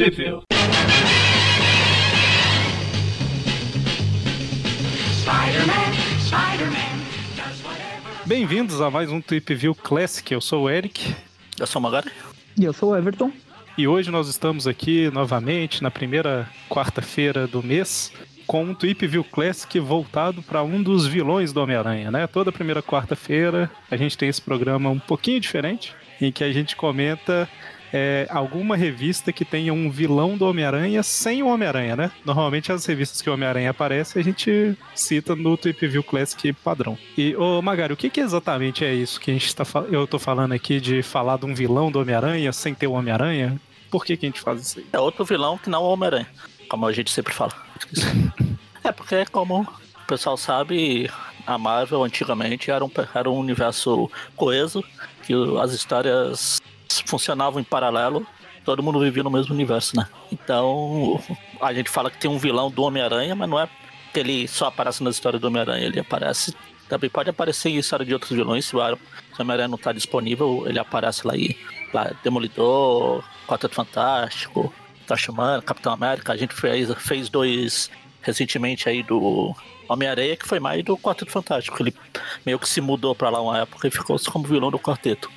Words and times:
Sheffield. 0.00 0.44
Bem-vindos 8.24 8.80
a 8.80 8.90
mais 8.90 9.12
um 9.12 9.20
Trip 9.20 9.54
View 9.54 9.74
Classic. 9.74 10.32
Eu 10.32 10.40
sou 10.40 10.62
o 10.62 10.70
Eric. 10.70 11.14
Eu 11.58 11.66
sou 11.66 11.80
o 11.80 11.82
Magari. 11.82 12.10
E 12.58 12.64
eu 12.64 12.72
sou 12.72 12.92
o 12.92 12.96
Everton. 12.96 13.30
E 13.76 13.86
hoje 13.86 14.10
nós 14.10 14.26
estamos 14.26 14.66
aqui 14.66 15.10
novamente 15.10 15.82
na 15.82 15.90
primeira 15.90 16.48
quarta-feira 16.70 17.46
do 17.46 17.62
mês 17.62 18.10
com 18.46 18.64
um 18.64 18.74
Trip 18.74 19.06
View 19.06 19.22
Classic 19.22 19.78
voltado 19.80 20.42
para 20.42 20.62
um 20.62 20.82
dos 20.82 21.06
vilões 21.06 21.52
do 21.52 21.60
Homem-Aranha, 21.60 22.10
né? 22.10 22.26
Toda 22.26 22.50
primeira 22.50 22.82
quarta-feira 22.82 23.70
a 23.90 23.98
gente 23.98 24.16
tem 24.16 24.30
esse 24.30 24.40
programa 24.40 24.88
um 24.88 24.98
pouquinho 24.98 25.38
diferente, 25.38 25.94
em 26.18 26.32
que 26.32 26.42
a 26.42 26.50
gente 26.50 26.74
comenta 26.74 27.46
é, 27.92 28.26
alguma 28.30 28.76
revista 28.76 29.32
que 29.32 29.44
tenha 29.44 29.72
um 29.72 29.90
vilão 29.90 30.36
do 30.36 30.46
Homem-Aranha 30.46 31.02
sem 31.02 31.42
o 31.42 31.48
Homem-Aranha, 31.48 31.96
né? 31.96 32.12
Normalmente 32.24 32.72
as 32.72 32.84
revistas 32.86 33.20
que 33.20 33.28
o 33.28 33.34
Homem-Aranha 33.34 33.70
aparece 33.70 34.18
a 34.18 34.22
gente 34.22 34.76
cita 34.94 35.34
no 35.34 35.56
Trip 35.56 35.86
View 35.86 36.02
Classic 36.02 36.52
padrão. 36.52 36.96
E, 37.16 37.34
ô 37.36 37.60
Magari, 37.60 37.92
o 37.92 37.96
que, 37.96 38.10
que 38.10 38.20
exatamente 38.20 38.84
é 38.84 38.94
isso 38.94 39.20
que 39.20 39.30
a 39.30 39.34
gente 39.34 39.54
tá, 39.54 39.64
eu 39.90 40.06
tô 40.06 40.18
falando 40.18 40.52
aqui 40.52 40.80
de 40.80 41.02
falar 41.02 41.38
de 41.38 41.46
um 41.46 41.54
vilão 41.54 41.90
do 41.90 42.00
Homem-Aranha 42.00 42.52
sem 42.52 42.74
ter 42.74 42.86
o 42.86 42.92
Homem-Aranha? 42.92 43.60
Por 43.90 44.04
que, 44.04 44.16
que 44.16 44.26
a 44.26 44.28
gente 44.28 44.40
faz 44.40 44.60
isso 44.60 44.78
aí? 44.78 44.86
É 44.92 45.00
outro 45.00 45.24
vilão 45.24 45.58
que 45.58 45.68
não 45.68 45.80
é 45.80 45.82
o 45.82 45.86
Homem-Aranha, 45.86 46.28
como 46.68 46.86
a 46.86 46.92
gente 46.92 47.10
sempre 47.10 47.32
fala. 47.32 47.52
é 48.84 48.92
porque, 48.92 49.24
como 49.26 49.62
o 49.62 50.06
pessoal 50.06 50.36
sabe, 50.36 51.10
a 51.46 51.58
Marvel 51.58 52.04
antigamente 52.04 52.70
era 52.70 52.84
um, 52.84 52.90
era 53.14 53.28
um 53.28 53.36
universo 53.36 54.10
coeso, 54.36 54.84
que 55.24 55.34
as 55.60 55.72
histórias 55.72 56.60
funcionavam 57.06 57.60
em 57.60 57.64
paralelo, 57.64 58.26
todo 58.64 58.82
mundo 58.82 59.00
vivia 59.00 59.22
no 59.22 59.30
mesmo 59.30 59.54
universo, 59.54 59.96
né? 59.96 60.06
Então, 60.32 61.20
a 61.60 61.72
gente 61.72 61.90
fala 61.90 62.10
que 62.10 62.18
tem 62.18 62.30
um 62.30 62.38
vilão 62.38 62.70
do 62.70 62.82
Homem-Aranha, 62.82 63.34
mas 63.34 63.48
não 63.48 63.58
é 63.58 63.68
que 64.12 64.20
ele 64.20 64.48
só 64.48 64.66
aparece 64.66 65.02
nas 65.02 65.14
histórias 65.14 65.40
do 65.40 65.46
Homem-Aranha, 65.46 65.86
ele 65.86 66.00
aparece. 66.00 66.54
Também 66.88 67.08
pode 67.08 67.30
aparecer 67.30 67.68
em 67.68 67.76
história 67.76 68.04
de 68.04 68.12
outros 68.12 68.32
vilões, 68.32 68.64
se 68.64 68.74
o 68.74 68.80
Homem-Aranha 69.38 69.68
não 69.68 69.76
está 69.76 69.92
disponível, 69.92 70.64
ele 70.66 70.78
aparece 70.78 71.26
lá 71.26 71.34
aí. 71.34 71.56
Lá, 71.92 72.12
Demolidor, 72.22 73.24
Quarteto 73.46 73.74
Fantástico, 73.74 74.72
Tachumana, 75.06 75.60
Capitão 75.62 75.92
América. 75.92 76.32
A 76.32 76.36
gente 76.36 76.54
fez, 76.54 76.92
fez 76.98 77.28
dois 77.28 77.90
recentemente 78.22 78.88
aí 78.88 79.02
do 79.02 79.54
Homem-Aranha, 79.88 80.36
que 80.36 80.46
foi 80.46 80.60
mais 80.60 80.84
do 80.84 80.96
Quarteto 80.96 81.32
Fantástico. 81.32 81.82
Ele 81.82 81.94
meio 82.46 82.58
que 82.58 82.68
se 82.68 82.80
mudou 82.80 83.14
para 83.14 83.30
lá 83.30 83.40
uma 83.40 83.58
época 83.58 83.88
e 83.88 83.90
ficou 83.90 84.16
como 84.30 84.46
vilão 84.46 84.70
do 84.70 84.78
quarteto 84.78 85.30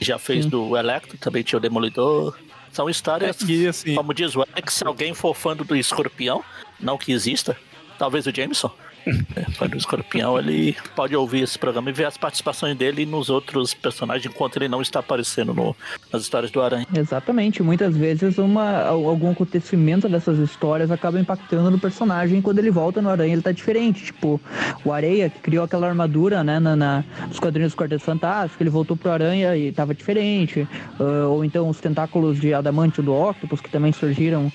já 0.00 0.18
fez 0.18 0.44
Sim. 0.44 0.50
do 0.50 0.76
Electro, 0.76 1.18
também 1.18 1.42
tinha 1.42 1.58
o 1.58 1.60
Demolidor. 1.60 2.36
São 2.72 2.88
histórias, 2.88 3.36
é, 3.48 3.68
assim... 3.68 3.94
como 3.94 4.14
diz 4.14 4.36
o 4.36 4.42
Alex, 4.42 4.74
se 4.74 4.86
alguém 4.86 5.14
for 5.14 5.34
fã 5.34 5.56
do 5.56 5.74
Escorpião, 5.74 6.44
não 6.78 6.98
que 6.98 7.12
exista, 7.12 7.56
talvez 7.98 8.26
o 8.26 8.34
Jameson, 8.34 8.70
fã 9.54 9.66
do 9.66 9.76
Escorpião, 9.76 10.38
ele 10.38 10.76
pode 10.94 11.14
ouvir 11.14 11.42
esse 11.42 11.58
programa 11.58 11.90
e 11.90 11.92
ver 11.92 12.04
as 12.04 12.16
participações 12.16 12.76
dele 12.76 13.06
nos 13.06 13.30
outros 13.30 13.74
personagens 13.74 14.26
enquanto 14.26 14.56
ele 14.56 14.68
não 14.68 14.82
está 14.82 15.00
aparecendo 15.00 15.54
no, 15.54 15.76
nas 16.12 16.22
histórias 16.22 16.50
do 16.50 16.60
Aranha. 16.60 16.86
Exatamente. 16.94 17.62
Muitas 17.62 17.96
vezes 17.96 18.38
uma, 18.38 18.82
algum 18.82 19.30
acontecimento 19.30 20.08
dessas 20.08 20.38
histórias 20.38 20.90
acaba 20.90 21.18
impactando 21.18 21.70
no 21.70 21.78
personagem 21.78 22.40
quando 22.40 22.58
ele 22.58 22.70
volta 22.70 23.00
no 23.00 23.10
Aranha 23.10 23.32
ele 23.32 23.42
tá 23.42 23.52
diferente. 23.52 24.06
Tipo, 24.06 24.40
o 24.84 24.92
Areia 24.92 25.30
que 25.30 25.40
criou 25.40 25.64
aquela 25.64 25.88
armadura, 25.88 26.42
né, 26.44 26.58
na, 26.58 26.76
na 26.76 27.04
nos 27.26 27.38
quadrinhos 27.38 27.72
do 27.72 27.76
Quarteto 27.76 28.04
Fantástico, 28.04 28.62
ele 28.62 28.70
voltou 28.70 28.96
pro 28.96 29.10
Aranha 29.10 29.56
e 29.56 29.72
tava 29.72 29.94
diferente. 29.94 30.66
Uh, 30.98 31.28
ou 31.28 31.44
então 31.44 31.68
os 31.68 31.80
tentáculos 31.80 32.40
de 32.40 32.52
adamante 32.54 33.00
do 33.02 33.14
Octopus 33.14 33.60
que 33.60 33.70
também 33.70 33.92
surgiram 33.92 34.52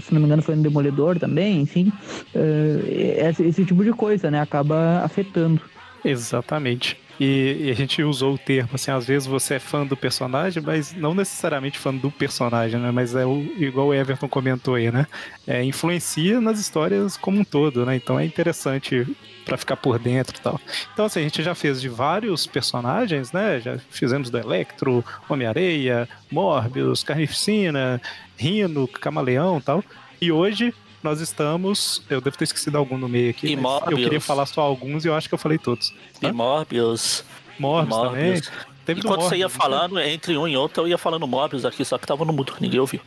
se 0.00 0.12
não 0.12 0.20
me 0.20 0.26
engano 0.26 0.42
foi 0.42 0.54
no 0.56 0.62
Demolidor 0.62 1.18
também, 1.18 1.60
enfim, 1.60 1.92
uh, 2.34 2.86
esse, 2.88 3.44
esse, 3.44 3.64
tipo 3.64 3.84
de 3.84 3.92
coisa, 3.92 4.30
né, 4.30 4.40
acaba 4.40 5.00
afetando. 5.04 5.60
Exatamente. 6.04 6.96
E, 7.18 7.66
e, 7.66 7.70
a 7.70 7.74
gente 7.74 8.02
usou 8.02 8.34
o 8.34 8.38
termo, 8.38 8.70
assim, 8.74 8.90
às 8.90 9.06
vezes 9.06 9.26
você 9.26 9.54
é 9.54 9.58
fã 9.58 9.86
do 9.86 9.96
personagem, 9.96 10.62
mas 10.62 10.92
não 10.92 11.14
necessariamente 11.14 11.78
fã 11.78 11.94
do 11.94 12.10
personagem, 12.10 12.80
né? 12.80 12.90
Mas 12.90 13.14
é 13.14 13.24
o, 13.24 13.40
igual 13.56 13.88
o 13.88 13.94
Everton 13.94 14.28
comentou 14.28 14.74
aí, 14.74 14.90
né? 14.90 15.06
É, 15.46 15.62
influencia 15.62 16.40
nas 16.40 16.58
histórias 16.58 17.16
como 17.16 17.38
um 17.38 17.44
todo, 17.44 17.86
né? 17.86 17.96
Então 17.96 18.18
é 18.18 18.24
interessante 18.24 19.06
para 19.44 19.56
ficar 19.56 19.76
por 19.76 19.98
dentro 19.98 20.36
e 20.36 20.40
tal. 20.40 20.60
Então, 20.92 21.04
assim, 21.04 21.20
a 21.20 21.22
gente 21.22 21.42
já 21.42 21.54
fez 21.54 21.80
de 21.80 21.88
vários 21.88 22.46
personagens, 22.46 23.30
né? 23.30 23.60
Já 23.60 23.78
fizemos 23.90 24.30
do 24.30 24.38
Electro, 24.38 25.04
Homem-Areia, 25.28 26.08
Morbius, 26.30 27.02
Carnificina, 27.02 28.00
Rino, 28.36 28.88
Camaleão 28.88 29.58
e 29.58 29.62
tal. 29.62 29.84
E 30.20 30.32
hoje 30.32 30.74
nós 31.04 31.20
estamos. 31.20 32.02
Eu 32.08 32.20
devo 32.20 32.36
ter 32.36 32.44
esquecido 32.44 32.78
algum 32.78 32.96
no 32.96 33.08
meio 33.08 33.30
aqui. 33.30 33.52
Eu 33.52 33.96
queria 33.96 34.20
falar 34.20 34.46
só 34.46 34.62
alguns 34.62 35.04
e 35.04 35.08
eu 35.08 35.14
acho 35.14 35.28
que 35.28 35.34
eu 35.34 35.38
falei 35.38 35.58
todos. 35.58 35.94
E 36.20 36.32
Morbius. 36.32 37.24
Morbius, 37.58 37.96
Morbius. 37.96 38.40
também. 38.40 38.64
Teve 38.84 39.00
Enquanto 39.00 39.20
Morbius, 39.20 39.28
você 39.28 39.36
ia 39.36 39.48
falando, 39.48 39.94
né? 39.94 40.10
entre 40.12 40.36
um 40.36 40.48
e 40.48 40.56
outro, 40.56 40.82
eu 40.82 40.88
ia 40.88 40.98
falando 40.98 41.26
Morbius 41.26 41.64
aqui, 41.64 41.84
só 41.84 41.96
que 41.96 42.06
tava 42.06 42.24
no 42.24 42.32
mudo, 42.32 42.54
ninguém 42.60 42.80
ouviu. 42.80 43.00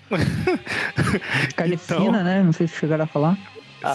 Carnificina, 1.56 2.00
então... 2.10 2.24
né? 2.24 2.42
Não 2.42 2.54
sei 2.54 2.68
se 2.68 2.78
chegaram 2.78 3.04
a 3.04 3.08
falar. 3.08 3.38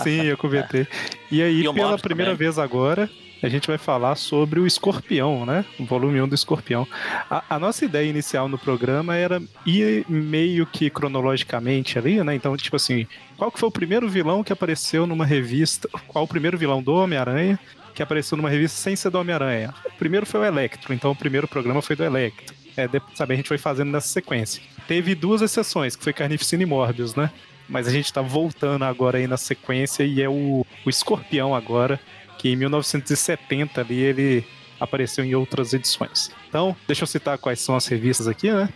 Sim, 0.02 0.22
eu 0.22 0.36
comentei. 0.36 0.86
E 1.30 1.42
aí, 1.42 1.60
e 1.60 1.72
pela 1.72 1.98
primeira 1.98 2.32
também. 2.32 2.46
vez 2.46 2.58
agora, 2.58 3.10
a 3.42 3.48
gente 3.48 3.66
vai 3.66 3.78
falar 3.78 4.14
sobre 4.14 4.60
o 4.60 4.66
Escorpião, 4.66 5.44
né? 5.44 5.64
O 5.78 5.84
volume 5.84 6.20
1 6.20 6.28
do 6.28 6.34
Escorpião. 6.34 6.86
A, 7.28 7.44
a, 7.50 7.58
nossa 7.58 7.84
ideia 7.84 8.08
inicial 8.08 8.48
no 8.48 8.56
programa 8.56 9.16
era 9.16 9.42
ir 9.66 10.04
meio 10.08 10.64
que 10.64 10.88
cronologicamente 10.88 11.98
ali, 11.98 12.22
né? 12.22 12.34
Então, 12.34 12.56
tipo 12.56 12.76
assim, 12.76 13.06
qual 13.36 13.50
que 13.50 13.58
foi 13.58 13.68
o 13.68 13.72
primeiro 13.72 14.08
vilão 14.08 14.44
que 14.44 14.52
apareceu 14.52 15.06
numa 15.06 15.26
revista? 15.26 15.88
Qual 16.06 16.24
o 16.24 16.28
primeiro 16.28 16.56
vilão 16.56 16.82
do 16.82 16.94
Homem-Aranha 16.94 17.58
que 17.94 18.02
apareceu 18.02 18.36
numa 18.36 18.48
revista 18.48 18.78
sem 18.78 18.94
ser 18.94 19.10
do 19.10 19.18
Homem-Aranha? 19.18 19.74
Primeiro 19.98 20.24
foi 20.24 20.40
o 20.40 20.44
Electro, 20.44 20.94
então 20.94 21.10
o 21.10 21.16
primeiro 21.16 21.48
programa 21.48 21.82
foi 21.82 21.96
do 21.96 22.04
Electro. 22.04 22.54
É, 22.76 22.88
sabe, 23.14 23.34
a 23.34 23.36
gente 23.36 23.48
foi 23.48 23.58
fazendo 23.58 23.90
nessa 23.90 24.08
sequência. 24.08 24.62
Teve 24.86 25.14
duas 25.14 25.42
exceções, 25.42 25.94
que 25.94 26.04
foi 26.04 26.12
Carnificina 26.12 26.62
e 26.62 26.66
Morbius, 26.66 27.14
né? 27.14 27.30
Mas 27.68 27.86
a 27.86 27.90
gente 27.90 28.12
tá 28.12 28.20
voltando 28.20 28.84
agora 28.84 29.18
aí 29.18 29.26
na 29.26 29.36
sequência 29.36 30.04
e 30.04 30.22
é 30.22 30.28
o, 30.28 30.66
o 30.84 30.90
Escorpião 30.90 31.54
agora, 31.54 32.00
que 32.42 32.48
em 32.48 32.56
1970 32.56 33.80
ali 33.80 34.00
ele 34.00 34.44
apareceu 34.80 35.24
em 35.24 35.32
outras 35.32 35.72
edições. 35.72 36.32
Então, 36.48 36.74
deixa 36.88 37.04
eu 37.04 37.06
citar 37.06 37.38
quais 37.38 37.60
são 37.60 37.76
as 37.76 37.86
revistas 37.86 38.26
aqui, 38.26 38.50
né? 38.50 38.68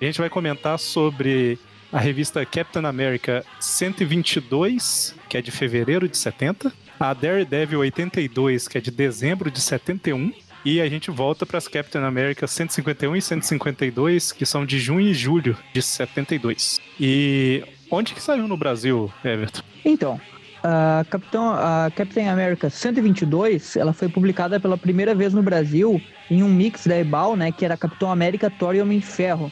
A 0.00 0.04
gente 0.04 0.18
vai 0.18 0.30
comentar 0.30 0.78
sobre 0.78 1.58
a 1.92 2.00
revista 2.00 2.44
Captain 2.46 2.86
America 2.86 3.44
122, 3.60 5.14
que 5.28 5.36
é 5.36 5.42
de 5.42 5.50
fevereiro 5.50 6.08
de 6.08 6.16
70, 6.16 6.72
a 6.98 7.12
Daredevil 7.12 7.80
82, 7.80 8.66
que 8.66 8.78
é 8.78 8.80
de 8.80 8.90
dezembro 8.90 9.50
de 9.50 9.60
71, 9.60 10.32
e 10.64 10.80
a 10.80 10.88
gente 10.88 11.10
volta 11.10 11.44
para 11.44 11.58
as 11.58 11.68
Captain 11.68 12.02
America 12.02 12.46
151 12.46 13.14
e 13.14 13.20
152, 13.20 14.32
que 14.32 14.46
são 14.46 14.64
de 14.64 14.78
junho 14.78 15.08
e 15.08 15.12
julho 15.12 15.54
de 15.74 15.82
72. 15.82 16.80
E 16.98 17.62
onde 17.90 18.14
que 18.14 18.22
saiu 18.22 18.48
no 18.48 18.56
Brasil, 18.56 19.12
Everton? 19.22 19.60
Então, 19.84 20.18
a 20.62 21.04
Capitão, 21.10 21.50
a 21.50 21.90
Captain 21.94 22.28
America 22.28 22.70
122, 22.70 23.76
ela 23.76 23.92
foi 23.92 24.08
publicada 24.08 24.60
pela 24.60 24.78
primeira 24.78 25.14
vez 25.14 25.34
no 25.34 25.42
Brasil 25.42 26.00
em 26.30 26.42
um 26.42 26.48
mix 26.48 26.86
da 26.86 26.96
Ebal, 26.96 27.36
né, 27.36 27.50
que 27.50 27.64
era 27.64 27.76
Capitão 27.76 28.10
América, 28.10 28.48
Thor 28.48 28.74
e 28.74 28.80
Homem 28.80 29.00
de 29.00 29.06
Ferro, 29.06 29.50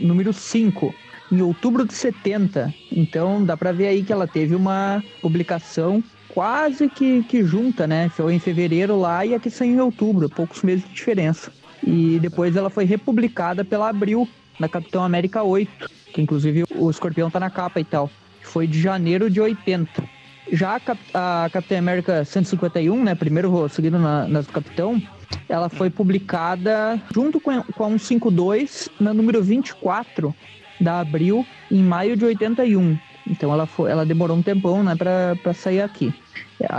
número 0.00 0.32
5, 0.32 0.94
em 1.32 1.40
outubro 1.40 1.86
de 1.86 1.94
70. 1.94 2.72
Então 2.92 3.44
dá 3.44 3.56
para 3.56 3.72
ver 3.72 3.88
aí 3.88 4.02
que 4.02 4.12
ela 4.12 4.26
teve 4.26 4.54
uma 4.54 5.02
publicação 5.22 6.02
quase 6.28 6.88
que, 6.88 7.22
que 7.24 7.42
junta, 7.42 7.86
né? 7.86 8.08
Foi 8.10 8.34
em 8.34 8.38
fevereiro 8.38 8.98
lá 8.98 9.24
e 9.24 9.34
aqui 9.34 9.50
saiu 9.50 9.74
em 9.74 9.80
outubro, 9.80 10.28
poucos 10.28 10.62
meses 10.62 10.84
de 10.84 10.94
diferença. 10.94 11.50
E 11.82 12.18
depois 12.20 12.54
ela 12.54 12.68
foi 12.68 12.84
republicada 12.84 13.64
pela 13.64 13.88
Abril, 13.88 14.28
na 14.58 14.68
Capitão 14.68 15.02
América 15.02 15.42
8, 15.42 15.88
que 16.12 16.20
inclusive 16.20 16.64
o 16.76 16.90
escorpião 16.90 17.30
tá 17.30 17.40
na 17.40 17.48
capa 17.48 17.80
e 17.80 17.84
tal. 17.84 18.10
Foi 18.42 18.66
de 18.66 18.80
janeiro 18.80 19.30
de 19.30 19.40
80. 19.40 20.19
Já 20.52 20.76
a, 20.76 20.80
Cap 20.80 21.00
a 21.14 21.48
Capitã 21.52 21.78
América 21.78 22.24
151, 22.24 23.04
né, 23.04 23.14
primeiro 23.14 23.68
seguido 23.68 23.98
na, 23.98 24.26
na 24.26 24.42
Capitão, 24.42 25.00
ela 25.48 25.68
foi 25.68 25.90
publicada 25.90 27.00
junto 27.14 27.40
com 27.40 27.50
a, 27.50 27.62
com 27.62 27.84
a 27.84 27.88
152 27.88 28.88
na 29.00 29.14
número 29.14 29.42
24 29.42 30.34
da 30.80 31.00
Abril 31.00 31.46
em 31.70 31.82
maio 31.82 32.16
de 32.16 32.24
81. 32.24 32.98
Então 33.26 33.52
ela, 33.52 33.66
foi, 33.66 33.90
ela 33.90 34.04
demorou 34.04 34.36
um 34.36 34.42
tempão 34.42 34.82
né, 34.82 34.94
para 34.96 35.54
sair 35.54 35.82
aqui. 35.82 36.12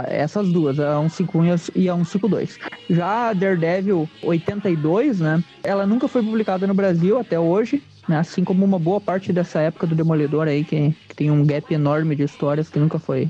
Essas 0.08 0.50
duas, 0.50 0.80
a 0.80 1.00
151 1.10 1.56
e 1.76 1.90
a 1.90 1.96
152. 1.96 2.60
Já 2.90 3.30
a 3.30 3.34
Daredevil 3.34 4.10
82, 4.22 5.20
né? 5.20 5.44
Ela 5.64 5.86
nunca 5.86 6.08
foi 6.08 6.22
publicada 6.22 6.68
no 6.68 6.74
Brasil 6.74 7.18
até 7.18 7.40
hoje, 7.40 7.82
né? 8.08 8.18
Assim 8.18 8.44
como 8.44 8.64
uma 8.64 8.78
boa 8.78 9.00
parte 9.00 9.32
dessa 9.32 9.60
época 9.60 9.88
do 9.88 9.96
Demolidor 9.96 10.48
aí, 10.48 10.64
que, 10.64 10.96
que 11.08 11.16
tem 11.16 11.32
um 11.32 11.46
gap 11.46 11.74
enorme 11.74 12.16
de 12.16 12.24
histórias 12.24 12.70
que 12.70 12.80
nunca 12.80 13.00
foi 13.00 13.30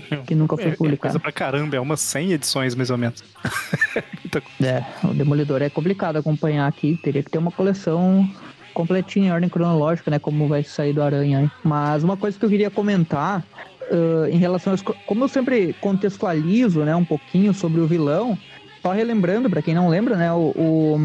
que 0.26 0.34
nunca 0.34 0.56
foi 0.56 0.72
publicado. 0.72 0.90
É, 0.90 0.94
é 0.94 0.96
coisa 0.96 1.20
pra 1.20 1.32
caramba, 1.32 1.76
é 1.76 1.80
umas 1.80 2.00
100 2.00 2.32
edições 2.32 2.74
mais 2.74 2.90
ou 2.90 2.98
menos. 2.98 3.22
é, 4.62 4.84
o 5.04 5.14
Demolidor 5.14 5.62
é 5.62 5.70
complicado 5.70 6.16
acompanhar 6.16 6.66
aqui, 6.66 6.98
teria 7.02 7.22
que 7.22 7.30
ter 7.30 7.38
uma 7.38 7.50
coleção 7.50 8.28
completinho 8.72 9.26
em 9.26 9.32
ordem 9.32 9.48
cronológica, 9.48 10.10
né? 10.10 10.18
Como 10.18 10.48
vai 10.48 10.62
sair 10.62 10.92
do 10.92 11.02
Aranha 11.02 11.40
aí. 11.40 11.50
Mas 11.62 12.02
uma 12.02 12.16
coisa 12.16 12.38
que 12.38 12.44
eu 12.44 12.48
queria 12.48 12.70
comentar 12.70 13.44
uh, 13.90 14.26
em 14.30 14.38
relação 14.38 14.72
a. 14.72 14.78
Como 15.06 15.24
eu 15.24 15.28
sempre 15.28 15.74
contextualizo, 15.80 16.80
né, 16.80 16.94
um 16.96 17.04
pouquinho 17.04 17.52
sobre 17.52 17.80
o 17.80 17.86
vilão, 17.86 18.38
só 18.80 18.92
relembrando, 18.92 19.48
para 19.48 19.62
quem 19.62 19.74
não 19.74 19.88
lembra, 19.88 20.16
né, 20.16 20.32
o, 20.32 20.52
o, 20.56 20.96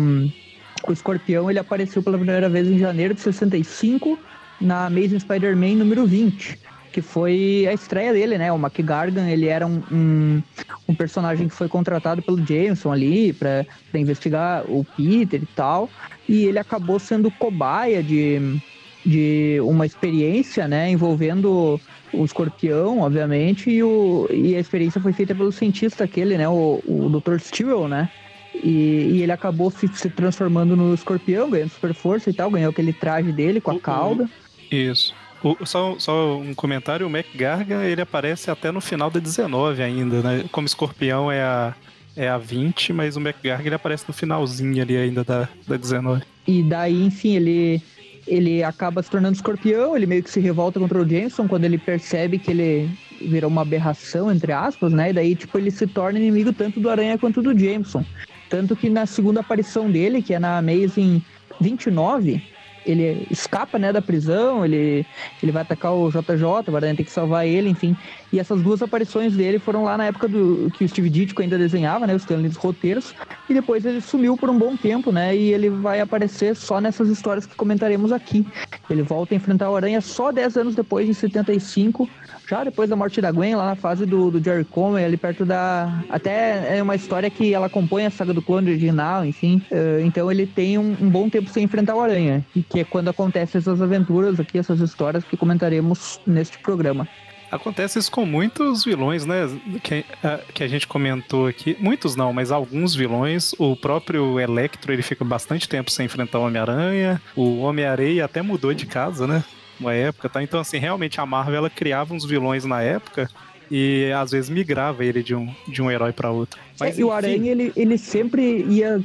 o 0.88 0.94
Escorpião 0.94 1.50
ele 1.50 1.60
apareceu 1.60 2.02
pela 2.02 2.18
primeira 2.18 2.50
vez 2.50 2.68
em 2.68 2.80
janeiro 2.80 3.14
de 3.14 3.22
65 3.22 4.18
na 4.60 4.88
Amazing 4.88 5.20
Spider-Man 5.20 5.76
número 5.76 6.06
20 6.06 6.67
que 6.98 7.02
foi 7.04 7.68
a 7.70 7.74
estreia 7.74 8.12
dele, 8.12 8.40
né? 8.40 8.52
O 8.52 8.56
McGargan, 8.56 9.30
ele 9.30 9.46
era 9.46 9.68
um, 9.68 9.84
um, 9.92 10.42
um 10.90 10.96
personagem 10.96 11.48
que 11.48 11.54
foi 11.54 11.70
contratado 11.70 12.24
pelo 12.24 12.44
Jameson 12.44 12.92
ali 12.92 13.32
para 13.34 13.68
investigar 13.94 14.64
o 14.68 14.84
Peter 14.84 15.40
e 15.44 15.46
tal, 15.56 15.92
e 16.28 16.46
ele 16.46 16.58
acabou 16.58 16.98
sendo 16.98 17.30
cobaia 17.30 18.02
de, 18.02 18.60
de 19.06 19.60
uma 19.62 19.86
experiência, 19.86 20.68
né? 20.68 20.90
Envolvendo 20.90 21.80
o 22.12 22.26
escorpião, 22.26 23.02
obviamente, 23.02 23.70
e, 23.70 23.84
o, 23.84 24.28
e 24.32 24.56
a 24.56 24.60
experiência 24.60 25.00
foi 25.00 25.14
feita 25.14 25.36
pelo 25.36 25.52
cientista 25.52 26.04
aquele, 26.04 26.36
né? 26.36 26.50
O, 26.50 26.82
o 26.84 27.10
Dr. 27.10 27.38
Stewart, 27.38 27.88
né? 27.88 28.10
E, 28.56 29.18
e, 29.18 29.22
ele 29.22 29.32
acabou 29.32 29.70
se, 29.70 29.88
se, 29.90 30.10
transformando 30.10 30.76
no 30.76 30.96
escorpião, 30.96 31.48
ganhando 31.48 31.70
super 31.70 31.94
força 31.94 32.32
e 32.32 32.34
tal, 32.34 32.50
ganhou 32.50 32.72
aquele 32.72 32.92
traje 32.92 33.32
dele 33.32 33.62
com 33.62 33.70
a 33.70 33.80
cauda. 33.80 34.28
Isso. 34.72 35.14
O, 35.44 35.66
só, 35.66 35.96
só 36.00 36.38
um 36.38 36.54
comentário, 36.54 37.06
o 37.06 37.10
Mac 37.10 37.26
Gargan, 37.36 37.84
ele 37.84 38.02
aparece 38.02 38.50
até 38.50 38.72
no 38.72 38.82
final 38.82 39.10
da 39.10 39.20
19 39.20 39.84
ainda, 39.84 40.22
né? 40.22 40.46
Como 40.52 40.66
escorpião 40.66 41.32
é 41.32 41.42
a, 41.42 41.76
é 42.16 42.28
a 42.28 42.38
20, 42.38 42.94
mas 42.94 43.16
o 43.16 43.22
Mac 43.22 43.36
Gargan 43.44 43.68
ele 43.68 43.76
aparece 43.76 44.06
no 44.08 44.14
finalzinho 44.14 44.82
ali 44.82 44.98
ainda 44.98 45.24
da, 45.24 45.48
da 45.68 45.78
19. 45.78 46.24
E 46.48 46.64
daí, 46.64 47.06
enfim, 47.06 47.36
ele, 47.36 47.82
ele 48.26 48.64
acaba 48.64 49.04
se 49.04 49.12
tornando 49.12 49.36
escorpião, 49.36 49.96
ele 49.96 50.06
meio 50.06 50.24
que 50.24 50.30
se 50.30 50.40
revolta 50.40 50.80
contra 50.80 51.00
o 51.00 51.08
Jameson 51.08 51.48
quando 51.48 51.66
ele 51.66 51.78
percebe 51.78 52.40
que 52.40 52.52
ele 52.52 52.90
virou 53.22 53.50
uma 53.50 53.62
aberração, 53.62 54.32
entre 54.32 54.52
aspas, 54.52 54.92
né? 54.92 55.10
E 55.10 55.14
daí, 55.14 55.36
tipo, 55.36 55.58
ele 55.58 55.72
se 55.72 55.86
torna 55.86 56.20
inimigo 56.20 56.52
tanto 56.54 56.80
do 56.80 56.90
Aranha 56.90 57.18
quanto 57.18 57.42
do 57.42 57.58
Jameson. 57.58 58.04
Tanto 58.50 58.76
que 58.76 58.90
na 58.90 59.06
segunda 59.06 59.42
aparição 59.42 59.90
dele, 59.90 60.22
que 60.22 60.34
é 60.34 60.40
na 60.40 60.58
Amazing 60.58 61.22
29, 61.60 62.42
ele 62.88 63.28
escapa, 63.30 63.78
né, 63.78 63.92
da 63.92 64.02
prisão, 64.02 64.66
ele, 64.66 65.06
ele 65.44 65.52
vai 65.52 65.62
atacar 65.62 65.94
o 65.94 66.10
JJ, 66.10 66.72
o 66.72 66.76
Aranha 66.76 66.96
tem 66.96 67.06
que 67.06 67.12
salvar 67.12 67.46
ele, 67.46 67.70
enfim. 67.70 67.96
E 68.32 68.40
essas 68.40 68.62
duas 68.62 68.82
aparições 68.82 69.34
dele 69.34 69.60
foram 69.60 69.84
lá 69.84 69.98
na 69.98 70.06
época 70.06 70.28
do 70.28 70.70
que 70.74 70.84
o 70.84 70.90
Steve 70.90 71.10
Ditko 71.10 71.42
ainda 71.42 71.58
desenhava, 71.58 72.06
né, 72.06 72.14
os 72.16 72.24
Stanley 72.24 72.52
roteiros, 72.58 73.16
e 73.50 73.54
depois 73.54 73.86
ele 73.86 74.02
sumiu 74.02 74.36
por 74.36 74.50
um 74.50 74.58
bom 74.58 74.76
tempo, 74.76 75.12
né, 75.12 75.36
e 75.36 75.54
ele 75.54 75.70
vai 75.70 76.02
aparecer 76.02 76.56
só 76.56 76.82
nessas 76.82 77.10
histórias 77.10 77.46
que 77.46 77.56
comentaremos 77.56 78.12
aqui. 78.12 78.46
Ele 78.90 79.02
volta 79.02 79.34
a 79.34 79.38
enfrentar 79.38 79.70
o 79.70 79.76
Aranha 79.76 80.02
só 80.02 80.32
10 80.32 80.58
anos 80.58 80.76
depois, 80.76 81.08
em 81.08 81.14
75, 81.14 82.10
já 82.48 82.64
depois 82.64 82.90
da 82.90 82.96
morte 82.96 83.20
da 83.20 83.32
Gwen, 83.32 83.56
lá 83.56 83.66
na 83.66 83.76
fase 83.76 84.06
do, 84.06 84.32
do 84.32 84.42
Jerry 84.42 84.64
Conway, 84.64 85.04
ali 85.04 85.18
perto 85.18 85.46
da... 85.46 86.02
Até 86.10 86.78
é 86.78 86.82
uma 86.82 86.96
história 86.96 87.30
que 87.30 87.54
ela 87.54 87.70
compõe 87.70 88.06
a 88.06 88.10
saga 88.10 88.34
do 88.34 88.42
clone 88.42 88.72
original, 88.72 89.26
enfim. 89.26 89.62
Uh, 89.70 90.00
então 90.06 90.32
ele 90.32 90.48
tem 90.48 90.78
um, 90.78 90.96
um, 91.02 91.10
bom 91.10 91.30
tempo 91.30 91.50
sem 91.50 91.66
enfrentar 91.66 91.96
o 91.96 92.00
Aranha. 92.00 92.46
E 92.56 92.64
que 92.64 92.80
é 92.80 92.84
quando 92.86 93.10
acontecem 93.10 93.60
essas 93.60 93.82
aventuras 93.82 94.40
aqui, 94.40 94.58
essas 94.58 94.80
histórias 94.80 95.26
que 95.26 95.36
comentaremos 95.36 96.22
neste 96.26 96.58
programa. 96.60 97.08
Acontece 97.52 97.98
isso 98.00 98.12
com 98.12 98.26
muitos 98.26 98.84
vilões, 98.84 99.26
né? 99.26 99.48
Que, 99.82 100.06
a, 100.24 100.38
que 100.54 100.64
a 100.64 100.68
gente 100.68 100.88
comentou 100.88 101.48
aqui. 101.48 101.78
Muitos 101.80 102.16
não, 102.16 102.34
mas 102.34 102.52
alguns 102.52 102.94
vilões. 102.94 103.54
O 103.58 103.76
próprio 103.76 104.40
Electro, 104.40 104.92
ele 104.92 105.02
fica 105.02 105.24
bastante 105.24 105.68
tempo 105.68 105.90
sem 105.90 106.06
enfrentar 106.06 106.40
o 106.40 106.46
Homem-Aranha. 106.46 107.22
O 107.36 107.60
Homem-Areia 107.60 108.26
até 108.26 108.42
mudou 108.42 108.74
de 108.74 108.86
casa, 108.86 109.26
né? 109.26 109.44
uma 109.80 109.94
época, 109.94 110.30
tá? 110.30 110.42
Então, 110.42 110.60
assim, 110.60 110.78
realmente 110.78 111.20
a 111.20 111.26
Marvel 111.26 111.56
ela 111.56 111.70
criava 111.70 112.14
uns 112.14 112.26
vilões 112.26 112.66
na 112.66 112.82
época 112.82 113.30
e 113.70 114.12
às 114.16 114.32
vezes 114.32 114.50
migrava 114.50 115.04
ele 115.04 115.22
de 115.22 115.36
um, 115.36 115.54
de 115.68 115.82
um 115.82 115.92
herói 115.92 116.12
para 116.12 116.32
outro. 116.32 116.60
Mas, 116.80 116.98
é, 116.98 117.02
e 117.02 117.04
o 117.04 117.12
Aranha, 117.12 117.52
ele, 117.52 117.72
ele 117.76 117.98
sempre 117.98 118.64
ia 118.64 118.96
é, 118.98 119.00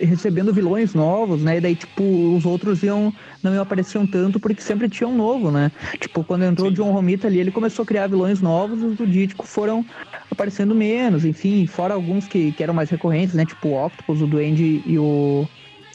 recebendo 0.00 0.52
vilões 0.52 0.94
novos, 0.94 1.42
né? 1.42 1.58
E 1.58 1.60
daí, 1.60 1.74
tipo, 1.74 2.02
os 2.36 2.46
outros 2.46 2.82
iam, 2.82 3.12
não 3.42 3.52
iam 3.52 3.62
apareciam 3.62 4.06
tanto 4.06 4.38
porque 4.38 4.62
sempre 4.62 4.88
tinha 4.88 5.08
um 5.08 5.16
novo, 5.16 5.50
né? 5.50 5.72
Tipo, 5.98 6.22
quando 6.22 6.44
entrou 6.44 6.68
Sim. 6.68 6.72
o 6.72 6.76
John 6.76 6.92
Romita 6.92 7.26
ali, 7.26 7.40
ele 7.40 7.50
começou 7.50 7.82
a 7.82 7.86
criar 7.86 8.06
vilões 8.06 8.40
novos, 8.40 8.82
os 8.82 8.96
do 8.96 9.06
Dítico 9.06 9.46
foram 9.46 9.84
aparecendo 10.30 10.74
menos, 10.74 11.24
enfim, 11.24 11.66
fora 11.66 11.94
alguns 11.94 12.26
que, 12.28 12.52
que 12.52 12.62
eram 12.62 12.74
mais 12.74 12.90
recorrentes, 12.90 13.34
né? 13.34 13.44
Tipo 13.44 13.68
o 13.68 13.86
Octopus, 13.86 14.22
o 14.22 14.26
Duende 14.26 14.82
e 14.86 14.98
o 14.98 15.46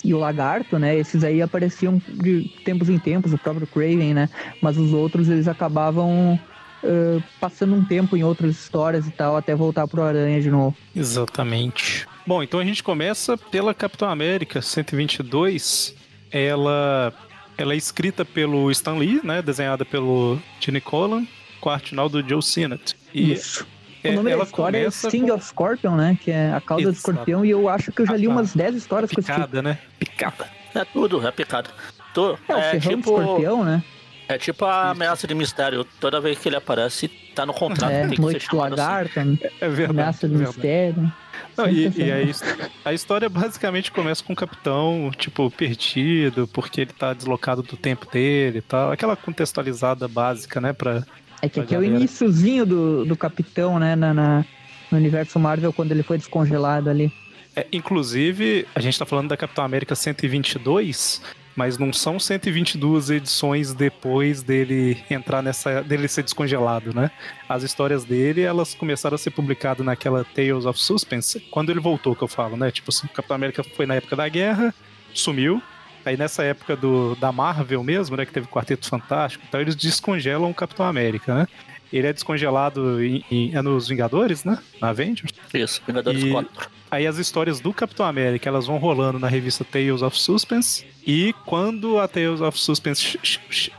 e 0.04 0.14
o 0.14 0.20
Lagarto, 0.20 0.78
né? 0.78 0.96
Esses 0.96 1.24
aí 1.24 1.42
apareciam 1.42 2.02
de 2.08 2.50
tempos 2.64 2.88
em 2.90 3.00
tempos, 3.00 3.34
o 3.34 3.38
próprio 3.38 3.68
Craven, 3.68 4.14
né? 4.14 4.30
Mas 4.62 4.78
os 4.78 4.94
outros 4.94 5.28
eles 5.28 5.48
acabavam 5.48 6.40
uh, 6.84 7.24
passando 7.40 7.76
um 7.76 7.84
tempo 7.84 8.16
em 8.16 8.24
outras 8.24 8.56
histórias 8.56 9.08
e 9.08 9.12
tal, 9.12 9.36
até 9.36 9.56
voltar 9.56 9.88
pro 9.88 10.04
Aranha 10.04 10.40
de 10.40 10.50
novo. 10.50 10.76
Exatamente. 10.96 12.08
Bom, 12.28 12.44
então 12.44 12.60
a 12.60 12.66
gente 12.66 12.84
começa 12.84 13.38
pela 13.38 13.74
Capitão 13.74 14.10
América 14.10 14.62
122. 14.62 15.96
Ela, 16.30 17.14
ela 17.58 17.74
é 17.74 17.78
escrita 17.78 18.26
pelo 18.26 18.70
Stan 18.70 18.96
Lee, 18.96 19.22
né? 19.24 19.42
Desenhada 19.42 19.86
pelo 19.86 20.38
Gene 20.60 20.82
Colan, 20.82 21.26
com 21.62 21.70
a 21.70 21.76
arte 21.76 21.92
final 21.92 22.10
do 22.10 22.22
Joe 22.28 22.44
Sinnott. 22.44 22.98
E 23.14 23.32
Isso. 23.32 23.66
O 24.04 24.12
nome 24.12 24.30
ela 24.30 24.44
da 24.44 24.50
história 24.50 24.78
é 24.78 24.92
Sting 24.92 25.28
com... 25.28 25.36
of 25.36 25.46
Scorpion, 25.46 25.96
né? 25.96 26.18
Que 26.22 26.32
é 26.32 26.52
a 26.54 26.60
cauda 26.60 26.84
Exato. 26.84 26.96
do 26.96 26.98
escorpião, 26.98 27.46
e 27.46 27.50
eu 27.50 27.70
acho 27.70 27.94
que 27.94 28.02
eu 28.02 28.06
já 28.06 28.18
li 28.18 28.28
umas 28.28 28.54
10 28.54 28.76
histórias 28.76 29.10
picada, 29.10 29.38
com 29.38 29.44
esse 29.44 29.50
tipo. 29.50 29.62
né? 29.62 29.80
Picada. 29.98 30.50
É 30.76 30.84
tudo, 30.84 31.26
é 31.26 31.32
picada. 31.32 31.70
Tô, 32.14 32.34
é, 32.50 32.74
é, 32.74 32.76
o 32.76 32.80
tipo... 32.82 33.20
escorpião, 33.22 33.64
né? 33.64 33.82
É 34.28 34.38
tipo 34.38 34.66
a 34.66 34.90
ameaça 34.90 35.26
de 35.26 35.34
mistério. 35.34 35.86
Toda 36.02 36.20
vez 36.20 36.38
que 36.38 36.50
ele 36.50 36.58
aparece, 36.58 37.08
tá 37.34 37.46
no 37.46 37.54
contrato. 37.54 37.92
É, 37.92 38.06
tem 38.06 38.20
Noite 38.20 38.50
do 38.50 38.58
Lagarto, 38.58 39.18
assim. 39.18 39.40
é, 39.42 39.52
é 39.62 39.70
verdade. 39.70 40.00
Ameaça 40.02 40.28
de 40.28 40.36
é 40.36 40.38
mistério. 40.38 41.14
Não, 41.58 41.68
e, 41.68 41.92
e 41.96 42.12
a, 42.12 42.18
a, 42.90 42.94
história 42.94 43.28
basicamente 43.28 43.92
começa 43.92 44.24
com 44.24 44.34
o 44.34 44.36
capitão, 44.36 45.12
tipo, 45.18 45.50
perdido, 45.50 46.48
porque 46.48 46.82
ele 46.82 46.94
tá 46.94 47.14
deslocado 47.14 47.64
do 47.64 47.76
tempo 47.76 48.10
dele 48.12 48.60
e 48.60 48.62
tal. 48.62 48.92
Aquela 48.92 49.16
contextualizada 49.16 50.08
básica, 50.08 50.62
né, 50.62 50.74
pra, 50.74 51.04
é 51.42 51.48
que 51.48 51.60
aqui 51.60 51.76
é 51.76 51.78
o 51.78 51.84
iníciozinho 51.84 52.66
do, 52.66 53.06
do 53.06 53.16
Capitão, 53.16 53.78
né, 53.78 53.96
na, 53.96 54.14
na, 54.14 54.46
no 54.92 54.98
universo 54.98 55.40
Marvel, 55.40 55.72
quando 55.72 55.92
ele 55.92 56.04
foi 56.04 56.18
descongelado 56.18 56.90
ali. 56.90 57.12
É, 57.56 57.66
inclusive, 57.72 58.68
a 58.74 58.80
gente 58.80 58.98
tá 58.98 59.06
falando 59.06 59.30
da 59.30 59.38
Capitão 59.38 59.64
América 59.64 59.96
122, 59.96 61.22
mas 61.58 61.80
não 61.80 61.92
são 61.92 62.20
122 62.20 63.10
edições 63.10 63.74
depois 63.74 64.44
dele 64.44 65.04
entrar 65.10 65.42
nessa. 65.42 65.82
dele 65.82 66.08
ser 66.08 66.22
descongelado, 66.22 66.94
né? 66.94 67.10
As 67.50 67.64
histórias 67.64 68.06
dele, 68.06 68.42
elas 68.42 68.76
começaram 68.76 69.16
a 69.16 69.18
ser 69.18 69.32
publicadas 69.32 69.84
naquela 69.84 70.24
Tales 70.24 70.66
of 70.66 70.80
Suspense, 70.80 71.40
quando 71.52 71.72
ele 71.72 71.80
voltou, 71.80 72.16
que 72.16 72.24
eu 72.24 72.28
falo, 72.28 72.56
né? 72.56 72.70
Tipo, 72.70 72.92
assim, 72.92 73.08
o 73.08 73.10
Capitão 73.10 73.36
América 73.36 73.64
foi 73.64 73.88
na 73.88 73.96
época 73.96 74.16
da 74.16 74.30
guerra, 74.30 74.74
sumiu, 75.14 75.62
Aí 76.06 76.16
nessa 76.16 76.42
época 76.42 76.74
do, 76.74 77.16
da 77.16 77.34
Marvel 77.34 77.84
mesmo, 77.84 78.16
né, 78.16 78.26
que 78.26 78.32
teve 78.32 78.48
Quarteto 78.48 78.88
Fantástico, 78.88 79.44
então 79.46 79.60
eles 79.60 79.76
descongelam 79.76 80.50
o 80.50 80.54
Capitão 80.54 80.86
América, 80.86 81.36
né? 81.36 81.48
Ele 81.92 82.08
é 82.08 82.14
descongelado 82.14 83.04
em, 83.04 83.24
em, 83.32 83.56
é 83.56 83.62
nos 83.62 83.88
Vingadores, 83.88 84.44
né? 84.44 84.60
Na 84.82 84.90
Avengers. 84.90 85.32
Isso, 85.54 85.82
Vingadores 85.86 86.24
e 86.24 86.30
4. 86.32 86.70
Aí 86.90 87.06
as 87.06 87.18
histórias 87.18 87.60
do 87.60 87.74
Capitão 87.74 88.06
América, 88.06 88.48
elas 88.48 88.66
vão 88.66 88.78
rolando 88.78 89.20
na 89.20 89.28
revista 89.28 89.66
Tales 89.66 90.02
of 90.02 90.18
Suspense. 90.18 90.86
E 91.06 91.34
quando 91.46 92.00
a 92.00 92.08
Tales 92.08 92.40
of 92.40 92.58
Suspense, 92.58 93.20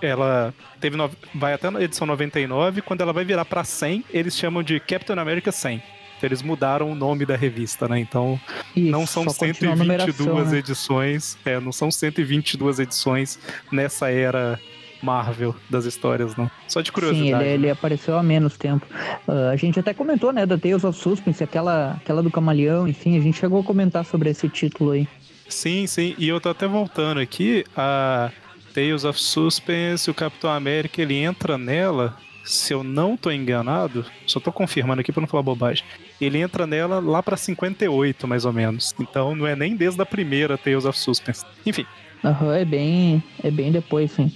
ela 0.01 0.55
teve 0.81 0.97
no, 0.97 1.11
vai 1.35 1.55
até 1.55 1.71
na 1.71 1.83
edição 1.83 2.07
99, 2.07 2.83
quando 2.83 3.01
ela 3.01 3.13
vai 3.13 3.25
virar 3.25 3.45
para 3.45 3.65
100, 3.65 4.05
eles 4.11 4.37
chamam 4.37 4.63
de 4.63 4.79
Captain 4.81 5.19
America 5.19 5.51
100. 5.51 5.83
Eles 6.23 6.43
mudaram 6.43 6.91
o 6.91 6.95
nome 6.95 7.25
da 7.25 7.37
revista, 7.37 7.87
né? 7.89 7.99
Então, 8.01 8.41
Isso, 8.75 8.91
não 8.91 9.07
são 9.07 9.29
122 9.29 10.51
né? 10.51 10.59
edições, 10.59 11.39
é, 11.45 11.61
não 11.61 11.71
são 11.71 11.91
122 11.91 12.81
edições 12.81 13.39
nessa 13.71 14.11
era 14.11 14.59
Marvel 15.03 15.55
das 15.69 15.85
histórias, 15.85 16.37
não. 16.37 16.51
Só 16.67 16.81
de 16.81 16.93
curiosidade. 16.93 17.29
Sim, 17.31 17.35
ele, 17.35 17.45
né? 17.45 17.55
ele 17.55 17.71
apareceu 17.71 18.17
há 18.17 18.23
menos 18.23 18.57
tempo. 18.57 18.87
Uh, 19.27 19.51
a 19.53 19.57
gente 19.57 19.79
até 19.79 19.95
comentou, 19.95 20.33
né, 20.33 20.47
da 20.47 20.59
Tales 20.59 20.85
of 20.85 20.99
Suspense, 20.99 21.43
aquela, 21.43 21.93
aquela 21.93 22.23
do 22.23 22.31
Camaleão, 22.31 22.87
enfim, 22.89 23.17
a 23.17 23.21
gente 23.21 23.39
chegou 23.39 23.61
a 23.61 23.65
comentar 23.65 24.05
sobre 24.05 24.31
esse 24.31 24.49
título 24.49 24.93
aí. 24.93 25.09
Sim, 25.49 25.87
sim, 25.87 26.15
e 26.19 26.29
eu 26.29 26.41
tô 26.41 26.51
até 26.51 26.67
voltando 26.67 27.21
aqui, 27.21 27.65
a 27.77 28.31
Tales 28.75 29.05
of 29.05 29.21
Suspense, 29.21 30.11
o 30.11 30.15
Capitão 30.15 30.51
América, 30.51 31.01
ele 31.01 31.15
entra 31.15 31.57
nela 31.57 32.17
se 32.49 32.73
eu 32.73 32.83
não 32.83 33.17
tô 33.17 33.31
enganado, 33.31 34.07
só 34.27 34.41
tô 34.41 34.51
confirmando 34.51 35.01
aqui 35.01 35.13
pra 35.13 35.21
não 35.21 35.29
falar 35.29 35.43
bobagem, 35.43 35.85
ele 36.19 36.39
entra 36.39 36.67
nela 36.67 36.99
lá 36.99 37.23
pra 37.23 37.37
58, 37.37 38.27
mais 38.27 38.45
ou 38.45 38.53
menos. 38.53 38.95
Então 38.99 39.35
não 39.37 39.47
é 39.47 39.55
nem 39.55 39.77
desde 39.77 40.01
a 40.01 40.07
primeira 40.07 40.57
Tales 40.57 40.87
of 40.87 40.99
Suspense. 40.99 41.45
Enfim. 41.67 41.85
Aham, 42.25 42.47
uhum, 42.47 42.53
é 42.53 42.65
bem. 42.65 43.23
É 43.45 43.51
bem 43.51 43.71
depois, 43.71 44.11
sim. 44.13 44.33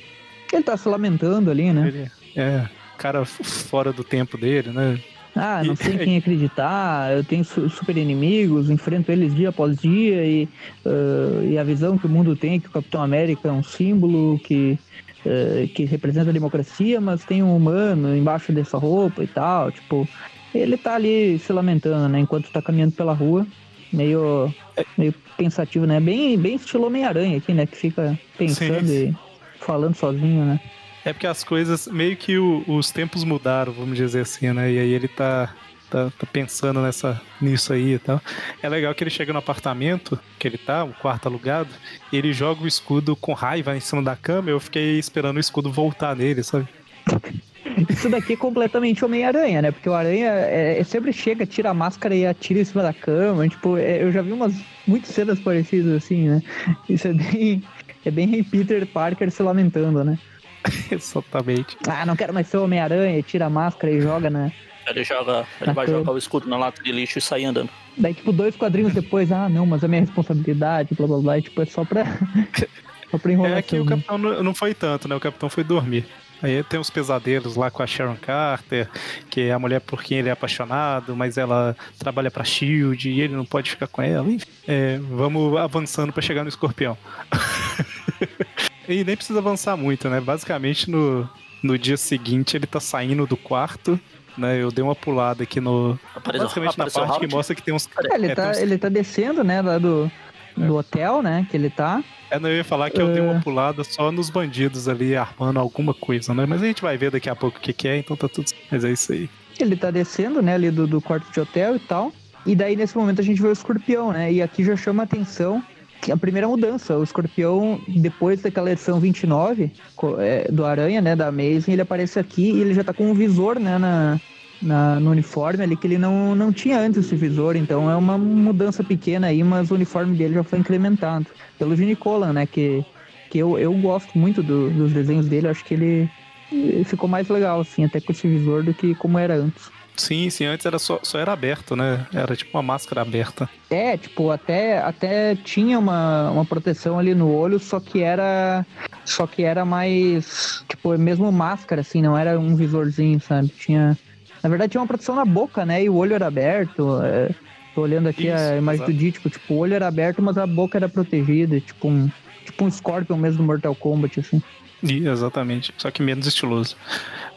Ele 0.53 0.63
tá 0.63 0.77
se 0.77 0.89
lamentando 0.89 1.51
ali, 1.51 1.73
né? 1.73 1.89
Ele, 1.89 2.11
é, 2.37 2.69
cara 2.99 3.25
fora 3.25 3.93
do 3.93 4.05
tempo 4.05 4.37
dele, 4.37 4.71
né? 4.71 5.01
Ah, 5.35 5.63
não 5.65 5.75
sei 5.75 5.95
em 5.95 5.99
quem 6.05 6.17
acreditar, 6.17 7.13
eu 7.13 7.25
tenho 7.25 7.43
super 7.45 7.97
inimigos, 7.97 8.71
enfrento 8.71 9.11
eles 9.11 9.35
dia 9.35 9.49
após 9.49 9.79
dia 9.79 10.25
e, 10.25 10.49
uh, 10.85 11.43
e 11.49 11.59
a 11.59 11.65
visão 11.65 11.97
que 11.97 12.07
o 12.07 12.11
mundo 12.11 12.37
tem 12.37 12.57
é 12.57 12.59
que 12.59 12.69
o 12.69 12.73
Capitão 12.73 13.03
América 13.03 13.49
é 13.49 13.53
um 13.53 13.63
símbolo 13.63 14.39
que, 14.41 14.79
uh, 15.25 15.67
que 15.69 15.85
representa 15.85 16.31
a 16.31 16.35
democracia, 16.35 17.01
mas 17.01 17.25
tem 17.25 17.43
um 17.43 17.57
humano 17.57 18.15
embaixo 18.15 18.53
dessa 18.53 18.77
roupa 18.77 19.25
e 19.25 19.27
tal. 19.27 19.73
Tipo, 19.73 20.07
ele 20.55 20.77
tá 20.77 20.95
ali 20.95 21.39
se 21.39 21.53
lamentando, 21.53 22.09
né? 22.09 22.21
Enquanto 22.21 22.53
tá 22.53 22.61
caminhando 22.61 22.93
pela 22.93 23.15
rua, 23.15 23.47
meio, 23.91 24.55
meio 24.99 25.15
pensativo, 25.39 25.87
né? 25.87 25.99
Bem, 25.99 26.39
bem 26.39 26.57
estilo 26.57 26.87
Homem-Aranha 26.87 27.39
aqui, 27.39 27.55
né? 27.55 27.65
Que 27.65 27.77
fica 27.77 28.19
pensando 28.37 28.87
sim. 28.87 29.09
e 29.09 29.32
falando 29.63 29.95
sozinho, 29.95 30.45
né? 30.45 30.61
É 31.05 31.13
porque 31.13 31.27
as 31.27 31.43
coisas, 31.43 31.89
meio 31.89 32.17
que 32.17 32.39
o, 32.39 32.65
os 32.67 32.91
tempos 32.91 33.25
mudaram, 33.25 33.73
vamos 33.73 33.97
dizer 33.97 34.21
assim, 34.21 34.53
né? 34.53 34.71
E 34.71 34.79
aí 34.79 34.93
ele 34.93 35.09
tá, 35.09 35.53
tá, 35.91 36.13
tá, 36.17 36.27
pensando 36.33 36.81
nessa, 36.81 37.21
nisso 37.41 37.73
aí 37.73 37.95
e 37.95 37.99
tal. 37.99 38.21
É 38.63 38.69
legal 38.69 38.95
que 38.95 39.03
ele 39.03 39.11
chega 39.11 39.33
no 39.33 39.41
apartamento 39.41 40.19
que 40.39 40.47
ele 40.47 40.59
tá, 40.59 40.85
um 40.85 40.93
quarto 40.93 41.27
alugado, 41.27 41.71
e 42.13 42.17
ele 42.17 42.33
joga 42.33 42.63
o 42.63 42.69
escudo 42.69 43.17
com 43.17 43.33
raiva 43.33 43.77
em 43.77 43.81
cima 43.81 44.03
da 44.03 44.15
cama. 44.15 44.51
Eu 44.51 44.61
fiquei 44.61 44.99
esperando 44.99 45.39
o 45.39 45.41
escudo 45.41 45.73
voltar 45.73 46.15
nele, 46.15 46.43
sabe? 46.45 46.69
Isso 47.89 48.09
daqui 48.09 48.35
é 48.35 48.37
completamente 48.37 49.05
Homem-Aranha, 49.05 49.63
né? 49.63 49.71
Porque 49.71 49.89
o 49.89 49.95
Aranha 49.95 50.29
é, 50.29 50.79
é, 50.79 50.85
sempre 50.85 51.13
chega, 51.13 51.47
tira 51.47 51.71
a 51.71 51.75
máscara 51.75 52.15
e 52.15 52.27
atira 52.27 52.61
em 52.61 52.65
cima 52.65 52.83
da 52.83 52.93
cama. 52.93 53.49
Tipo, 53.49 53.77
é, 53.77 54.03
eu 54.03 54.13
já 54.13 54.23
vi 54.23 54.33
umas 54.33 54.55
muitas 54.87 55.11
cenas 55.11 55.39
parecidas 55.41 56.05
assim, 56.05 56.29
né? 56.29 56.43
Isso 56.89 57.09
é 57.09 57.13
bem. 57.13 57.63
É 58.05 58.11
bem 58.11 58.43
Peter 58.43 58.87
Parker 58.87 59.31
se 59.31 59.43
lamentando, 59.43 60.03
né? 60.05 60.19
Exatamente. 60.91 61.77
Ah, 61.89 62.07
não 62.07 62.17
quero 62.17 62.33
mais 62.33 62.47
ser 62.47 62.59
Homem-Aranha, 62.59 63.23
tira 63.23 63.47
a 63.47 63.51
máscara 63.51 63.93
e 63.93 64.01
joga, 64.01 64.31
né? 64.31 64.53
Ele 64.87 65.05
joga. 65.05 65.47
Ele 65.61 65.73
vai 65.73 65.87
cama. 65.87 65.99
jogar 65.99 66.13
o 66.13 66.19
escudo 66.19 66.49
na 66.49 66.57
lata 66.57 66.83
de 66.83 66.91
lixo 66.91 67.19
e 67.19 67.23
sair 67.23 67.45
andando. 67.45 67.71
Daí, 67.97 68.15
tipo, 68.15 68.33
dois 68.33 68.57
quadrinhos 68.57 68.93
depois, 68.93 69.31
ah, 69.31 69.49
não, 69.49 69.65
mas 69.65 69.85
é 69.85 69.89
minha 69.89 70.01
responsabilidade, 70.01 70.95
blá 70.95 71.07
blá 71.07 71.19
blá. 71.19 71.39
E, 71.39 71.43
tipo, 71.43 71.63
é 71.63 71.67
só 71.67 71.85
pra. 71.85 72.05
só 73.11 73.19
pra 73.19 73.33
enrolar. 73.33 73.59
É 73.59 73.63
que 73.63 73.79
o 73.79 73.85
capitão 73.85 74.19
não 74.19 74.55
foi 74.55 74.75
tanto, 74.75 75.09
né? 75.09 75.15
O 75.15 75.21
capitão 75.21 75.49
foi 75.49 75.63
dormir. 75.63 76.05
Aí 76.43 76.63
tem 76.65 76.81
os 76.81 76.91
pesadelos 76.91 77.55
lá 77.57 77.71
com 77.71 77.83
a 77.83 77.87
Sharon 77.87 78.17
Carter, 78.17 78.89
que 79.31 79.43
é 79.43 79.53
a 79.53 79.59
mulher 79.59 79.81
por 79.81 80.03
quem 80.03 80.19
ele 80.19 80.29
é 80.29 80.33
apaixonado, 80.33 81.15
mas 81.15 81.39
ela 81.39 81.77
trabalha 81.99 82.31
pra 82.31 82.43
Shield 82.43 83.09
e 83.09 83.21
ele 83.21 83.35
não 83.35 83.45
pode 83.45 83.71
ficar 83.71 83.87
com 83.87 84.03
ela. 84.03 84.29
Enfim, 84.29 84.47
é, 84.67 84.99
vamos 84.99 85.57
avançando 85.57 86.13
para 86.13 86.23
chegar 86.23 86.43
no 86.43 86.49
escorpião. 86.49 86.99
e 88.89 89.05
nem 89.05 89.17
precisa 89.17 89.39
avançar 89.39 89.77
muito, 89.77 90.09
né? 90.09 90.21
Basicamente 90.21 90.91
no, 90.91 91.29
no 91.63 91.79
dia 91.79 91.97
seguinte 91.97 92.57
ele 92.57 92.67
tá 92.67 92.81
saindo 92.81 93.27
do 93.27 93.37
quarto 93.37 94.01
né? 94.37 94.63
Eu 94.63 94.71
dei 94.71 94.83
uma 94.83 94.95
pulada 94.95 95.43
aqui 95.43 95.61
no. 95.61 95.99
Apareceu, 96.15 96.47
basicamente 96.47 96.79
na 96.79 96.91
parte 96.91 97.21
que 97.21 97.27
mostra 97.27 97.55
que 97.55 97.63
tem 97.63 97.75
uns. 97.75 97.89
É, 98.11 98.15
ele, 98.15 98.27
é, 98.29 98.35
tá, 98.35 98.51
uns... 98.51 98.59
ele 98.59 98.79
tá 98.79 98.89
descendo, 98.89 99.45
né? 99.45 99.61
Lá 99.61 99.79
do, 99.79 100.11
do 100.57 100.77
é. 100.77 100.79
hotel, 100.79 101.23
né? 101.23 101.47
Que 101.51 101.57
ele 101.57 101.71
tá. 101.71 102.03
É, 102.33 102.39
não, 102.39 102.49
eu 102.49 102.57
ia 102.57 102.65
falar 102.65 102.89
que 102.89 102.99
eu 102.99 103.13
dei 103.13 103.21
uma 103.21 103.37
é. 103.37 103.41
pulada 103.41 103.85
só 103.85 104.11
nos 104.11 104.31
bandidos 104.31 104.89
ali 104.89 105.15
armando 105.15 105.61
alguma 105.61 105.93
coisa, 105.93 106.33
né? 106.33 106.47
Mas 106.47 106.63
a 106.63 106.65
gente 106.65 106.81
vai 106.81 106.97
ver 106.97 107.11
daqui 107.11 107.29
a 107.29 107.37
pouco 107.37 107.59
o 107.59 107.61
que, 107.61 107.75
que 107.75 107.87
é, 107.87 107.99
então 107.99 108.17
tá 108.17 108.27
tudo. 108.27 108.51
Mas 108.71 108.85
é 108.85 108.91
isso 108.91 109.13
aí. 109.13 109.29
Ele 109.61 109.77
tá 109.77 109.91
descendo, 109.91 110.41
né, 110.41 110.55
ali 110.55 110.71
do, 110.71 110.87
do 110.87 110.99
quarto 110.99 111.31
de 111.31 111.39
hotel 111.39 111.77
e 111.77 111.79
tal. 111.79 112.11
E 112.47 112.57
daí, 112.57 112.75
nesse 112.75 112.97
momento, 112.97 113.21
a 113.21 113.23
gente 113.23 113.43
vê 113.43 113.49
o 113.49 113.53
escorpião, 113.53 114.13
né? 114.13 114.33
E 114.33 114.41
aqui 114.41 114.65
já 114.65 114.75
chama 114.75 115.03
a 115.03 115.05
atenção 115.05 115.63
que 116.01 116.11
a 116.11 116.17
primeira 116.17 116.49
mudança. 116.49 116.97
O 116.97 117.05
escorpião, 117.05 117.79
depois 117.87 118.41
daquela 118.41 118.73
edição 118.73 118.99
29 118.99 119.71
é, 120.19 120.51
do 120.51 120.65
Aranha, 120.65 121.03
né, 121.03 121.15
da 121.15 121.29
Amazing, 121.29 121.73
ele 121.73 121.83
aparece 121.83 122.19
aqui 122.19 122.51
e 122.51 122.63
ele 122.63 122.73
já 122.73 122.83
tá 122.83 122.95
com 122.95 123.11
um 123.11 123.15
visor, 123.15 123.61
né, 123.61 123.77
na, 123.77 124.19
na, 124.63 125.01
no 125.01 125.11
uniforme 125.11 125.65
ali 125.65 125.77
que 125.77 125.87
ele 125.87 125.99
não, 125.99 126.35
não 126.35 126.53
tinha 126.53 126.79
antes 126.79 127.05
esse 127.05 127.17
visor, 127.17 127.57
então 127.57 127.91
é 127.91 127.97
uma 127.97 128.17
mudança 128.17 128.85
pequena 128.85 129.27
aí, 129.27 129.43
mas 129.43 129.71
o 129.71 129.75
uniforme 129.75 130.17
dele 130.17 130.35
já 130.35 130.45
foi 130.45 130.61
incrementado. 130.61 131.27
Pelo 131.59 131.77
Gene 131.77 131.97
Colan, 131.97 132.33
né, 132.33 132.47
que, 132.47 132.85
que 133.29 133.39
eu, 133.39 133.59
eu 133.59 133.73
gosto 133.75 134.17
muito 134.17 134.43
do, 134.43 134.71
dos 134.71 134.93
desenhos 134.93 135.27
dele, 135.27 135.49
acho 135.49 135.65
que 135.65 135.75
ele, 135.75 136.11
ele, 136.51 136.85
ficou 136.85 137.09
mais 137.09 137.29
legal, 137.29 137.61
assim, 137.61 137.85
até 137.85 138.01
com 138.01 138.13
esse 138.13 138.29
visor 138.29 138.63
do 138.63 138.73
que 138.73 138.95
como 138.95 139.19
era 139.19 139.35
antes. 139.35 139.71
Sim, 139.95 140.31
sim, 140.31 140.47
antes 140.47 140.65
era 140.65 140.79
só, 140.79 140.99
só 141.03 141.19
era 141.19 141.35
aberto, 141.35 141.77
né? 141.77 142.07
Era 142.15 142.35
tipo 142.35 142.57
uma 142.57 142.63
máscara 142.63 143.03
aberta. 143.03 143.49
É, 143.69 143.95
tipo, 143.99 144.31
até, 144.31 144.79
até 144.79 145.35
tinha 145.37 145.79
uma, 145.79 146.31
uma 146.31 146.47
proteção 146.47 146.99
ali 146.99 147.15
no 147.15 147.31
olho, 147.31 147.59
só 147.59 147.79
que 147.79 148.01
era. 148.01 148.65
Só 149.05 149.27
que 149.27 149.43
era 149.43 149.67
mais. 149.67 150.65
Tipo, 150.67 150.97
mesmo 150.97 151.31
máscara, 151.31 151.83
assim, 151.83 152.01
não 152.01 152.17
era 152.17 152.41
um 152.41 152.57
visorzinho, 152.57 153.21
sabe? 153.21 153.49
Tinha 153.49 153.97
na 154.43 154.49
verdade, 154.49 154.73
tinha 154.73 154.81
uma 154.81 154.87
proteção 154.87 155.15
na 155.15 155.25
boca, 155.25 155.65
né? 155.65 155.85
E 155.85 155.89
o 155.89 155.95
olho 155.95 156.15
era 156.15 156.27
aberto. 156.27 157.01
É, 157.03 157.31
tô 157.75 157.83
olhando 157.83 158.09
aqui 158.09 158.27
Isso, 158.27 158.37
a 158.37 158.57
imagem 158.57 158.83
exato. 158.83 158.93
do 158.93 158.99
Dítico, 158.99 159.31
tipo, 159.31 159.55
o 159.55 159.59
olho 159.59 159.75
era 159.75 159.87
aberto, 159.87 160.21
mas 160.21 160.37
a 160.37 160.47
boca 160.47 160.77
era 160.77 160.89
protegida, 160.89 161.61
tipo 161.61 161.89
um, 161.89 162.11
tipo 162.45 162.65
um 162.65 162.71
Scorpion 162.71 163.17
mesmo 163.17 163.39
do 163.39 163.45
Mortal 163.45 163.75
Kombat, 163.75 164.21
assim. 164.21 164.43
Exatamente, 164.83 165.73
só 165.79 165.93
que 165.93 166.03
menos 166.03 166.27
estiloso. 166.27 166.77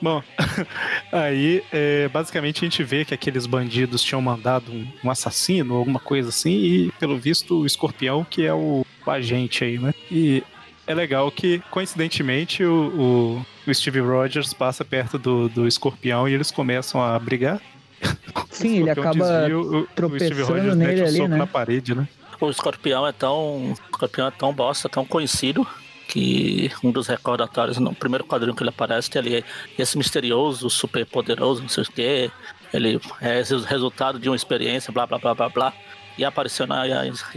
Bom, 0.01 0.23
aí 1.11 1.63
é, 1.71 2.07
basicamente 2.09 2.65
a 2.65 2.67
gente 2.67 2.83
vê 2.83 3.05
que 3.05 3.13
aqueles 3.13 3.45
bandidos 3.45 4.01
tinham 4.01 4.21
mandado 4.21 4.71
um, 4.71 4.87
um, 5.03 5.11
assassino, 5.11 5.75
alguma 5.75 5.99
coisa 5.99 6.29
assim, 6.29 6.51
e 6.51 6.91
pelo 6.99 7.17
visto 7.17 7.61
o 7.61 7.65
escorpião, 7.65 8.25
que 8.27 8.45
é 8.45 8.53
o, 8.53 8.83
o 9.05 9.11
agente 9.11 9.63
aí, 9.63 9.77
né? 9.77 9.93
E 10.09 10.43
é 10.87 10.93
legal 10.95 11.31
que, 11.31 11.61
coincidentemente, 11.69 12.63
o, 12.63 12.87
o, 12.87 13.45
o 13.67 13.73
Steve 13.73 13.99
Rogers 13.99 14.53
passa 14.53 14.85
perto 14.85 15.17
do, 15.17 15.49
do 15.49 15.67
escorpião 15.67 16.27
e 16.27 16.33
eles 16.33 16.51
começam 16.51 17.01
a 17.01 17.17
brigar. 17.19 17.61
Sim, 18.51 18.81
ele 18.81 18.89
acaba 18.89 19.13
desvia, 19.13 19.59
o, 19.59 19.87
tropeçando 19.87 20.31
o 20.31 20.35
Steve 20.35 20.41
Rogers 20.43 20.75
nele 20.75 21.01
um 21.01 21.05
ali, 21.05 21.17
soco 21.17 21.29
né? 21.29 21.37
na 21.37 21.47
parede, 21.47 21.95
né? 21.95 22.07
O 22.39 22.49
escorpião 22.49 23.07
é 23.07 23.11
tão. 23.11 23.71
O 23.71 23.73
escorpião 23.73 24.27
é 24.27 24.31
tão 24.31 24.53
bosta, 24.53 24.89
tão 24.89 25.05
conhecido 25.05 25.65
que 26.07 26.71
um 26.83 26.91
dos 26.91 27.07
recordatórios 27.07 27.77
no 27.77 27.93
primeiro 27.95 28.23
quadrinho 28.23 28.55
que 28.55 28.61
ele 28.61 28.69
aparece 28.69 29.09
tem 29.09 29.19
ali 29.19 29.45
esse 29.77 29.97
misterioso, 29.97 30.69
super 30.69 31.05
poderoso, 31.05 31.61
não 31.61 31.69
sei 31.69 31.83
o 31.83 31.87
que. 31.87 32.31
Ele 32.73 32.99
é 33.21 33.41
resultado 33.67 34.19
de 34.19 34.29
uma 34.29 34.35
experiência, 34.35 34.91
blá 34.91 35.07
blá 35.07 35.17
blá 35.17 35.33
blá 35.33 35.49
blá 35.49 35.73
e 36.17 36.25
apareceu 36.25 36.65
na 36.65 36.83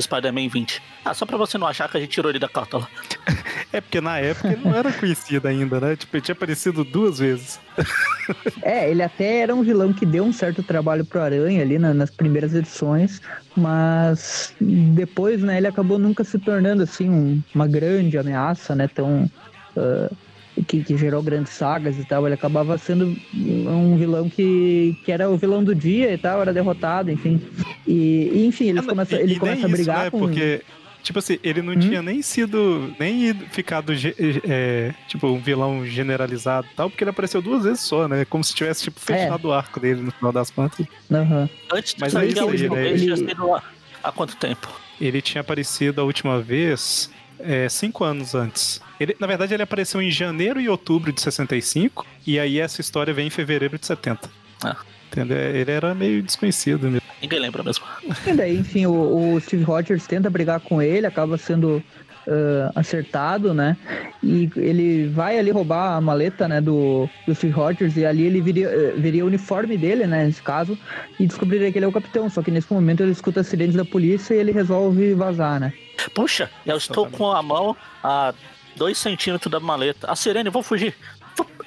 Spider-Man 0.00 0.48
20. 0.48 0.82
Ah, 1.04 1.14
só 1.14 1.24
pra 1.24 1.36
você 1.36 1.56
não 1.58 1.66
achar 1.66 1.88
que 1.88 1.96
a 1.96 2.00
gente 2.00 2.10
tirou 2.10 2.30
ele 2.30 2.38
da 2.38 2.48
cartola. 2.48 2.88
É 3.70 3.82
porque 3.82 4.00
na 4.00 4.18
época 4.18 4.48
ele 4.48 4.62
não 4.64 4.74
era 4.74 4.90
conhecido 4.90 5.46
ainda, 5.46 5.78
né? 5.78 5.94
Tipo, 5.94 6.16
ele 6.16 6.22
tinha 6.22 6.32
aparecido 6.32 6.82
duas 6.84 7.18
vezes. 7.18 7.60
É, 8.62 8.90
ele 8.90 9.02
até 9.02 9.40
era 9.40 9.54
um 9.54 9.62
vilão 9.62 9.92
que 9.92 10.06
deu 10.06 10.24
um 10.24 10.32
certo 10.32 10.62
trabalho 10.62 11.04
pro 11.04 11.20
Aranha 11.20 11.60
ali 11.60 11.78
na, 11.78 11.92
nas 11.92 12.10
primeiras 12.10 12.54
edições, 12.54 13.20
mas 13.54 14.54
depois, 14.58 15.42
né, 15.42 15.58
ele 15.58 15.66
acabou 15.66 15.98
nunca 15.98 16.24
se 16.24 16.38
tornando 16.38 16.82
assim 16.82 17.10
um, 17.10 17.42
uma 17.54 17.66
grande 17.66 18.16
ameaça, 18.16 18.74
né? 18.74 18.88
Tão. 18.88 19.30
Uh, 19.76 20.16
que, 20.66 20.82
que, 20.82 20.96
gerou 20.96 21.22
grandes 21.22 21.52
sagas 21.52 21.98
e 21.98 22.04
tal, 22.04 22.26
ele 22.26 22.34
acabava 22.34 22.76
sendo 22.78 23.16
um 23.34 23.96
vilão 23.96 24.28
que, 24.28 24.96
que 25.04 25.12
era 25.12 25.28
o 25.28 25.36
vilão 25.36 25.62
do 25.62 25.74
dia 25.74 26.12
e 26.12 26.18
tal, 26.18 26.40
era 26.40 26.52
derrotado, 26.52 27.10
enfim. 27.10 27.40
E, 27.86 28.30
e 28.32 28.46
enfim, 28.46 28.70
eles 28.70 28.84
é, 28.84 28.88
começam, 28.88 29.18
ele 29.18 29.38
começa 29.38 29.66
a 29.66 29.68
brigar 29.68 30.04
né? 30.04 30.10
com... 30.10 30.18
Porque, 30.18 30.62
tipo 31.02 31.18
assim, 31.18 31.38
ele 31.42 31.62
não 31.62 31.74
hum? 31.74 31.78
tinha 31.78 32.02
nem 32.02 32.22
sido, 32.22 32.94
nem 32.98 33.34
ficado, 33.50 33.92
é, 34.48 34.94
tipo, 35.06 35.26
um 35.26 35.40
vilão 35.40 35.84
generalizado 35.86 36.66
e 36.72 36.74
tal, 36.74 36.90
porque 36.90 37.04
ele 37.04 37.10
apareceu 37.10 37.40
duas 37.42 37.64
vezes 37.64 37.80
só, 37.80 38.08
né? 38.08 38.24
Como 38.24 38.42
se 38.42 38.54
tivesse, 38.54 38.84
tipo, 38.84 39.00
fechado 39.00 39.48
é. 39.48 39.50
o 39.50 39.52
arco 39.52 39.78
dele 39.78 40.00
no 40.00 40.10
final 40.10 40.32
das 40.32 40.50
contas. 40.50 40.86
Uhum. 41.10 41.48
Antes 41.72 41.94
Mas 41.98 42.14
é 42.14 42.26
isso 42.26 42.48
aí, 42.48 42.68
né? 42.68 42.88
Ele... 42.88 43.14
Há 44.02 44.12
quanto 44.12 44.36
tempo? 44.36 44.68
Ele 45.00 45.20
tinha 45.20 45.40
aparecido 45.40 46.00
a 46.00 46.04
última 46.04 46.40
vez 46.40 47.10
é, 47.38 47.68
cinco 47.68 48.04
anos 48.04 48.34
antes. 48.34 48.80
Ele, 49.00 49.16
na 49.18 49.26
verdade, 49.26 49.54
ele 49.54 49.62
apareceu 49.62 50.02
em 50.02 50.10
janeiro 50.10 50.60
e 50.60 50.68
outubro 50.68 51.12
de 51.12 51.20
65, 51.20 52.06
e 52.26 52.38
aí 52.38 52.58
essa 52.58 52.80
história 52.80 53.14
vem 53.14 53.28
em 53.28 53.30
fevereiro 53.30 53.78
de 53.78 53.86
70. 53.86 54.28
Ah. 54.62 54.76
Entendeu? 55.10 55.38
Ele 55.38 55.70
era 55.70 55.94
meio 55.94 56.22
desconhecido 56.22 56.90
mesmo. 56.90 57.08
Ninguém 57.20 57.40
lembra 57.40 57.62
mesmo. 57.62 57.84
E 58.26 58.32
daí, 58.32 58.58
enfim, 58.58 58.86
o, 58.86 59.34
o 59.34 59.40
Steve 59.40 59.64
Rogers 59.64 60.06
tenta 60.06 60.28
brigar 60.28 60.60
com 60.60 60.80
ele, 60.80 61.06
acaba 61.06 61.36
sendo 61.36 61.82
Uh, 62.26 62.68
acertado, 62.74 63.54
né? 63.54 63.74
E 64.22 64.50
ele 64.54 65.08
vai 65.08 65.38
ali 65.38 65.50
roubar 65.50 65.96
a 65.96 66.00
maleta, 66.00 66.46
né, 66.46 66.60
do, 66.60 67.08
do 67.26 67.34
Steve 67.34 67.54
Rogers 67.54 67.96
e 67.96 68.04
ali 68.04 68.26
ele 68.26 68.42
viria, 68.42 68.92
viria 68.98 69.24
o 69.24 69.28
uniforme 69.28 69.78
dele, 69.78 70.06
né, 70.06 70.26
nesse 70.26 70.42
caso, 70.42 70.76
e 71.18 71.26
descobriria 71.26 71.72
que 71.72 71.78
ele 71.78 71.86
é 71.86 71.88
o 71.88 71.92
capitão. 71.92 72.28
Só 72.28 72.42
que 72.42 72.50
nesse 72.50 72.70
momento 72.70 73.02
ele 73.02 73.12
escuta 73.12 73.40
acidentes 73.40 73.74
da 73.74 73.84
polícia 73.84 74.34
e 74.34 74.40
ele 74.40 74.52
resolve 74.52 75.14
vazar, 75.14 75.58
né? 75.58 75.72
Puxa, 76.12 76.50
eu 76.66 76.76
estou 76.76 77.08
com 77.08 77.32
a 77.32 77.42
mão 77.42 77.74
a 78.04 78.34
dois 78.78 78.96
centímetros 78.96 79.50
da 79.50 79.60
maleta. 79.60 80.10
A 80.10 80.16
Sirene, 80.16 80.48
vou 80.48 80.62
fugir. 80.62 80.94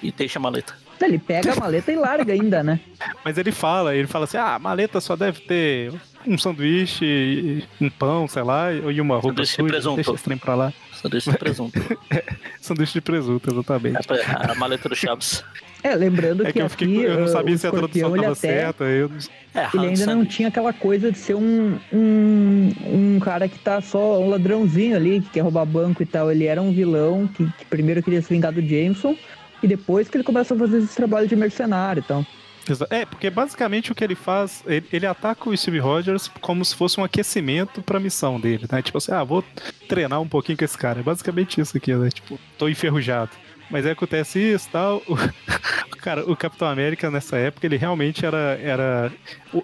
E 0.02 0.12
deixa 0.12 0.40
a 0.40 0.42
maleta. 0.42 0.76
Ele 1.00 1.18
pega 1.18 1.54
a 1.54 1.56
maleta 1.56 1.92
e 1.92 1.96
larga 1.96 2.34
ainda, 2.34 2.64
né? 2.64 2.80
Mas 3.26 3.38
ele 3.38 3.52
fala, 3.52 3.96
ele 3.96 4.08
fala 4.08 4.26
assim: 4.26 4.38
ah, 4.38 4.56
a 4.56 4.60
maleta 4.60 5.02
só 5.02 5.16
deve 5.16 5.42
ter 5.42 5.94
um 6.26 6.38
sanduíche, 6.38 7.68
um 7.80 7.90
pão, 7.90 8.28
sei 8.28 8.44
lá, 8.44 8.72
e 8.72 9.02
uma 9.02 9.16
roupa 9.16 9.44
sanduíche 9.46 9.82
suja. 9.82 9.90
De 9.90 9.96
deixa 9.96 10.12
esse 10.12 10.24
trem 10.24 10.38
pra 10.38 10.56
lá. 10.56 10.74
Sanduíche 10.94 11.32
de 11.32 11.38
presunto. 11.38 11.80
sanduíche 12.62 12.94
de 12.94 13.02
presunto, 13.02 13.52
exatamente. 13.52 13.98
É 14.12 14.52
a 14.52 14.56
maleta 14.56 14.88
do 14.88 14.96
Chaves. 14.96 15.44
É, 15.84 15.96
lembrando 15.96 16.44
é 16.44 16.48
que, 16.48 16.54
que 16.54 16.62
eu, 16.62 16.70
fiquei, 16.70 16.88
aqui, 16.88 17.04
eu 17.04 17.20
não 17.22 17.28
sabia 17.28 17.58
se 17.58 17.66
a 17.66 17.72
tradução 17.72 18.16
estava 18.16 18.36
certa. 18.36 18.84
Eu... 18.84 19.10
É, 19.54 19.68
ele 19.74 19.88
ainda 19.88 20.06
não 20.06 20.26
tinha 20.26 20.48
aquela 20.48 20.72
coisa 20.72 21.12
de 21.12 21.18
ser 21.18 21.36
um, 21.36 21.78
um, 21.92 22.74
um 22.86 23.20
cara 23.20 23.48
que 23.48 23.58
tá 23.60 23.82
só 23.82 24.20
um 24.22 24.30
ladrãozinho 24.30 24.96
ali, 24.96 25.22
que 25.22 25.30
quer 25.32 25.42
roubar 25.42 25.66
banco 25.66 26.04
e 26.04 26.06
tal. 26.06 26.32
Ele 26.32 26.46
era 26.46 26.62
um 26.62 26.72
vilão 26.72 27.28
que, 27.28 27.46
que 27.58 27.66
primeiro 27.66 28.04
queria 28.04 28.22
se 28.22 28.30
vingar 28.30 28.52
do 28.54 28.62
Jameson 28.62 29.16
e 29.64 29.68
depois 29.68 30.08
que 30.08 30.18
ele 30.18 30.24
começa 30.24 30.54
a 30.54 30.58
fazer 30.58 30.78
esse 30.78 30.96
trabalho 30.96 31.28
de 31.28 31.36
mercenário 31.36 32.02
e 32.02 32.04
tal. 32.04 32.26
É, 32.90 33.06
porque 33.06 33.30
basicamente 33.30 33.92
o 33.92 33.96
que 33.96 34.04
ele 34.04 34.16
faz, 34.16 34.64
ele, 34.68 34.86
ele, 34.94 35.06
ataca 35.06 35.50
o 35.50 35.58
Steve 35.58 35.80
Rogers 35.80 36.30
como 36.42 36.64
se 36.64 36.76
fosse 36.76 37.00
um 37.00 37.04
aquecimento 37.04 37.82
pra 37.82 38.00
missão 38.00 38.40
dele, 38.40 38.68
né? 38.72 38.82
Tipo 38.82 39.00
assim, 39.00 39.12
ah, 39.12 39.24
vou 39.24 39.44
treinar 39.90 40.22
um 40.22 40.28
pouquinho 40.28 40.58
com 40.58 40.64
esse 40.64 40.78
cara. 40.78 41.00
É 41.00 41.04
basicamente 41.04 41.60
isso 41.60 41.76
aqui, 41.76 41.94
né? 41.94 42.10
Tipo, 42.10 42.40
tô 42.58 42.70
enferrujado. 42.70 43.32
Mas 43.72 43.86
aí 43.86 43.94
acontece 43.94 44.40
isso 44.40 44.70
tal. 44.70 45.02
O, 45.08 45.16
cara, 45.98 46.30
o 46.30 46.36
Capitão 46.36 46.68
América 46.68 47.10
nessa 47.10 47.38
época, 47.38 47.66
ele 47.66 47.78
realmente 47.78 48.26
era. 48.26 48.60
era 48.62 49.12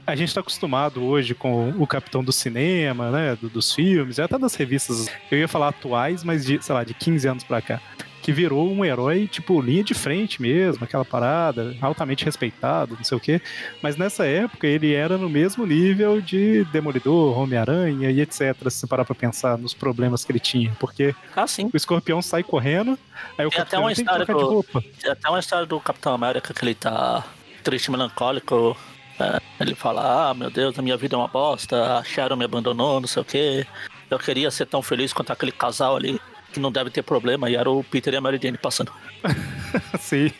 a 0.05 0.15
gente 0.15 0.33
tá 0.33 0.39
acostumado 0.39 1.03
hoje 1.03 1.35
com 1.35 1.69
o 1.77 1.85
Capitão 1.85 2.23
do 2.23 2.31
cinema, 2.31 3.11
né? 3.11 3.37
Do, 3.39 3.49
dos 3.49 3.73
filmes, 3.73 4.17
até 4.19 4.39
das 4.39 4.55
revistas. 4.55 5.07
Eu 5.29 5.37
ia 5.37 5.47
falar 5.47 5.69
atuais, 5.69 6.23
mas 6.23 6.45
de, 6.45 6.63
sei 6.63 6.73
lá, 6.73 6.83
de 6.83 6.93
15 6.93 7.27
anos 7.27 7.43
pra 7.43 7.61
cá 7.61 7.81
que 8.27 8.33
virou 8.33 8.69
um 8.69 8.83
herói, 8.83 9.25
tipo, 9.25 9.61
linha 9.61 9.85
de 9.85 9.93
frente 9.93 10.41
mesmo, 10.41 10.83
aquela 10.83 11.05
parada, 11.05 11.73
altamente 11.79 12.25
respeitado, 12.25 12.97
não 12.97 13.03
sei 13.05 13.17
o 13.17 13.21
quê. 13.21 13.41
Mas 13.81 13.95
nessa 13.95 14.25
época 14.25 14.67
ele 14.67 14.93
era 14.93 15.17
no 15.17 15.29
mesmo 15.29 15.65
nível 15.65 16.19
de 16.19 16.65
Demolidor, 16.65 17.39
Homem-Aranha 17.39 18.11
e 18.11 18.19
etc. 18.19 18.53
Se 18.69 18.85
parar 18.85 19.05
pra 19.05 19.15
pensar 19.15 19.57
nos 19.57 19.73
problemas 19.73 20.25
que 20.25 20.33
ele 20.33 20.41
tinha. 20.41 20.75
Porque 20.77 21.15
ah, 21.33 21.45
o 21.73 21.77
escorpião 21.77 22.21
sai 22.21 22.43
correndo, 22.43 22.99
aí 23.37 23.45
o 23.45 23.49
tem 23.49 23.61
até 23.61 23.79
uma 23.79 23.93
história 23.93 24.25
do, 24.25 24.37
de 24.37 24.43
roupa. 24.43 24.83
Tem 25.01 25.09
até 25.09 25.29
uma 25.29 25.39
história 25.39 25.65
do 25.65 25.79
Capitão 25.79 26.13
América 26.13 26.53
que 26.53 26.65
ele 26.65 26.75
tá 26.75 27.23
triste, 27.63 27.89
melancólico. 27.89 28.75
É, 29.21 29.39
ele 29.61 29.73
fala, 29.73 30.31
ah, 30.31 30.33
meu 30.33 30.51
Deus, 30.51 30.77
a 30.77 30.81
minha 30.81 30.97
vida 30.97 31.15
é 31.15 31.17
uma 31.17 31.29
bosta, 31.29 31.97
a 31.97 32.03
Sharon 32.03 32.35
me 32.35 32.43
abandonou, 32.43 32.99
não 32.99 33.07
sei 33.07 33.21
o 33.21 33.25
quê. 33.25 33.65
Eu 34.11 34.19
queria 34.19 34.51
ser 34.51 34.65
tão 34.65 34.81
feliz 34.81 35.13
quanto 35.13 35.31
aquele 35.31 35.53
casal 35.53 35.95
ali 35.95 36.19
que 36.51 36.59
não 36.59 36.71
deve 36.71 36.89
ter 36.89 37.03
problema, 37.03 37.49
e 37.49 37.55
era 37.55 37.69
o 37.69 37.83
Peter 37.83 38.13
e 38.13 38.17
a 38.17 38.21
Mary 38.21 38.39
Jane 38.41 38.57
passando. 38.57 38.91
Sim. 39.99 40.31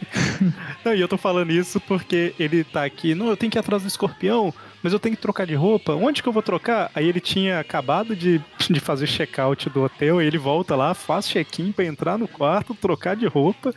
Não, 0.84 0.94
e 0.94 1.02
eu 1.02 1.08
tô 1.08 1.18
falando 1.18 1.52
isso 1.52 1.80
porque 1.82 2.34
ele 2.40 2.64
tá 2.64 2.84
aqui, 2.86 3.14
não, 3.14 3.28
eu 3.28 3.38
tenho 3.38 3.52
que 3.52 3.58
ir 3.58 3.60
atrás 3.60 3.84
do 3.84 3.88
escorpião, 3.88 4.54
mas 4.82 4.94
eu 4.94 5.00
tenho 5.00 5.16
que 5.16 5.22
trocar 5.22 5.46
de 5.46 5.56
roupa. 5.56 5.94
Onde 5.94 6.22
que 6.22 6.30
eu 6.30 6.34
vou 6.34 6.42
trocar? 6.42 6.90
Aí 6.96 7.08
ele 7.08 7.20
tinha 7.20 7.60
acabado 7.60 8.16
de, 8.16 8.42
de 8.70 8.80
fazer 8.80 9.08
check-out 9.08 9.70
do 9.70 9.84
hotel, 9.84 10.22
e 10.22 10.26
ele 10.26 10.38
volta 10.38 10.76
lá, 10.76 10.94
faz 10.94 11.28
check-in 11.28 11.72
pra 11.72 11.86
entrar 11.86 12.18
no 12.18 12.28
quarto, 12.28 12.74
trocar 12.76 13.16
de 13.16 13.26
roupa. 13.28 13.74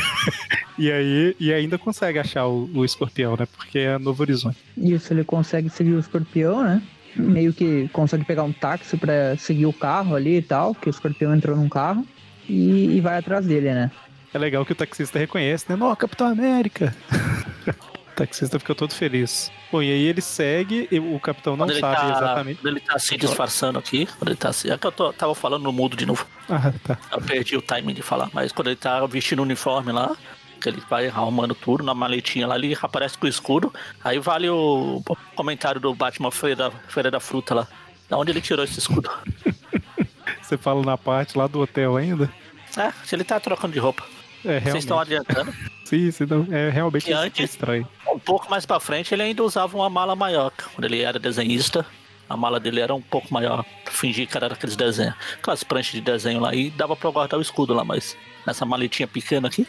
e 0.78 0.90
aí 0.90 1.36
e 1.38 1.52
ainda 1.52 1.78
consegue 1.78 2.18
achar 2.18 2.46
o, 2.46 2.68
o 2.74 2.84
escorpião, 2.84 3.36
né? 3.38 3.46
Porque 3.56 3.78
é 3.78 3.98
Novo 3.98 4.22
Horizonte. 4.22 4.58
Isso, 4.76 5.12
ele 5.12 5.24
consegue 5.24 5.70
seguir 5.70 5.92
o 5.92 6.00
escorpião, 6.00 6.62
né? 6.62 6.82
Meio 7.16 7.52
que 7.52 7.88
consegue 7.92 8.24
pegar 8.24 8.42
um 8.42 8.52
táxi 8.52 8.96
para 8.96 9.36
seguir 9.36 9.66
o 9.66 9.72
carro 9.72 10.14
ali 10.14 10.38
e 10.38 10.42
tal, 10.42 10.74
que 10.74 10.88
o 10.88 10.90
escorpião 10.90 11.34
entrou 11.34 11.56
num 11.56 11.68
carro 11.68 12.06
e, 12.48 12.96
e, 12.96 13.00
vai 13.00 13.18
atrás 13.18 13.46
dele, 13.46 13.72
né? 13.72 13.90
É 14.32 14.38
legal 14.38 14.64
que 14.66 14.72
o 14.72 14.74
taxista 14.74 15.18
reconhece, 15.18 15.66
né? 15.68 15.76
Não, 15.76 15.94
Capitão 15.94 16.26
América! 16.26 16.94
o 17.68 18.16
taxista 18.16 18.58
fica 18.58 18.74
todo 18.74 18.92
feliz. 18.92 19.50
Bom, 19.70 19.82
e 19.82 19.90
aí 19.90 20.04
ele 20.04 20.20
segue, 20.20 20.88
e 20.90 20.98
o 21.00 21.18
capitão 21.18 21.56
não 21.56 21.68
sabe 21.68 21.80
tá, 21.80 22.10
exatamente. 22.16 22.60
Quando 22.60 22.76
ele 22.76 22.80
tá 22.80 22.98
se 22.98 23.16
disfarçando 23.16 23.78
aqui, 23.78 24.06
quando 24.06 24.28
ele 24.28 24.36
tá 24.36 24.52
se. 24.52 24.70
É 24.70 24.78
que 24.78 24.86
eu 24.86 24.92
tô, 24.92 25.12
tava 25.12 25.34
falando 25.34 25.62
no 25.62 25.72
mudo 25.72 25.96
de 25.96 26.06
novo. 26.06 26.26
Ah, 26.48 26.72
tá. 26.84 26.98
Eu 27.10 27.20
perdi 27.20 27.56
o 27.56 27.62
timing 27.62 27.94
de 27.94 28.02
falar, 28.02 28.30
mas 28.32 28.52
quando 28.52 28.68
ele 28.68 28.76
tá 28.76 29.04
vestindo 29.06 29.40
o 29.40 29.42
uniforme 29.42 29.90
lá, 29.90 30.16
que 30.64 30.68
ele 30.70 30.82
vai 30.88 31.08
arrumando 31.08 31.54
tudo 31.54 31.84
na 31.84 31.94
maletinha 31.94 32.46
lá, 32.46 32.56
ele 32.56 32.76
aparece 32.80 33.18
com 33.18 33.26
o 33.26 33.28
escudo. 33.28 33.72
Aí 34.02 34.18
vale 34.18 34.48
o 34.48 35.02
comentário 35.36 35.78
do 35.78 35.94
Batman 35.94 36.30
Feira 36.30 36.56
da, 36.56 36.70
Feira 36.88 37.10
da 37.10 37.20
Fruta 37.20 37.54
lá. 37.54 37.68
Da 38.08 38.16
onde 38.16 38.30
ele 38.32 38.40
tirou 38.40 38.64
esse 38.64 38.78
escudo? 38.78 39.10
Você 40.40 40.56
fala 40.56 40.82
na 40.82 40.96
parte 40.96 41.36
lá 41.36 41.46
do 41.46 41.60
hotel 41.60 41.96
ainda? 41.96 42.32
É, 42.76 42.90
se 43.04 43.14
ele 43.14 43.24
tá 43.24 43.38
trocando 43.38 43.74
de 43.74 43.78
roupa. 43.78 44.04
É, 44.42 44.60
Vocês 44.60 44.76
estão 44.76 44.98
adiantando. 44.98 45.52
sim, 45.84 46.10
sim, 46.10 46.24
não, 46.24 46.46
é 46.50 46.70
realmente 46.70 47.12
antes, 47.12 47.50
estranho. 47.50 47.86
Um 48.06 48.18
pouco 48.18 48.50
mais 48.50 48.64
pra 48.64 48.80
frente 48.80 49.12
ele 49.14 49.22
ainda 49.22 49.42
usava 49.42 49.76
uma 49.76 49.90
mala 49.90 50.16
maior. 50.16 50.50
Quando 50.74 50.86
ele 50.86 51.02
era 51.02 51.18
desenhista, 51.18 51.84
a 52.28 52.36
mala 52.38 52.58
dele 52.58 52.80
era 52.80 52.94
um 52.94 53.02
pouco 53.02 53.32
maior. 53.32 53.64
Fingir 53.90 54.26
que 54.26 54.36
era 54.36 54.46
aqueles 54.46 54.76
desenhos. 54.76 55.14
Aquelas 55.38 55.62
pranchas 55.62 55.92
de 55.92 56.00
desenho 56.00 56.40
lá. 56.40 56.54
E 56.54 56.70
dava 56.70 56.96
pra 56.96 57.10
guardar 57.10 57.38
o 57.38 57.42
escudo 57.42 57.74
lá, 57.74 57.84
mas 57.84 58.16
nessa 58.46 58.64
maletinha 58.64 59.06
pequena 59.06 59.48
aqui. 59.48 59.66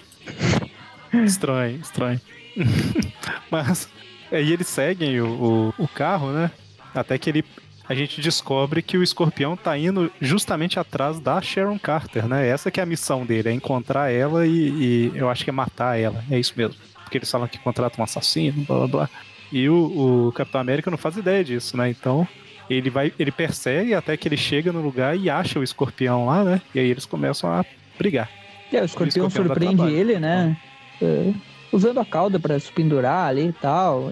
Estranho, 1.24 1.80
estranho. 1.80 2.22
Mas 3.50 3.90
aí 4.32 4.52
eles 4.52 4.68
seguem 4.68 5.22
o, 5.22 5.74
o, 5.78 5.84
o, 5.84 5.88
carro, 5.88 6.32
né? 6.32 6.52
Até 6.94 7.18
que 7.18 7.30
ele. 7.30 7.46
A 7.88 7.94
gente 7.94 8.20
descobre 8.20 8.82
que 8.82 8.98
o 8.98 9.04
escorpião 9.04 9.56
tá 9.56 9.78
indo 9.78 10.12
justamente 10.20 10.80
atrás 10.80 11.20
da 11.20 11.40
Sharon 11.40 11.78
Carter, 11.78 12.28
né? 12.28 12.48
Essa 12.48 12.72
que 12.72 12.80
é 12.80 12.84
a 12.84 12.86
missão 12.86 13.24
dele, 13.24 13.50
é 13.50 13.52
encontrar 13.52 14.12
ela 14.12 14.48
e, 14.48 14.52
e 14.52 15.12
eu 15.14 15.30
acho 15.30 15.44
que 15.44 15.52
é 15.52 15.54
matar 15.54 16.00
ela. 16.00 16.24
É 16.32 16.40
isso 16.40 16.54
mesmo. 16.58 16.76
Porque 17.04 17.20
eles 17.20 17.30
falam 17.30 17.48
que 17.48 17.60
contratam 17.60 18.02
um 18.02 18.04
assassino, 18.04 18.66
blá 18.66 18.78
blá 18.78 18.88
blá. 18.88 19.10
E 19.52 19.70
o, 19.70 20.28
o 20.28 20.32
Capitão 20.32 20.60
América 20.60 20.90
não 20.90 20.98
faz 20.98 21.16
ideia 21.16 21.44
disso, 21.44 21.78
né? 21.78 21.88
Então 21.88 22.28
ele 22.70 22.90
vai, 22.90 23.14
ele 23.20 23.32
persegue 23.32 23.94
até 23.94 24.18
que 24.18 24.28
ele 24.28 24.38
chega 24.38 24.72
no 24.72 24.82
lugar 24.82 25.16
e 25.18 25.30
acha 25.30 25.60
o 25.60 25.64
escorpião 25.64 26.26
lá, 26.26 26.44
né? 26.44 26.62
E 26.74 26.80
aí 26.80 26.90
eles 26.90 27.06
começam 27.06 27.52
a 27.52 27.64
brigar. 27.98 28.30
É, 28.72 28.82
o 28.82 28.86
escorpião, 28.86 29.26
o 29.26 29.28
escorpião 29.28 29.30
surpreende 29.30 29.94
ele, 29.94 30.20
né? 30.20 30.58
É, 30.62 30.75
usando 31.72 32.00
a 32.00 32.06
cauda 32.06 32.40
para 32.40 32.60
se 32.60 32.72
pendurar 32.72 33.28
ali 33.28 33.48
e 33.48 33.54
tal. 33.54 34.12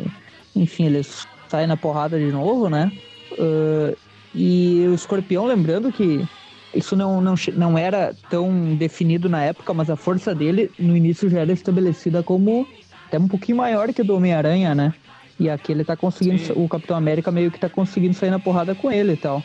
Enfim, 0.56 0.86
eles 0.86 1.28
saem 1.48 1.68
na 1.68 1.78
porrada 1.78 2.18
de 2.18 2.32
novo, 2.32 2.70
né? 2.70 2.92
Uh, 3.34 3.96
e 4.34 4.86
o 4.88 4.94
escorpião, 4.94 5.46
lembrando 5.46 5.92
que 5.92 6.28
isso 6.74 6.96
não, 6.96 7.22
não, 7.22 7.36
não 7.54 7.78
era 7.78 8.16
tão 8.30 8.76
definido 8.76 9.30
na 9.30 9.44
época, 9.44 9.74
mas 9.74 9.90
a 9.90 9.96
força 9.96 10.34
dele 10.34 10.72
no 10.80 10.98
início 10.98 11.30
já 11.30 11.42
era 11.42 11.52
estabelecida 11.52 12.24
como 12.24 12.68
até 13.08 13.20
um 13.20 13.28
pouquinho 13.28 13.58
maior 13.58 13.94
que 13.94 14.02
a 14.02 14.04
do 14.04 14.16
Homem-Aranha, 14.16 14.74
né? 14.74 14.94
E 15.40 15.50
aqui 15.50 15.72
ele 15.72 15.84
tá 15.84 15.96
conseguindo, 15.96 16.40
Sim. 16.40 16.54
o 16.56 16.68
Capitão 16.68 16.96
América 16.96 17.32
meio 17.32 17.52
que 17.52 17.60
tá 17.60 17.70
conseguindo 17.70 18.14
sair 18.14 18.30
na 18.30 18.40
porrada 18.40 18.74
com 18.74 18.92
ele 18.92 19.14
e 19.14 19.18
tal. 19.18 19.44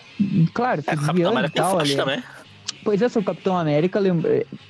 Claro, 0.53 0.83
é, 0.87 0.96
desviando 0.96 1.44
e 1.44 1.51
tal 1.51 1.79
ali. 1.79 1.96
Também. 1.96 2.22
Pois 2.85 3.03
é, 3.03 3.07
o 3.07 3.23
Capitão 3.23 3.57
América, 3.57 4.01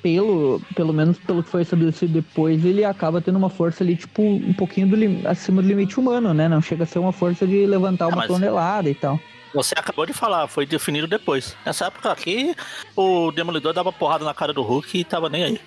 pelo, 0.01 0.61
pelo 0.75 0.93
menos 0.93 1.17
pelo 1.19 1.43
que 1.43 1.49
foi 1.49 1.61
estabelecido 1.61 2.13
depois, 2.13 2.65
ele 2.65 2.83
acaba 2.83 3.21
tendo 3.21 3.37
uma 3.37 3.49
força 3.49 3.83
ali, 3.83 3.95
tipo, 3.95 4.21
um 4.21 4.53
pouquinho 4.53 4.87
do, 4.87 5.27
acima 5.27 5.61
do 5.61 5.67
limite 5.67 5.99
humano, 5.99 6.33
né? 6.33 6.49
Não 6.49 6.61
chega 6.61 6.83
a 6.83 6.87
ser 6.87 6.99
uma 6.99 7.11
força 7.11 7.45
de 7.45 7.65
levantar 7.65 8.07
uma 8.07 8.27
tonelada 8.27 8.89
e 8.89 8.95
tal. 8.95 9.19
Você 9.53 9.73
acabou 9.75 10.05
de 10.05 10.13
falar, 10.13 10.47
foi 10.47 10.65
definido 10.65 11.07
depois. 11.07 11.55
Nessa 11.65 11.85
época 11.85 12.11
aqui, 12.11 12.55
o 12.95 13.31
Demolidor 13.31 13.73
dava 13.73 13.91
porrada 13.91 14.23
na 14.23 14.33
cara 14.33 14.53
do 14.53 14.61
Hulk 14.61 14.99
e 14.99 15.03
tava 15.03 15.29
nem 15.29 15.43
aí. 15.43 15.61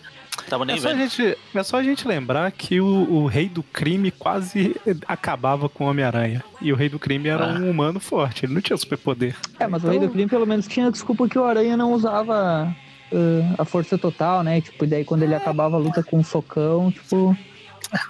Tava 0.48 0.64
nem 0.64 0.76
é, 0.76 0.80
só 0.80 0.88
vendo. 0.88 1.02
A 1.02 1.06
gente, 1.06 1.38
é 1.54 1.62
só 1.62 1.78
a 1.78 1.82
gente 1.82 2.06
lembrar 2.06 2.50
que 2.52 2.80
o, 2.80 2.86
o 2.86 3.26
rei 3.26 3.48
do 3.48 3.62
crime 3.62 4.10
quase 4.10 4.76
acabava 5.06 5.68
com 5.68 5.84
o 5.84 5.88
Homem-Aranha. 5.88 6.42
E 6.60 6.72
o 6.72 6.76
rei 6.76 6.88
do 6.88 6.98
crime 6.98 7.28
era 7.28 7.44
ah. 7.44 7.58
um 7.58 7.70
humano 7.70 8.00
forte, 8.00 8.46
ele 8.46 8.54
não 8.54 8.60
tinha 8.60 8.76
superpoder. 8.76 9.36
É, 9.58 9.66
mas 9.66 9.82
então... 9.82 9.94
o 9.94 9.98
rei 9.98 10.06
do 10.06 10.12
crime 10.12 10.28
pelo 10.28 10.46
menos 10.46 10.66
tinha 10.66 10.90
desculpa 10.90 11.28
que 11.28 11.38
o 11.38 11.44
Aranha 11.44 11.76
não 11.76 11.92
usava 11.92 12.74
uh, 13.12 13.54
a 13.58 13.64
força 13.64 13.98
total, 13.98 14.42
né? 14.42 14.60
Tipo, 14.60 14.86
daí 14.86 15.04
quando 15.04 15.22
ele 15.22 15.34
acabava 15.34 15.76
a 15.76 15.78
luta 15.78 16.02
com 16.02 16.18
um 16.18 16.24
socão, 16.24 16.90
tipo, 16.90 17.36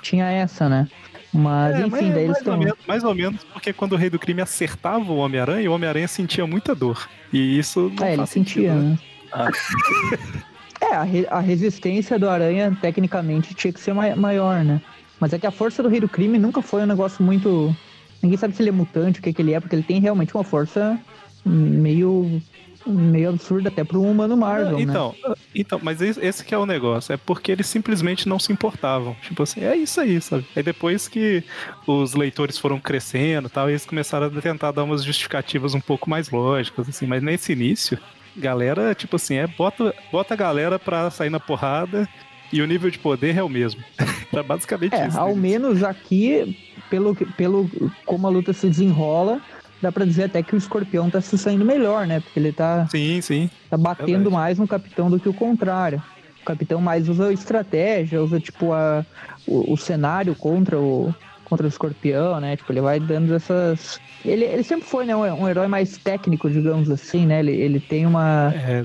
tinha 0.03 0.31
essa, 0.31 0.69
né? 0.69 0.89
Mas 1.33 1.77
é, 1.77 1.87
enfim, 1.87 1.91
mas, 1.91 2.15
daí 2.15 2.25
eles 2.25 2.39
estão. 2.39 2.61
Mais 2.87 3.05
ou 3.05 3.15
menos, 3.15 3.43
porque 3.45 3.73
quando 3.73 3.93
o 3.93 3.97
rei 3.97 4.11
do 4.11 4.19
crime 4.19 4.43
acertava 4.43 5.11
o 5.11 5.17
Homem-Aranha, 5.17 5.71
o 5.71 5.75
Homem-Aranha 5.75 6.07
sentia 6.07 6.47
muita 6.47 6.75
dor. 6.75 7.09
E 7.33 7.59
isso 7.59 7.91
não 7.99 8.07
É, 8.07 8.15
ele 8.15 8.27
sentia, 8.27 8.73
sentido, 8.73 8.75
né? 8.75 8.91
né? 8.91 8.99
Ah. 9.33 9.49
É, 10.93 10.95
a, 10.95 11.03
re, 11.05 11.27
a 11.31 11.41
resistência 11.41 12.19
do 12.19 12.29
Aranha, 12.29 12.77
tecnicamente, 12.79 13.55
tinha 13.55 13.73
que 13.73 13.81
ser 13.81 13.95
maior, 13.95 14.63
né? 14.63 14.83
Mas 15.19 15.33
é 15.33 15.39
que 15.39 15.47
a 15.47 15.51
força 15.51 15.83
do 15.83 15.89
Rei 15.89 16.01
do 16.01 16.09
Crime 16.09 16.39
nunca 16.39 16.61
foi 16.61 16.83
um 16.83 16.87
negócio 16.87 17.25
muito. 17.25 17.75
Ninguém 18.23 18.37
sabe 18.37 18.55
se 18.55 18.63
ele 18.63 18.69
é 18.69 18.73
mutante, 18.73 19.19
o 19.19 19.23
que, 19.23 19.33
que 19.33 19.41
ele 19.41 19.55
é, 19.55 19.61
porque 19.61 19.75
ele 19.75 19.83
tem 19.83 20.01
realmente 20.01 20.35
uma 20.35 20.45
força 20.45 21.01
meio 21.47 22.43
meio 22.85 23.29
absurda 23.29 23.69
até 23.69 23.85
para 23.85 23.97
um 23.97 24.11
humano 24.11 24.37
Marvel, 24.37 24.81
então, 24.81 25.15
né? 25.25 25.35
Então, 25.55 25.79
mas 25.81 26.01
esse 26.01 26.45
que 26.45 26.53
é 26.53 26.59
o 26.59 26.67
negócio, 26.67 27.13
é 27.13 27.17
porque 27.17 27.53
eles 27.53 27.69
simplesmente 27.69 28.29
não 28.29 28.41
se 28.41 28.53
importavam. 28.53 29.15
Tipo 29.23 29.45
assim, 29.45 29.61
é 29.63 29.77
isso 29.77 30.01
aí, 30.01 30.21
sabe? 30.21 30.45
Aí 30.55 30.65
depois 30.65 31.07
que 31.07 31.45
os 31.87 32.15
leitores 32.15 32.59
foram 32.59 32.81
crescendo 32.81 33.49
tal, 33.49 33.71
eles 33.71 33.87
começaram 33.87 34.27
a 34.27 34.41
tentar 34.41 34.73
dar 34.73 34.83
umas 34.83 35.05
justificativas 35.05 35.75
um 35.75 35.81
pouco 35.81 36.11
mais 36.11 36.29
lógicas, 36.29 36.89
assim, 36.89 37.07
mas 37.07 37.23
nesse 37.23 37.53
início, 37.53 37.99
galera, 38.37 38.95
tipo 38.95 39.17
assim, 39.17 39.37
é 39.37 39.47
bota, 39.47 39.95
bota 40.11 40.35
a 40.35 40.37
galera 40.37 40.79
pra 40.79 41.11
sair 41.11 41.31
na 41.31 41.41
porrada 41.41 42.09
e 42.53 42.61
o 42.61 42.67
nível 42.67 42.91
de 42.91 42.99
poder 42.99 43.37
é 43.37 43.43
o 43.43 43.49
mesmo. 43.49 43.83
Era 44.33 44.43
basicamente 44.45 44.95
é, 44.95 45.09
isso. 45.09 45.19
Ao 45.19 45.35
menos 45.35 45.83
aqui, 45.83 46.57
pelo, 46.91 47.15
pelo 47.37 47.71
como 48.05 48.27
a 48.27 48.31
luta 48.31 48.53
se 48.53 48.69
desenrola, 48.69 49.41
dá 49.81 49.91
pra 49.91 50.05
dizer 50.05 50.25
até 50.25 50.43
que 50.43 50.55
o 50.55 50.59
escorpião 50.59 51.09
tá 51.09 51.21
se 51.21 51.37
saindo 51.39 51.65
melhor, 51.65 52.07
né? 52.07 52.21
Porque 52.21 52.39
ele 52.39 52.53
tá, 52.53 52.87
sim, 52.89 53.21
sim. 53.21 53.51
tá 53.71 53.77
batendo 53.77 54.07
Verdade. 54.07 54.31
mais 54.31 54.59
no 54.59 54.69
capitão 54.69 55.11
do 55.11 55.19
que 55.19 55.29
o 55.29 55.35
contrário. 55.35 56.03
O 56.43 56.45
capitão 56.45 56.81
mais 56.81 57.09
usa 57.09 57.33
estratégia, 57.33 58.23
usa 58.23 58.39
tipo 58.39 58.73
a, 58.73 59.07
o, 59.47 59.73
o 59.73 59.77
cenário 59.77 60.35
contra 60.35 60.79
o, 60.79 61.15
contra 61.53 61.67
o 61.67 61.69
escorpião, 61.69 62.41
né? 62.41 62.57
Tipo, 62.57 62.73
ele 62.73 62.81
vai 62.81 62.99
dando 62.99 63.35
essas. 63.35 64.01
Ele, 64.25 64.47
ele 64.47 64.63
sempre 64.63 64.87
foi, 64.87 65.05
né, 65.05 65.15
um, 65.15 65.21
um 65.21 65.47
herói 65.47 65.69
mais 65.69 65.99
técnico, 65.99 66.49
digamos 66.49 66.91
assim, 66.91 67.27
né? 67.27 67.41
Ele, 67.41 67.53
ele 67.53 67.79
tem 67.79 68.07
uma, 68.07 68.55
é, 68.57 68.83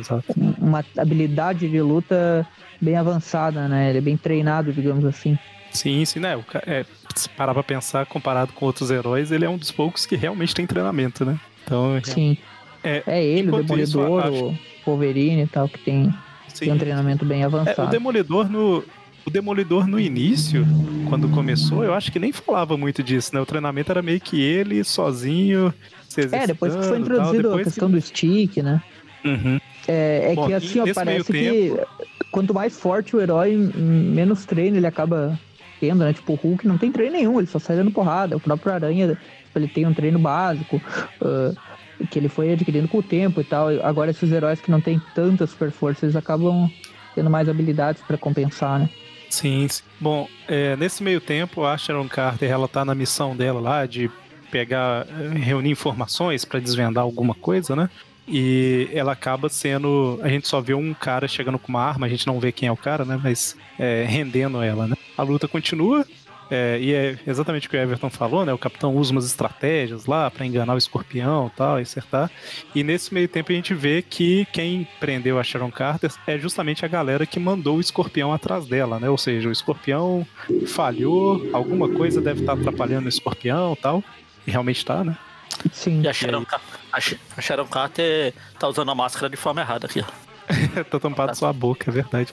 uma 0.60 0.84
habilidade 0.98 1.70
de 1.70 1.82
luta 1.82 2.46
bem 2.82 2.98
avançada, 2.98 3.70
né? 3.70 3.90
Ele 3.90 4.00
é 4.00 4.02
bem 4.02 4.18
treinado, 4.18 4.74
digamos 4.74 5.06
assim. 5.06 5.40
Sim, 5.72 6.04
sim, 6.04 6.20
né? 6.20 6.38
É, 6.66 6.86
se 7.16 7.30
parar 7.30 7.54
pra 7.54 7.64
pensar, 7.64 8.06
comparado 8.06 8.52
com 8.52 8.66
outros 8.66 8.92
heróis, 8.92 9.32
ele 9.32 9.46
é 9.46 9.50
um 9.50 9.58
dos 9.58 9.72
poucos 9.72 10.06
que 10.06 10.18
realmente 10.18 10.54
tem 10.54 10.68
treinamento, 10.68 11.24
né? 11.24 11.40
Então, 11.64 11.98
sim. 12.04 12.38
É, 12.84 13.02
é 13.08 13.24
ele, 13.24 13.50
o 13.50 13.64
Demolidor, 13.64 14.34
isso, 14.34 14.46
o 14.46 14.56
Wolverine 14.86 15.44
e 15.44 15.48
tal, 15.48 15.70
que 15.70 15.80
tem, 15.80 16.14
tem 16.60 16.74
um 16.74 16.78
treinamento 16.78 17.24
bem 17.24 17.46
avançado. 17.46 17.82
É, 17.82 17.86
o 17.86 17.88
Demolidor 17.88 18.50
no. 18.50 18.84
O 19.28 19.30
Demolidor 19.30 19.86
no 19.88 20.00
início, 20.00 20.66
quando 21.10 21.28
começou, 21.28 21.84
eu 21.84 21.94
acho 21.94 22.10
que 22.14 22.18
nem 22.18 22.32
falava 22.32 22.78
muito 22.78 23.04
disso, 23.04 23.36
né? 23.36 23.42
O 23.42 23.46
treinamento 23.46 23.92
era 23.92 24.02
meio 24.02 24.22
que 24.22 24.42
ele 24.42 24.82
sozinho. 24.86 25.74
é, 26.32 26.48
depois 26.48 26.74
que 26.74 26.84
foi 26.84 26.98
introduzido 26.98 27.54
a 27.54 27.62
questão 27.62 27.90
que... 27.90 27.96
do 27.96 28.02
stick, 28.02 28.64
né? 28.64 28.82
Uhum. 29.26 29.60
É, 29.86 30.32
é 30.32 30.34
Bom, 30.34 30.48
que 30.48 30.54
assim, 30.54 30.80
ó, 30.80 30.86
parece 30.94 31.26
que 31.26 31.74
tempo... 31.74 31.88
quanto 32.32 32.54
mais 32.54 32.80
forte 32.80 33.18
o 33.18 33.20
herói, 33.20 33.54
menos 33.54 34.46
treino 34.46 34.78
ele 34.78 34.88
acaba 34.88 35.38
tendo, 35.82 36.06
né? 36.06 36.14
Tipo, 36.14 36.32
o 36.32 36.36
Hulk 36.38 36.66
não 36.66 36.78
tem 36.78 36.90
treino 36.90 37.12
nenhum, 37.12 37.38
ele 37.38 37.48
só 37.48 37.60
sai 37.60 37.76
dando 37.76 37.92
porrada. 37.92 38.38
O 38.38 38.40
próprio 38.40 38.72
Aranha, 38.72 39.18
ele 39.54 39.68
tem 39.68 39.86
um 39.86 39.94
treino 39.94 40.20
básico, 40.20 40.82
uh, 41.22 42.08
que 42.10 42.18
ele 42.18 42.30
foi 42.30 42.54
adquirindo 42.54 42.88
com 42.88 43.00
o 43.00 43.04
tempo 43.04 43.42
e 43.42 43.44
tal. 43.44 43.68
Agora, 43.84 44.10
esses 44.10 44.32
heróis 44.32 44.62
que 44.62 44.72
não 44.72 44.80
têm 44.80 45.02
tanta 45.14 45.46
super 45.46 45.70
força, 45.70 46.06
eles 46.06 46.16
acabam 46.16 46.72
tendo 47.14 47.30
mais 47.30 47.50
habilidades 47.50 48.02
para 48.04 48.18
compensar, 48.18 48.80
né? 48.80 48.90
Sim, 49.30 49.68
sim. 49.68 49.84
Bom, 50.00 50.28
é, 50.48 50.76
nesse 50.76 51.04
meio 51.04 51.20
tempo, 51.20 51.66
a 51.66 51.78
Sharon 51.78 52.08
Carter, 52.08 52.50
ela 52.50 52.68
tá 52.68 52.86
na 52.86 52.96
missão 52.96 53.36
dela 53.36 53.60
lá 53.60 53.86
de 53.86 54.10
pegar, 54.52 55.06
reunir 55.36 55.72
informações 55.72 56.46
para 56.46 56.60
desvendar 56.60 57.04
alguma 57.04 57.34
coisa, 57.36 57.76
né? 57.76 57.90
E 58.28 58.90
ela 58.94 59.14
acaba 59.14 59.48
sendo. 59.48 60.20
A 60.22 60.28
gente 60.28 60.48
só 60.48 60.60
vê 60.60 60.74
um 60.74 60.94
cara 60.94 61.28
chegando 61.28 61.58
com 61.58 61.70
uma 61.70 61.82
arma, 61.82 62.06
a 62.06 62.10
gente 62.10 62.28
não 62.28 62.40
vê 62.40 62.52
quem 62.52 62.68
é 62.68 62.72
o 62.72 62.78
cara, 62.78 63.06
né? 63.06 63.20
Mas 63.22 63.56
é, 63.80 64.06
rendendo 64.08 64.62
ela, 64.62 64.88
né? 64.88 64.96
A 65.18 65.24
luta 65.24 65.48
continua. 65.48 66.06
É, 66.50 66.80
e 66.80 66.94
é 66.94 67.18
exatamente 67.28 67.68
o 67.68 67.70
que 67.70 67.78
o 67.78 67.80
Everton 67.80 68.10
falou, 68.10 68.46
né? 68.46 68.54
O 68.54 68.58
capitão 68.58 68.96
usa 68.96 69.12
umas 69.12 69.26
estratégias 69.26 70.06
lá 70.06 70.32
para 70.32 70.46
enganar 70.46 70.74
o 70.74 70.78
escorpião 70.78 71.52
e 71.54 71.58
tal, 71.58 71.78
acertar. 71.78 72.32
E 72.74 72.84
nesse 72.84 73.14
meio 73.14 73.28
tempo 73.28 73.52
a 73.52 73.56
gente 73.56 73.74
vê 73.74 74.02
que 74.02 74.46
quem 74.52 74.88
prendeu 75.00 75.40
a 75.40 75.44
Sharon 75.44 75.72
Carter 75.72 76.12
é 76.26 76.38
justamente 76.38 76.86
a 76.86 76.88
galera 76.88 77.26
que 77.26 77.40
mandou 77.40 77.78
o 77.78 77.82
escorpião 77.82 78.34
atrás 78.34 78.66
dela, 78.66 79.00
né? 79.00 79.10
Ou 79.10 79.18
seja, 79.18 79.50
o 79.50 79.52
escorpião 79.52 80.26
falhou, 80.68 81.50
alguma 81.54 81.90
coisa 81.90 82.22
deve 82.22 82.42
estar 82.42 82.54
atrapalhando 82.54 83.06
o 83.06 83.10
escorpião 83.10 83.74
e 83.74 83.82
tal. 83.82 84.04
E 84.46 84.52
realmente 84.52 84.86
tá, 84.86 85.04
né? 85.04 85.18
Sim. 85.72 86.02
E 86.02 86.08
a 86.08 86.14
Sharon, 86.14 86.46
a 86.92 87.42
Sharon 87.42 87.68
Carter 87.68 88.34
tá 88.60 88.68
usando 88.68 88.92
a 88.92 88.96
máscara 88.96 89.30
de 89.30 89.38
forma 89.38 89.62
errada 89.62 89.88
aqui, 89.88 90.02
ó. 90.02 90.28
tá 90.90 91.00
tampado 91.00 91.36
sua 91.36 91.52
boca, 91.52 91.90
é 91.90 91.94
verdade. 91.94 92.32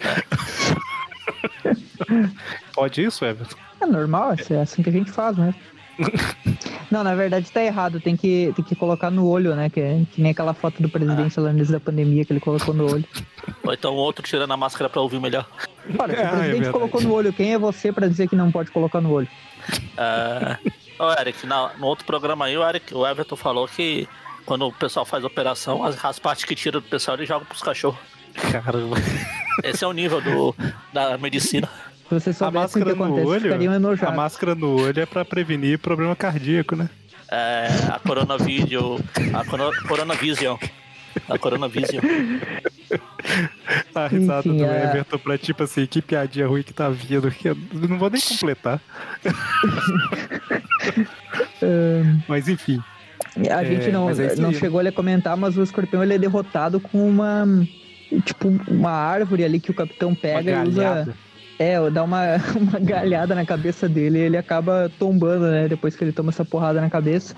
Pode 2.74 3.02
isso, 3.02 3.24
Everton? 3.24 3.56
É 3.80 3.86
normal, 3.86 4.34
é 4.50 4.60
assim 4.60 4.82
que 4.82 4.88
a 4.88 4.92
gente 4.92 5.10
faz, 5.10 5.36
né? 5.36 5.54
Não, 6.90 7.04
na 7.04 7.14
verdade 7.14 7.50
tá 7.50 7.62
errado, 7.62 8.00
tem 8.00 8.16
que, 8.16 8.52
tem 8.54 8.64
que 8.64 8.74
colocar 8.74 9.10
no 9.10 9.26
olho, 9.26 9.54
né? 9.54 9.68
Que, 9.70 9.80
é, 9.80 10.02
que 10.12 10.20
nem 10.20 10.32
aquela 10.32 10.54
foto 10.54 10.82
do 10.82 10.88
presidente 10.88 11.38
ah. 11.38 11.42
lá 11.42 11.50
antes 11.50 11.68
da 11.68 11.80
pandemia 11.80 12.24
que 12.24 12.32
ele 12.32 12.40
colocou 12.40 12.74
no 12.74 12.90
olho. 12.90 13.04
Ou 13.62 13.72
então 13.72 13.94
outro 13.94 14.24
tirando 14.24 14.52
a 14.52 14.56
máscara 14.56 14.88
pra 14.88 15.00
ouvir 15.00 15.20
melhor. 15.20 15.46
Olha, 15.98 16.14
se 16.14 16.20
o 16.20 16.24
é, 16.24 16.30
presidente 16.30 16.68
é 16.68 16.72
colocou 16.72 17.00
no 17.00 17.12
olho, 17.12 17.32
quem 17.32 17.52
é 17.52 17.58
você 17.58 17.92
pra 17.92 18.06
dizer 18.06 18.28
que 18.28 18.36
não 18.36 18.50
pode 18.50 18.70
colocar 18.70 19.00
no 19.00 19.12
olho? 19.12 19.28
Uh, 19.70 20.70
oh, 20.98 21.20
Eric, 21.20 21.46
no, 21.46 21.70
no 21.78 21.86
outro 21.86 22.04
programa 22.04 22.46
aí, 22.46 22.56
o, 22.56 22.68
Eric, 22.68 22.94
o 22.94 23.06
Everton 23.06 23.36
falou 23.36 23.66
que 23.66 24.08
quando 24.44 24.66
o 24.66 24.72
pessoal 24.72 25.04
faz 25.04 25.24
operação, 25.24 25.84
as, 25.84 26.02
as 26.04 26.18
partes 26.18 26.44
que 26.44 26.54
tira 26.54 26.80
do 26.80 26.86
pessoal 26.86 27.16
ele 27.16 27.26
joga 27.26 27.44
pros 27.44 27.62
cachorros. 27.62 27.98
Caramba. 28.34 28.96
Esse 29.62 29.84
é 29.84 29.86
o 29.86 29.92
nível 29.92 30.20
do, 30.20 30.54
da 30.92 31.16
medicina. 31.16 31.68
Se 32.08 32.14
você 32.14 32.32
soubesse 32.32 32.78
o 32.78 32.84
que 32.84 32.90
acontece, 32.90 33.26
olho, 33.26 33.40
ficariam 33.40 33.74
enojados. 33.74 34.12
A 34.12 34.16
máscara 34.16 34.54
no 34.54 34.80
olho 34.80 35.00
é 35.00 35.06
pra 35.06 35.24
prevenir 35.24 35.78
problema 35.78 36.14
cardíaco, 36.14 36.76
né? 36.76 36.88
É, 37.30 37.66
a 37.90 37.98
coronavídeo, 37.98 39.00
a 39.32 39.44
coronavision. 39.86 40.56
A 41.28 41.38
coronavision. 41.38 42.02
a 43.94 44.06
risada 44.06 44.48
Enfim, 44.48 44.58
do 44.58 44.64
é... 44.64 44.84
Everton 44.84 45.18
pra 45.18 45.38
tipo 45.38 45.62
assim, 45.62 45.86
que 45.86 46.02
piadinha 46.02 46.46
ruim 46.46 46.62
que 46.62 46.72
tá 46.72 46.90
vindo, 46.90 47.30
que 47.30 47.48
eu 47.48 47.56
não 47.72 47.98
vou 47.98 48.10
nem 48.10 48.20
completar. 48.20 48.80
mas 52.28 52.48
enfim. 52.48 52.82
A 53.50 53.62
é, 53.62 53.64
gente 53.64 53.90
não, 53.90 54.08
é 54.10 54.36
não 54.36 54.52
chegou 54.52 54.80
a 54.80 54.92
comentar, 54.92 55.36
mas 55.36 55.56
o 55.56 55.62
escorpião 55.62 56.02
ele 56.02 56.14
é 56.14 56.18
derrotado 56.18 56.78
com 56.78 57.08
uma. 57.08 57.44
Tipo, 58.24 58.48
uma 58.68 58.90
árvore 58.90 59.44
ali 59.44 59.58
que 59.58 59.70
o 59.70 59.74
capitão 59.74 60.14
pega 60.14 60.52
e 60.52 60.68
usa. 60.68 61.14
É, 61.58 61.78
dá 61.90 62.02
uma, 62.02 62.36
uma 62.56 62.78
galhada 62.78 63.34
na 63.34 63.44
cabeça 63.44 63.88
dele 63.88 64.18
e 64.18 64.22
ele 64.22 64.36
acaba 64.36 64.90
tombando, 64.98 65.46
né? 65.46 65.68
Depois 65.68 65.94
que 65.94 66.04
ele 66.04 66.12
toma 66.12 66.30
essa 66.30 66.44
porrada 66.44 66.80
na 66.80 66.90
cabeça. 66.90 67.34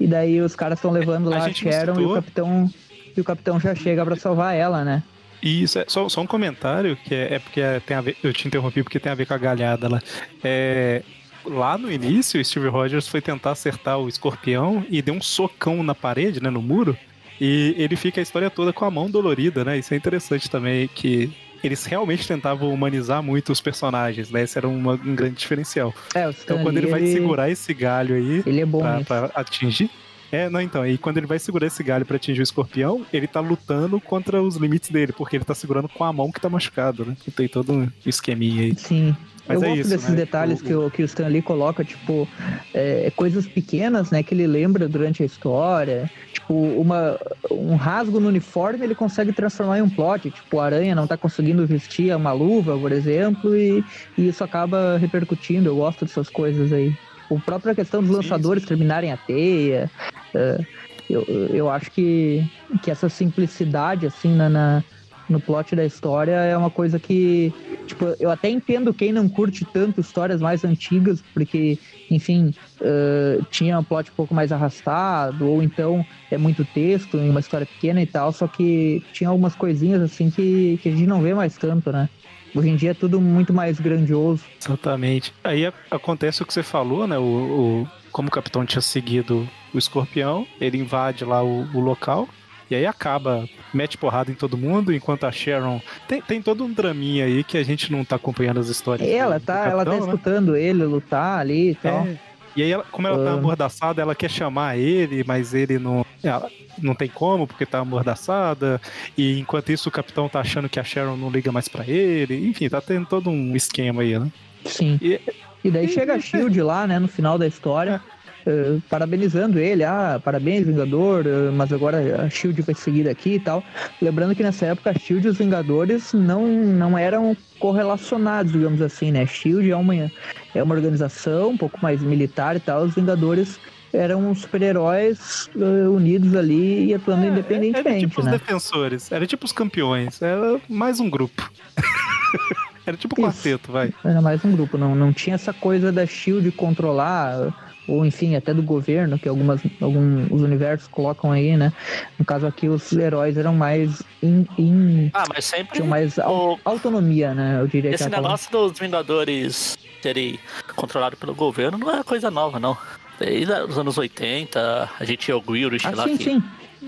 E 0.00 0.06
daí 0.06 0.40
os 0.40 0.56
caras 0.56 0.78
estão 0.78 0.90
levando 0.90 1.28
lá 1.30 1.38
a, 1.38 1.46
a 1.46 1.52
Sharon 1.52 2.00
e 2.00 2.04
o 2.04 2.14
capitão. 2.14 2.70
E 3.16 3.20
o 3.20 3.24
capitão 3.24 3.60
já 3.60 3.74
chega 3.74 4.04
para 4.04 4.16
salvar 4.16 4.54
ela, 4.54 4.84
né? 4.84 5.02
Isso, 5.42 5.78
é 5.78 5.84
só, 5.86 6.08
só 6.08 6.22
um 6.22 6.26
comentário, 6.26 6.96
que 6.96 7.14
é, 7.14 7.34
é 7.34 7.38
porque 7.38 7.60
tem 7.86 7.96
a 7.96 8.00
ver, 8.00 8.16
eu 8.22 8.32
te 8.32 8.48
interrompi 8.48 8.82
porque 8.82 8.98
tem 8.98 9.12
a 9.12 9.14
ver 9.14 9.26
com 9.26 9.34
a 9.34 9.38
galhada 9.38 9.88
lá. 9.88 10.00
É, 10.42 11.02
lá 11.44 11.76
no 11.76 11.92
início, 11.92 12.40
o 12.40 12.44
Steve 12.44 12.68
Rogers 12.68 13.06
foi 13.06 13.20
tentar 13.20 13.50
acertar 13.50 13.98
o 13.98 14.08
escorpião 14.08 14.84
e 14.88 15.02
deu 15.02 15.14
um 15.14 15.20
socão 15.20 15.82
na 15.82 15.94
parede, 15.94 16.42
né, 16.42 16.48
no 16.48 16.62
muro. 16.62 16.96
E 17.38 17.74
ele 17.76 17.94
fica 17.94 18.20
a 18.20 18.22
história 18.22 18.48
toda 18.48 18.72
com 18.72 18.84
a 18.84 18.90
mão 18.90 19.10
dolorida, 19.10 19.64
né? 19.64 19.76
Isso 19.76 19.92
é 19.92 19.96
interessante 19.96 20.48
também, 20.48 20.88
que 20.88 21.30
eles 21.66 21.84
realmente 21.84 22.26
tentavam 22.26 22.72
humanizar 22.72 23.22
muito 23.22 23.52
os 23.52 23.60
personagens, 23.60 24.30
né? 24.30 24.42
Esse 24.42 24.58
era 24.58 24.68
uma, 24.68 24.92
um 24.94 25.14
grande 25.14 25.36
diferencial. 25.36 25.94
É, 26.14 26.28
então 26.28 26.62
quando 26.62 26.78
ele, 26.78 26.86
ele 26.86 26.90
vai 26.92 27.06
segurar 27.06 27.50
esse 27.50 27.72
galho 27.74 28.14
aí 28.14 28.42
ele 28.46 28.60
é 28.60 28.66
bom 28.66 28.80
pra, 28.80 29.00
pra 29.04 29.30
atingir. 29.34 29.90
É, 30.32 30.50
não, 30.50 30.60
então, 30.60 30.82
aí 30.82 30.98
quando 30.98 31.18
ele 31.18 31.28
vai 31.28 31.38
segurar 31.38 31.68
esse 31.68 31.80
galho 31.82 32.04
para 32.04 32.16
atingir 32.16 32.40
o 32.40 32.42
escorpião, 32.42 33.06
ele 33.12 33.28
tá 33.28 33.38
lutando 33.38 34.00
contra 34.00 34.42
os 34.42 34.56
limites 34.56 34.90
dele, 34.90 35.12
porque 35.12 35.36
ele 35.36 35.44
tá 35.44 35.54
segurando 35.54 35.88
com 35.88 36.02
a 36.02 36.12
mão 36.12 36.32
que 36.32 36.40
tá 36.40 36.48
machucado, 36.48 37.04
né? 37.04 37.16
Tem 37.36 37.46
todo 37.46 37.72
um 37.72 37.88
esqueminha 38.04 38.62
aí. 38.62 38.74
Sim. 38.76 39.16
Mas 39.46 39.60
eu 39.60 39.64
é 39.64 39.68
gosto 39.68 39.80
isso, 39.80 39.90
desses 39.90 40.10
né? 40.10 40.16
detalhes 40.16 40.60
o, 40.60 40.64
que, 40.64 40.74
o, 40.74 40.90
que 40.90 41.02
o 41.02 41.04
Stan 41.04 41.28
Lee 41.28 41.42
coloca, 41.42 41.84
tipo, 41.84 42.26
é, 42.72 43.12
coisas 43.14 43.46
pequenas, 43.46 44.10
né, 44.10 44.22
que 44.22 44.34
ele 44.34 44.46
lembra 44.46 44.88
durante 44.88 45.22
a 45.22 45.26
história. 45.26 46.10
Tipo, 46.32 46.54
uma, 46.54 47.18
um 47.50 47.76
rasgo 47.76 48.20
no 48.20 48.28
uniforme 48.28 48.84
ele 48.84 48.94
consegue 48.94 49.32
transformar 49.32 49.78
em 49.78 49.82
um 49.82 49.90
plot. 49.90 50.30
Tipo, 50.30 50.60
a 50.60 50.66
aranha 50.66 50.94
não 50.94 51.06
tá 51.06 51.16
conseguindo 51.16 51.66
vestir 51.66 52.14
uma 52.14 52.32
luva, 52.32 52.78
por 52.78 52.92
exemplo, 52.92 53.54
e, 53.56 53.84
e 54.16 54.28
isso 54.28 54.42
acaba 54.42 54.96
repercutindo. 54.98 55.68
Eu 55.68 55.76
gosto 55.76 56.04
dessas 56.04 56.28
coisas 56.28 56.72
aí. 56.72 56.96
Tipo, 57.22 57.36
a 57.36 57.40
própria 57.40 57.74
questão 57.74 58.02
dos 58.02 58.10
lançadores 58.10 58.62
sim, 58.62 58.68
sim. 58.68 58.74
terminarem 58.74 59.12
a 59.12 59.16
teia. 59.16 59.90
Uh, 60.34 60.64
eu, 61.08 61.22
eu 61.52 61.70
acho 61.70 61.90
que, 61.90 62.48
que 62.82 62.90
essa 62.90 63.08
simplicidade, 63.08 64.06
assim, 64.06 64.34
na, 64.34 64.48
na 64.48 64.84
no 65.28 65.40
plot 65.40 65.74
da 65.74 65.84
história 65.84 66.32
é 66.32 66.56
uma 66.56 66.70
coisa 66.70 66.98
que, 66.98 67.52
tipo, 67.86 68.04
eu 68.18 68.30
até 68.30 68.48
entendo 68.48 68.92
quem 68.92 69.12
não 69.12 69.28
curte 69.28 69.64
tanto 69.64 70.00
histórias 70.00 70.40
mais 70.40 70.64
antigas, 70.64 71.22
porque, 71.32 71.78
enfim, 72.10 72.54
uh, 72.80 73.44
tinha 73.50 73.78
um 73.78 73.84
plot 73.84 74.10
um 74.10 74.14
pouco 74.14 74.34
mais 74.34 74.52
arrastado, 74.52 75.48
ou 75.48 75.62
então 75.62 76.04
é 76.30 76.36
muito 76.36 76.64
texto 76.64 77.16
em 77.16 77.30
uma 77.30 77.40
história 77.40 77.66
pequena 77.66 78.02
e 78.02 78.06
tal, 78.06 78.32
só 78.32 78.46
que 78.46 79.02
tinha 79.12 79.30
algumas 79.30 79.54
coisinhas 79.54 80.02
assim 80.02 80.30
que, 80.30 80.78
que 80.82 80.88
a 80.88 80.92
gente 80.92 81.06
não 81.06 81.22
vê 81.22 81.34
mais 81.34 81.56
tanto, 81.56 81.90
né? 81.90 82.08
Hoje 82.54 82.68
em 82.68 82.76
dia 82.76 82.92
é 82.92 82.94
tudo 82.94 83.20
muito 83.20 83.52
mais 83.52 83.80
grandioso. 83.80 84.44
Exatamente. 84.64 85.34
Aí 85.42 85.66
acontece 85.90 86.42
o 86.42 86.46
que 86.46 86.54
você 86.54 86.62
falou, 86.62 87.04
né? 87.06 87.18
O, 87.18 87.22
o 87.22 87.88
como 88.12 88.28
o 88.28 88.30
capitão 88.30 88.64
tinha 88.64 88.80
seguido 88.80 89.48
o 89.72 89.78
escorpião, 89.78 90.46
ele 90.60 90.78
invade 90.78 91.24
lá 91.24 91.42
o, 91.42 91.66
o 91.74 91.80
local 91.80 92.28
e 92.70 92.74
aí 92.74 92.86
acaba, 92.86 93.48
mete 93.72 93.98
porrada 93.98 94.30
em 94.30 94.34
todo 94.34 94.56
mundo, 94.56 94.92
enquanto 94.92 95.24
a 95.24 95.32
Sharon. 95.32 95.80
Tem, 96.08 96.20
tem 96.22 96.42
todo 96.42 96.64
um 96.64 96.72
draminha 96.72 97.26
aí 97.26 97.44
que 97.44 97.58
a 97.58 97.62
gente 97.62 97.92
não 97.92 98.04
tá 98.04 98.16
acompanhando 98.16 98.60
as 98.60 98.68
histórias. 98.68 99.08
Ela, 99.08 99.38
do, 99.38 99.44
tá, 99.44 99.54
do 99.54 99.58
capitão, 99.58 99.72
ela 99.72 99.84
tá 99.84 99.90
né? 99.90 99.98
escutando 99.98 100.56
ele 100.56 100.84
lutar 100.84 101.38
ali 101.38 101.70
e 101.70 101.74
tal. 101.74 102.06
É. 102.06 102.18
E 102.56 102.62
aí, 102.62 102.70
ela, 102.70 102.84
como 102.90 103.06
ela 103.06 103.24
tá 103.24 103.32
amordaçada, 103.32 104.00
ela 104.00 104.14
quer 104.14 104.30
chamar 104.30 104.78
ele, 104.78 105.24
mas 105.26 105.52
ele 105.54 105.78
não. 105.78 106.06
Ela 106.22 106.48
não 106.80 106.94
tem 106.94 107.08
como, 107.08 107.46
porque 107.46 107.66
tá 107.66 107.80
amordaçada. 107.80 108.80
E 109.18 109.38
enquanto 109.38 109.70
isso, 109.70 109.88
o 109.88 109.92
capitão 109.92 110.28
tá 110.28 110.40
achando 110.40 110.68
que 110.68 110.78
a 110.78 110.84
Sharon 110.84 111.16
não 111.16 111.30
liga 111.30 111.50
mais 111.50 111.68
para 111.68 111.84
ele. 111.86 112.48
Enfim, 112.48 112.68
tá 112.68 112.80
tendo 112.80 113.06
todo 113.06 113.28
um 113.28 113.56
esquema 113.56 114.02
aí, 114.02 114.18
né? 114.18 114.30
Sim. 114.64 114.98
E, 115.02 115.20
e 115.64 115.70
daí 115.70 115.86
e, 115.86 115.88
chega 115.88 116.14
a 116.14 116.20
Shield 116.20 116.60
lá, 116.62 116.86
né, 116.86 116.98
no 116.98 117.08
final 117.08 117.36
da 117.36 117.46
história. 117.46 118.00
Uh, 118.46 118.80
parabenizando 118.90 119.58
ele, 119.58 119.84
ah, 119.84 120.20
parabéns, 120.22 120.66
Vingador, 120.66 121.24
uh, 121.26 121.52
mas 121.52 121.72
agora 121.72 122.24
a 122.24 122.28
Shield 122.28 122.60
vai 122.60 122.74
seguir 122.74 123.08
aqui 123.08 123.34
e 123.34 123.40
tal. 123.40 123.64
Lembrando 124.02 124.34
que 124.34 124.42
nessa 124.42 124.66
época 124.66 124.90
a 124.90 124.94
Shield 124.94 125.26
e 125.26 125.30
os 125.30 125.38
Vingadores 125.38 126.12
não, 126.12 126.46
não 126.46 126.98
eram 126.98 127.34
correlacionados, 127.58 128.52
digamos 128.52 128.82
assim, 128.82 129.10
né? 129.10 129.22
A 129.22 129.26
Shield 129.26 129.70
é 129.70 129.76
uma, 129.76 129.94
é 129.94 130.62
uma 130.62 130.74
organização 130.74 131.50
um 131.50 131.56
pouco 131.56 131.78
mais 131.82 132.02
militar 132.02 132.54
e 132.54 132.60
tal, 132.60 132.82
os 132.82 132.94
Vingadores 132.94 133.58
eram 133.94 134.34
super-heróis 134.34 135.48
uh, 135.54 135.90
unidos 135.90 136.34
ali 136.34 136.86
e 136.86 136.94
atuando 136.94 137.24
é, 137.24 137.28
independentemente. 137.28 137.88
Era 137.88 137.98
tipo 138.00 138.22
né? 138.22 138.32
os 138.32 138.40
defensores, 138.40 139.12
era 139.12 139.26
tipo 139.26 139.44
os 139.46 139.52
campeões, 139.52 140.20
era 140.20 140.60
mais 140.68 141.00
um 141.00 141.08
grupo. 141.08 141.50
era 142.84 142.96
tipo 142.96 143.18
um 143.18 143.24
quarteto, 143.24 143.70
vai. 143.70 143.94
Era 144.04 144.20
mais 144.20 144.44
um 144.44 144.52
grupo, 144.52 144.76
não, 144.76 144.94
não 144.94 145.12
tinha 145.12 145.34
essa 145.34 145.52
coisa 145.52 145.92
da 145.92 146.04
Shield 146.04 146.50
controlar 146.52 147.54
ou 147.86 148.04
enfim, 148.04 148.34
até 148.34 148.54
do 148.54 148.62
governo, 148.62 149.18
que 149.18 149.28
algumas, 149.28 149.60
alguns 149.80 150.40
universos 150.40 150.88
colocam 150.88 151.30
aí, 151.30 151.56
né? 151.56 151.72
No 152.18 152.24
caso 152.24 152.46
aqui, 152.46 152.68
os 152.68 152.92
heróis 152.92 153.36
eram 153.36 153.54
mais 153.54 154.02
in, 154.22 154.46
in 154.58 155.10
ah, 155.12 155.24
mas 155.28 155.44
sempre 155.44 155.74
tinham 155.74 155.88
mais 155.88 156.18
o... 156.18 156.58
autonomia, 156.64 157.34
né? 157.34 157.60
Eu 157.60 157.66
diria 157.66 157.94
Esse 157.94 158.08
negócio 158.08 158.50
dos 158.50 158.78
Vingadores 158.78 159.76
serem 160.02 160.38
controlados 160.76 161.18
pelo 161.18 161.34
governo 161.34 161.78
não 161.78 161.94
é 161.94 162.02
coisa 162.02 162.30
nova, 162.30 162.58
não. 162.58 162.76
Desde 163.18 163.52
os 163.52 163.78
anos 163.78 163.96
80, 163.96 164.90
a 164.98 165.04
gente 165.04 165.18
tinha 165.18 165.36
o 165.36 165.40
Grealish 165.40 165.86
ah, 165.86 165.92
lá 165.94 166.04
sim, 166.04 166.16
que, 166.16 166.24
sim. 166.24 166.42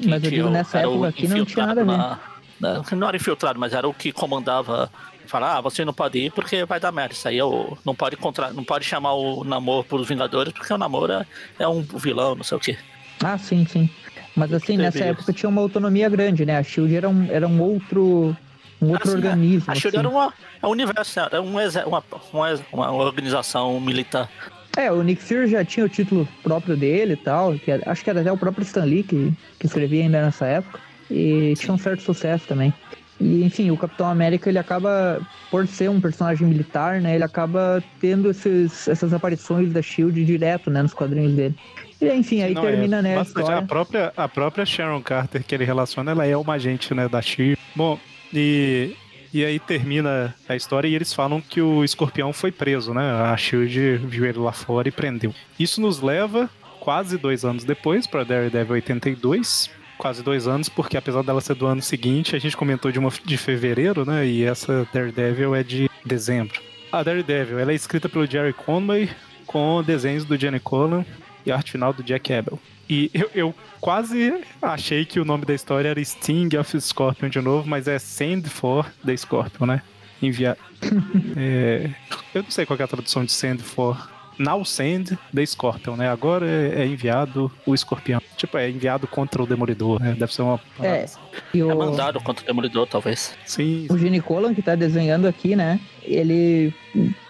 Mas 0.07 0.25
eu 0.25 0.31
digo, 0.31 0.51
nessa 0.51 0.81
época 0.81 1.09
aqui 1.09 1.29
não 1.29 1.45
tinha 1.45 1.67
nada 1.67 1.81
a 1.83 1.85
ver. 1.85 1.97
Na, 1.97 2.19
na, 2.61 2.97
não 2.97 3.09
era 3.09 3.17
infiltrado, 3.17 3.59
mas 3.59 3.73
era 3.73 3.89
o 3.89 3.95
que 3.95 4.13
comandava 4.13 4.91
falar, 5.27 5.59
ah, 5.59 5.61
você 5.61 5.85
não 5.85 5.93
pode 5.93 6.19
ir 6.19 6.33
porque 6.33 6.65
vai 6.65 6.81
dar 6.81 6.93
merda. 6.93 7.15
Isso 7.15 7.29
aí 7.29 7.39
eu, 7.39 7.77
não 7.85 7.95
pode 7.95 8.17
contra, 8.17 8.53
não 8.53 8.65
pode 8.65 8.85
chamar 8.85 9.15
o 9.15 9.45
Namor 9.45 9.85
pros 9.85 10.09
Vingadores 10.09 10.53
porque 10.53 10.73
o 10.73 10.79
Namor 10.79 11.11
é, 11.11 11.27
é 11.59 11.69
um 11.69 11.83
vilão, 11.83 12.35
não 12.35 12.45
sei 12.45 12.57
o 12.57 12.61
quê. 12.61 12.77
Ah, 13.23 13.39
sim, 13.39 13.67
sim. 13.67 13.89
Mas 14.35 14.53
assim, 14.53 14.77
nessa 14.77 15.05
época 15.05 15.33
tinha 15.33 15.49
uma 15.49 15.63
autonomia 15.63 16.09
grande, 16.09 16.45
né? 16.45 16.59
A 16.59 16.63
Shield 16.63 16.95
era 16.95 17.09
um, 17.09 17.27
era 17.31 17.49
um 17.49 17.61
outro 17.61 18.37
um 18.81 18.91
outro 18.91 19.09
assim, 19.09 19.17
organismo. 19.17 19.73
A 19.73 19.75
Shield 19.75 19.97
assim. 19.97 20.07
era 20.07 20.09
uma, 20.09 20.35
é 20.63 20.67
um 20.67 20.71
universo, 20.71 21.21
era 21.21 21.41
um, 21.41 21.55
uma, 21.87 22.05
uma, 22.33 22.61
uma 22.73 22.93
organização 22.93 23.81
militar. 23.81 24.29
É, 24.77 24.93
o 24.93 25.03
Nick 25.03 25.23
Fury 25.23 25.49
já 25.49 25.65
tinha 25.65 25.87
o 25.87 25.89
título 25.89 26.29
próprio 26.43 26.77
dele 26.77 27.15
e 27.15 27.17
tal, 27.17 27.55
que 27.55 27.71
era, 27.71 27.91
acho 27.91 28.05
que 28.05 28.11
era 28.11 28.21
até 28.21 28.31
o 28.31 28.37
próprio 28.37 28.63
Stan 28.63 28.85
Lee 28.85 29.03
que, 29.03 29.33
que 29.59 29.67
escrevia 29.67 30.03
ainda 30.03 30.21
nessa 30.21 30.45
época. 30.45 30.79
E 31.11 31.55
Sim. 31.57 31.63
tinha 31.63 31.75
um 31.75 31.79
certo 31.79 32.03
sucesso 32.03 32.47
também. 32.47 32.75
E, 33.21 33.45
enfim, 33.45 33.71
o 33.71 33.77
Capitão 33.77 34.07
América, 34.07 34.49
ele 34.49 34.59
acaba, 34.59 35.21
por 35.51 35.67
ser 35.67 35.89
um 35.89 36.01
personagem 36.01 36.47
militar, 36.47 37.01
né, 37.01 37.15
ele 37.15 37.25
acaba 37.25 37.83
tendo 38.01 38.31
esses, 38.31 38.87
essas 38.89 39.13
aparições 39.13 39.73
da 39.73 39.81
SHIELD 39.81 40.25
direto, 40.25 40.71
né, 40.71 40.83
nos 40.83 40.93
quadrinhos 40.93 41.33
dele. 41.33 41.55
E, 42.01 42.13
enfim, 42.13 42.43
aí 42.43 42.53
Não, 42.53 42.63
termina, 42.63 42.99
é, 42.99 43.03
né, 43.03 43.19
a 43.19 43.23
história. 43.23 43.59
A 43.59 43.63
própria, 43.63 44.13
a 44.17 44.29
própria 44.29 44.67
Sharon 44.67 45.01
Carter 45.01 45.43
que 45.43 45.55
ele 45.55 45.65
relaciona, 45.65 46.11
ela 46.11 46.27
é 46.27 46.37
uma 46.37 46.55
agente, 46.55 46.93
né, 46.93 47.09
da 47.09 47.23
SHIELD. 47.23 47.59
Bom, 47.75 47.99
e, 48.33 48.95
e 49.33 49.45
aí 49.45 49.59
termina 49.59 50.35
a 50.47 50.55
história 50.55 50.87
e 50.87 50.95
eles 50.95 51.15
falam 51.15 51.41
que 51.41 51.61
o 51.61 51.85
escorpião 51.85 52.35
foi 52.35 52.53
preso, 52.53 52.93
né, 52.93 53.03
a 53.03 53.37
SHIELD 53.37 53.97
viu 54.07 54.27
ele 54.27 54.39
lá 54.39 54.53
fora 54.53 54.89
e 54.89 54.93
prendeu. 54.93 55.35
Isso 55.59 55.81
nos 55.81 56.03
leva 56.03 56.51
quase 56.81 57.17
dois 57.17 57.45
anos 57.45 57.65
depois 57.65 58.07
para 58.07 58.25
Daredevil 58.25 58.75
82, 58.75 59.71
quase 59.99 60.23
dois 60.23 60.47
anos, 60.47 60.69
porque 60.69 60.97
apesar 60.97 61.23
dela 61.23 61.41
ser 61.41 61.55
do 61.55 61.67
ano 61.67 61.83
seguinte, 61.83 62.37
a 62.37 62.39
gente 62.39 62.57
comentou 62.57 62.91
de 62.91 62.99
uma 62.99 63.11
de 63.25 63.37
fevereiro, 63.37 64.05
né? 64.05 64.27
E 64.27 64.45
essa 64.45 64.87
Daredevil 64.93 65.55
é 65.55 65.63
de 65.63 65.91
dezembro. 66.05 66.61
A 66.93 67.03
Daredevil, 67.03 67.59
ela 67.59 67.73
é 67.73 67.75
escrita 67.75 68.09
pelo 68.09 68.27
Jerry 68.27 68.53
Conway, 68.53 69.11
com 69.47 69.83
desenhos 69.83 70.25
do 70.25 70.37
Jenny 70.37 70.61
Collan 70.61 71.05
e 71.45 71.53
arte 71.53 71.73
final 71.73 71.93
do 71.93 72.03
Jack 72.03 72.33
Abel. 72.33 72.59
E 72.89 73.11
eu, 73.13 73.31
eu, 73.35 73.55
quase 73.81 74.33
achei 74.63 75.05
que 75.05 75.19
o 75.19 75.25
nome 75.25 75.45
da 75.45 75.55
história 75.55 75.89
era 75.89 76.05
Sting 76.05 76.57
of 76.57 76.81
Scorpion 76.81 77.29
de 77.29 77.41
novo, 77.41 77.69
mas 77.69 77.89
é 77.89 77.99
Send 77.99 78.49
for 78.49 78.89
the 79.05 79.17
Scorpion, 79.17 79.67
né? 79.67 79.83
Enviar. 80.23 80.57
é, 81.37 81.91
eu 82.35 82.43
não 82.43 82.51
sei 82.51 82.65
qual 82.65 82.79
é 82.79 82.83
a 82.83 82.89
tradução 82.89 83.25
de 83.25 83.33
Send 83.33 83.61
for 83.63 84.09
Now 84.39 84.65
Send 84.65 85.19
the 85.35 85.47
Scorpion, 85.47 85.97
né? 85.97 86.09
Agora 86.09 86.47
é, 86.47 86.83
é 86.83 86.87
enviado 86.87 87.51
o 87.65 87.75
escorpião. 87.75 88.21
Tipo, 88.37 88.59
é 88.59 88.71
enviado 88.71 89.07
contra 89.07 89.43
o 89.43 89.47
Demolidor, 89.47 90.01
né? 90.01 90.15
Deve 90.19 90.33
ser 90.33 90.43
uma. 90.43 90.61
É, 90.81 91.07
e 91.55 91.63
o... 91.63 91.71
é 91.71 91.75
mandado 91.75 92.21
contra 92.21 92.43
o 92.43 92.47
Demolidor, 92.47 92.87
talvez. 92.87 93.35
Sim. 93.45 93.87
O 93.91 93.97
Gene 93.97 94.21
Colan, 94.21 94.55
que 94.55 94.63
tá 94.63 94.75
desenhando 94.75 95.27
aqui, 95.27 95.57
né? 95.57 95.81
Ele 96.03 96.73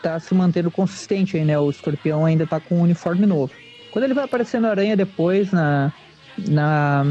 tá 0.02 0.18
se 0.18 0.34
mantendo 0.34 0.70
consistente 0.70 1.36
aí, 1.36 1.44
né? 1.44 1.58
O 1.58 1.70
escorpião 1.70 2.24
ainda 2.24 2.46
tá 2.46 2.60
com 2.60 2.76
um 2.76 2.82
uniforme 2.82 3.26
novo. 3.26 3.52
Quando 3.90 4.04
ele 4.04 4.14
vai 4.14 4.24
aparecer 4.24 4.60
na 4.60 4.70
Aranha 4.70 4.96
depois, 4.96 5.52
na. 5.52 5.92
na 6.36 7.04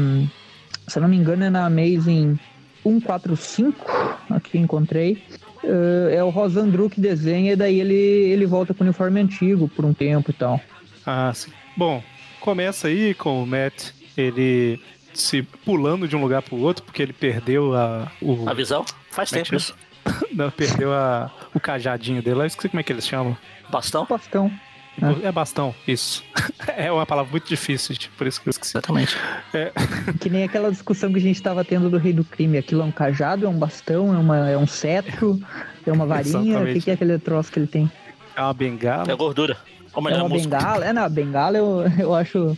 se 0.86 0.98
eu 0.98 1.02
não 1.02 1.08
me 1.08 1.16
engano, 1.16 1.44
é 1.44 1.50
na 1.50 1.66
Amazing 1.66 2.38
145, 2.82 4.18
aqui 4.30 4.58
encontrei. 4.58 5.22
Uh, 5.66 6.08
é 6.10 6.22
o 6.22 6.30
Rosandru 6.30 6.88
que 6.88 7.00
desenha 7.00 7.52
e 7.52 7.56
daí 7.56 7.80
ele, 7.80 7.94
ele 7.94 8.46
volta 8.46 8.72
com 8.72 8.84
o 8.84 8.86
uniforme 8.86 9.20
antigo 9.20 9.68
por 9.68 9.84
um 9.84 9.92
tempo 9.92 10.30
e 10.30 10.34
tal. 10.34 10.60
Ah, 11.04 11.32
sim. 11.34 11.50
Bom, 11.76 12.00
começa 12.40 12.86
aí 12.86 13.14
com 13.14 13.42
o 13.42 13.46
Matt, 13.46 13.90
ele 14.16 14.80
se 15.12 15.42
pulando 15.42 16.06
de 16.06 16.14
um 16.14 16.20
lugar 16.20 16.42
pro 16.42 16.56
outro 16.56 16.84
porque 16.84 17.02
ele 17.02 17.12
perdeu 17.12 17.74
a... 17.74 18.12
O... 18.22 18.48
A 18.48 18.54
visão? 18.54 18.84
Faz 19.10 19.32
é 19.32 19.42
tempo 19.42 19.56
isso. 19.56 19.74
Não, 20.32 20.50
perdeu 20.50 20.92
a, 20.92 21.32
o 21.52 21.58
cajadinho 21.58 22.22
dele. 22.22 22.40
Eu 22.40 22.46
esqueci 22.46 22.68
como 22.68 22.80
é 22.80 22.82
que 22.84 22.92
eles 22.92 23.06
chamam. 23.06 23.36
Bastão? 23.68 24.06
Bastão. 24.08 24.52
É. 25.00 25.28
é 25.28 25.32
bastão, 25.32 25.74
isso. 25.86 26.24
É 26.76 26.90
uma 26.92 27.06
palavra 27.06 27.30
muito 27.30 27.48
difícil, 27.48 27.96
por 28.18 28.26
isso 28.26 28.40
que 28.40 28.48
eu 28.48 28.50
esqueci. 28.50 28.76
Exatamente. 28.76 29.16
É. 29.54 29.72
Que 30.20 30.28
nem 30.28 30.44
aquela 30.44 30.70
discussão 30.70 31.10
que 31.10 31.18
a 31.18 31.22
gente 31.22 31.36
estava 31.36 31.64
tendo 31.64 31.88
do 31.88 31.96
rei 31.96 32.12
do 32.12 32.24
crime. 32.24 32.58
Aquilo 32.58 32.82
é 32.82 32.84
um 32.84 32.90
cajado, 32.90 33.46
é 33.46 33.48
um 33.48 33.58
bastão, 33.58 34.14
é, 34.14 34.18
uma, 34.18 34.50
é 34.50 34.58
um 34.58 34.66
cetro, 34.66 35.40
é 35.86 35.92
uma 35.92 36.04
varinha. 36.04 36.60
O 36.60 36.66
que, 36.66 36.80
que, 36.80 36.90
é 36.90 36.94
aquele 36.94 37.18
troço 37.18 37.50
que 37.50 37.58
ele 37.58 37.66
tem? 37.66 37.90
É 38.34 38.42
uma 38.42 38.52
bengala. 38.52 39.10
É 39.10 39.14
gordura. 39.14 39.56
Como 39.96 40.10
é 40.10 40.22
uma 40.22 40.28
bengala? 40.28 40.84
É, 40.84 40.92
na 40.92 41.08
bengala 41.08 41.56
eu, 41.56 41.84
eu 41.98 42.14
acho 42.14 42.54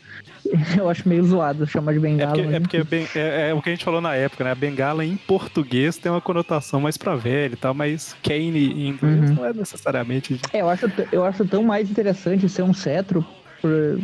eu 0.76 0.90
acho 0.90 1.08
meio 1.08 1.22
zoado 1.22 1.68
chamar 1.68 1.92
de 1.92 2.00
bengala. 2.00 2.32
É 2.32 2.58
porque, 2.58 2.78
é, 2.78 2.80
porque 2.80 3.06
é, 3.16 3.50
é, 3.50 3.54
o 3.54 3.62
que 3.62 3.68
a 3.68 3.72
gente 3.72 3.84
falou 3.84 4.00
na 4.00 4.16
época, 4.16 4.42
né? 4.42 4.50
A 4.50 4.56
bengala 4.56 5.04
em 5.04 5.16
português 5.16 5.96
tem 5.96 6.10
uma 6.10 6.20
conotação 6.20 6.80
mais 6.80 6.96
pra 6.96 7.14
velho 7.14 7.52
e 7.52 7.56
tal, 7.56 7.72
mas 7.72 8.16
Kane 8.24 8.72
em 8.72 8.88
inglês 8.88 9.30
uhum. 9.30 9.36
não 9.36 9.44
é 9.44 9.52
necessariamente. 9.52 10.40
É, 10.52 10.62
eu 10.62 10.68
acho, 10.68 10.90
eu 11.12 11.24
acho 11.24 11.44
tão 11.46 11.62
mais 11.62 11.88
interessante 11.88 12.48
ser 12.48 12.62
um 12.62 12.74
cetro 12.74 13.24
por, 13.62 14.00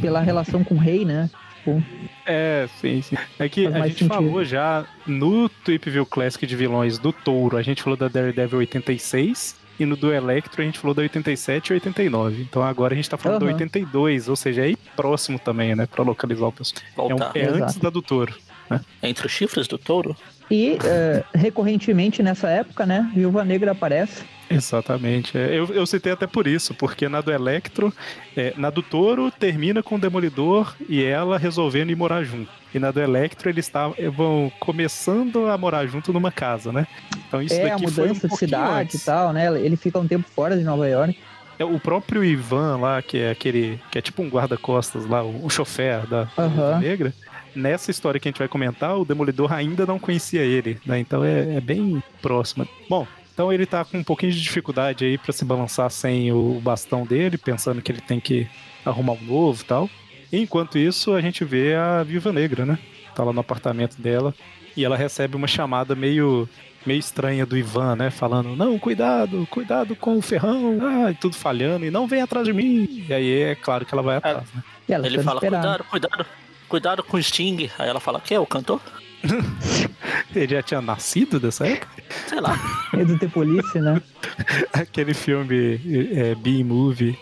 pela 0.00 0.20
relação 0.20 0.62
com 0.62 0.76
o 0.76 0.78
rei, 0.78 1.04
né? 1.04 1.28
Tipo, 1.56 1.82
é, 2.24 2.68
sim, 2.80 3.02
sim. 3.02 3.16
É 3.40 3.48
que 3.48 3.66
a 3.66 3.88
gente 3.88 4.04
sentido. 4.04 4.14
falou 4.14 4.44
já 4.44 4.86
no 5.04 5.48
Tweep 5.48 5.90
View 5.90 6.06
Classic 6.06 6.46
de 6.46 6.54
vilões 6.54 6.96
do 6.96 7.12
Touro, 7.12 7.56
a 7.56 7.62
gente 7.62 7.82
falou 7.82 7.96
da 7.96 8.06
Daredevil 8.06 8.60
86 8.60 9.66
e 9.78 9.86
no 9.86 9.96
do 9.96 10.12
Electro 10.12 10.62
a 10.62 10.64
gente 10.64 10.78
falou 10.78 10.94
da 10.94 11.02
87 11.02 11.68
e 11.68 11.72
89. 11.74 12.42
Então 12.42 12.62
agora 12.62 12.94
a 12.94 12.96
gente 12.96 13.08
tá 13.08 13.16
falando 13.16 13.42
uhum. 13.42 13.48
da 13.48 13.54
82, 13.54 14.28
ou 14.28 14.36
seja, 14.36 14.62
é 14.62 14.64
aí 14.64 14.76
próximo 14.96 15.38
também, 15.38 15.74
né? 15.74 15.86
Pra 15.86 16.02
localizar 16.02 16.46
o 16.46 16.52
pessoal. 16.52 16.82
É, 16.96 17.14
um, 17.14 17.18
é 17.34 17.62
antes 17.62 17.76
da 17.76 17.90
do 17.90 18.02
touro. 18.02 18.34
Né? 18.68 18.80
Entre 19.02 19.26
os 19.26 19.32
chifres 19.32 19.66
do 19.66 19.78
touro? 19.78 20.16
E 20.50 20.72
uh, 20.72 21.24
recorrentemente 21.34 22.22
nessa 22.22 22.48
época, 22.48 22.86
né? 22.86 23.10
Viúva 23.14 23.44
Negra 23.44 23.72
aparece. 23.72 24.24
Exatamente. 24.50 25.36
É, 25.36 25.58
eu, 25.58 25.66
eu 25.72 25.86
citei 25.86 26.12
até 26.12 26.26
por 26.26 26.46
isso, 26.46 26.74
porque 26.74 27.08
na 27.08 27.20
do 27.20 27.30
Electro, 27.30 27.92
é, 28.36 28.54
na 28.56 28.70
do 28.70 28.82
Touro 28.82 29.30
termina 29.30 29.82
com 29.82 29.96
o 29.96 29.98
Demolidor 29.98 30.74
e 30.88 31.02
ela 31.02 31.38
resolvendo 31.38 31.90
ir 31.90 31.96
morar 31.96 32.22
junto. 32.24 32.50
E 32.74 32.78
na 32.78 32.90
do 32.90 33.00
Electro 33.00 33.48
eles 33.48 33.68
tavam, 33.68 33.94
vão 34.12 34.52
começando 34.58 35.46
a 35.48 35.56
morar 35.56 35.86
junto 35.86 36.12
numa 36.12 36.30
casa, 36.30 36.72
né? 36.72 36.86
Então 37.26 37.42
isso 37.42 37.54
é, 37.54 37.68
daqui 37.68 37.84
a 37.84 37.88
mudança 37.88 38.26
um 38.26 38.30
de 38.30 38.36
cidade 38.36 38.82
antes. 38.82 39.02
e 39.02 39.04
tal, 39.04 39.32
né? 39.32 39.46
Ele 39.60 39.76
fica 39.76 39.98
um 39.98 40.06
tempo 40.06 40.28
fora 40.28 40.56
de 40.56 40.64
Nova 40.64 40.88
York. 40.88 41.18
É 41.58 41.64
o 41.64 41.80
próprio 41.80 42.24
Ivan 42.24 42.76
lá, 42.76 43.02
que 43.02 43.18
é 43.18 43.30
aquele. 43.30 43.80
que 43.90 43.98
é 43.98 44.00
tipo 44.00 44.22
um 44.22 44.28
guarda-costas 44.28 45.06
lá, 45.06 45.24
o, 45.24 45.46
o 45.46 45.50
chofer 45.50 46.06
da 46.06 46.28
uhum. 46.38 46.78
negra. 46.78 47.12
Nessa 47.54 47.90
história 47.90 48.20
que 48.20 48.28
a 48.28 48.30
gente 48.30 48.38
vai 48.38 48.46
comentar, 48.46 48.96
o 48.96 49.04
Demolidor 49.04 49.52
ainda 49.52 49.84
não 49.84 49.98
conhecia 49.98 50.42
ele, 50.42 50.78
né? 50.86 51.00
Então 51.00 51.24
é, 51.24 51.56
é 51.56 51.60
bem 51.60 52.00
próximo. 52.22 52.68
Bom, 52.88 53.06
então 53.38 53.52
ele 53.52 53.66
tá 53.66 53.84
com 53.84 53.96
um 53.96 54.02
pouquinho 54.02 54.32
de 54.32 54.42
dificuldade 54.42 55.04
aí 55.04 55.16
para 55.16 55.32
se 55.32 55.44
balançar 55.44 55.88
sem 55.92 56.32
o 56.32 56.58
bastão 56.60 57.06
dele, 57.06 57.38
pensando 57.38 57.80
que 57.80 57.92
ele 57.92 58.00
tem 58.00 58.18
que 58.18 58.48
arrumar 58.84 59.12
um 59.12 59.22
novo 59.22 59.62
e 59.62 59.64
tal. 59.64 59.90
E 60.32 60.40
enquanto 60.40 60.76
isso, 60.76 61.14
a 61.14 61.20
gente 61.20 61.44
vê 61.44 61.76
a 61.76 62.02
Viva 62.02 62.32
Negra, 62.32 62.66
né? 62.66 62.76
Tá 63.14 63.22
lá 63.22 63.32
no 63.32 63.38
apartamento 63.38 64.02
dela 64.02 64.34
e 64.76 64.84
ela 64.84 64.96
recebe 64.96 65.36
uma 65.36 65.46
chamada 65.46 65.94
meio 65.94 66.48
meio 66.84 66.98
estranha 66.98 67.46
do 67.46 67.56
Ivan, 67.56 67.94
né? 67.94 68.10
Falando, 68.10 68.56
não, 68.56 68.76
cuidado, 68.76 69.46
cuidado 69.48 69.94
com 69.94 70.18
o 70.18 70.22
ferrão, 70.22 70.76
ah, 70.82 71.12
e 71.12 71.14
tudo 71.14 71.36
falhando, 71.36 71.84
e 71.86 71.92
não 71.92 72.08
vem 72.08 72.22
atrás 72.22 72.44
de 72.44 72.52
mim. 72.52 73.04
E 73.08 73.14
aí 73.14 73.42
é 73.42 73.54
claro 73.54 73.86
que 73.86 73.94
ela 73.94 74.02
vai 74.02 74.16
atrás, 74.16 74.48
né? 74.52 74.64
Ele 74.88 75.22
fala, 75.22 75.38
cuidado, 75.38 75.84
cuidado, 75.84 76.26
cuidado 76.68 77.04
com 77.04 77.16
o 77.16 77.22
Sting. 77.22 77.70
Aí 77.78 77.88
ela 77.88 78.00
fala, 78.00 78.20
que 78.20 78.34
é 78.34 78.40
o 78.40 78.46
cantor? 78.46 78.80
Ele 80.34 80.54
já 80.54 80.62
tinha 80.62 80.80
nascido 80.80 81.40
dessa 81.40 81.66
época? 81.66 82.02
Sei 82.26 82.40
lá. 82.40 82.56
É 82.92 83.04
do 83.04 83.18
The 83.18 83.28
Police, 83.28 83.78
né? 83.80 84.00
Aquele 84.72 85.14
filme 85.14 85.80
é, 86.14 86.34
B-Movie, 86.34 87.18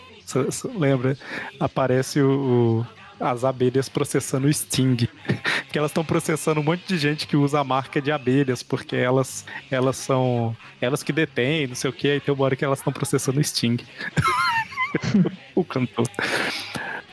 lembra? 0.75 1.17
Aparece 1.59 2.21
o, 2.21 2.85
o 2.85 2.97
as 3.19 3.43
abelhas 3.43 3.89
processando 3.89 4.47
o 4.47 4.53
Sting. 4.53 4.95
que 5.71 5.77
elas 5.77 5.91
estão 5.91 6.05
processando 6.05 6.59
um 6.59 6.63
monte 6.63 6.83
de 6.87 6.97
gente 6.97 7.27
que 7.27 7.35
usa 7.35 7.59
a 7.59 7.63
marca 7.63 8.01
de 8.01 8.11
abelhas, 8.11 8.63
porque 8.63 8.95
elas, 8.95 9.45
elas 9.69 9.97
são. 9.97 10.55
Elas 10.79 11.03
que 11.03 11.11
detêm, 11.11 11.67
não 11.67 11.75
sei 11.75 11.89
o 11.89 11.93
que, 11.93 12.09
aí 12.09 12.19
tem 12.19 12.33
uma 12.33 12.45
hora 12.45 12.55
que 12.55 12.63
elas 12.63 12.79
estão 12.79 12.93
processando 12.93 13.39
o 13.39 13.43
Sting. 13.43 13.77
o 15.55 15.63
cantor. 15.63 16.07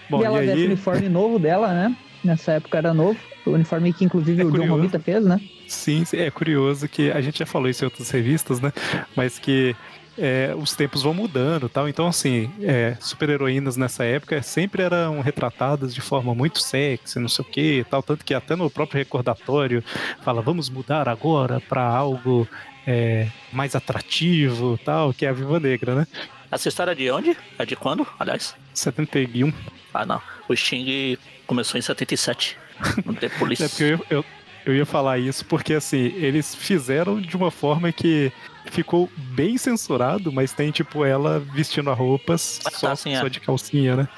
Bom, 0.09 0.21
e 0.21 0.25
ela 0.25 0.45
e 0.45 0.51
aí... 0.51 0.63
o 0.63 0.67
uniforme 0.67 1.09
novo 1.09 1.39
dela, 1.39 1.73
né? 1.73 1.97
Nessa 2.25 2.53
época 2.53 2.79
era 2.79 2.95
novo. 2.95 3.19
O 3.45 3.51
uniforme 3.51 3.93
que 3.93 4.05
inclusive 4.05 4.41
é 4.41 4.45
o 4.45 4.49
curioso. 4.49 4.71
John 4.71 4.77
Romita 4.77 4.99
fez, 4.99 5.25
né? 5.25 5.41
Sim, 5.69 6.05
é 6.15 6.31
curioso 6.31 6.89
que 6.89 7.11
a 7.11 7.21
gente 7.21 7.39
já 7.39 7.47
falou 7.47 7.69
isso 7.69 7.85
em 7.85 7.87
outras 7.87 8.11
revistas, 8.11 8.61
né? 8.61 8.73
Mas 9.15 9.39
que 9.39 9.77
é, 10.17 10.55
os 10.57 10.75
tempos 10.75 11.03
vão 11.03 11.13
mudando 11.13 11.69
tal. 11.69 11.89
Então, 11.89 12.07
assim, 12.07 12.51
é, 12.63 12.97
super-heroínas 13.01 13.77
nessa 13.77 14.05
época 14.05 14.41
sempre 14.43 14.83
eram 14.83 15.21
retratadas 15.21 15.95
de 15.95 16.01
forma 16.01 16.35
muito 16.35 16.61
sexy, 16.61 17.19
não 17.19 17.29
sei 17.29 17.45
o 17.45 17.49
que 17.49 17.87
tal. 17.91 18.03
Tanto 18.03 18.25
que 18.25 18.33
até 18.33 18.57
no 18.57 18.71
próprio 18.71 18.99
recordatório 18.99 19.83
fala, 20.23 20.41
vamos 20.41 20.71
mudar 20.71 21.09
agora 21.09 21.61
para 21.61 21.85
algo 21.85 22.49
é, 22.87 23.29
mais 23.53 23.75
atrativo 23.75 24.79
tal, 24.85 25.13
que 25.13 25.27
é 25.27 25.29
a 25.29 25.33
Viva 25.33 25.61
Negra, 25.61 25.95
né? 25.95 26.07
Essa 26.51 26.69
história 26.69 26.93
é 26.93 26.95
de 26.95 27.11
onde? 27.11 27.37
É 27.59 27.67
de 27.67 27.75
quando, 27.75 28.07
aliás? 28.19 28.55
71. 28.73 29.53
Ah, 29.93 30.07
não. 30.07 30.21
O 30.49 30.55
Sting 30.55 31.19
começou 31.47 31.79
em 31.79 31.83
77. 31.83 32.57
Não 33.05 33.15
tem 33.15 33.29
polícia. 33.31 33.65
é 33.67 33.69
porque 33.69 33.85
eu, 33.85 34.07
eu, 34.11 34.25
eu 34.67 34.75
ia 34.75 34.87
falar 34.87 35.19
isso 35.19 35.45
porque, 35.45 35.75
assim, 35.75 36.13
eles 36.17 36.55
fizeram 36.55 37.21
de 37.21 37.37
uma 37.37 37.51
forma 37.51 37.93
que 37.93 38.33
ficou 38.71 39.09
bem 39.17 39.57
censurado, 39.59 40.33
mas 40.33 40.53
tem, 40.53 40.71
tipo, 40.71 41.05
ela 41.05 41.39
vestindo 41.39 41.91
a 41.91 41.95
roupas 41.95 42.61
ah, 42.65 42.71
só, 42.71 42.93
assim, 42.93 43.15
só 43.17 43.27
é. 43.27 43.31
de 43.31 43.41
calcinha, 43.41 43.97
né? 43.97 44.09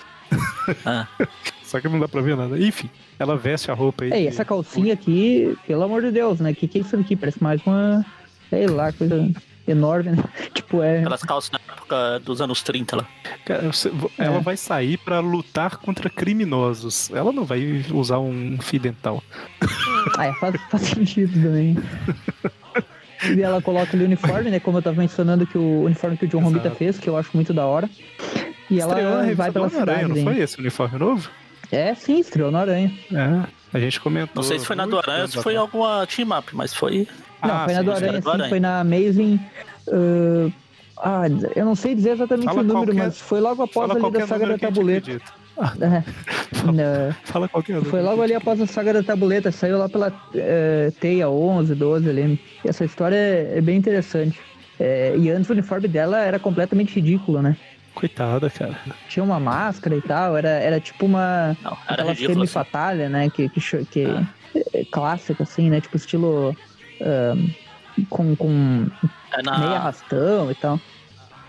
Ah. 0.84 1.06
só 1.62 1.80
que 1.80 1.88
não 1.88 1.98
dá 1.98 2.08
pra 2.08 2.20
ver 2.20 2.36
nada. 2.36 2.58
Enfim, 2.58 2.90
ela 3.18 3.36
veste 3.36 3.70
a 3.70 3.74
roupa 3.74 4.04
aí. 4.04 4.12
É, 4.12 4.22
e 4.22 4.26
essa 4.26 4.44
calcinha 4.44 4.94
aqui, 4.94 5.56
pelo 5.66 5.82
amor 5.82 6.02
de 6.02 6.10
Deus, 6.10 6.40
né? 6.40 6.54
Que 6.54 6.68
que 6.68 6.78
é 6.78 6.80
isso 6.80 6.96
aqui? 6.96 7.16
Parece 7.16 7.42
mais 7.42 7.60
uma. 7.66 8.04
Sei 8.48 8.66
lá, 8.66 8.92
coisa 8.92 9.28
enorme, 9.66 10.12
né? 10.12 10.24
Tipo, 10.54 10.82
é. 10.82 10.98
Aquelas 10.98 11.22
calças 11.22 11.50
na 11.50 11.60
época 11.72 12.18
dos 12.20 12.40
anos 12.40 12.62
30 12.62 12.96
lá. 12.96 13.06
Cara, 13.44 13.70
ela 14.18 14.36
é. 14.36 14.40
vai 14.40 14.56
sair 14.56 14.96
para 14.96 15.20
lutar 15.20 15.76
contra 15.76 16.10
criminosos. 16.10 17.10
Ela 17.12 17.32
não 17.32 17.44
vai 17.44 17.84
usar 17.92 18.18
um 18.18 18.58
fio 18.60 18.80
dental. 18.80 19.22
Ah, 20.16 20.26
é, 20.26 20.32
faz, 20.34 20.54
faz 20.70 20.82
sentido 20.84 21.32
também. 21.42 21.76
E 23.34 23.42
ela 23.42 23.60
coloca 23.60 23.96
ali 23.96 24.04
o 24.04 24.06
uniforme, 24.06 24.50
né? 24.50 24.60
Como 24.60 24.78
eu 24.78 24.82
tava 24.82 24.96
mencionando 24.96 25.44
que 25.44 25.58
o 25.58 25.82
uniforme 25.82 26.16
que 26.16 26.26
o 26.26 26.28
John 26.28 26.38
Exato. 26.38 26.56
Romita 26.56 26.70
fez, 26.70 26.96
que 26.96 27.08
eu 27.08 27.16
acho 27.16 27.30
muito 27.34 27.52
da 27.52 27.66
hora. 27.66 27.90
E 28.70 28.80
ela 28.80 28.94
vai 29.34 29.50
pela 29.50 29.68
cidade. 29.68 29.90
Aranha, 29.90 30.08
não 30.08 30.22
foi 30.22 30.38
esse 30.38 30.58
uniforme 30.58 30.98
novo? 30.98 31.28
É, 31.70 31.94
sim, 31.94 32.20
estreou 32.20 32.50
no 32.50 32.58
Aranha. 32.58 32.92
É, 33.12 33.76
a 33.76 33.80
gente 33.80 34.00
comentou. 34.00 34.36
Não 34.36 34.42
sei 34.42 34.58
se 34.58 34.66
foi 34.66 34.76
na 34.76 34.86
do 34.86 34.98
Aranha 34.98 35.22
ou 35.22 35.28
se 35.28 35.42
foi 35.42 35.56
alguma 35.56 36.06
team 36.06 36.36
up, 36.36 36.54
mas 36.54 36.72
foi. 36.72 37.08
Não, 37.42 37.54
ah, 37.54 37.64
foi 37.64 37.74
na 37.74 37.82
do 37.82 37.92
Aranha, 37.92 38.22
sim, 38.22 38.48
foi 38.48 38.60
na 38.60 38.80
Amazing. 38.80 39.40
Uh... 39.88 40.52
Ah, 40.98 41.24
eu 41.54 41.64
não 41.66 41.74
sei 41.74 41.94
dizer 41.94 42.12
exatamente 42.12 42.46
Fala 42.46 42.60
o 42.60 42.64
número, 42.64 42.86
qualquer... 42.86 43.04
mas 43.04 43.20
foi 43.20 43.38
logo 43.38 43.62
após 43.62 43.90
ali 43.90 44.10
da 44.10 44.26
saga 44.26 44.46
da 44.46 44.58
tabuleta. 44.58 45.10
É. 45.12 46.02
Fala, 46.54 47.16
fala 47.24 47.48
qualquer 47.48 47.82
Foi 47.82 48.00
logo 48.00 48.22
ali 48.22 48.34
após 48.34 48.60
a 48.60 48.66
saga 48.66 48.94
da 48.94 49.02
tabuleta, 49.02 49.52
saiu 49.52 49.78
lá 49.78 49.88
pela 49.88 50.12
é, 50.34 50.90
Teia 50.98 51.28
11, 51.28 51.74
12 51.74 52.08
ali. 52.08 52.40
Essa 52.64 52.84
história 52.84 53.16
é, 53.16 53.58
é 53.58 53.60
bem 53.60 53.76
interessante. 53.76 54.40
É, 54.78 55.14
e 55.18 55.30
antes 55.30 55.48
o 55.48 55.52
uniforme 55.52 55.88
dela 55.88 56.18
era 56.18 56.38
completamente 56.38 56.94
ridículo, 56.94 57.42
né? 57.42 57.56
Coitada, 57.94 58.50
cara. 58.50 58.76
Tinha 59.08 59.24
uma 59.24 59.40
máscara 59.40 59.96
e 59.96 60.02
tal, 60.02 60.36
era, 60.36 60.50
era 60.50 60.78
tipo 60.78 61.06
uma. 61.06 61.56
Não, 61.62 61.76
era 61.88 62.02
aquela 62.02 62.14
semi-fatalha, 62.14 63.08
né? 63.08 63.30
Que, 63.30 63.48
que, 63.48 63.60
que 63.86 64.04
ah. 64.04 64.26
é. 64.74 64.84
clássica, 64.84 65.42
assim, 65.42 65.70
né? 65.70 65.80
Tipo 65.80 65.96
estilo. 65.96 66.54
Um, 67.00 68.04
com 68.08 68.36
com 68.36 68.90
é 69.32 69.42
na... 69.42 69.58
meio 69.58 69.72
arrastão 69.72 70.50
e 70.50 70.54
tal. 70.54 70.80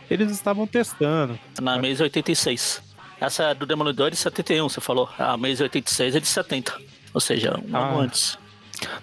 Eles 0.09 0.31
estavam 0.31 0.65
testando. 0.65 1.37
Na 1.61 1.77
mesa 1.77 2.03
86. 2.03 2.81
Essa 3.19 3.43
é 3.45 3.53
do 3.53 3.65
Demolidor 3.65 4.11
de 4.11 4.15
71, 4.15 4.69
você 4.69 4.79
falou. 4.79 5.09
A 5.17 5.35
mês 5.35 5.59
86 5.59 6.15
é 6.15 6.19
de 6.19 6.27
70. 6.27 6.79
Ou 7.13 7.19
seja, 7.19 7.59
um 7.67 7.75
ah. 7.75 7.89
ano 7.89 7.99
antes. 8.01 8.37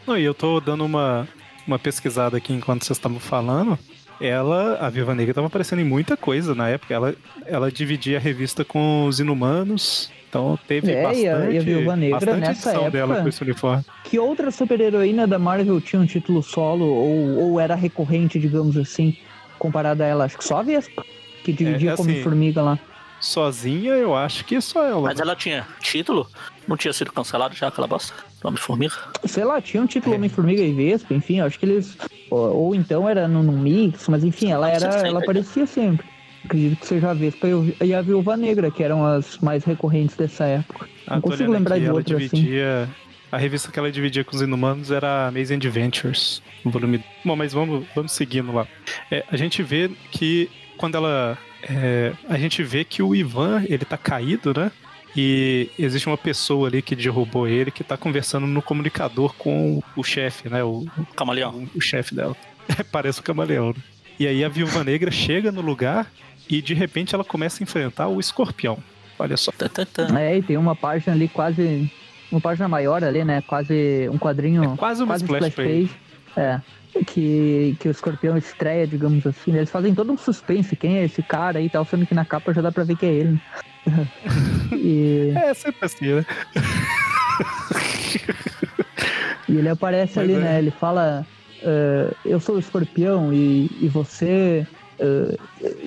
Não, 0.07 0.17
e 0.17 0.23
eu 0.23 0.33
tô 0.33 0.61
dando 0.61 0.85
uma, 0.85 1.29
uma 1.67 1.79
pesquisada 1.79 2.37
aqui 2.37 2.53
enquanto 2.53 2.85
vocês 2.85 2.97
estavam 2.97 3.19
falando. 3.19 3.79
Ela, 4.21 4.79
a 4.81 4.89
Viva 4.89 5.15
Negra, 5.15 5.33
estava 5.33 5.49
aparecendo 5.49 5.81
em 5.81 5.85
muita 5.85 6.17
coisa 6.17 6.55
na 6.55 6.69
época. 6.69 6.95
Ela, 6.95 7.15
ela 7.45 7.73
dividia 7.73 8.17
a 8.17 8.21
revista 8.21 8.65
com 8.65 9.07
os 9.07 9.19
Inumanos. 9.19 10.11
Então 10.35 10.59
teve 10.67 10.91
é, 10.91 11.03
bastante, 11.03 11.55
e 11.55 11.59
a, 11.59 11.61
Viúva 11.61 11.95
Negra 11.95 12.37
nessa 12.37 12.73
época, 12.73 12.91
dela 12.91 13.23
com 13.23 13.29
esse 13.29 13.41
uniforme. 13.41 13.85
Que 14.03 14.19
outra 14.19 14.51
super-heroína 14.51 15.29
da 15.29 15.39
Marvel 15.39 15.81
tinha 15.81 16.03
um 16.03 16.07
título 16.07 16.43
solo 16.43 16.87
ou, 16.87 17.39
ou 17.39 17.61
era 17.61 17.77
recorrente, 17.77 18.37
digamos 18.37 18.77
assim, 18.77 19.17
comparada 19.61 20.03
a 20.03 20.09
ela? 20.09 20.25
Acho 20.25 20.37
que 20.37 20.45
só 20.45 20.59
a 20.59 20.63
Vespa, 20.65 21.05
que 21.45 21.53
dividia 21.53 21.91
é, 21.91 21.93
é 21.93 21.95
assim, 21.95 22.03
como 22.03 22.23
formiga 22.25 22.63
lá 22.63 22.79
sozinha, 23.21 23.93
eu 23.95 24.15
acho 24.15 24.45
que 24.45 24.61
só 24.61 24.85
ela. 24.85 25.03
Mas 25.03 25.19
ela 25.19 25.35
tinha 25.35 25.67
título? 25.81 26.29
Não 26.69 26.77
tinha 26.77 26.93
sido 26.93 27.11
cancelado 27.11 27.55
já 27.55 27.69
aquela 27.69 27.87
bosta? 27.87 28.13
Homem-Formiga? 28.43 28.95
Sei 29.25 29.43
lá, 29.45 29.63
tinha 29.63 29.83
um 29.83 29.87
título 29.87 30.15
é. 30.15 30.19
Homem-Formiga 30.19 30.61
e 30.61 30.75
Vespa, 30.75 31.15
enfim, 31.15 31.41
acho 31.41 31.59
que 31.59 31.65
eles. 31.65 31.97
Ou, 32.31 32.55
ou 32.55 32.75
então 32.75 33.09
era 33.09 33.27
no, 33.27 33.43
no, 33.43 33.53
mix, 33.53 34.07
mas 34.09 34.23
enfim, 34.25 34.51
ela 34.51 34.71
era. 34.71 35.07
Ela 35.07 35.21
aparecia 35.21 35.67
sempre. 35.67 36.07
Acredito 36.45 36.79
que 36.79 36.87
seja 36.87 37.11
a 37.11 37.15
Vespa 37.15 37.49
e 37.83 37.95
a 37.95 38.03
Viúva 38.03 38.37
Negra, 38.37 38.71
que 38.71 38.83
eram 38.83 39.05
as 39.05 39.39
mais 39.39 39.65
recorrentes 39.65 40.17
dessa 40.17 40.45
época. 40.45 40.87
Ah, 41.07 41.15
Não 41.15 41.23
consigo 41.23 41.53
lembrar 41.53 41.77
aqui, 41.77 41.85
de 41.85 41.91
outra 41.91 42.17
assim. 42.17 42.29
dividia... 42.29 42.83
assim. 42.83 43.05
A 43.33 43.37
revista 43.37 43.73
que 43.73 43.77
ela 43.77 43.91
dividia 43.91 44.23
com 44.23 44.37
os 44.37 44.43
inumanos 44.43 44.93
era 44.93 45.27
Amazing 45.27 45.57
Adventures, 45.57 46.41
volume. 46.65 47.03
Bom, 47.25 47.35
mas 47.35 47.53
vamos, 47.53 47.85
vamos 47.93 48.13
seguindo 48.13 48.53
lá. 48.53 48.65
É, 49.11 49.25
a 49.29 49.37
gente 49.37 49.61
vê 49.61 49.91
que 50.13 50.49
quando 50.77 50.97
ela 50.97 51.37
é, 51.69 52.13
a 52.29 52.39
gente 52.39 52.63
vê 52.63 52.85
que 52.85 53.03
o 53.03 53.15
Ivan, 53.15 53.65
ele 53.69 53.85
tá 53.85 53.97
caído, 53.97 54.53
né? 54.57 54.71
E 55.17 55.69
existe 55.79 56.07
uma 56.09 56.19
pessoa 56.19 56.69
ali 56.69 56.83
que 56.83 56.97
derrubou 56.97 57.47
ele 57.49 57.71
que 57.71 57.85
tá 57.85 57.97
conversando 57.97 58.47
no 58.47 58.61
comunicador 58.61 59.35
com 59.35 59.83
o 59.97 60.03
chefe, 60.03 60.49
né? 60.49 60.63
O, 60.65 60.87
o 60.99 61.07
camaleão. 61.17 61.69
O, 61.75 61.79
o 61.79 61.81
chefe 61.81 62.15
dela. 62.15 62.37
É, 62.67 62.83
parece 62.83 63.21
o 63.21 63.23
camaleão. 63.23 63.69
Né? 63.69 63.75
E 64.19 64.27
aí 64.27 64.43
a 64.43 64.49
viúva 64.49 64.83
negra 64.83 65.11
chega 65.11 65.53
no 65.53 65.61
lugar 65.61 66.11
e 66.49 66.61
de 66.61 66.75
repente 66.75 67.15
ela 67.15 67.25
começa 67.25 67.61
a 67.61 67.65
enfrentar 67.65 68.09
o 68.09 68.21
escorpião. 68.21 68.79
Olha 69.19 69.37
só. 69.37 69.53
É, 70.19 70.39
e 70.39 70.43
tem 70.43 70.57
uma 70.57 70.75
página 70.75 71.15
ali 71.15 71.29
quase. 71.29 71.91
Uma 72.31 72.41
página 72.41 72.67
maior 72.67 73.05
ali, 73.05 73.25
né? 73.25 73.43
Quase 73.43 74.09
um 74.11 74.19
quadrinho. 74.19 74.75
É 74.75 74.77
quase 74.77 75.03
uma 75.03 75.13
quase 75.13 75.25
splash, 75.25 75.49
splash 75.49 75.69
page. 75.69 75.87
page. 75.87 76.01
É 76.37 76.61
que, 77.03 77.77
que 77.81 77.89
o 77.89 77.91
escorpião 77.91 78.37
estreia, 78.37 78.87
digamos 78.87 79.27
assim. 79.27 79.51
Né? 79.51 79.59
Eles 79.59 79.71
fazem 79.71 79.95
todo 79.95 80.13
um 80.13 80.19
suspense, 80.19 80.77
quem 80.77 80.99
é 80.99 81.05
esse 81.05 81.23
cara 81.23 81.59
aí 81.59 81.67
e 81.67 81.71
tal, 81.71 81.85
sendo 81.85 82.07
que 82.07 82.15
na 82.15 82.25
capa 82.25 82.53
já 82.53 82.63
dá 82.63 82.71
pra 82.71 82.85
ver 82.85 82.97
que 82.97 83.07
é 83.07 83.13
ele. 83.13 83.41
e... 84.73 85.33
É, 85.35 85.53
sempre 85.55 85.85
assim, 85.85 86.15
né? 86.15 86.27
e 89.49 89.57
ele 89.57 89.69
aparece 89.69 90.17
Mas 90.17 90.25
ali, 90.25 90.35
é. 90.35 90.39
né? 90.39 90.59
Ele 90.59 90.71
fala: 90.71 91.27
uh, 91.63 92.15
Eu 92.25 92.39
sou 92.39 92.57
o 92.57 92.59
escorpião 92.59 93.33
e, 93.33 93.71
e 93.81 93.89
você. 93.89 94.67
Uh, 95.01 95.37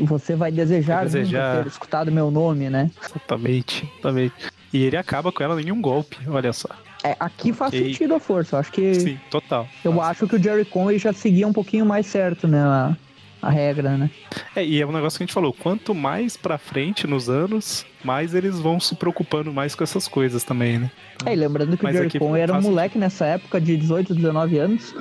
você 0.02 0.36
vai 0.36 0.52
desejar, 0.52 0.98
vai 0.98 1.06
desejar... 1.06 1.64
ter 1.64 1.68
escutado 1.68 2.12
meu 2.12 2.32
nome, 2.32 2.70
né? 2.70 2.92
Exatamente, 3.04 3.90
exatamente. 3.94 4.34
E 4.74 4.84
ele 4.84 4.98
acaba 4.98 5.32
com 5.32 5.44
ela 5.44 5.62
em 5.62 5.72
um 5.72 5.82
golpe, 5.82 6.18
olha 6.28 6.52
só. 6.54 6.70
É, 7.04 7.16
aqui 7.20 7.54
faz 7.54 7.72
sentido 7.72 8.16
a 8.16 8.20
força. 8.20 8.56
Eu 8.56 8.60
acho 8.60 8.72
que. 8.72 8.96
Sim, 8.96 9.20
total. 9.30 9.68
Eu 9.84 9.94
Nossa. 9.94 10.10
acho 10.10 10.28
que 10.28 10.36
o 10.36 10.42
Jerry 10.42 10.66
Conway 10.66 10.98
já 10.98 11.14
seguia 11.14 11.48
um 11.48 11.54
pouquinho 11.54 11.86
mais 11.86 12.06
certo, 12.08 12.48
né? 12.48 12.60
A, 12.60 12.98
a 13.42 13.50
regra, 13.50 13.98
né? 13.98 14.10
É, 14.56 14.66
e 14.66 14.82
é 14.82 14.86
um 14.86 14.92
negócio 14.92 15.18
que 15.18 15.24
a 15.24 15.26
gente 15.26 15.34
falou, 15.34 15.54
quanto 15.54 15.94
mais 15.94 16.36
pra 16.36 16.58
frente 16.58 17.06
nos 17.06 17.30
anos, 17.30 17.86
mais 18.04 18.34
eles 18.34 18.60
vão 18.60 18.80
se 18.80 18.96
preocupando 18.96 19.54
mais 19.54 19.76
com 19.76 19.84
essas 19.84 20.08
coisas 20.08 20.44
também, 20.44 20.80
né? 20.80 20.92
É, 21.26 21.34
e 21.34 21.36
lembrando 21.36 21.78
que 21.78 21.84
Mas 21.84 21.96
o 21.96 21.98
Jerry 22.00 22.20
Conway 22.20 22.42
era 22.42 22.54
um 22.54 22.62
moleque 22.62 22.98
nessa 22.98 23.26
época 23.26 23.62
de 23.62 23.78
18, 23.78 24.16
19 24.16 24.58
anos, 24.58 24.94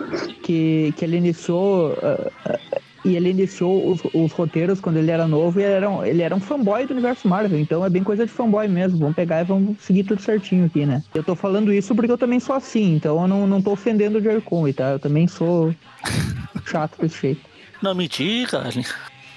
que, 0.42 0.92
que 0.96 1.04
ele 1.04 1.16
iniciou 1.16 1.92
uh, 1.92 2.28
uh, 2.28 2.80
e 3.04 3.14
ele 3.14 3.30
iniciou 3.30 3.90
os, 3.90 4.00
os, 4.12 4.32
roteiros 4.32 4.80
quando 4.80 4.96
ele 4.96 5.10
era 5.10 5.28
novo 5.28 5.60
e 5.60 5.62
ele 5.62 5.72
era, 5.72 5.90
um, 5.90 6.04
ele 6.04 6.22
era 6.22 6.34
um 6.34 6.40
fanboy 6.40 6.86
do 6.86 6.92
universo 6.92 7.28
Marvel. 7.28 7.58
Então 7.58 7.84
é 7.84 7.90
bem 7.90 8.02
coisa 8.02 8.26
de 8.26 8.32
fanboy 8.32 8.66
mesmo. 8.68 8.98
Vamos 8.98 9.14
pegar 9.14 9.42
e 9.42 9.44
vamos 9.44 9.76
seguir 9.80 10.04
tudo 10.04 10.20
certinho 10.20 10.66
aqui, 10.66 10.84
né? 10.84 11.02
Eu 11.14 11.22
tô 11.22 11.34
falando 11.34 11.72
isso 11.72 11.94
porque 11.94 12.10
eu 12.10 12.18
também 12.18 12.40
sou 12.40 12.56
assim. 12.56 12.96
Então 12.96 13.20
eu 13.22 13.28
não, 13.28 13.46
não 13.46 13.62
tô 13.62 13.72
ofendendo 13.72 14.18
o 14.18 14.22
Jerry 14.22 14.40
Conway, 14.40 14.72
tá? 14.72 14.90
Eu 14.90 14.98
também 14.98 15.26
sou. 15.26 15.74
chato 16.66 17.00
desse 17.00 17.20
jeito. 17.20 17.40
Não 17.82 17.94
me 17.94 18.08
diga, 18.08 18.64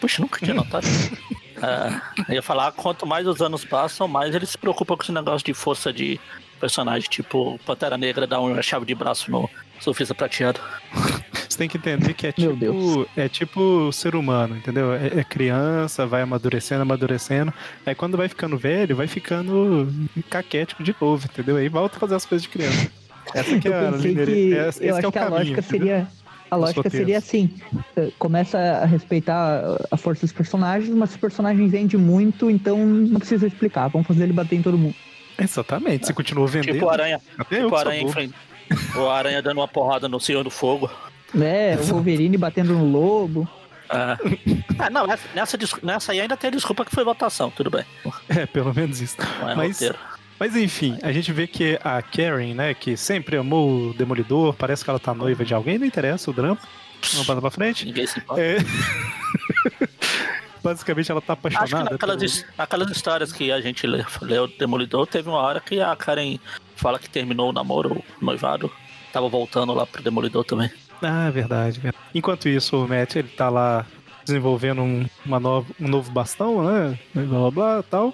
Puxa, 0.02 0.22
nunca 0.22 0.40
tinha 0.40 0.54
notado. 0.54 0.88
é, 1.62 2.02
eu 2.30 2.36
ia 2.36 2.42
falar, 2.42 2.72
quanto 2.72 3.06
mais 3.06 3.28
os 3.28 3.42
anos 3.42 3.66
passam, 3.66 4.08
mais 4.08 4.34
ele 4.34 4.46
se 4.46 4.58
preocupa 4.58 4.96
com 4.96 5.04
esse 5.04 5.12
negócio 5.12 5.46
de 5.46 5.54
força 5.54 5.92
de 5.92 6.20
personagem, 6.60 7.10
tipo 7.10 7.58
Pantera 7.66 7.98
Negra 7.98 8.28
dá 8.28 8.40
uma 8.40 8.62
chave 8.62 8.86
de 8.86 8.94
braço 8.94 9.32
no 9.32 9.50
surfista 9.80 10.14
prateado. 10.14 10.60
Você 11.48 11.58
tem 11.58 11.70
que 11.70 11.78
entender 11.78 12.14
que 12.14 12.28
é 12.28 12.32
tipo, 12.32 13.08
é 13.16 13.28
tipo 13.28 13.92
ser 13.92 14.16
humano, 14.16 14.56
entendeu? 14.56 14.94
É, 14.94 15.20
é, 15.20 15.24
criança, 15.24 16.06
vai 16.06 16.22
amadurecendo, 16.22 16.82
amadurecendo. 16.82 17.54
Aí 17.86 17.96
quando 17.96 18.18
vai 18.18 18.28
ficando 18.28 18.58
velho, 18.58 18.96
vai 18.96 19.08
ficando 19.08 19.88
caquético 20.30 20.84
de 20.84 20.96
novo, 21.00 21.26
entendeu? 21.26 21.58
Aí 21.58 21.68
volta 21.70 21.98
a 21.98 22.00
fazer 22.00 22.16
as 22.16 22.26
coisas 22.26 22.44
de 22.44 22.50
criança. 22.50 22.92
Essa 23.34 23.60
que 23.60 23.68
é 23.68 23.74
a 23.74 23.92
lineira. 23.92 24.70
Esse, 24.70 24.86
eu 24.86 24.96
acho 24.96 25.08
é 25.08 25.12
que 25.12 25.18
a 25.18 25.22
caminho, 25.22 25.38
lógica 25.38 25.60
entendeu? 25.60 25.80
seria 25.80 26.08
a 26.50 26.56
lógica 26.56 26.90
seria 26.90 27.18
assim: 27.18 27.50
eh, 27.96 28.12
começa 28.18 28.58
a 28.58 28.86
respeitar 28.86 29.78
a 29.92 29.98
força 29.98 30.22
dos 30.22 30.32
personagens, 30.32 30.94
mas 30.94 31.12
se 31.12 31.18
o 31.18 31.20
personagem 31.20 31.68
vende 31.68 31.98
muito, 31.98 32.50
então 32.50 32.86
não 32.86 33.20
precisa 33.20 33.48
explicar. 33.48 33.88
Vamos 33.88 34.08
fazer 34.08 34.24
ele 34.24 34.34
bater 34.34 34.56
em 34.56 34.62
todo 34.62 34.78
mundo. 34.78 34.96
Exatamente, 35.38 36.08
se 36.08 36.14
continua 36.14 36.48
vendendo. 36.48 36.74
Tipo 36.74 36.90
Aranha. 36.90 37.22
Até 37.38 37.62
tipo 37.62 37.76
Aranha 37.76 38.08
frente. 38.10 38.34
O 38.96 39.10
Aranha 39.10 39.42
dando 39.42 39.58
uma 39.58 39.68
porrada 39.68 40.08
no 40.08 40.20
Senhor 40.20 40.44
do 40.44 40.50
Fogo. 40.50 40.90
É, 41.40 41.78
o 41.80 41.84
Wolverine 41.86 42.38
batendo 42.38 42.74
no 42.74 42.86
lobo. 42.86 43.48
Ah. 43.90 44.18
ah, 44.78 44.90
não, 44.90 45.08
nessa, 45.34 45.58
nessa 45.82 46.12
aí 46.12 46.22
ainda 46.22 46.38
tem 46.38 46.50
a 46.50 46.52
desculpa 46.52 46.86
que 46.86 46.92
foi 46.92 47.04
votação, 47.04 47.50
tudo 47.50 47.72
bem. 47.72 47.84
É, 48.30 48.46
pelo 48.46 48.74
menos 48.74 49.02
isso. 49.02 49.18
É 49.48 49.56
Mas. 49.56 49.82
Mas 50.40 50.56
enfim, 50.56 50.98
a 51.04 51.12
gente 51.12 51.34
vê 51.34 51.46
que 51.46 51.78
a 51.84 52.02
Karen, 52.02 52.54
né, 52.54 52.74
que 52.74 52.96
sempre 52.96 53.36
amou 53.36 53.90
o 53.90 53.94
Demolidor, 53.94 54.54
parece 54.54 54.86
que 54.86 54.90
ela 54.90 55.00
tá 55.00 55.14
noiva 55.14 55.44
de 55.44 55.54
alguém, 55.54 55.78
não 55.78 55.86
interessa 55.86 56.32
o 56.32 56.34
drama. 56.34 56.58
Vamos 57.12 57.28
passar 57.28 57.42
pra 57.42 57.52
frente. 57.52 57.86
Ninguém 57.86 58.08
se 58.08 58.20
importa. 58.20 58.42
É... 58.42 58.58
Basicamente 60.64 61.12
ela 61.12 61.22
tá 61.22 61.34
apaixonada. 61.34 61.66
Acho 61.66 61.86
que 61.86 61.92
naquelas, 61.92 62.42
pelo... 62.42 62.54
naquelas 62.58 62.92
histórias 62.92 63.34
que 63.34 63.52
a 63.52 63.60
gente 63.60 63.86
leu 63.86 64.48
Demolidor, 64.58 65.08
teve 65.08 65.28
uma 65.28 65.40
hora 65.40 65.60
que 65.60 65.82
a 65.82 65.94
Karen 65.96 66.38
fala 66.80 67.00
que 67.00 67.10
terminou 67.10 67.50
o 67.50 67.54
namoro, 67.54 68.04
o 68.22 68.26
noivado. 68.26 68.72
Tava 69.12 69.28
voltando 69.28 69.74
lá 69.74 69.86
pro 69.86 70.04
Demolidor 70.04 70.44
também. 70.44 70.70
Ah, 71.02 71.30
verdade. 71.30 71.82
Enquanto 72.14 72.48
isso, 72.48 72.84
o 72.84 72.88
Matt, 72.88 73.16
ele 73.16 73.30
tá 73.30 73.50
lá 73.50 73.86
desenvolvendo 74.26 74.82
um, 74.82 75.06
uma 75.26 75.40
nova, 75.40 75.68
um 75.80 75.88
novo 75.88 76.12
bastão, 76.12 76.64
né? 76.64 77.00
Blá 77.14 77.26
blá 77.26 77.52
blá 77.52 77.84
tal. 77.84 78.14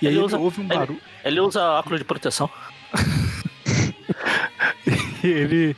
E 0.00 0.06
ele 0.06 0.18
aí 0.18 0.24
usa, 0.24 0.38
houve 0.38 0.60
um 0.60 0.66
barulho. 0.66 1.00
Ele... 1.24 1.24
Ele 1.24 1.40
usa 1.40 1.62
óculos 1.62 2.00
de 2.00 2.04
proteção. 2.04 2.50
ele 5.22 5.76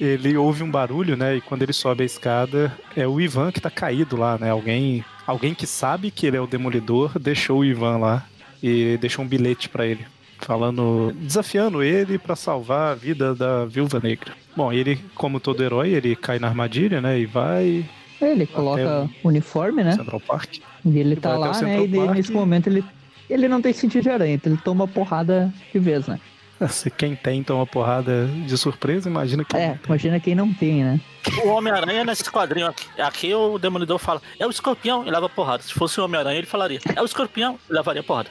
ele 0.00 0.36
ouve 0.36 0.62
um 0.62 0.70
barulho, 0.70 1.16
né? 1.16 1.36
E 1.36 1.40
quando 1.40 1.62
ele 1.62 1.72
sobe 1.72 2.02
a 2.02 2.06
escada, 2.06 2.76
é 2.94 3.06
o 3.06 3.20
Ivan 3.20 3.50
que 3.50 3.60
tá 3.60 3.70
caído 3.70 4.16
lá, 4.16 4.38
né? 4.38 4.50
Alguém, 4.50 5.04
alguém 5.26 5.54
que 5.54 5.66
sabe 5.66 6.10
que 6.10 6.26
ele 6.26 6.36
é 6.36 6.40
o 6.40 6.46
demolidor 6.46 7.18
deixou 7.18 7.60
o 7.60 7.64
Ivan 7.64 7.98
lá 7.98 8.26
e 8.62 8.96
deixou 8.98 9.24
um 9.24 9.28
bilhete 9.28 9.68
para 9.68 9.86
ele, 9.86 10.06
falando, 10.38 11.12
desafiando 11.14 11.82
ele 11.82 12.18
para 12.18 12.36
salvar 12.36 12.92
a 12.92 12.94
vida 12.94 13.34
da 13.34 13.64
Viúva 13.64 14.00
Negra. 14.00 14.32
Bom, 14.56 14.72
ele, 14.72 14.98
como 15.14 15.40
todo 15.40 15.62
herói, 15.62 15.90
ele 15.90 16.16
cai 16.16 16.38
na 16.38 16.48
armadilha, 16.48 17.00
né? 17.00 17.18
E 17.18 17.26
vai 17.26 17.84
ele 18.20 18.46
coloca 18.46 19.10
o 19.22 19.28
uniforme, 19.28 19.84
né? 19.84 19.92
Central 19.92 20.20
Park. 20.20 20.56
E 20.56 20.88
ele, 20.88 21.00
ele 21.00 21.16
tá 21.16 21.36
lá, 21.36 21.52
né? 21.60 21.84
E 21.84 21.86
nesse 21.86 22.32
momento 22.32 22.68
ele 22.68 22.84
ele 23.28 23.48
não 23.48 23.60
tem 23.60 23.72
sentido 23.72 24.02
de 24.02 24.10
aranha, 24.10 24.34
então 24.34 24.52
ele 24.52 24.62
toma 24.62 24.86
porrada 24.86 25.52
de 25.72 25.78
vez, 25.78 26.06
né? 26.06 26.20
Se 26.68 26.90
quem 26.90 27.14
tem 27.14 27.42
toma 27.42 27.66
porrada 27.66 28.26
de 28.26 28.56
surpresa, 28.56 29.08
imagina 29.10 29.44
quem 29.44 29.60
É, 29.60 29.78
imagina 29.84 30.20
quem 30.20 30.34
não 30.34 30.52
tem, 30.54 30.84
né? 30.84 31.00
O 31.44 31.48
Homem-Aranha 31.48 32.04
nesse 32.04 32.30
quadrinho 32.30 32.68
aqui, 32.68 32.86
aqui 33.00 33.34
o 33.34 33.58
Demolidor 33.58 33.98
fala, 33.98 34.22
é 34.38 34.46
o 34.46 34.50
escorpião 34.50 35.06
e 35.06 35.10
leva 35.10 35.28
porrada. 35.28 35.62
Se 35.62 35.74
fosse 35.74 36.00
o 36.00 36.04
Homem-Aranha, 36.04 36.38
ele 36.38 36.46
falaria, 36.46 36.80
é 36.94 37.02
o 37.02 37.04
escorpião 37.04 37.58
e 37.68 37.72
levaria 37.72 38.02
porrada. 38.02 38.30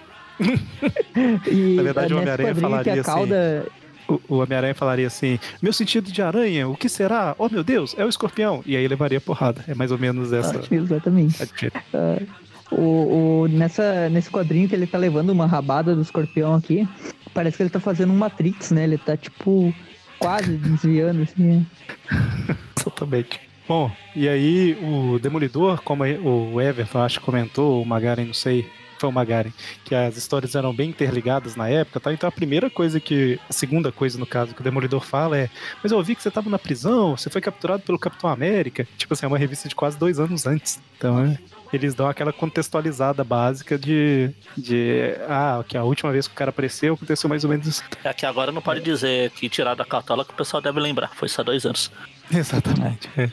E, 1.48 1.76
Na 1.76 1.84
verdade, 1.84 2.14
o 2.14 2.18
Homem-Aranha 2.18 2.56
falaria 2.56 2.94
assim, 2.94 3.04
cauda... 3.04 3.60
assim. 3.60 3.86
O, 4.30 4.36
Homem-Aranha 4.36 4.76
falaria 4.76 5.08
assim: 5.08 5.40
Meu 5.62 5.74
sentido 5.74 6.12
de 6.12 6.22
aranha, 6.22 6.68
o 6.68 6.76
que 6.76 6.88
será? 6.88 7.36
Oh 7.40 7.50
meu 7.50 7.64
Deus, 7.64 7.96
é 7.98 8.06
o 8.06 8.10
escorpião. 8.10 8.62
E 8.66 8.76
aí 8.76 8.88
levaria 8.88 9.20
porrada. 9.20 9.64
É 9.68 9.74
mais 9.74 9.92
ou 9.92 9.98
menos 9.98 10.32
essa. 10.32 10.60
Ah, 10.60 10.76
exatamente. 10.76 11.44
Uh, 11.92 12.28
o, 12.72 13.44
o, 13.44 13.48
nessa, 13.48 14.10
nesse 14.10 14.30
quadrinho 14.30 14.68
que 14.70 14.76
ele 14.76 14.86
tá 14.86 14.98
levando 14.98 15.32
uma 15.32 15.48
rabada 15.48 15.96
do 15.96 16.02
escorpião 16.02 16.54
aqui, 16.54 16.88
parece 17.34 17.58
que 17.58 17.64
ele 17.64 17.70
tá 17.70 17.80
fazendo 17.80 18.14
um 18.14 18.18
Matrix, 18.18 18.72
né? 18.72 18.84
Ele 18.84 18.98
tá, 18.98 19.18
tipo, 19.18 19.74
quase 20.20 20.56
desviando, 20.58 21.24
assim. 21.24 21.66
Exatamente. 22.80 23.40
Bom, 23.68 23.92
e 24.16 24.30
aí 24.30 24.78
o 24.82 25.18
Demolidor, 25.18 25.82
como 25.82 26.04
o 26.04 26.62
Everton 26.62 27.00
acho 27.00 27.20
que 27.20 27.26
comentou, 27.26 27.82
o 27.82 27.86
Magaren, 27.86 28.26
não 28.26 28.34
sei, 28.34 28.70
o 29.08 29.12
Magaren, 29.12 29.52
que 29.84 29.94
as 29.94 30.18
histórias 30.18 30.56
eram 30.56 30.74
bem 30.74 30.90
interligadas 30.90 31.56
na 31.56 31.70
época, 31.70 32.00
tá? 32.00 32.14
Então 32.14 32.28
a 32.28 32.32
primeira 32.32 32.70
coisa 32.70 33.00
que, 33.00 33.40
a 33.50 33.54
segunda 33.54 33.92
coisa 33.92 34.18
no 34.18 34.26
caso 34.26 34.54
que 34.54 34.62
o 34.62 34.64
Demolidor 34.64 35.02
fala 35.02 35.38
é, 35.38 35.50
mas 35.82 35.92
eu 35.92 35.98
ouvi 35.98 36.16
que 36.16 36.22
você 36.22 36.32
tava 36.32 36.50
na 36.50 36.60
prisão, 36.60 37.16
você 37.16 37.30
foi 37.30 37.42
capturado 37.42 37.84
pelo 37.84 38.00
Capitão 38.00 38.30
América. 38.30 38.88
Tipo 38.98 39.14
assim, 39.14 39.26
é 39.26 39.28
uma 39.28 39.38
revista 39.38 39.70
de 39.70 39.76
quase 39.76 39.98
dois 39.98 40.20
anos 40.20 40.46
antes. 40.46 40.80
Então 40.98 41.20
é, 41.24 41.38
eles 41.74 41.94
dão 41.94 42.08
aquela 42.08 42.32
contextualizada 42.32 43.24
básica 43.24 43.78
de, 43.78 44.32
de 44.58 45.16
ah, 45.28 45.64
que 45.68 45.78
a 45.78 45.84
última 45.84 46.12
vez 46.12 46.28
que 46.28 46.34
o 46.34 46.38
cara 46.38 46.50
apareceu 46.50 46.94
aconteceu 46.94 47.30
mais 47.30 47.44
ou 47.44 47.50
menos 47.50 47.68
isso. 47.68 47.84
É 48.04 48.14
que 48.14 48.26
agora 48.26 48.52
não 48.52 48.62
pode 48.62 48.82
dizer 48.82 49.32
que 49.32 49.50
tirar 49.50 49.76
da 49.76 49.86
cartola 49.86 50.24
que 50.24 50.32
o 50.32 50.36
pessoal 50.36 50.62
deve 50.62 50.80
lembrar, 50.80 51.10
foi 51.16 51.28
só 51.28 51.44
dois 51.44 51.66
anos. 51.66 51.92
Exatamente. 52.32 53.10
É. 53.18 53.30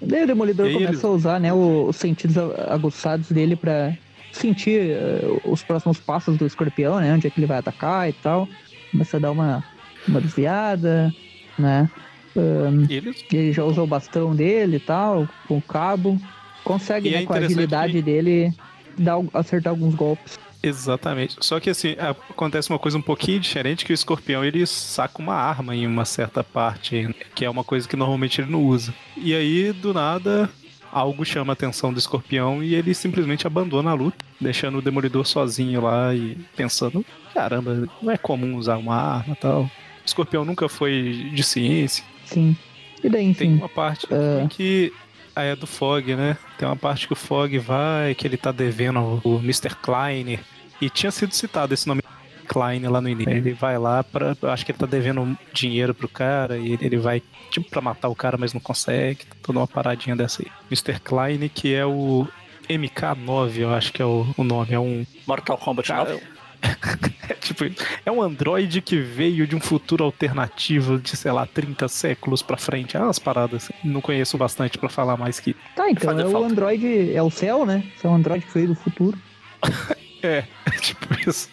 Daí 0.00 0.24
o 0.24 0.26
Demolidor 0.26 0.70
começa 0.70 0.92
eles... 0.92 1.04
a 1.04 1.08
usar 1.08 1.40
né, 1.40 1.52
os 1.52 1.96
sentidos 1.96 2.36
aguçados 2.68 3.30
dele 3.30 3.56
para 3.56 3.96
sentir 4.36 4.96
uh, 4.96 5.40
os 5.50 5.62
próximos 5.62 5.98
passos 5.98 6.36
do 6.36 6.46
escorpião, 6.46 7.00
né? 7.00 7.12
Onde 7.12 7.26
é 7.26 7.30
que 7.30 7.38
ele 7.38 7.46
vai 7.46 7.58
atacar 7.58 8.08
e 8.08 8.12
tal. 8.12 8.48
Começa 8.90 9.16
a 9.16 9.20
dar 9.20 9.30
uma, 9.30 9.64
uma 10.06 10.20
desviada, 10.20 11.12
né? 11.58 11.90
Um, 12.36 12.86
ele... 12.90 13.14
ele 13.32 13.52
já 13.52 13.64
usou 13.64 13.84
o 13.84 13.86
bastão 13.86 14.34
dele 14.34 14.76
e 14.76 14.80
tal, 14.80 15.28
com 15.48 15.56
o 15.56 15.62
cabo 15.62 16.20
consegue, 16.66 17.10
né, 17.10 17.22
é 17.22 17.24
com 17.24 17.32
a 17.32 17.36
agilidade 17.36 17.92
que... 17.92 18.02
dele, 18.02 18.52
dar, 18.98 19.18
acertar 19.32 19.70
alguns 19.70 19.94
golpes. 19.94 20.38
Exatamente. 20.62 21.36
Só 21.40 21.60
que 21.60 21.70
assim, 21.70 21.94
acontece 22.30 22.70
uma 22.70 22.78
coisa 22.78 22.98
um 22.98 23.02
pouquinho 23.02 23.38
diferente 23.38 23.84
que 23.84 23.92
o 23.92 23.94
escorpião 23.94 24.44
ele 24.44 24.66
saca 24.66 25.22
uma 25.22 25.34
arma 25.34 25.76
em 25.76 25.86
uma 25.86 26.04
certa 26.04 26.42
parte, 26.42 27.14
que 27.36 27.44
é 27.44 27.50
uma 27.50 27.62
coisa 27.62 27.88
que 27.88 27.94
normalmente 27.94 28.40
ele 28.40 28.50
não 28.50 28.64
usa. 28.64 28.92
E 29.16 29.32
aí, 29.32 29.72
do 29.72 29.94
nada, 29.94 30.50
algo 30.96 31.26
chama 31.26 31.52
a 31.52 31.54
atenção 31.54 31.92
do 31.92 31.98
escorpião 31.98 32.62
e 32.62 32.74
ele 32.74 32.94
simplesmente 32.94 33.46
abandona 33.46 33.90
a 33.90 33.94
luta, 33.94 34.16
deixando 34.40 34.78
o 34.78 34.82
demolidor 34.82 35.26
sozinho 35.26 35.82
lá 35.82 36.14
e 36.14 36.38
pensando, 36.56 37.04
caramba, 37.34 37.86
não 38.00 38.10
é 38.10 38.16
comum 38.16 38.56
usar 38.56 38.78
uma 38.78 38.96
arma 38.96 39.34
e 39.34 39.36
tal. 39.36 39.64
O 39.64 39.70
escorpião 40.06 40.42
nunca 40.42 40.70
foi 40.70 41.30
de 41.34 41.42
ciência. 41.42 42.02
Sim. 42.24 42.56
E 43.04 43.10
daí, 43.10 43.26
enfim. 43.26 43.48
Tem 43.48 43.54
uma 43.56 43.68
parte 43.68 44.06
uh... 44.06 44.48
que 44.48 44.90
ah, 45.34 45.42
é 45.42 45.54
do 45.54 45.66
Fog, 45.66 46.16
né? 46.16 46.38
Tem 46.56 46.66
uma 46.66 46.76
parte 46.76 47.06
que 47.06 47.12
o 47.12 47.16
Fog 47.16 47.58
vai, 47.58 48.14
que 48.14 48.26
ele 48.26 48.38
tá 48.38 48.50
devendo 48.50 49.20
o 49.22 49.36
Mr. 49.40 49.74
Klein. 49.82 50.40
E 50.80 50.88
tinha 50.88 51.12
sido 51.12 51.34
citado 51.34 51.74
esse 51.74 51.86
nome 51.86 52.02
Klein 52.46 52.86
lá 52.88 53.00
no 53.00 53.08
início. 53.08 53.32
Ele 53.32 53.52
vai 53.52 53.78
lá 53.78 54.02
para, 54.02 54.36
acho 54.52 54.64
que 54.64 54.72
ele 54.72 54.78
tá 54.78 54.86
devendo 54.86 55.36
dinheiro 55.52 55.94
pro 55.94 56.08
cara 56.08 56.56
e 56.56 56.78
ele 56.80 56.96
vai 56.96 57.22
tipo 57.50 57.68
para 57.70 57.80
matar 57.80 58.08
o 58.08 58.14
cara, 58.14 58.36
mas 58.36 58.52
não 58.52 58.60
consegue. 58.60 59.26
Tá 59.26 59.36
toda 59.42 59.58
uma 59.58 59.66
paradinha 59.66 60.16
dessa 60.16 60.42
aí. 60.42 60.50
Mr. 60.70 61.00
Klein, 61.00 61.48
que 61.48 61.74
é 61.74 61.84
o 61.84 62.26
MK9, 62.68 63.58
eu 63.58 63.74
acho 63.74 63.92
que 63.92 64.02
é 64.02 64.04
o, 64.04 64.26
o 64.36 64.44
nome, 64.44 64.72
é 64.72 64.78
um 64.78 65.06
Mortal 65.26 65.56
Kombat 65.58 65.88
cara, 65.88 66.12
9. 66.14 66.22
é, 67.28 67.34
tipo, 67.34 67.64
é 68.04 68.10
um 68.10 68.20
androide 68.22 68.80
que 68.80 68.98
veio 68.98 69.46
de 69.46 69.54
um 69.54 69.60
futuro 69.60 70.04
alternativo 70.04 70.98
de, 70.98 71.16
sei 71.16 71.30
lá, 71.30 71.46
30 71.46 71.88
séculos 71.88 72.42
pra 72.42 72.56
frente. 72.56 72.96
É 72.96 73.00
umas 73.00 73.18
paradas. 73.18 73.70
Não 73.84 74.00
conheço 74.00 74.36
bastante 74.36 74.78
pra 74.78 74.88
falar 74.88 75.16
mais 75.16 75.38
que. 75.38 75.54
Tá, 75.74 75.90
então 75.90 76.18
é 76.18 76.22
falta. 76.22 76.38
o 76.38 76.44
androide. 76.44 77.14
É 77.14 77.22
o 77.22 77.30
céu, 77.30 77.64
né? 77.64 77.84
É 78.02 78.08
um 78.08 78.14
androide 78.14 78.46
que 78.46 78.54
veio 78.54 78.68
do 78.68 78.74
futuro. 78.74 79.18
é, 80.22 80.44
é 80.66 80.70
tipo 80.80 81.28
isso. 81.28 81.48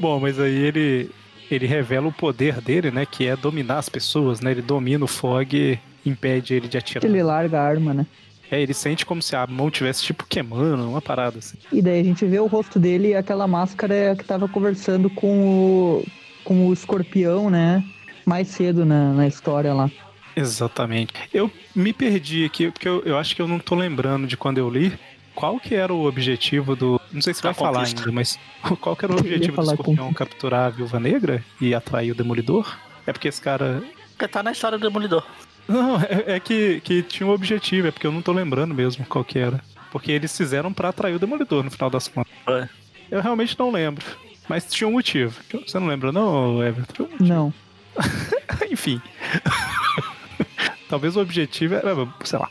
Bom, 0.00 0.18
mas 0.18 0.40
aí 0.40 0.56
ele. 0.56 1.10
Ele 1.50 1.66
revela 1.66 2.06
o 2.06 2.12
poder 2.12 2.60
dele, 2.60 2.92
né? 2.92 3.04
Que 3.04 3.26
é 3.26 3.34
dominar 3.34 3.78
as 3.78 3.88
pessoas, 3.88 4.40
né? 4.40 4.52
Ele 4.52 4.62
domina 4.62 5.04
o 5.04 5.08
Fog 5.08 5.52
e 5.52 5.80
impede 6.08 6.54
ele 6.54 6.68
de 6.68 6.78
atirar. 6.78 7.04
Ele 7.04 7.20
larga 7.24 7.60
a 7.60 7.64
arma, 7.64 7.92
né? 7.92 8.06
É, 8.50 8.60
ele 8.62 8.72
sente 8.72 9.04
como 9.04 9.20
se 9.20 9.34
a 9.34 9.46
mão 9.48 9.68
tivesse 9.68 10.04
tipo 10.04 10.24
queimando, 10.28 10.88
uma 10.88 11.02
parada 11.02 11.38
assim. 11.38 11.56
E 11.72 11.82
daí 11.82 12.00
a 12.00 12.04
gente 12.04 12.24
vê 12.24 12.38
o 12.38 12.46
rosto 12.46 12.78
dele 12.78 13.08
e 13.08 13.14
aquela 13.14 13.48
máscara 13.48 14.14
que 14.16 14.24
tava 14.24 14.48
conversando 14.48 15.10
com 15.10 15.40
o, 15.40 16.06
com 16.44 16.68
o 16.68 16.72
escorpião, 16.72 17.50
né? 17.50 17.84
Mais 18.24 18.46
cedo 18.46 18.84
na, 18.84 19.12
na 19.12 19.26
história 19.26 19.74
lá. 19.74 19.90
Exatamente. 20.34 21.12
Eu 21.32 21.50
me 21.74 21.92
perdi 21.92 22.44
aqui, 22.44 22.70
porque 22.70 22.88
eu, 22.88 23.02
eu 23.04 23.18
acho 23.18 23.34
que 23.34 23.42
eu 23.42 23.48
não 23.48 23.58
tô 23.58 23.74
lembrando 23.74 24.26
de 24.26 24.36
quando 24.36 24.58
eu 24.58 24.70
li. 24.70 24.92
Qual 25.40 25.58
que 25.58 25.74
era 25.74 25.90
o 25.90 26.06
objetivo 26.06 26.76
do. 26.76 27.00
Não 27.10 27.22
sei 27.22 27.32
se 27.32 27.42
vai 27.42 27.54
falar 27.54 27.86
ainda, 27.86 28.12
mas 28.12 28.38
qual 28.78 28.94
que 28.94 29.06
era 29.06 29.14
o 29.14 29.18
objetivo 29.18 29.56
do 29.56 29.70
escorpião 29.70 30.08
com... 30.08 30.14
capturar 30.14 30.66
a 30.66 30.68
viúva 30.68 31.00
negra 31.00 31.42
e 31.58 31.74
atrair 31.74 32.12
o 32.12 32.14
demolidor? 32.14 32.78
É 33.06 33.12
porque 33.12 33.28
esse 33.28 33.40
cara. 33.40 33.82
Porque 34.10 34.28
tá 34.28 34.42
na 34.42 34.52
história 34.52 34.76
do 34.76 34.86
demolidor. 34.86 35.24
Não, 35.66 35.96
é, 35.96 36.34
é, 36.36 36.40
que, 36.40 36.82
que 36.82 37.02
tinha 37.02 37.26
um 37.26 37.30
objetivo, 37.32 37.88
é 37.88 37.90
porque 37.90 38.06
eu 38.06 38.12
não 38.12 38.20
tô 38.20 38.32
lembrando 38.32 38.74
mesmo 38.74 39.06
qual 39.06 39.24
que 39.24 39.38
era. 39.38 39.62
Porque 39.90 40.12
eles 40.12 40.36
fizeram 40.36 40.74
para 40.74 40.90
atrair 40.90 41.14
o 41.14 41.18
Demolidor 41.18 41.64
no 41.64 41.70
final 41.70 41.88
das 41.88 42.06
contas. 42.06 42.30
É. 42.46 42.68
Eu 43.10 43.22
realmente 43.22 43.58
não 43.58 43.70
lembro. 43.70 44.04
Mas 44.46 44.70
tinha 44.70 44.86
um 44.86 44.92
motivo. 44.92 45.40
Você 45.66 45.78
não 45.78 45.86
lembra, 45.86 46.12
não, 46.12 46.62
Everton? 46.62 47.08
Um 47.18 47.24
não. 47.24 47.54
Enfim. 48.70 49.00
Talvez 50.88 51.16
o 51.16 51.20
objetivo 51.20 51.76
era, 51.76 51.94
sei 52.24 52.38
lá. 52.38 52.50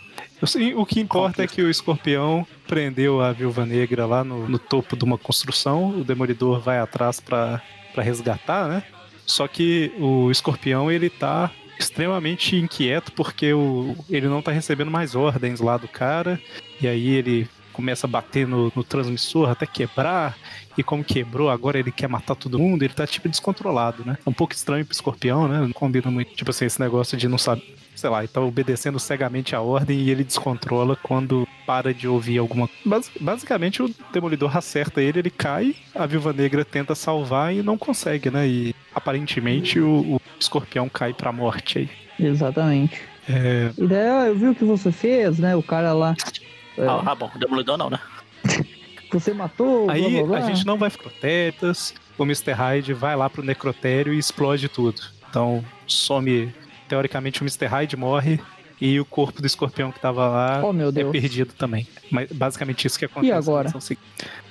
O 0.76 0.86
que 0.86 1.00
importa 1.00 1.44
é 1.44 1.48
que 1.48 1.62
o 1.62 1.70
escorpião 1.70 2.48
prendeu 2.68 3.22
a 3.22 3.32
viúva 3.32 3.66
negra 3.66 4.06
lá 4.06 4.24
no, 4.24 4.48
no 4.48 4.58
topo 4.58 4.96
de 4.96 5.04
uma 5.04 5.18
construção. 5.18 6.00
O 6.00 6.04
demolidor 6.04 6.60
vai 6.60 6.80
atrás 6.80 7.20
para 7.20 7.62
resgatar, 7.98 8.68
né? 8.68 8.84
Só 9.26 9.48
que 9.48 9.92
o 10.00 10.32
escorpião 10.32 10.92
ele 10.92 11.10
tá 11.10 11.52
extremamente 11.78 12.56
inquieto 12.56 13.12
porque 13.14 13.54
o, 13.54 13.96
ele 14.10 14.28
não 14.28 14.42
tá 14.42 14.52
recebendo 14.52 14.92
mais 14.92 15.16
ordens 15.16 15.60
lá 15.60 15.78
do 15.78 15.88
cara. 15.88 16.40
E 16.82 16.88
aí 16.88 17.10
ele 17.10 17.48
começa 17.80 18.06
a 18.06 18.10
bater 18.10 18.46
no, 18.46 18.70
no, 18.76 18.84
transmissor 18.84 19.50
até 19.50 19.66
quebrar. 19.66 20.38
E 20.78 20.84
como 20.84 21.02
quebrou, 21.02 21.50
agora 21.50 21.80
ele 21.80 21.94
quer 21.94 22.10
matar 22.10 22.36
todo 22.36 22.60
mundo. 22.60 22.84
Ele 22.84 22.94
tá 22.94 23.08
tipo 23.08 23.30
descontrolado, 23.30 24.04
né? 24.06 24.18
É 24.26 24.30
um 24.30 24.34
pouco 24.34 24.54
estranho 24.54 24.86
pro 24.86 24.94
escorpião, 24.94 25.48
né? 25.48 25.62
Não 25.62 25.72
combina 25.72 26.12
muito. 26.12 26.36
Tipo 26.36 26.52
assim, 26.52 26.66
esse 26.66 26.80
negócio 26.80 27.18
de 27.18 27.30
não 27.30 27.38
saber. 27.38 27.76
Sei 27.96 28.10
lá, 28.10 28.20
ele 28.20 28.28
tá 28.28 28.42
obedecendo 28.42 29.00
cegamente 29.00 29.56
a 29.56 29.62
ordem 29.62 29.98
e 29.98 30.10
ele 30.10 30.24
descontrola 30.24 30.96
quando 30.96 31.48
para 31.66 31.94
de 31.94 32.08
ouvir 32.08 32.38
alguma 32.38 32.70
Bas 32.86 33.12
Basicamente, 33.20 33.82
o 33.82 33.94
demolidor 34.14 34.56
acerta 34.56 35.02
ele, 35.02 35.20
ele 35.20 35.30
cai, 35.30 35.76
a 35.94 36.06
viúva 36.06 36.32
negra 36.32 36.64
tenta 36.64 36.96
salvar 36.96 37.54
e 37.54 37.62
não 37.62 37.78
consegue, 37.78 38.30
né? 38.30 38.48
E 38.48 38.76
aparentemente 38.96 39.80
o, 39.80 40.16
o 40.16 40.22
escorpião 40.40 40.88
cai 40.88 41.14
pra 41.14 41.32
morte 41.32 41.80
aí. 41.80 41.90
Exatamente. 42.18 43.02
É... 43.28 43.72
E 43.78 43.88
daí, 43.88 44.28
eu 44.28 44.36
vi 44.36 44.48
o 44.48 44.56
que 44.56 44.64
você 44.64 44.92
fez, 44.92 45.38
né? 45.40 45.56
O 45.56 45.64
cara 45.64 45.94
lá 45.94 46.16
é. 46.80 46.88
Ah, 46.88 47.04
ah, 47.06 47.16
bom, 47.16 47.30
Demolidor 47.36 47.78
não, 47.78 47.90
né? 47.90 48.00
Você 49.12 49.34
matou. 49.34 49.90
Aí 49.90 50.02
blá, 50.02 50.10
blá, 50.10 50.24
blá. 50.24 50.38
a 50.38 50.42
gente 50.42 50.66
não 50.66 50.78
vai 50.78 50.90
ficar 50.90 51.10
tetas. 51.10 51.94
O 52.18 52.24
Mr. 52.24 52.52
Hyde 52.52 52.94
vai 52.94 53.16
lá 53.16 53.30
pro 53.30 53.44
necrotério 53.44 54.14
e 54.14 54.20
explode 54.20 54.70
tudo. 54.70 55.02
Então 55.30 55.64
some. 55.88 56.54
Teoricamente 56.88 57.42
o 57.42 57.44
Mr. 57.44 57.66
Hyde 57.66 57.98
morre 57.98 58.40
e 58.82 59.00
o 59.00 59.06
corpo 59.06 59.42
do 59.42 59.46
escorpião 59.46 59.92
que 59.92 60.00
tava 60.00 60.28
lá 60.28 60.62
oh, 60.64 61.00
é 61.00 61.04
perdido 61.12 61.54
também. 61.54 61.88
Mas 62.10 62.32
basicamente 62.32 62.86
isso 62.86 62.98
que 62.98 63.06
acontece. 63.06 63.30
E 63.30 63.32
agora? 63.32 63.72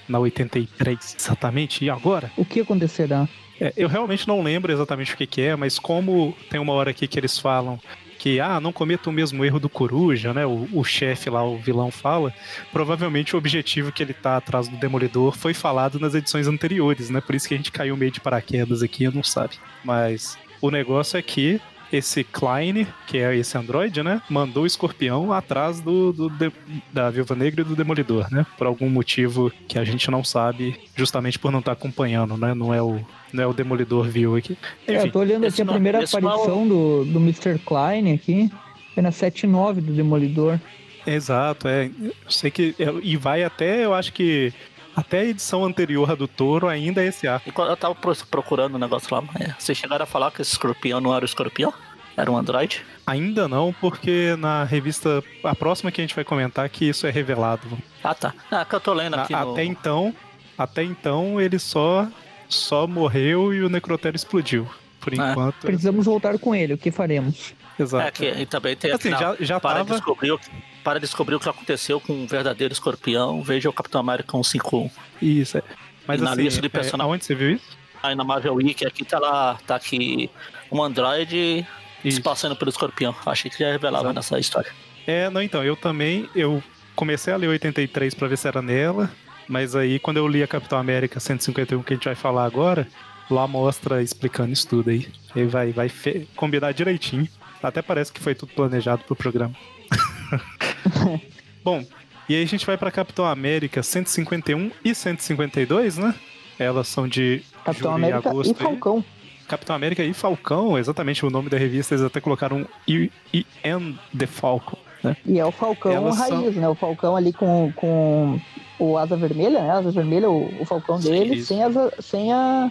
Na 0.09 0.19
83, 0.19 1.17
exatamente. 1.19 1.85
E 1.85 1.91
agora? 1.91 2.31
O 2.37 2.45
que 2.45 2.61
acontecerá? 2.61 3.29
É, 3.61 3.73
eu 3.77 3.89
realmente 3.89 4.27
não 4.29 4.43
lembro 4.43 4.73
exatamente 4.73 5.15
o 5.15 5.17
que, 5.17 5.27
que, 5.27 5.43
é, 5.43 5.57
mas 5.57 5.79
como 5.79 6.35
tem 6.49 6.61
uma 6.61 6.73
hora 6.73 6.91
aqui 6.91 7.09
que 7.09 7.19
eles 7.19 7.39
falam 7.39 7.81
que, 8.19 8.41
ah, 8.41 8.61
não 8.61 8.73
cometa 8.73 9.09
o 9.09 9.13
mesmo 9.13 9.45
erro 9.45 9.61
do 9.61 9.69
Coruja, 9.69 10.35
né? 10.35 10.45
O, 10.45 10.69
o 10.73 10.85
chefe 10.85 11.31
lá, 11.31 11.43
o 11.43 11.57
vilão 11.57 11.91
fala. 11.91 12.35
Provavelmente 12.73 13.35
o 13.35 13.39
objetivo 13.39 13.93
que 13.93 14.03
ele 14.03 14.13
tá 14.13 14.37
atrás 14.37 14.69
do 14.69 14.77
Demolidor 14.77 15.37
foi 15.37 15.55
falado 15.55 15.99
nas 16.01 16.15
edições 16.15 16.49
anteriores, 16.49 17.09
né? 17.09 17.21
Por 17.21 17.35
isso 17.35 17.47
que 17.47 17.55
a 17.55 17.57
gente 17.57 17.73
caiu 17.73 17.97
meio 17.97 18.11
de 18.11 18.21
paraquedas 18.21 18.83
aqui, 18.83 19.09
não 19.09 19.23
sabe. 19.23 19.57
Mas 19.85 20.37
o 20.61 20.71
negócio 20.71 21.17
é 21.17 21.23
que 21.23 21.61
esse 21.93 22.23
Klein, 22.25 22.87
que 23.07 23.19
é 23.19 23.35
esse 23.37 23.57
androide, 23.57 24.03
né? 24.03 24.21
Mandou 24.29 24.65
o 24.65 24.67
escorpião 24.67 25.33
atrás 25.33 25.81
do, 25.81 26.13
do 26.13 26.31
de, 26.31 26.53
da 26.93 27.11
Viúva 27.11 27.35
Negra 27.35 27.63
e 27.63 27.65
do 27.65 27.75
Demolidor, 27.75 28.27
né? 28.31 28.47
Por 28.57 28.67
algum 28.67 28.89
motivo 28.89 29.51
que 29.67 29.79
a 29.79 29.85
gente 29.85 30.11
não 30.11 30.23
sabe, 30.23 30.77
justamente 30.95 31.39
por 31.39 31.51
não 31.51 31.61
estar 31.61 31.75
tá 31.75 31.79
acompanhando, 31.79 32.37
né? 32.37 32.55
Não 32.55 32.73
é 32.73 32.83
o, 32.83 33.01
não 33.33 33.43
é 33.43 33.47
o 33.47 33.53
Demolidor 33.53 34.09
viu 34.09 34.37
aqui. 34.37 34.57
Enfim, 34.83 34.99
é, 34.99 35.03
eu 35.03 35.13
tô 35.13 35.21
olhando 35.21 35.47
aqui 35.47 35.63
a 35.63 35.67
primeira 35.67 36.05
aparição 36.05 36.59
mal... 36.61 36.69
do, 36.69 37.05
do 37.05 37.19
Mr. 37.19 37.59
Klein 37.65 38.13
aqui. 38.13 38.51
É 38.97 39.03
na 39.03 39.11
7.9 39.11 39.75
do 39.75 39.93
Demolidor. 39.93 40.59
Exato, 41.07 41.69
é. 41.69 41.91
Eu 42.01 42.13
sei 42.29 42.51
que. 42.51 42.75
É, 42.79 42.93
e 43.03 43.17
vai 43.17 43.43
até, 43.43 43.85
eu 43.85 43.95
acho 43.95 44.13
que 44.13 44.53
até 44.99 45.21
a 45.21 45.25
edição 45.25 45.65
anterior 45.65 46.17
do 46.17 46.27
Toro 46.27 46.67
ainda 46.67 47.03
é 47.03 47.07
esse 47.07 47.29
arco. 47.29 47.53
Eu 47.63 47.77
tava 47.77 47.95
procurando 48.29 48.73
o 48.73 48.77
um 48.77 48.81
negócio 48.81 49.15
lá, 49.15 49.23
mas 49.23 49.55
vocês 49.57 49.79
chegaram 49.79 50.03
a 50.03 50.07
falar 50.07 50.33
que 50.33 50.43
esse 50.43 50.51
escorpião 50.51 51.01
não 51.01 51.15
era 51.15 51.25
o 51.25 51.27
escorpião? 51.27 51.73
Era 52.17 52.29
um 52.29 52.37
androide? 52.37 52.85
Ainda 53.07 53.47
não, 53.47 53.73
porque 53.81 54.35
na 54.37 54.65
revista, 54.65 55.23
a 55.45 55.55
próxima 55.55 55.93
que 55.93 56.01
a 56.01 56.05
gente 56.05 56.17
vai 56.17 56.25
comentar, 56.25 56.69
que 56.69 56.89
isso 56.89 57.07
é 57.07 57.11
revelado. 57.11 57.79
Ah, 58.03 58.13
tá. 58.13 58.35
Ah, 58.51 58.65
que 58.65 58.75
eu 58.75 58.81
tô 58.81 58.93
lendo 58.93 59.15
aqui. 59.15 59.33
A, 59.33 59.45
no... 59.45 59.53
Até 59.53 59.65
então, 59.65 60.13
até 60.59 60.83
então 60.83 61.41
ele 61.41 61.61
só, 61.61 62.09
só 62.49 62.89
morreu 62.89 63.55
e 63.55 63.63
o 63.63 63.69
necrotério 63.69 64.17
explodiu. 64.17 64.69
Por 65.01 65.13
ah. 65.13 65.31
enquanto. 65.31 65.61
Precisamos 65.61 66.07
voltar 66.07 66.37
com 66.41 66.53
ele, 66.57 66.75
o 66.75 66.79
que 66.79 66.91
faremos? 66.91 67.55
Exato. 67.79 68.05
É, 68.05 68.11
que, 68.11 68.41
e 68.41 68.47
também 68.47 68.75
tem 68.75 68.91
assim, 68.91 69.11
já, 69.11 69.37
já 69.39 69.61
para 69.61 69.79
tava... 69.79 69.95
descobrir 69.95 70.33
o 70.33 70.39
que 70.39 70.51
para 70.89 70.99
descobrir 70.99 71.35
o 71.35 71.41
que 71.41 71.47
aconteceu 71.47 72.01
com 72.01 72.25
o 72.25 72.27
verdadeiro 72.27 72.73
escorpião, 72.73 73.43
veja 73.43 73.69
o 73.69 73.73
Capitão 73.75 74.01
América 74.01 74.33
151. 74.33 74.91
Isso, 75.21 75.59
é. 75.59 75.63
Mas 76.07 76.19
na 76.19 76.33
assim, 76.33 76.45
lista 76.45 76.63
de 76.63 76.69
personagens. 76.71 77.13
É, 77.13 77.15
onde 77.15 77.25
você 77.27 77.35
viu 77.35 77.51
isso? 77.51 77.77
Aí 78.03 78.15
na 78.15 78.25
Marvel 78.25 78.55
Wiki, 78.55 78.87
aqui 78.87 79.05
tá 79.05 79.19
lá, 79.19 79.59
tá 79.67 79.77
aqui 79.77 80.31
um 80.73 80.83
androide 80.83 81.67
se 82.03 82.23
passando 82.23 82.57
pelo 82.57 82.71
escorpião. 82.71 83.15
Achei 83.27 83.51
que 83.51 83.59
já 83.59 83.71
revelava 83.71 84.05
Exato. 84.05 84.15
nessa 84.15 84.39
história. 84.39 84.73
É, 85.07 85.29
não, 85.29 85.43
então, 85.43 85.63
eu 85.63 85.77
também, 85.77 86.27
eu 86.35 86.63
comecei 86.97 87.35
a 87.35 87.37
ler 87.37 87.49
83 87.49 88.15
para 88.15 88.27
ver 88.27 88.39
se 88.39 88.49
era 88.49 88.63
nela, 88.63 89.11
mas 89.47 89.77
aí 89.77 89.99
quando 89.99 90.17
eu 90.17 90.27
li 90.27 90.43
a 90.43 90.49
Capitão 90.49 90.79
América 90.79 91.21
151, 91.21 91.83
que 91.83 91.93
a 91.93 91.97
gente 91.97 92.07
vai 92.07 92.15
falar 92.15 92.47
agora, 92.47 92.89
lá 93.31 93.47
mostra 93.47 94.03
explicando 94.03 94.55
isso 94.55 94.67
tudo 94.67 94.89
aí. 94.89 95.07
Ele 95.37 95.49
vai, 95.49 95.71
vai 95.71 95.93
combinar 96.35 96.73
direitinho. 96.73 97.29
Até 97.63 97.83
parece 97.83 98.11
que 98.11 98.21
foi 98.21 98.35
tudo 98.35 98.55
planejado 98.55 99.05
pro 99.05 99.15
programa. 99.15 99.55
Bom, 101.65 101.85
e 102.29 102.35
aí 102.35 102.43
a 102.43 102.47
gente 102.47 102.67
vai 102.67 102.77
para 102.77 102.91
Capitão 102.91 103.25
América 103.25 103.83
151 103.83 104.71
e 104.85 104.95
152, 104.95 105.99
né? 105.99 106.15
Elas 106.59 106.89
são 106.89 107.07
de 107.07 107.43
Capitão 107.65 107.93
julho 107.93 108.05
América 108.05 108.29
e 108.29 108.31
agosto. 108.31 108.51
E 108.51 108.55
Falcão. 108.55 108.97
Aí. 108.97 109.19
Capitão 109.49 109.75
América 109.75 110.05
e 110.05 110.13
Falcão, 110.13 110.79
exatamente 110.79 111.25
o 111.25 111.31
nome 111.31 111.49
da 111.49 111.57
revista, 111.57 111.95
eles 111.95 112.05
até 112.05 112.21
colocaram 112.21 112.67
IN 112.87 113.99
The 114.17 114.27
Falcon. 114.27 114.77
Né? 115.03 115.17
E 115.25 115.39
é 115.39 115.45
o 115.45 115.51
Falcão 115.51 115.93
Elas 115.93 116.19
raiz, 116.19 116.55
são... 116.55 116.63
né? 116.63 116.69
O 116.69 116.75
Falcão 116.75 117.17
ali 117.17 117.33
com, 117.33 117.73
com 117.75 118.39
o 118.79 118.99
asa 118.99 119.17
vermelha, 119.17 119.63
né? 119.63 119.71
Asa 119.71 119.91
vermelha, 119.91 120.29
o, 120.29 120.61
o 120.61 120.65
Falcão 120.67 120.99
dele, 121.01 121.43
sem, 121.43 121.63
asa, 121.63 121.93
sem 122.01 122.33
a, 122.33 122.71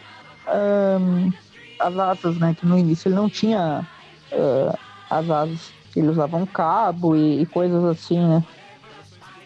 um, 0.99 1.31
as 1.79 1.97
asas, 1.97 2.37
né? 2.37 2.55
Que 2.57 2.65
no 2.65 2.77
início 2.77 3.07
ele 3.07 3.15
não 3.15 3.29
tinha 3.29 3.87
uh, 4.31 4.77
as 5.09 5.29
asas. 5.29 5.76
Ele 5.97 6.09
usava 6.09 6.37
um 6.37 6.45
cabo 6.45 7.15
e, 7.15 7.41
e 7.41 7.45
coisas 7.45 7.83
assim, 7.83 8.19
né? 8.19 8.43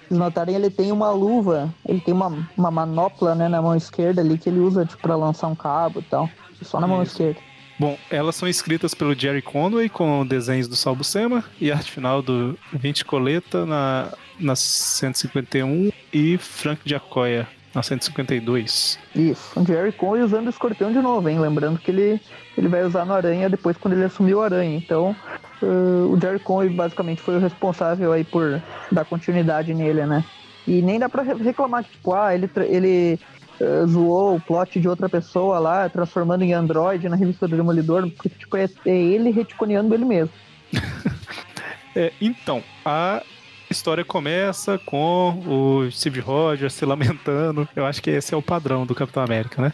Vocês 0.07 0.19
notarem, 0.19 0.55
ele 0.55 0.69
tem 0.69 0.91
uma 0.91 1.09
luva, 1.11 1.73
ele 1.87 2.01
tem 2.01 2.13
uma, 2.13 2.49
uma 2.57 2.69
manopla 2.69 3.33
né, 3.33 3.47
na 3.47 3.61
mão 3.61 3.75
esquerda 3.75 4.21
ali 4.21 4.37
que 4.37 4.49
ele 4.49 4.59
usa 4.59 4.85
tipo, 4.85 5.01
para 5.01 5.15
lançar 5.15 5.47
um 5.47 5.55
cabo 5.55 5.99
e 5.99 6.03
tal. 6.03 6.29
Só 6.61 6.79
na 6.79 6.87
Isso. 6.87 6.93
mão 6.93 7.03
esquerda. 7.03 7.39
Bom, 7.79 7.97
elas 8.09 8.35
são 8.35 8.47
escritas 8.47 8.93
pelo 8.93 9.15
Jerry 9.17 9.41
Conway 9.41 9.89
com 9.89 10.25
desenhos 10.25 10.67
do 10.67 10.75
Sal 10.75 10.95
Buscema 10.95 11.43
e 11.59 11.71
arte 11.71 11.91
final 11.91 12.21
do 12.21 12.55
Vinci 12.73 13.03
Coleta 13.03 13.65
na, 13.65 14.13
na 14.39 14.55
151 14.55 15.91
e 16.13 16.37
Frank 16.37 16.81
Giacoya 16.85 17.47
na 17.73 17.81
152. 17.81 18.99
Isso, 19.15 19.59
o 19.59 19.65
Jerry 19.65 19.93
Conway 19.93 20.21
usando 20.21 20.47
o 20.47 20.49
escorpião 20.49 20.91
de 20.91 20.99
novo, 20.99 21.27
hein? 21.29 21.39
Lembrando 21.39 21.79
que 21.79 21.89
ele, 21.89 22.21
ele 22.57 22.67
vai 22.67 22.83
usar 22.83 23.05
no 23.05 23.13
Aranha 23.13 23.49
depois 23.49 23.77
quando 23.77 23.93
ele 23.93 24.03
assumiu 24.03 24.39
o 24.39 24.41
Aranha. 24.41 24.77
Então, 24.77 25.15
uh, 25.61 26.11
o 26.11 26.19
Jerry 26.19 26.39
Conway 26.39 26.69
basicamente 26.69 27.21
foi 27.21 27.37
o 27.37 27.39
responsável 27.39 28.11
aí 28.11 28.23
por 28.23 28.61
dar 28.91 29.05
continuidade 29.05 29.73
nele, 29.73 30.05
né? 30.05 30.23
E 30.67 30.81
nem 30.81 30.99
dá 30.99 31.09
pra 31.09 31.23
reclamar 31.23 31.83
que, 31.83 31.91
tipo, 31.91 32.13
ah, 32.13 32.33
ele, 32.33 32.49
ele 32.67 33.19
uh, 33.59 33.87
zoou 33.87 34.35
o 34.35 34.41
plot 34.41 34.79
de 34.79 34.87
outra 34.87 35.09
pessoa 35.09 35.59
lá, 35.59 35.89
transformando 35.89 36.43
em 36.43 36.53
Android 36.53 37.09
na 37.09 37.15
revista 37.15 37.47
do 37.47 37.55
Demolidor, 37.55 38.09
porque, 38.11 38.29
tipo, 38.29 38.57
é, 38.57 38.69
é 38.85 38.95
ele 38.95 39.31
reticoneando 39.31 39.93
ele 39.93 40.05
mesmo. 40.05 40.33
é, 41.95 42.11
então, 42.21 42.63
a 42.85 43.23
história 43.69 44.05
começa 44.05 44.77
com 44.77 45.41
o 45.47 45.91
Steve 45.91 46.19
Rogers 46.19 46.73
se 46.73 46.85
lamentando. 46.85 47.67
Eu 47.75 47.85
acho 47.85 48.01
que 48.01 48.09
esse 48.09 48.33
é 48.33 48.37
o 48.37 48.41
padrão 48.41 48.85
do 48.85 48.93
Capitão 48.93 49.23
América, 49.23 49.61
né? 49.61 49.73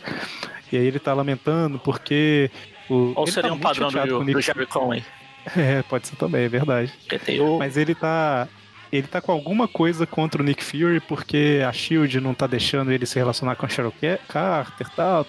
E 0.72 0.78
aí 0.78 0.86
ele 0.86 1.00
tá 1.00 1.14
lamentando 1.14 1.80
porque. 1.80 2.50
O, 2.90 3.14
Ou 3.16 3.28
seria 3.28 3.50
tá 3.50 3.56
um 3.56 3.60
padrão 3.60 3.90
do, 3.90 4.24
do 4.24 4.42
Jerry 4.42 4.66
Conway. 4.66 5.04
É, 5.58 5.82
pode 5.84 6.08
ser 6.08 6.16
também, 6.16 6.44
é 6.44 6.50
verdade. 6.50 6.94
O... 7.40 7.58
Mas 7.58 7.78
ele 7.78 7.96
tá. 7.96 8.48
Ele 8.90 9.06
tá 9.06 9.20
com 9.20 9.34
alguma 9.34 9.68
coisa 9.68 10.08
contra 10.08 10.42
o 10.42 10.46
Nick 10.46 10.64
Fury 10.64 11.02
porque 11.02 11.62
a 11.68 11.74
Shield 11.74 12.22
não 12.22 12.34
tá 12.34 12.48
deixando 12.48 12.90
ele 12.90 13.06
se 13.06 13.20
relacionar 13.20 13.58
com 13.58 13.66
a 13.66 13.70
Cheryl 13.70 13.94
Carter 14.30 14.88
e 14.88 14.96
tal. 14.96 15.26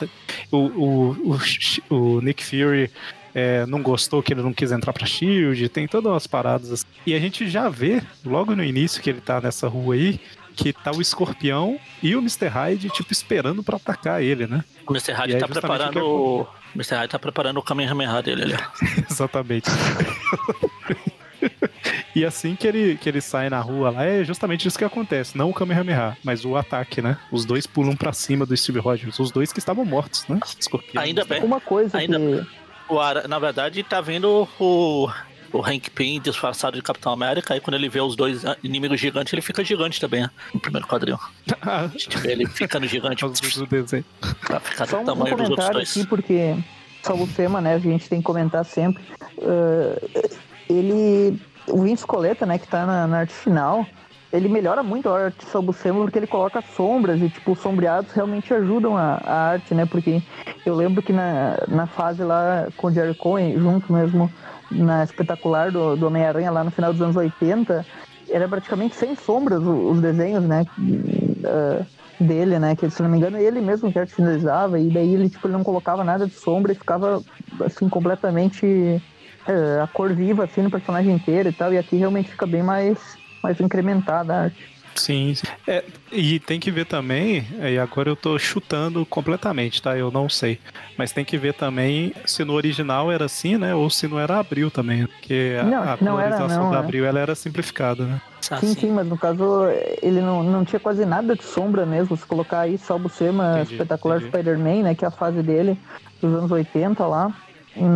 O, 0.52 0.56
o, 0.56 1.38
o, 1.90 1.94
o 1.94 2.20
Nick 2.20 2.44
Fury 2.44 2.88
é, 3.34 3.66
não 3.66 3.82
gostou 3.82 4.22
que 4.22 4.32
ele 4.32 4.42
não 4.42 4.52
quis 4.52 4.70
entrar 4.70 4.92
pra 4.92 5.06
Shield, 5.06 5.68
tem 5.70 5.88
todas 5.88 6.10
umas 6.10 6.26
paradas 6.26 6.70
assim. 6.70 6.86
E 7.04 7.14
a 7.14 7.18
gente 7.18 7.48
já 7.48 7.68
vê, 7.68 8.00
logo 8.24 8.54
no 8.54 8.62
início 8.62 9.02
que 9.02 9.10
ele 9.10 9.20
tá 9.20 9.40
nessa 9.40 9.66
rua 9.66 9.94
aí, 9.94 10.20
que 10.58 10.72
tá 10.72 10.90
o 10.90 11.00
escorpião 11.00 11.78
e 12.02 12.16
o 12.16 12.18
Mr. 12.18 12.48
Hyde, 12.48 12.90
tipo, 12.90 13.12
esperando 13.12 13.62
para 13.62 13.76
atacar 13.76 14.20
ele, 14.22 14.46
né? 14.46 14.64
O 14.84 14.92
Mr. 14.92 15.12
Hyde 15.12 15.38
tá 15.38 15.46
preparando. 15.46 16.04
O 16.04 16.46
Mr. 16.74 16.96
Hyde 16.96 17.08
tá 17.08 17.18
preparando 17.18 17.58
o 17.58 17.62
Kamehameha 17.62 18.20
dele 18.20 18.42
ali. 18.42 18.56
Exatamente. 19.08 19.70
E 22.16 22.24
assim 22.24 22.56
que 22.56 22.66
ele, 22.66 22.96
que 22.96 23.08
ele 23.08 23.20
sai 23.20 23.48
na 23.48 23.60
rua 23.60 23.90
lá, 23.90 24.04
é 24.04 24.24
justamente 24.24 24.66
isso 24.66 24.76
que 24.76 24.84
acontece. 24.84 25.38
Não 25.38 25.50
o 25.50 25.54
Kamehameha, 25.54 26.16
mas 26.24 26.44
o 26.44 26.56
ataque, 26.56 27.00
né? 27.00 27.16
Os 27.30 27.44
dois 27.44 27.64
pulam 27.64 27.94
para 27.94 28.12
cima 28.12 28.44
do 28.44 28.56
Steve 28.56 28.80
Rogers. 28.80 29.20
Os 29.20 29.30
dois 29.30 29.52
que 29.52 29.60
estavam 29.60 29.84
mortos, 29.84 30.26
né? 30.26 30.40
Escorpião. 30.58 31.00
Ainda 31.00 31.24
bem. 31.24 31.44
Uma 31.44 31.60
coisa 31.60 31.96
Ainda 31.96 32.18
que... 32.18 32.46
O 32.88 32.98
Ara, 32.98 33.28
na 33.28 33.38
verdade, 33.38 33.84
tá 33.84 34.00
vendo 34.00 34.48
o, 34.58 35.08
o 35.52 35.60
Hank 35.60 35.90
Pym 35.90 36.20
disfarçado 36.20 36.76
de 36.76 36.82
Capitão 36.82 37.12
América, 37.12 37.54
aí 37.54 37.60
quando 37.60 37.74
ele 37.74 37.88
vê 37.88 38.00
os 38.00 38.14
dois 38.16 38.42
inimigos 38.62 39.00
gigantes, 39.00 39.32
ele 39.32 39.42
fica 39.42 39.64
gigante 39.64 40.00
também, 40.00 40.22
né? 40.22 40.30
no 40.52 40.60
primeiro 40.60 40.86
quadril. 40.86 41.18
A 41.62 41.86
gente 41.88 42.18
vê 42.18 42.32
ele 42.32 42.46
ficando 42.46 42.86
gigante. 42.86 43.24
Pra 44.46 44.60
ficar 44.60 44.86
Só 44.86 44.96
do 44.96 45.02
um 45.02 45.06
tamanho 45.06 45.36
dos 45.36 45.48
outros 45.48 45.48
comentário 45.48 45.74
dois. 45.74 45.90
aqui, 45.90 46.06
porque 46.06 46.56
salvo 47.02 47.24
o 47.24 47.28
tema, 47.28 47.60
né, 47.60 47.74
a 47.74 47.78
gente 47.78 48.08
tem 48.08 48.18
que 48.18 48.24
comentar 48.24 48.64
sempre. 48.64 49.02
Uh, 49.38 50.28
ele, 50.68 51.40
o 51.66 51.82
Vince 51.82 52.06
Coleta, 52.06 52.44
né, 52.44 52.58
que 52.58 52.68
tá 52.68 52.84
na, 52.84 53.06
na 53.06 53.18
arte 53.20 53.32
final, 53.32 53.86
ele 54.32 54.48
melhora 54.48 54.82
muito 54.82 55.08
a 55.08 55.24
arte 55.24 55.44
Salbucema 55.46 56.00
porque 56.02 56.18
ele 56.18 56.26
coloca 56.26 56.62
sombras 56.76 57.20
e, 57.20 57.30
tipo, 57.30 57.52
os 57.52 57.60
sombreados 57.60 58.12
realmente 58.12 58.52
ajudam 58.52 58.96
a, 58.96 59.20
a 59.24 59.34
arte, 59.50 59.74
né? 59.74 59.86
Porque 59.86 60.22
eu 60.66 60.74
lembro 60.74 61.02
que 61.02 61.12
na, 61.12 61.56
na 61.66 61.86
fase 61.86 62.22
lá 62.22 62.68
com 62.76 62.88
o 62.88 62.92
Jerry 62.92 63.14
Cohen, 63.14 63.58
junto 63.58 63.90
mesmo 63.90 64.30
na 64.70 65.04
espetacular 65.04 65.70
do, 65.70 65.96
do 65.96 66.06
Homem-Aranha 66.06 66.50
lá 66.50 66.64
no 66.64 66.70
final 66.70 66.92
dos 66.92 67.02
anos 67.02 67.16
80, 67.16 67.84
era 68.30 68.48
praticamente 68.48 68.94
sem 68.94 69.14
sombras 69.14 69.62
os, 69.62 69.96
os 69.96 70.00
desenhos, 70.00 70.44
né? 70.44 70.66
Uh, 70.78 71.86
dele, 72.20 72.58
né? 72.58 72.74
Que 72.74 72.90
se 72.90 73.02
não 73.02 73.08
me 73.08 73.16
engano, 73.16 73.38
ele 73.38 73.60
mesmo 73.60 73.92
que 73.92 74.06
finalizava, 74.06 74.78
e 74.78 74.90
daí 74.90 75.14
ele, 75.14 75.28
tipo, 75.28 75.46
ele 75.46 75.54
não 75.54 75.64
colocava 75.64 76.02
nada 76.02 76.26
de 76.26 76.34
sombra 76.34 76.72
e 76.72 76.74
ficava, 76.74 77.22
assim, 77.60 77.88
completamente 77.88 78.66
uh, 78.66 79.82
a 79.82 79.86
cor 79.86 80.12
viva, 80.12 80.44
assim, 80.44 80.62
no 80.62 80.70
personagem 80.70 81.14
inteiro 81.14 81.48
e 81.48 81.52
tal. 81.52 81.72
E 81.72 81.78
aqui 81.78 81.96
realmente 81.96 82.30
fica 82.30 82.46
bem 82.46 82.62
mais 82.62 83.18
mais 83.42 83.60
incrementada 83.60 84.34
a 84.34 84.42
arte. 84.42 84.77
Sim, 84.98 85.34
sim. 85.34 85.46
É, 85.66 85.84
e 86.12 86.40
tem 86.40 86.58
que 86.58 86.70
ver 86.70 86.86
também, 86.86 87.46
e 87.60 87.78
agora 87.78 88.08
eu 88.08 88.16
tô 88.16 88.38
chutando 88.38 89.04
completamente, 89.06 89.80
tá? 89.82 89.96
Eu 89.96 90.10
não 90.10 90.28
sei. 90.28 90.58
Mas 90.96 91.12
tem 91.12 91.24
que 91.24 91.38
ver 91.38 91.54
também 91.54 92.12
se 92.24 92.44
no 92.44 92.54
original 92.54 93.10
era 93.12 93.26
assim, 93.26 93.56
né? 93.56 93.74
Ou 93.74 93.88
se 93.88 94.08
não 94.08 94.18
era 94.18 94.38
Abril 94.38 94.70
também. 94.70 95.06
Porque 95.06 95.58
não, 95.64 95.82
a, 95.82 95.92
a 95.92 95.98
não 96.00 96.20
era, 96.20 96.36
colorização 96.36 96.64
não, 96.64 96.70
da 96.70 96.78
é. 96.78 96.80
Abril 96.80 97.04
ela 97.04 97.20
era 97.20 97.34
simplificada, 97.34 98.04
né? 98.04 98.20
Ah, 98.50 98.56
sim, 98.58 98.74
sim, 98.74 98.90
mas 98.90 99.06
no 99.06 99.18
caso 99.18 99.64
ele 100.02 100.20
não, 100.20 100.42
não 100.42 100.64
tinha 100.64 100.80
quase 100.80 101.04
nada 101.04 101.36
de 101.36 101.44
sombra 101.44 101.84
mesmo. 101.84 102.16
Se 102.16 102.24
colocar 102.26 102.60
aí 102.60 102.78
só 102.78 102.96
o 102.96 103.00
Entendi, 103.06 103.72
espetacular. 103.72 104.20
Spider-Man, 104.20 104.82
né? 104.84 104.94
Que 104.94 105.04
é 105.04 105.08
a 105.08 105.10
fase 105.10 105.42
dele 105.42 105.78
dos 106.20 106.34
anos 106.34 106.50
80 106.50 107.06
lá. 107.06 107.32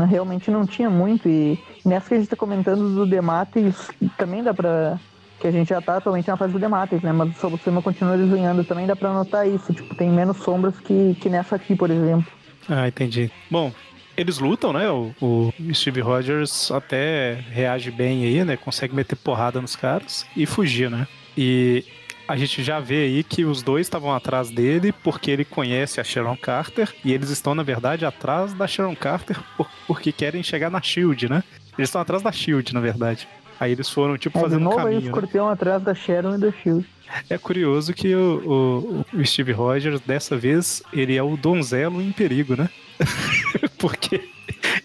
Realmente 0.09 0.51
não 0.51 0.67
tinha 0.67 0.91
muito. 0.91 1.29
E 1.29 1.59
nessa 1.85 2.09
que 2.09 2.15
a 2.15 2.19
gente 2.19 2.29
tá 2.29 2.37
comentando 2.37 2.95
do 2.95 3.07
Demates, 3.07 3.91
também 4.17 4.43
dá 4.43 4.55
pra. 4.55 4.99
Que 5.43 5.49
a 5.49 5.51
gente 5.51 5.71
já 5.71 5.81
tá 5.83 5.97
atualmente 5.97 6.29
na 6.29 6.37
fase 6.37 6.53
do 6.53 6.59
Demates, 6.61 7.03
né? 7.03 7.11
Mas 7.13 7.31
o 7.37 7.41
Salbucema 7.41 7.83
continua 7.83 8.17
desenhando, 8.17 8.63
também 8.65 8.87
dá 8.87 8.95
pra 8.95 9.13
notar 9.13 9.47
isso. 9.49 9.75
Tipo, 9.75 9.93
tem 9.97 10.09
menos 10.09 10.37
sombras 10.37 10.79
que, 10.79 11.17
que 11.21 11.29
nessa 11.29 11.57
aqui, 11.57 11.75
por 11.75 11.91
exemplo. 11.91 12.27
Ah, 12.69 12.87
entendi. 12.87 13.29
Bom, 13.51 13.73
eles 14.17 14.39
lutam, 14.39 14.73
né? 14.73 14.89
O, 14.89 15.13
o 15.21 15.53
Steve 15.75 16.01
Rogers 16.01 16.71
até 16.71 17.41
reage 17.51 17.91
bem 17.91 18.25
aí, 18.25 18.45
né? 18.45 18.57
Consegue 18.57 18.95
meter 18.95 19.17
porrada 19.17 19.61
nos 19.61 19.75
caras 19.75 20.25
e 20.37 20.47
fugir, 20.47 20.89
né? 20.89 21.09
E 21.37 21.85
a 22.29 22.37
gente 22.37 22.63
já 22.63 22.79
vê 22.79 23.03
aí 23.07 23.25
que 23.25 23.45
os 23.45 23.65
dois 23.65 23.87
estavam 23.89 24.15
atrás 24.15 24.49
dele 24.49 24.93
porque 25.03 25.29
ele 25.29 25.45
conhece 25.45 26.01
a 26.01 26.05
Sharon 26.05 26.37
Carter 26.37 26.89
e 27.05 27.13
eles 27.13 27.31
estão, 27.31 27.53
na 27.53 27.65
verdade, 27.65 28.07
atrás 28.07 28.53
da 28.55 28.69
Sharon 28.69 28.95
Carter 28.95 29.37
por- 29.57 29.69
porque 29.89 30.13
querem 30.13 30.41
chegar 30.43 30.71
na 30.71 30.81
Shield, 30.81 31.29
né? 31.29 31.43
Eles 31.77 31.89
estão 31.89 32.01
atrás 32.01 32.23
da 32.23 32.31
Shield, 32.31 32.73
na 32.73 32.81
verdade. 32.81 33.27
Aí 33.63 33.73
eles 33.73 33.89
foram, 33.89 34.19
tipo, 34.19 34.37
É, 34.39 34.41
de 34.41 34.45
fazendo 34.49 34.61
um 34.63 34.65
novo 34.65 34.79
aí 34.79 34.83
o 34.83 34.87
caminho. 34.87 35.01
né? 35.03 35.07
escorpião 35.07 35.49
atrás 35.49 35.83
da 35.83 35.95
Sharon 35.95 36.35
e 36.35 36.39
da 36.39 36.51
Shield. 36.51 36.85
É 37.31 37.39
curioso 37.39 37.93
que 37.95 38.15
o, 38.15 39.05
o- 39.15 39.19
o 39.21 39.25
Steve 39.25 39.53
Rogers, 39.53 40.01
dessa 40.01 40.37
vez, 40.37 40.83
ele 40.93 41.15
é 41.17 41.23
o 41.23 41.37
donzelo 41.37 42.01
em 42.03 42.11
perigo, 42.11 42.57
né? 42.57 42.69
Porque 43.79 44.21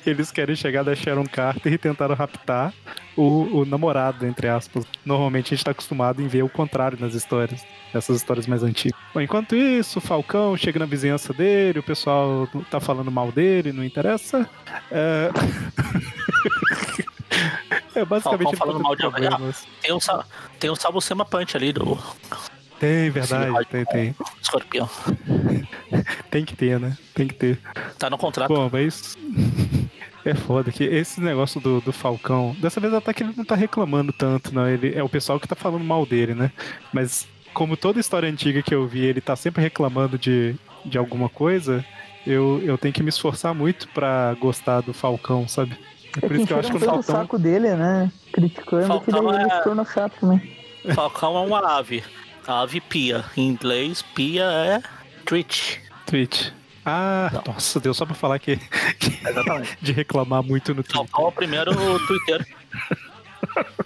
eles 0.06 0.32
querem 0.32 0.56
chegar 0.56 0.84
da 0.84 0.94
Sharon 0.96 1.26
Carter 1.26 1.72
e 1.74 1.78
tentaram 1.78 2.14
raptar 2.16 2.74
o, 3.16 3.60
o 3.62 3.66
namorado, 3.66 4.26
entre 4.26 4.48
aspas. 4.48 4.86
Normalmente 5.06 5.54
a 5.54 5.58
gente 5.58 5.66
tá 5.66 5.72
acostumado 5.72 6.22
em 6.22 6.28
ver 6.28 6.44
o 6.44 6.50
contrário 6.50 6.98
nas 7.00 7.14
histórias, 7.14 7.66
nessas 7.94 8.18
histórias 8.18 8.46
mais 8.46 8.62
antigas. 8.64 9.00
Bom, 9.14 9.22
enquanto 9.22 9.56
isso, 9.56 10.00
o 10.00 10.02
Falcão 10.02 10.56
chega 10.58 10.80
na 10.80 10.86
vizinhança 10.86 11.34
dele, 11.34 11.80
o 11.80 11.84
pessoal 11.84 12.48
tá 12.70 12.80
falando 12.80 13.10
mal 13.12 13.32
dele, 13.32 13.72
não 13.72 13.84
interessa. 13.84 14.48
É, 14.92 15.30
é 17.98 18.06
basicamente 18.06 18.56
Falcão 18.56 18.60
falando 18.60 18.84
mal 18.84 18.96
de 18.96 19.02
problemas. 19.02 19.68
Tem 19.82 19.94
um, 19.94 20.00
tem 20.60 20.70
um 20.70 20.76
Salbucema 20.76 21.26
Punch 21.26 21.58
ali 21.58 21.74
do 21.74 21.98
Tem, 22.80 23.10
verdade, 23.10 23.58
Sim, 23.58 23.64
tem, 23.70 23.86
tem. 23.86 24.16
escorpião. 24.42 24.90
Tem 26.30 26.46
que 26.46 26.56
ter, 26.56 26.80
né? 26.80 26.96
Tem 27.16 27.28
que 27.28 27.34
ter. 27.34 27.60
Tá 27.98 28.10
no 28.10 28.18
contrato. 28.18 28.50
Bom, 28.50 28.70
mas. 28.72 29.18
É 30.26 30.34
foda 30.34 30.74
que 30.74 30.84
esse 30.84 31.22
negócio 31.22 31.62
do, 31.62 31.80
do 31.80 31.94
Falcão. 31.94 32.54
Dessa 32.60 32.82
vez 32.82 32.94
até 32.94 33.14
que 33.14 33.24
ele 33.24 33.34
não 33.38 33.46
tá 33.46 33.56
reclamando 33.56 34.12
tanto, 34.12 34.54
não. 34.54 34.68
Ele, 34.68 34.94
é 34.94 35.02
o 35.02 35.08
pessoal 35.08 35.40
que 35.40 35.48
tá 35.48 35.56
falando 35.56 35.86
mal 35.86 36.06
dele, 36.06 36.36
né? 36.36 36.52
Mas 36.92 37.26
como 37.54 37.78
toda 37.78 38.02
história 38.02 38.28
antiga 38.28 38.62
que 38.62 38.76
eu 38.76 38.86
vi, 38.86 39.06
ele 39.06 39.22
tá 39.22 39.38
sempre 39.38 39.64
reclamando 39.64 40.18
de, 40.18 40.54
de 40.84 40.98
alguma 40.98 41.30
coisa, 41.30 41.86
eu, 42.26 42.62
eu 42.62 42.78
tenho 42.78 42.94
que 42.94 43.02
me 43.02 43.08
esforçar 43.08 43.56
muito 43.56 43.88
pra 43.90 44.36
gostar 44.40 44.82
do 44.82 44.94
Falcão, 44.94 45.48
sabe? 45.48 45.78
É 46.18 46.20
por 46.22 46.30
que 46.30 46.36
isso 46.38 46.48
que 46.48 46.54
eu 46.54 46.60
acho 46.60 46.70
que 46.72 46.78
o 46.78 46.80
Falcão. 46.80 47.04
saco 47.04 47.38
dele, 47.40 47.76
né? 47.76 48.12
Criticando, 48.34 49.00
que 49.02 49.12
daí 49.12 49.22
Falcão 49.22 49.34
ele 49.34 49.44
é- 49.52 49.58
se 49.58 49.64
tornou 49.64 49.86
chato 49.86 50.14
também. 50.20 50.58
Falcão 50.94 51.38
é 51.38 51.42
uma 51.46 51.78
ave. 51.78 52.04
A 52.48 52.62
ave 52.62 52.80
pia. 52.82 53.26
Em 53.36 53.48
inglês, 53.50 54.02
pia 54.02 54.44
é 54.44 54.82
treat. 55.26 55.82
Twitch. 56.06 56.50
Ah, 56.86 57.30
Não. 57.34 57.54
nossa, 57.54 57.80
deu 57.82 57.94
só 57.94 58.06
pra 58.06 58.16
falar 58.16 58.40
que, 58.40 58.56
que- 58.98 59.28
Exatamente. 59.28 59.78
de 59.82 59.92
reclamar 59.92 60.42
muito 60.42 60.74
no 60.74 60.82
Twitter. 60.84 60.96
Falcão 60.96 61.26
é 61.26 61.28
o 61.28 61.32
primeiro 61.34 61.72
Twitter. 62.08 62.48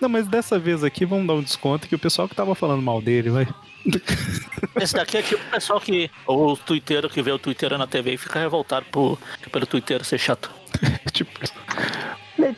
Não, 0.00 0.08
mas 0.08 0.26
dessa 0.26 0.58
vez 0.58 0.84
aqui 0.84 1.04
vamos 1.04 1.26
dar 1.26 1.34
um 1.34 1.42
desconto 1.42 1.88
que 1.88 1.94
o 1.94 1.98
pessoal 1.98 2.28
que 2.28 2.34
tava 2.34 2.54
falando 2.54 2.82
mal 2.82 3.00
dele, 3.00 3.30
vai. 3.30 3.48
Esse 4.80 4.94
daqui 4.94 5.16
é 5.18 5.22
tipo 5.22 5.42
o 5.42 5.50
pessoal 5.50 5.80
que. 5.80 6.10
O 6.26 6.56
Twitter 6.56 7.08
que 7.08 7.22
vê 7.22 7.32
o 7.32 7.38
Twitter 7.38 7.76
na 7.76 7.86
TV 7.86 8.14
e 8.14 8.18
fica 8.18 8.38
revoltado 8.38 8.86
por, 8.92 9.18
pelo 9.50 9.66
Twitter 9.66 10.04
ser 10.04 10.18
chato. 10.18 10.50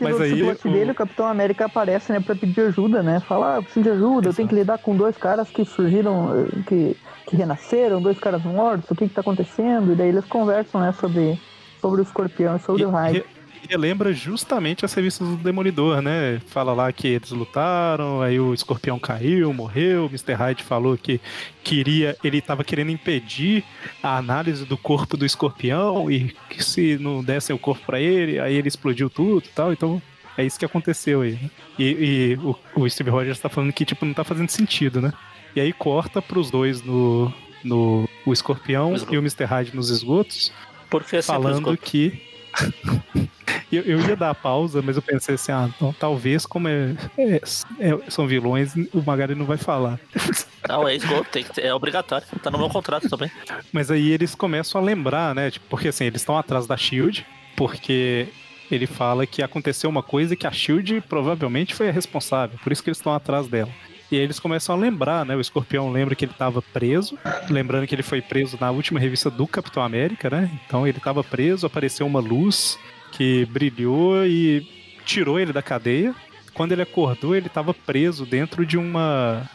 Mas 0.05 0.19
no 0.19 0.25
aí, 0.25 0.43
o- 0.43 0.69
dele, 0.73 0.91
o 0.93 0.95
Capitão 0.95 1.27
América 1.27 1.65
aparece, 1.67 2.13
né, 2.13 2.21
pra 2.21 2.35
pedir 2.35 2.61
ajuda, 2.63 3.03
né? 3.03 3.21
Fala, 3.21 3.55
ah, 3.55 3.57
eu 3.59 3.63
preciso 3.63 3.83
de 3.85 3.91
ajuda, 3.91 4.29
eu 4.29 4.35
tenho 4.35 4.49
que 4.49 4.55
lidar 4.55 4.79
com 4.79 4.97
dois 4.97 5.17
caras 5.17 5.49
que 5.51 5.65
surgiram, 5.65 6.47
que, 6.67 6.97
que 7.27 7.37
renasceram, 7.37 8.01
dois 8.01 8.19
caras 8.19 8.43
mortos, 8.45 8.91
o 8.91 8.95
que 8.95 9.09
que 9.09 9.15
tá 9.15 9.21
acontecendo? 9.21 9.93
E 9.93 9.97
daí 9.97 10.09
eles 10.09 10.25
conversam, 10.27 10.81
né, 10.81 10.93
sobre, 10.93 11.39
sobre 11.81 12.01
o 12.01 12.05
escorpião 12.05 12.57
e 12.57 12.61
sobre 12.61 12.83
E- 12.83 12.87
o 12.87 12.91
raio. 12.91 13.25
Re- 13.65 13.69
relembra 13.71 14.13
justamente 14.13 14.85
as 14.85 14.93
revistas 14.95 15.27
do 15.29 15.37
Demolidor, 15.37 16.01
né? 16.03 16.41
Fala 16.47 16.73
lá 16.73 16.93
que 16.93 17.09
eles 17.09 17.31
lutaram, 17.31 18.21
aí 18.23 18.39
o 18.39 18.53
escorpião 18.55 18.99
caiu, 18.99 19.53
morreu, 19.53 20.05
o 20.07 20.09
Mr. 20.09 20.35
Hyde 20.35 20.63
falou 20.63 20.97
que 20.97 21.21
queria, 21.63 22.17
ele 22.23 22.39
estava 22.39 22.63
querendo 22.65 22.91
impedir 22.91 23.65
a 24.03 24.17
análise 24.19 24.65
do 24.65 24.77
corpo 24.77 25.17
do 25.17 25.25
escorpião 25.27 26.11
e 26.11 26.35
que 26.51 26.63
se 26.63 26.99
não 26.99 27.23
dessem 27.23 27.55
o 27.55 27.59
corpo 27.59 27.85
para 27.87 28.01
ele, 28.01 28.39
aí 28.39 28.55
ele 28.55 28.69
explodiu 28.69 29.09
tudo 29.11 29.45
e 29.47 29.51
tal, 29.51 29.73
então 29.73 30.01
é 30.37 30.45
isso 30.45 30.59
que 30.59 30.65
aconteceu 30.65 31.23
aí. 31.23 31.33
né? 31.33 31.51
E, 31.79 31.85
e 31.85 32.39
o, 32.43 32.57
o 32.83 32.89
Steve 32.91 33.11
Rogers 33.11 33.39
tá 33.39 33.49
falando 33.49 33.73
que 33.73 33.85
tipo 33.85 34.05
não 34.05 34.15
tá 34.15 34.25
fazendo 34.25 34.49
sentido, 34.51 35.01
né? 35.01 35.13
E 35.57 35.61
aí 35.61 35.73
corta 35.73 36.21
pros 36.21 36.51
dois 36.51 36.83
no 36.83 37.33
no 37.63 38.07
o 38.27 38.33
escorpião 38.33 38.95
esgoto. 38.95 39.15
e 39.15 39.19
o 39.19 39.21
Mr. 39.21 39.45
Hyde 39.45 39.75
nos 39.75 39.89
esgotos 39.89 40.53
Porque 40.91 41.17
é 41.17 41.23
sempre 41.23 41.43
falando 41.43 41.77
que. 41.79 42.21
eu, 43.73 43.83
eu 43.83 44.01
ia 44.01 44.17
dar 44.17 44.31
a 44.31 44.35
pausa, 44.35 44.81
mas 44.83 44.97
eu 44.97 45.03
pensei 45.03 45.35
assim, 45.35 45.53
ah, 45.53 45.69
então, 45.75 45.95
talvez 45.99 46.47
como 46.47 46.69
é, 46.69 46.95
é- 47.19 47.41
é- 47.81 48.11
são 48.11 48.27
vilões, 48.27 48.75
o 48.93 49.03
Magari 49.05 49.35
não 49.35 49.45
vai 49.47 49.57
falar. 49.57 49.99
Não, 50.69 50.89
é 50.89 50.95
esgoto, 50.95 51.39
é 51.59 51.75
obrigatório. 51.75 52.27
Tá 52.43 52.51
no 52.51 52.59
meu 52.59 52.69
contrato 52.69 53.09
também. 53.09 53.31
Mas 53.73 53.91
aí 53.91 54.11
eles 54.11 54.35
começam 54.35 54.81
a 54.81 54.85
lembrar, 54.85 55.35
né? 55.35 55.51
Tipo, 55.51 55.67
porque 55.69 55.89
assim, 55.89 56.05
eles 56.05 56.21
estão 56.23 56.37
atrás 56.37 56.67
da 56.67 56.77
Shield, 56.77 57.27
porque 57.57 58.29
ele 58.71 58.87
fala 58.87 59.27
que 59.27 59.43
aconteceu 59.43 59.89
uma 59.91 60.03
coisa 60.03 60.35
que 60.35 60.47
a 60.47 60.51
Shield 60.53 61.03
provavelmente 61.09 61.75
foi 61.75 61.89
a 61.89 61.93
responsável, 61.93 62.59
por 62.63 62.73
isso 62.73 62.83
que 62.83 62.89
eles 62.89 62.99
estão 62.99 63.13
atrás 63.15 63.47
dela. 63.47 63.71
E 64.11 64.17
aí 64.17 64.23
eles 64.23 64.39
começam 64.39 64.75
a 64.75 64.79
lembrar, 64.79 65.25
né? 65.25 65.35
O 65.35 65.41
escorpião 65.41 65.91
lembra 65.91 66.15
que 66.15 66.25
ele 66.25 66.33
estava 66.33 66.61
preso, 66.63 67.19
lembrando 67.49 67.87
que 67.87 67.95
ele 67.95 68.03
foi 68.03 68.21
preso 68.21 68.57
na 68.61 68.71
última 68.71 69.01
revista 69.01 69.31
do 69.31 69.47
Capitão 69.47 69.83
América, 69.83 70.29
né? 70.31 70.51
Então 70.67 70.87
ele 70.87 70.99
estava 70.99 71.25
preso, 71.25 71.67
apareceu 71.67 72.07
uma 72.07 72.21
luz 72.21 72.79
que 73.17 73.45
brilhou 73.47 74.27
e 74.27 74.67
tirou 75.05 75.39
ele 75.39 75.53
da 75.53 75.63
cadeia. 75.63 76.15
Quando 76.53 76.73
ele 76.73 76.83
acordou, 76.83 77.35
ele 77.35 77.47
estava 77.47 77.73
preso 77.73 78.25
dentro 78.27 78.65
de 78.65 78.77
uma. 78.77 79.49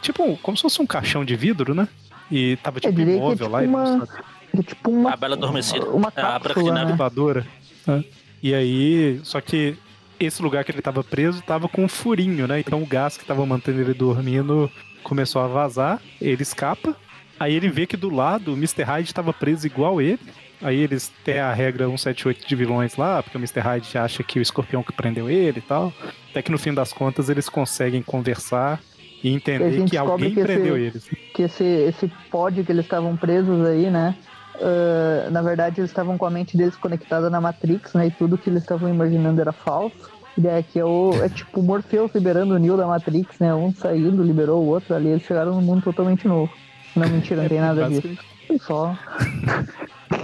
Tipo, 0.00 0.36
como 0.38 0.56
se 0.56 0.62
fosse 0.62 0.80
um 0.80 0.86
caixão 0.86 1.24
de 1.24 1.34
vidro, 1.34 1.74
né? 1.74 1.88
E 2.30 2.56
tava 2.62 2.80
tipo 2.80 2.92
diria 2.94 3.06
que 3.06 3.12
é 3.12 3.16
imóvel 3.16 3.36
tipo 3.36 3.50
lá. 3.50 3.60
uma-. 3.62 4.08
É 4.56 4.62
tipo 4.62 4.90
uma, 4.90 5.12
A 5.12 5.16
Bela 5.16 5.34
Adormecida. 5.34 5.86
uma 5.86 6.12
É 6.14 6.20
a 6.20 6.22
cápsula, 6.38 6.72
né? 6.72 6.84
incubadora. 6.84 7.46
né? 7.86 8.04
E 8.42 8.54
aí, 8.54 9.20
só 9.24 9.40
que 9.40 9.76
esse 10.18 10.40
lugar 10.42 10.64
que 10.64 10.70
ele 10.70 10.78
estava 10.78 11.02
preso 11.02 11.40
estava 11.40 11.68
com 11.68 11.84
um 11.84 11.88
furinho, 11.88 12.46
né? 12.46 12.60
Então 12.60 12.82
o 12.82 12.86
gás 12.86 13.16
que 13.16 13.24
estava 13.24 13.44
mantendo 13.44 13.80
ele 13.80 13.94
dormindo 13.94 14.70
começou 15.02 15.42
a 15.42 15.48
vazar, 15.48 16.00
ele 16.20 16.42
escapa. 16.42 16.96
Aí 17.38 17.52
ele 17.54 17.68
vê 17.68 17.84
que 17.84 17.96
do 17.96 18.14
lado 18.14 18.52
o 18.52 18.56
Mr. 18.56 18.84
Hyde 18.84 19.08
estava 19.08 19.32
preso 19.32 19.66
igual 19.66 20.00
ele. 20.00 20.20
Aí 20.64 20.80
eles 20.80 21.12
têm 21.22 21.40
a 21.40 21.52
regra 21.52 21.84
178 21.84 22.48
de 22.48 22.56
vilões 22.56 22.96
lá, 22.96 23.22
porque 23.22 23.36
o 23.36 23.40
Mr. 23.40 23.60
Hyde 23.60 23.98
acha 23.98 24.22
que 24.22 24.38
o 24.38 24.42
escorpião 24.42 24.82
que 24.82 24.94
prendeu 24.94 25.28
ele 25.28 25.58
e 25.58 25.62
tal. 25.62 25.92
Até 26.30 26.40
que 26.40 26.50
no 26.50 26.58
fim 26.58 26.72
das 26.72 26.90
contas 26.90 27.28
eles 27.28 27.50
conseguem 27.50 28.02
conversar 28.02 28.80
e 29.22 29.28
entender 29.28 29.84
que 29.84 29.94
alguém 29.98 30.34
que 30.34 30.42
prendeu 30.42 30.74
esse, 30.78 30.86
eles. 30.86 31.10
Que 31.34 31.42
esse, 31.42 31.64
esse 31.64 32.10
pod 32.30 32.64
que 32.64 32.72
eles 32.72 32.86
estavam 32.86 33.14
presos 33.14 33.62
aí, 33.66 33.90
né? 33.90 34.16
Uh, 34.54 35.30
na 35.30 35.42
verdade, 35.42 35.80
eles 35.80 35.90
estavam 35.90 36.16
com 36.16 36.24
a 36.24 36.30
mente 36.30 36.56
deles 36.56 36.76
conectada 36.76 37.28
na 37.28 37.42
Matrix, 37.42 37.92
né? 37.92 38.06
E 38.06 38.10
tudo 38.10 38.38
que 38.38 38.48
eles 38.48 38.62
estavam 38.62 38.88
imaginando 38.88 39.42
era 39.42 39.52
falso. 39.52 40.10
E 40.38 40.46
é 40.46 40.62
que 40.62 40.78
é, 40.78 40.84
o, 40.84 41.12
é 41.22 41.28
tipo 41.28 41.60
o 41.60 41.62
Morpheus 41.62 42.10
liberando 42.14 42.54
o 42.54 42.58
Neo 42.58 42.78
da 42.78 42.86
Matrix, 42.86 43.38
né? 43.38 43.54
Um 43.54 43.70
saindo, 43.70 44.22
liberou 44.22 44.62
o 44.62 44.66
outro 44.66 44.94
ali, 44.94 45.08
eles 45.08 45.24
chegaram 45.24 45.52
num 45.54 45.60
mundo 45.60 45.82
totalmente 45.82 46.26
novo. 46.26 46.50
Não, 46.96 47.06
mentira, 47.06 47.42
não 47.42 47.48
tem 47.50 47.60
nada 47.60 47.86
disso. 47.86 48.18
Só. 48.60 48.96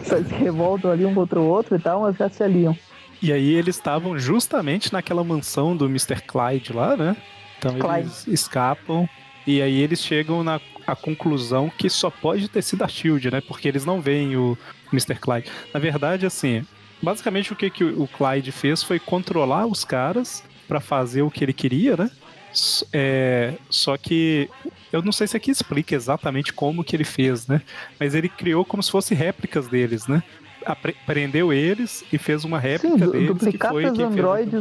Se 0.05 0.35
revoltam 0.35 0.91
ali 0.91 1.05
um 1.05 1.15
contra 1.15 1.41
o 1.41 1.47
outro 1.47 1.77
e 1.77 1.79
tal, 1.79 2.03
mas 2.03 2.17
já 2.17 2.29
se 2.29 2.43
aliam. 2.43 2.77
E 3.23 3.33
aí 3.33 3.55
eles 3.55 3.77
estavam 3.77 4.19
justamente 4.19 4.93
naquela 4.93 5.23
mansão 5.23 5.77
do 5.77 5.87
Mr. 5.87 6.23
Clyde 6.27 6.73
lá, 6.73 6.97
né? 6.97 7.17
Então 7.59 7.79
Clyde. 7.79 8.01
eles 8.01 8.27
escapam 8.27 9.09
e 9.47 9.61
aí 9.61 9.81
eles 9.81 10.03
chegam 10.03 10.43
na 10.43 10.61
a 10.87 10.97
conclusão 10.97 11.71
que 11.71 11.89
só 11.89 12.11
pode 12.11 12.49
ter 12.49 12.63
sido 12.63 12.83
a 12.83 12.89
Shield, 12.89 13.31
né? 13.31 13.41
Porque 13.41 13.69
eles 13.69 13.85
não 13.85 14.01
veem 14.01 14.37
o 14.37 14.59
Mr. 14.93 15.15
Clyde. 15.15 15.51
Na 15.73 15.79
verdade, 15.79 16.27
assim, 16.27 16.67
basicamente 17.03 17.53
o 17.53 17.57
que, 17.57 17.71
que 17.71 17.85
o 17.85 18.09
Clyde 18.09 18.51
fez 18.51 18.83
foi 18.83 18.99
controlar 18.99 19.67
os 19.67 19.85
caras 19.85 20.43
para 20.67 20.81
fazer 20.81 21.23
o 21.23 21.31
que 21.31 21.45
ele 21.45 21.53
queria, 21.53 21.97
né? 21.97 22.11
É, 22.93 23.55
só 23.69 23.97
que 23.97 24.49
eu 24.93 25.03
não 25.03 25.13
sei 25.13 25.27
se 25.27 25.37
aqui 25.37 25.51
explica 25.51 25.95
exatamente 25.95 26.53
como 26.53 26.85
que 26.85 26.97
ele 26.97 27.05
fez, 27.05 27.47
né? 27.47 27.63
Mas 27.99 28.15
ele 28.15 28.29
criou 28.29 28.65
como 28.65 28.83
se 28.83 28.91
fossem 28.91 29.17
réplicas 29.17 29.69
deles, 29.69 30.07
né? 30.07 30.23
Prendeu 31.07 31.53
eles 31.53 32.05
e 32.13 32.19
fez 32.19 32.45
uma 32.45 32.59
réplica 32.59 33.07
Sim, 33.07 33.11
deles. 33.11 33.29
Duplicar 33.29 33.73
foi 33.73 33.85
androides 33.85 34.61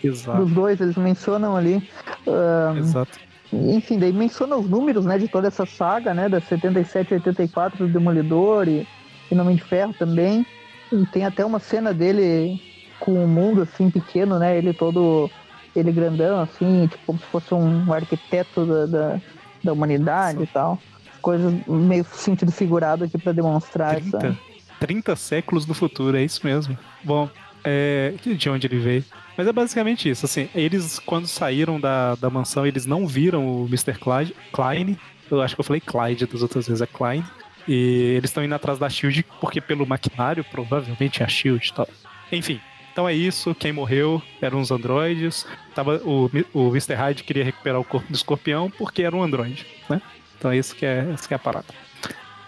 fez... 0.00 0.22
da, 0.24 0.34
dos 0.34 0.50
dois, 0.50 0.80
eles 0.80 0.96
mencionam 0.96 1.56
ali. 1.56 1.82
Um, 2.26 2.78
Exato. 2.78 3.18
Enfim, 3.52 3.98
daí 3.98 4.12
menciona 4.12 4.56
os 4.56 4.68
números, 4.68 5.04
né, 5.04 5.18
de 5.18 5.26
toda 5.26 5.48
essa 5.48 5.66
saga, 5.66 6.14
né, 6.14 6.28
da 6.28 6.40
77 6.40 7.14
84 7.14 7.86
do 7.86 7.92
Demolidor 7.92 8.68
e, 8.68 8.86
e 9.30 9.34
Nome 9.34 9.54
de 9.56 9.62
Ferro 9.62 9.92
também. 9.92 10.46
E 10.92 11.04
tem 11.06 11.24
até 11.24 11.44
uma 11.44 11.58
cena 11.58 11.92
dele 11.92 12.60
com 13.00 13.12
o 13.12 13.24
um 13.24 13.28
mundo, 13.28 13.62
assim, 13.62 13.90
pequeno, 13.90 14.38
né, 14.38 14.56
ele 14.56 14.72
todo, 14.72 15.28
ele 15.74 15.90
grandão, 15.90 16.40
assim, 16.40 16.86
tipo, 16.86 17.04
como 17.06 17.18
se 17.18 17.26
fosse 17.26 17.52
um 17.52 17.92
arquiteto 17.92 18.64
da, 18.64 18.86
da, 18.86 19.20
da 19.62 19.72
humanidade 19.72 20.38
Sim. 20.38 20.44
e 20.44 20.46
tal. 20.46 20.78
Coisas 21.20 21.54
meio 21.66 22.04
sentido 22.04 22.50
figurado 22.50 23.04
aqui 23.04 23.18
para 23.18 23.32
demonstrar 23.32 23.96
30, 23.96 24.16
essa... 24.16 24.38
30 24.80 25.16
séculos 25.16 25.66
no 25.66 25.74
futuro, 25.74 26.16
é 26.16 26.24
isso 26.24 26.40
mesmo. 26.44 26.78
Bom, 27.04 27.28
é, 27.62 28.14
de 28.22 28.48
onde 28.48 28.66
ele 28.66 28.78
veio? 28.78 29.04
Mas 29.36 29.46
é 29.46 29.52
basicamente 29.52 30.08
isso, 30.08 30.26
assim, 30.26 30.48
eles 30.54 30.98
quando 30.98 31.26
saíram 31.26 31.80
da, 31.80 32.14
da 32.14 32.28
mansão, 32.28 32.66
eles 32.66 32.86
não 32.86 33.06
viram 33.06 33.46
o 33.46 33.66
Mr. 33.66 33.98
Clyde, 33.98 34.34
Klein, 34.52 34.98
eu 35.30 35.40
acho 35.40 35.54
que 35.54 35.60
eu 35.60 35.64
falei 35.64 35.80
Clyde 35.80 36.26
das 36.26 36.42
outras 36.42 36.66
vezes, 36.66 36.82
é 36.82 36.86
Klein, 36.86 37.24
e 37.66 38.14
eles 38.16 38.30
estão 38.30 38.44
indo 38.44 38.54
atrás 38.54 38.78
da 38.78 38.88
SHIELD 38.88 39.24
porque 39.40 39.60
pelo 39.60 39.86
maquinário, 39.86 40.44
provavelmente 40.44 41.22
é 41.22 41.26
a 41.26 41.28
SHIELD 41.28 41.68
e 41.68 41.72
tal. 41.72 41.88
Enfim, 42.32 42.60
então 42.92 43.08
é 43.08 43.14
isso, 43.14 43.54
quem 43.54 43.72
morreu 43.72 44.22
eram 44.40 44.60
os 44.60 44.70
androides, 44.70 45.46
tava, 45.74 45.96
o, 46.04 46.30
o 46.52 46.68
Mr. 46.68 46.94
Hyde 46.94 47.24
queria 47.24 47.44
recuperar 47.44 47.80
o 47.80 47.84
corpo 47.84 48.08
do 48.08 48.14
escorpião 48.14 48.70
porque 48.70 49.02
era 49.02 49.14
um 49.14 49.22
androide, 49.22 49.66
né? 49.88 50.00
Então 50.38 50.50
é 50.50 50.56
isso 50.56 50.74
que 50.74 50.86
é, 50.86 51.10
isso 51.14 51.28
que 51.28 51.34
é 51.34 51.36
a 51.36 51.38
parada. 51.38 51.66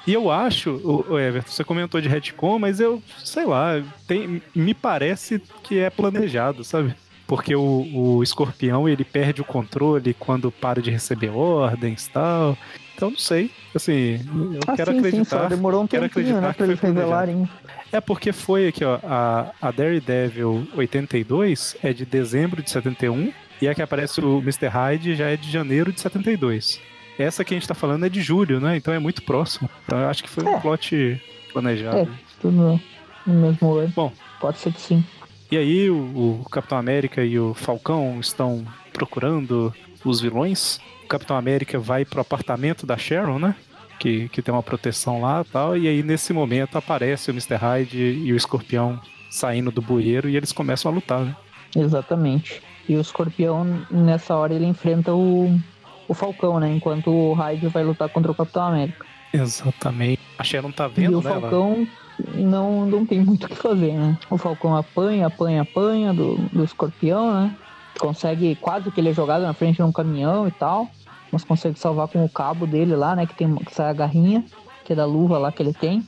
E 0.07 0.13
eu 0.13 0.31
acho, 0.31 0.81
o 0.85 1.19
Everton, 1.19 1.51
você 1.51 1.63
comentou 1.63 2.01
de 2.01 2.09
retcon, 2.09 2.59
mas 2.59 2.81
eu, 2.81 3.01
sei 3.25 3.47
lá, 3.47 3.81
tem, 4.07 4.43
me 4.53 4.75
parece 4.75 5.41
que 5.63 5.79
é 5.79 5.91
planejado, 5.91 6.65
sabe? 6.65 6.93
Porque 7.25 7.55
o, 7.55 7.89
o 7.93 8.23
escorpião 8.23 8.89
ele 8.89 9.05
perde 9.05 9.41
o 9.41 9.45
controle 9.45 10.13
quando 10.13 10.51
para 10.51 10.83
de 10.83 10.91
receber 10.91 11.31
ordens 11.31 12.07
e 12.07 12.11
tal. 12.11 12.59
Então 12.95 13.11
não 13.11 13.19
sei. 13.19 13.51
Assim, 13.75 14.21
eu 14.55 14.61
ah, 14.67 14.77
quero 14.77 14.93
sim, 14.93 14.99
acreditar. 14.99 15.43
Sim, 15.45 15.49
demorou 15.49 15.83
um 15.83 15.87
quero 15.87 16.05
acreditar 16.05 16.41
né, 16.41 16.53
pra 16.53 16.67
eles 16.67 16.81
revelarem. 16.81 17.49
É 17.91 18.01
porque 18.01 18.33
foi 18.33 18.69
aqui, 18.69 18.85
ó, 18.85 18.99
a, 19.03 19.53
a 19.61 19.71
Daredevil 19.71 20.67
82 20.75 21.77
é 21.83 21.93
de 21.93 22.05
dezembro 22.05 22.63
de 22.63 22.71
71 22.71 23.33
e 23.61 23.69
a 23.69 23.75
que 23.75 23.83
aparece 23.83 24.21
o 24.21 24.39
Mr. 24.39 24.69
Hyde 24.69 25.15
já 25.15 25.31
é 25.31 25.37
de 25.37 25.51
janeiro 25.51 25.93
de 25.93 26.01
72. 26.01 26.81
Essa 27.19 27.45
que 27.45 27.55
a 27.55 27.57
gente 27.57 27.69
tá 27.69 27.75
falando 27.75 28.07
é 28.07 28.09
de 28.09 28.21
julho, 28.21 28.61
né? 28.61 28.77
Então 28.77 28.93
é 28.93 28.99
muito 28.99 29.23
próximo. 29.23 29.69
Então 29.85 29.99
eu 29.99 30.09
acho 30.09 30.23
que 30.23 30.31
foi 30.31 30.45
é. 30.45 30.49
um 30.49 30.61
plot 30.61 31.23
planejado. 31.53 31.99
É, 31.99 32.09
tudo 32.41 32.81
no 33.27 33.35
mesmo 33.35 33.75
ano. 33.75 33.93
Bom. 33.95 34.13
Pode 34.41 34.59
ser 34.59 34.73
que 34.73 34.81
sim. 34.81 35.05
E 35.51 35.57
aí 35.57 35.91
o, 35.91 36.41
o 36.41 36.49
Capitão 36.51 36.79
América 36.79 37.25
e 37.25 37.39
o 37.39 37.55
Falcão 37.55 38.19
estão 38.19 38.67
procurando 38.93 39.73
os 40.05 40.21
vilões. 40.21 40.81
O 41.13 41.19
Capitão 41.21 41.37
América 41.37 41.79
vai 41.79 42.07
pro 42.07 42.23
apartamento 42.23 42.87
da 42.87 42.97
Sharon, 42.97 43.39
né? 43.39 43.55
Que, 43.99 44.31
que 44.31 44.41
tem 44.41 44.53
uma 44.53 44.63
proteção 44.63 45.21
lá 45.21 45.43
e 45.47 45.53
tal. 45.53 45.77
E 45.77 45.87
aí, 45.87 46.03
nesse 46.03 46.33
momento, 46.33 46.79
aparece 46.79 47.31
o 47.31 47.35
Mr. 47.35 47.57
Hyde 47.57 47.99
e 47.99 48.33
o 48.33 48.37
escorpião 48.37 48.99
saindo 49.31 49.71
do 49.71 49.83
bueiro 49.83 50.27
e 50.27 50.39
eles 50.39 50.53
começam 50.53 50.91
a 50.91 50.95
lutar, 50.95 51.21
né? 51.21 51.37
Exatamente. 51.77 52.63
E 52.89 52.97
o 52.97 53.01
escorpião, 53.03 53.85
nessa 53.91 54.35
hora, 54.35 54.55
ele 54.55 54.65
enfrenta 54.65 55.13
o, 55.13 55.55
o 56.09 56.15
Falcão, 56.15 56.59
né? 56.59 56.73
Enquanto 56.73 57.11
o 57.11 57.35
Hyde 57.35 57.69
vai 57.69 57.85
lutar 57.85 58.09
contra 58.09 58.33
o 58.33 58.35
Capitão 58.35 58.63
América. 58.63 59.05
Exatamente. 59.35 60.23
A 60.39 60.45
Sharon 60.45 60.73
tá 60.73 60.89
vendo, 60.89 61.13
e 61.13 61.15
o 61.15 61.21
né? 61.21 61.29
Falcão 61.29 61.87
não, 62.37 62.87
não 62.87 63.05
tem 63.05 63.21
muito 63.21 63.45
o 63.45 63.49
que 63.51 63.57
fazer, 63.57 63.93
né? 63.93 64.19
O 64.31 64.39
Falcão 64.39 64.75
apanha, 64.75 65.27
apanha, 65.27 65.61
apanha 65.61 66.15
do, 66.15 66.37
do 66.37 66.65
escorpião, 66.65 67.35
né? 67.35 67.55
Consegue 67.99 68.55
quase 68.55 68.91
que 68.91 68.99
ele 68.99 69.11
é 69.11 69.13
jogado 69.13 69.43
na 69.43 69.53
frente 69.53 69.77
de 69.77 69.83
um 69.83 69.93
caminhão 69.93 70.49
e 70.49 70.51
tal. 70.51 70.89
Mas 71.33 71.43
consegue 71.43 71.79
salvar 71.79 72.09
com 72.09 72.23
o 72.23 72.29
cabo 72.29 72.67
dele 72.67 72.95
lá, 72.95 73.17
né? 73.17 73.27
Que 73.27 73.35
tem 73.35 73.53
que 73.57 73.75
sai 73.75 73.89
a 73.89 73.93
garrinha, 73.93 74.45
que 74.85 74.93
é 74.93 74.97
da 74.97 75.07
luva 75.07 75.39
lá 75.39 75.51
que 75.51 75.63
ele 75.63 75.73
tem. 75.73 76.07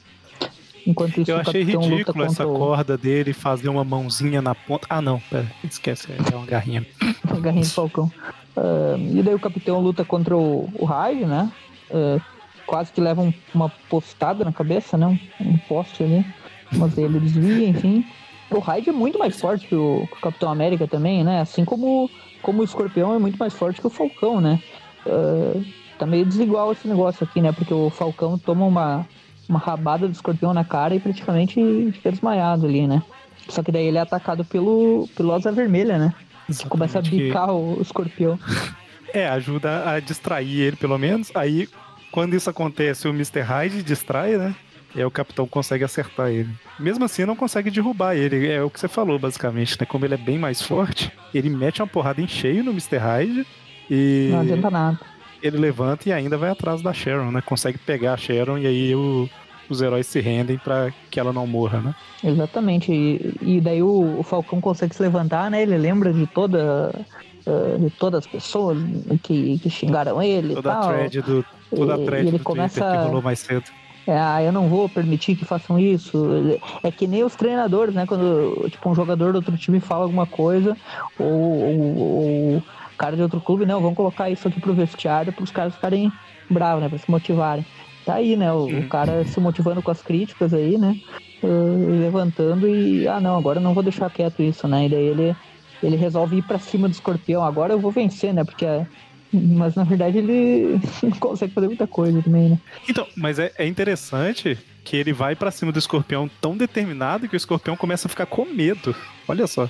Enquanto 0.87 1.21
isso, 1.21 1.31
Eu 1.31 1.39
achei 1.39 1.63
ridículo 1.63 2.25
essa 2.25 2.47
o... 2.47 2.59
corda 2.59 2.99
dele 2.99 3.33
fazer 3.33 3.71
uma 3.71 3.83
mãozinha 3.83 4.43
na 4.43 4.55
ponta. 4.55 4.87
Ah, 4.91 5.01
não, 5.01 5.19
pera, 5.31 5.51
esquece, 5.65 6.09
é 6.13 6.37
uma 6.37 6.45
garrinha. 6.45 6.87
uma 7.25 7.41
garrinha 7.41 7.65
de 7.65 7.71
falcão. 7.71 8.11
Uh, 8.57 9.19
e 9.19 9.23
daí 9.23 9.35
o 9.35 9.41
capitão 9.41 9.81
luta 9.81 10.05
contra 10.05 10.37
o, 10.37 10.69
o 10.79 10.85
Hyde, 10.85 11.25
né? 11.25 11.51
Uh, 11.91 12.21
quase 12.67 12.93
que 12.93 13.01
leva 13.01 13.23
um, 13.23 13.33
uma 13.55 13.69
postada 13.89 14.45
na 14.45 14.53
cabeça, 14.53 14.99
né? 14.99 15.07
Um, 15.07 15.49
um 15.49 15.59
poste 15.59 16.03
ali. 16.03 16.25
Mas 16.73 16.97
ele 16.99 17.19
desvia, 17.19 17.69
enfim. 17.69 18.05
O 18.51 18.59
Hyde 18.59 18.91
é 18.91 18.93
muito 18.93 19.19
mais 19.19 19.41
forte 19.41 19.67
que 19.67 19.75
o, 19.75 20.07
que 20.07 20.19
o, 20.19 20.21
Capitão 20.21 20.51
América 20.51 20.87
também, 20.87 21.25
né? 21.25 21.41
Assim 21.41 21.65
como, 21.65 22.11
como 22.43 22.61
o 22.61 22.65
Escorpião 22.65 23.15
é 23.15 23.19
muito 23.19 23.39
mais 23.39 23.55
forte 23.55 23.81
que 23.81 23.87
o 23.87 23.91
Falcão, 23.91 24.41
né? 24.41 24.63
Uh, 25.07 25.65
tá 25.99 26.07
meio 26.07 26.25
desigual 26.25 26.73
esse 26.73 26.89
negócio 26.89 27.25
aqui, 27.25 27.41
né? 27.41 27.53
Porque 27.53 27.73
o 27.73 27.91
Falcão 27.91 28.39
toma 28.39 28.67
uma, 28.67 29.07
uma 29.49 29.59
rabada 29.59 30.07
do 30.07 30.13
escorpião 30.13 30.53
na 30.53 30.65
cara 30.65 30.95
e 30.95 31.01
praticamente 31.01 31.55
fica 31.93 32.11
desmaiado 32.11 32.67
ali, 32.67 32.87
né? 32.87 33.03
Só 33.49 33.63
que 33.63 33.71
daí 33.71 33.87
ele 33.87 33.99
é 33.99 34.01
atacado 34.01 34.45
pelo, 34.45 35.09
pelo 35.17 35.33
Asa 35.33 35.53
Vermelha, 35.53 35.99
né? 35.99 36.15
Exatamente. 36.49 36.71
Começa 36.71 36.99
a 36.99 37.03
bicar 37.03 37.55
o 37.55 37.81
escorpião. 37.81 38.39
É, 39.15 39.29
ajuda 39.29 39.89
a 39.89 40.01
distrair 40.01 40.61
ele, 40.61 40.75
pelo 40.75 40.99
menos. 40.99 41.31
Aí, 41.37 41.69
quando 42.11 42.35
isso 42.35 42.51
acontece, 42.51 43.07
o 43.07 43.13
Mr. 43.13 43.43
Hyde 43.43 43.81
distrai, 43.81 44.37
né? 44.37 44.57
E 44.93 44.99
aí 44.99 45.05
o 45.05 45.11
capitão 45.11 45.47
consegue 45.47 45.85
acertar 45.85 46.31
ele. 46.31 46.51
Mesmo 46.81 47.05
assim, 47.05 47.25
não 47.25 47.37
consegue 47.37 47.71
derrubar 47.71 48.17
ele. 48.17 48.51
É 48.51 48.61
o 48.61 48.69
que 48.69 48.81
você 48.81 48.89
falou, 48.89 49.17
basicamente, 49.17 49.77
né? 49.79 49.87
Como 49.87 50.05
ele 50.05 50.15
é 50.15 50.17
bem 50.17 50.37
mais 50.37 50.61
forte, 50.61 51.13
ele 51.33 51.49
mete 51.49 51.81
uma 51.81 51.87
porrada 51.87 52.21
em 52.21 52.27
cheio 52.27 52.65
no 52.65 52.73
Mr. 52.73 52.97
Hyde 52.97 53.47
e. 53.91 54.29
Não 54.31 54.41
adianta 54.41 54.71
nada 54.71 55.15
ele 55.45 55.59
levanta 55.59 56.09
e 56.09 56.13
ainda 56.13 56.39
vai 56.39 56.49
atrás 56.49 56.81
da 56.81 56.91
Sharon, 56.95 57.31
né? 57.31 57.43
Consegue 57.43 57.77
pegar 57.77 58.15
a 58.15 58.17
Sharon 58.17 58.57
e 58.57 58.67
aí 58.67 58.95
o, 58.95 59.29
os 59.69 59.83
heróis 59.83 60.07
se 60.07 60.19
rendem 60.19 60.57
para 60.57 60.91
que 61.11 61.21
ela 61.21 61.35
não 61.35 61.47
morra, 61.47 61.81
né? 61.81 61.95
Exatamente. 62.25 62.91
E, 62.91 63.37
e 63.43 63.61
daí 63.61 63.83
o, 63.83 64.21
o, 64.21 64.23
Falcão 64.23 64.59
consegue 64.59 64.95
se 64.95 65.03
levantar, 65.03 65.51
né? 65.51 65.63
Ele 65.63 65.77
lembra 65.77 66.15
de 66.15 66.27
toda 66.27 66.91
uh, 67.47 67.79
de 67.79 67.91
todas 67.91 68.25
as 68.25 68.27
pessoas 68.27 68.79
que, 69.23 69.59
que 69.59 69.69
xingaram 69.69 70.23
ele 70.23 70.55
toda 70.55 70.71
e 70.71 70.73
tal. 70.73 70.83
A 70.83 70.93
thread 70.95 71.21
do, 71.21 71.45
toda 71.77 71.95
a 71.95 71.99
thread 71.99 72.29
ele 72.29 72.39
do 72.39 72.45
começa... 72.45 72.81
Twitter 72.81 73.01
que 73.01 73.07
rolou 73.07 73.23
mais 73.23 73.39
cedo. 73.39 73.65
É, 74.07 74.19
ah, 74.19 74.43
eu 74.43 74.53
não 74.53 74.69
vou 74.69 74.87
permitir 74.89 75.35
que 75.35 75.47
façam 75.47 75.79
isso. 75.79 76.59
É 76.83 76.91
que 76.91 77.07
nem 77.07 77.25
os 77.25 77.35
treinadores, 77.35 77.95
né? 77.95 78.07
Quando 78.07 78.67
tipo, 78.71 78.89
um 78.89 78.95
jogador 78.95 79.33
do 79.33 79.37
outro 79.37 79.57
time 79.57 79.81
fala 79.81 80.05
alguma 80.05 80.27
coisa, 80.27 80.77
ou, 81.19 81.27
ou, 81.27 81.97
ou 81.97 82.63
cara 82.97 83.17
de 83.17 83.23
outro 83.23 83.41
clube, 83.41 83.67
não, 83.67 83.81
vamos 83.81 83.97
colocar 83.97 84.31
isso 84.31 84.49
aqui 84.49 84.61
pro 84.61 84.75
vestiário 84.75 85.33
para 85.33 85.45
os 85.45 85.51
caras 85.51 85.75
ficarem 85.75 86.13
bravos, 86.49 86.83
né? 86.83 86.89
Pra 86.89 86.99
se 86.99 87.11
motivarem. 87.11 87.65
Tá 88.05 88.15
aí, 88.15 88.37
né? 88.37 88.53
O, 88.53 88.67
o 88.67 88.89
cara 88.89 89.25
se 89.25 89.41
motivando 89.41 89.83
com 89.83 89.91
as 89.91 90.03
críticas 90.03 90.53
aí, 90.53 90.77
né? 90.77 90.97
Uh, 91.43 92.01
levantando 92.01 92.69
e, 92.69 93.07
ah, 93.09 93.21
não, 93.21 93.37
agora 93.37 93.61
não 93.61 93.75
vou 93.75 93.83
deixar 93.83 94.11
quieto 94.11 94.43
isso, 94.43 94.69
né? 94.69 94.87
E 94.87 94.89
daí 94.89 95.07
ele 95.07 95.37
ele 95.83 95.97
resolve 95.97 96.39
ir 96.39 96.43
para 96.43 96.59
cima 96.59 96.89
do 96.89 96.93
escorpião. 96.93 97.45
Agora 97.45 97.75
eu 97.75 97.79
vou 97.79 97.91
vencer, 97.91 98.33
né? 98.33 98.43
Porque 98.43 98.67
mas 99.33 99.75
na 99.75 99.85
verdade 99.85 100.19
ele 100.19 100.81
não 101.03 101.11
consegue 101.19 101.53
fazer 101.53 101.67
muita 101.67 101.87
coisa 101.87 102.23
também, 102.23 102.51
né? 102.51 102.59
Então, 102.89 103.07
mas 103.17 103.39
é, 103.39 103.53
é 103.59 103.67
interessante 103.67 104.57
que 104.85 104.97
ele 104.97 105.13
vai 105.13 105.35
para 105.35 105.51
cima 105.51 105.73
do 105.73 105.79
escorpião 105.79 106.31
tão 106.41 106.57
determinado 106.57 107.29
que 107.29 107.35
o 107.35 107.37
escorpião 107.37 107.77
começa 107.77 108.07
a 108.07 108.11
ficar 108.11 108.27
com 108.27 108.45
medo. 108.45 108.95
Olha 109.27 109.47
só. 109.47 109.69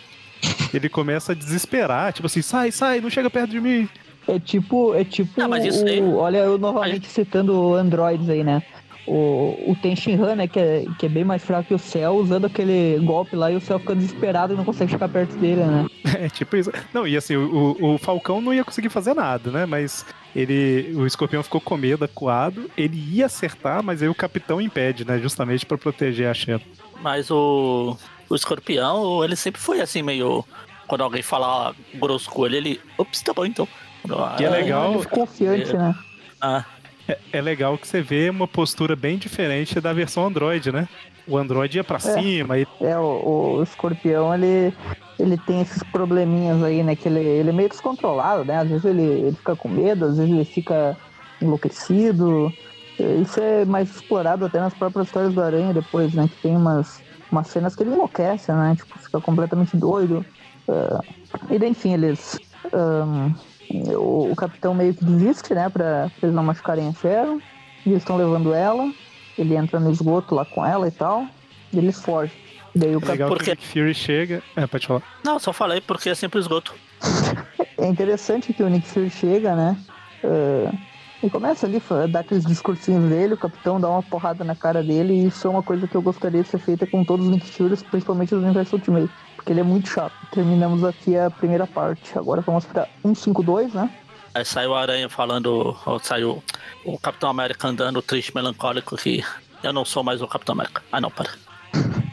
Ele 0.73 0.89
começa 0.89 1.33
a 1.33 1.35
desesperar, 1.35 2.13
tipo 2.13 2.27
assim, 2.27 2.43
sai, 2.43 2.71
sai, 2.73 3.01
não 3.01 3.11
chega 3.11 3.31
perto 3.31 3.51
de 3.51 3.61
mim. 3.61 3.89
É 4.27 4.39
tipo, 4.39 4.95
é 4.95 5.05
tipo. 5.05 5.41
Ah, 5.41 5.49
mas 5.49 5.65
isso 5.65 5.85
aí... 5.85 6.01
o, 6.01 6.17
olha, 6.17 6.39
eu 6.39 6.59
novamente 6.59 7.07
citando 7.09 7.75
androids 7.75 8.29
aí, 8.29 8.43
né? 8.43 8.63
O, 9.07 9.55
o 9.67 9.77
Han, 10.25 10.37
né, 10.37 10.49
que 10.49 10.59
é, 10.59 10.87
que 10.99 11.05
é 11.05 11.09
bem 11.11 11.25
mais 11.25 11.45
fraco 11.45 11.69
que 11.69 11.75
o 11.75 11.79
Cell, 11.79 12.13
usando 12.13 12.47
aquele 12.47 12.99
golpe 13.05 13.37
lá 13.37 13.51
e 13.51 13.57
o 13.57 13.61
Cell 13.61 13.79
fica 13.79 13.95
desesperado 13.95 14.55
e 14.55 14.57
não 14.57 14.65
consegue 14.65 14.93
chegar 14.93 15.11
perto 15.11 15.37
dele, 15.37 15.63
né? 15.63 15.87
É, 16.17 16.29
tipo 16.29 16.57
isso. 16.57 16.71
Não, 16.93 17.07
e 17.07 17.17
assim, 17.17 17.35
o, 17.35 17.77
o 17.81 17.99
Falcão 17.99 18.41
não 18.41 18.55
ia 18.55 18.65
conseguir 18.65 18.89
fazer 18.89 19.15
nada, 19.15 19.51
né? 19.51 19.67
Mas 19.67 20.07
ele, 20.35 20.93
o 20.95 21.07
escorpião 21.07 21.43
ficou 21.43 21.61
com 21.61 21.77
medo, 21.77 22.05
acuado. 22.05 22.71
Ele 22.77 22.97
ia 22.97 23.27
acertar, 23.27 23.83
mas 23.83 24.01
aí 24.01 24.09
o 24.09 24.15
capitão 24.15 24.61
impede, 24.61 25.05
né? 25.05 25.19
Justamente 25.19 25.67
para 25.67 25.77
proteger 25.77 26.29
a 26.29 26.35
Xena. 26.35 26.63
Mas 27.03 27.31
o, 27.31 27.97
o 28.29 28.35
escorpião, 28.35 29.25
ele 29.25 29.37
sempre 29.37 29.61
foi 29.61 29.81
assim, 29.81 30.03
meio. 30.03 30.45
Quando 30.87 31.03
alguém 31.03 31.23
fala 31.23 31.75
grosso 31.95 32.31
com 32.31 32.47
ele, 32.47 32.57
ele. 32.57 32.81
Ops, 32.99 33.23
tá 33.23 33.33
bom 33.33 33.47
então. 33.47 33.67
E 34.39 34.45
é 34.45 34.51
legal. 34.51 34.95
Ele 34.95 35.05
confiante, 35.07 35.73
né? 35.73 35.95
Ah. 36.41 36.65
É, 37.07 37.19
é, 37.33 37.41
legal 37.41 37.77
que 37.77 37.87
você 37.87 38.01
vê 38.01 38.31
uma 38.31 38.49
postura 38.49 38.97
bem 38.97 39.19
diferente 39.19 39.79
da 39.81 39.93
versão 39.93 40.27
Android, 40.27 40.73
né? 40.73 40.89
O 41.27 41.37
Android 41.37 41.77
ia 41.77 41.85
pra 41.85 41.97
é, 41.97 42.01
cima 42.01 42.59
e. 42.59 42.67
É, 42.81 42.99
o, 42.99 43.59
o 43.59 43.63
escorpião, 43.63 44.35
ele, 44.35 44.75
ele 45.19 45.37
tem 45.39 45.61
esses 45.61 45.83
probleminhas 45.85 46.63
aí, 46.63 46.83
né? 46.83 46.97
Que 46.97 47.09
ele, 47.09 47.21
ele 47.21 47.51
é 47.51 47.53
meio 47.53 47.69
descontrolado, 47.69 48.45
né? 48.45 48.59
Às 48.59 48.69
vezes 48.69 48.85
ele, 48.85 49.03
ele 49.03 49.37
fica 49.37 49.57
com 49.57 49.69
medo, 49.69 50.07
às 50.07 50.17
vezes 50.17 50.33
ele 50.33 50.45
fica 50.45 50.97
enlouquecido. 51.41 52.53
Isso 53.21 53.41
é 53.41 53.65
mais 53.65 53.91
explorado 53.91 54.47
até 54.47 54.61
nas 54.61 54.73
próprias 54.73 55.09
histórias 55.09 55.35
do 55.35 55.43
Aranha 55.43 55.75
depois, 55.75 56.15
né? 56.15 56.29
Que 56.29 56.43
tem 56.43 56.57
umas, 56.57 57.03
umas 57.31 57.49
cenas 57.49 57.75
que 57.75 57.83
ele 57.83 57.91
enlouquece, 57.91 58.53
né? 58.53 58.75
Tipo, 58.77 58.99
fica 58.99 59.21
completamente 59.21 59.77
doido. 59.77 60.25
Uh, 60.69 61.05
e 61.51 61.59
daí, 61.59 61.71
enfim, 61.71 61.95
eles. 61.95 62.39
Um, 62.73 63.35
o, 63.97 64.33
o, 64.33 64.37
capitão 64.37 64.75
meio 64.75 64.95
que 64.95 65.05
desiste, 65.05 65.55
né? 65.55 65.69
Pra, 65.69 66.11
pra 66.19 66.27
eles 66.27 66.35
não 66.35 66.45
machucarem 66.45 66.89
a 66.89 66.93
Sharon. 66.93 67.41
E 67.85 67.91
eles 67.91 68.03
estão 68.03 68.17
levando 68.17 68.55
ela. 68.55 68.93
Ele 69.37 69.57
entra 69.57 69.81
no 69.81 69.91
esgoto 69.91 70.35
lá 70.35 70.45
com 70.45 70.65
ela 70.65 70.89
e 70.89 70.91
tal. 70.91 71.27
E 71.73 71.79
eles 71.79 72.01
fogem. 72.01 72.37
Daí 72.75 72.97
o 72.97 73.01
é 73.03 73.07
legal 73.07 73.29
porque... 73.29 73.45
que 73.45 73.51
o 73.51 73.55
Nick 73.55 73.67
Fury 73.67 73.95
chega. 73.95 74.43
É, 74.57 74.67
pode 74.67 74.87
falar. 74.87 75.03
Não, 75.23 75.39
só 75.39 75.53
falei 75.53 75.81
porque 75.81 76.11
é 76.11 76.15
sempre 76.15 76.41
esgoto. 76.41 76.75
é 77.79 77.87
interessante 77.87 78.53
que 78.53 78.63
o 78.63 78.69
Nick 78.69 78.89
Fury 78.89 79.11
chega, 79.11 79.55
né? 79.55 79.77
Uh, 80.25 80.77
e 81.25 81.31
começa 81.31 81.67
ali 81.67 81.83
a 81.89 82.07
dar 82.07 82.21
aqueles 82.21 82.45
discursinhos 82.45 83.09
dele, 83.09 83.33
o 83.33 83.39
capitão 83.39 83.81
dá 83.81 83.89
uma 83.89 84.03
porrada 84.03 84.45
na 84.45 84.55
cara 84.55 84.83
dele, 84.83 85.15
e 85.15 85.27
isso 85.29 85.47
é 85.47 85.51
uma 85.51 85.63
coisa 85.63 85.89
que 85.89 85.95
eu 85.95 86.03
gostaria 86.03 86.43
de 86.43 86.49
ser 86.49 86.59
feita 86.59 86.87
com 86.87 87.03
todos 87.03 87.27
os 87.27 87.33
Nick 87.33 87.47
Furies, 87.51 87.83
principalmente 87.83 88.35
os 88.35 88.43
Universo 88.43 88.77
Ultimate, 88.77 89.11
porque 89.35 89.51
ele 89.51 89.61
é 89.61 89.65
muito 89.65 89.89
chato. 89.89 90.15
Terminamos 90.31 90.85
aqui 90.85 91.17
a 91.17 91.31
primeira 91.31 91.67
parte, 91.67 92.19
agora 92.19 92.43
vamos 92.43 92.67
pra 92.67 92.87
152, 93.03 93.73
né? 93.73 93.91
Aí 94.35 94.45
saiu 94.45 94.73
o 94.73 94.75
Aranha 94.75 95.09
falando, 95.09 95.75
saiu 96.03 96.43
o 96.85 96.99
Capitão 96.99 97.31
América 97.31 97.69
andando 97.69 98.03
triste, 98.03 98.35
melancólico, 98.35 98.95
que 98.97 99.25
eu 99.63 99.73
não 99.73 99.85
sou 99.85 100.05
mais 100.05 100.21
o 100.21 100.29
Capitão 100.29 100.53
América. 100.55 100.83
Ah 100.93 101.01
não, 101.01 101.11
para. 101.11 101.31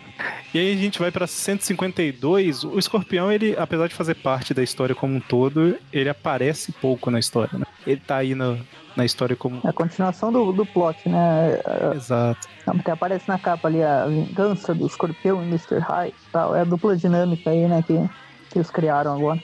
E 0.53 0.59
aí 0.59 0.73
a 0.73 0.75
gente 0.75 0.99
vai 0.99 1.09
para 1.09 1.25
152. 1.25 2.65
O 2.65 2.77
Escorpião, 2.77 3.31
ele, 3.31 3.55
apesar 3.57 3.87
de 3.87 3.95
fazer 3.95 4.15
parte 4.15 4.53
da 4.53 4.61
história 4.61 4.93
como 4.93 5.15
um 5.15 5.19
todo, 5.21 5.77
ele 5.93 6.09
aparece 6.09 6.73
pouco 6.73 7.09
na 7.09 7.19
história, 7.19 7.57
né? 7.57 7.65
Ele 7.87 8.01
tá 8.01 8.17
aí 8.17 8.35
no, 8.35 8.59
na 8.95 9.05
história 9.05 9.35
como. 9.35 9.61
É 9.63 9.69
a 9.69 9.73
continuação 9.73 10.31
do, 10.31 10.51
do 10.51 10.65
plot, 10.65 11.07
né? 11.07 11.59
Exato. 11.95 12.47
Porque 12.65 12.91
aparece 12.91 13.27
na 13.27 13.39
capa 13.39 13.67
ali 13.67 13.83
a 13.83 14.05
vingança 14.05 14.73
do 14.73 14.85
Escorpião 14.85 15.43
e 15.43 15.47
Mr. 15.47 15.79
High 15.79 16.13
tal. 16.31 16.55
É 16.55 16.61
a 16.61 16.65
dupla 16.65 16.95
dinâmica 16.95 17.49
aí, 17.49 17.67
né? 17.67 17.83
Que, 17.85 17.97
que 18.49 18.57
eles 18.57 18.69
criaram 18.69 19.15
agora. 19.15 19.41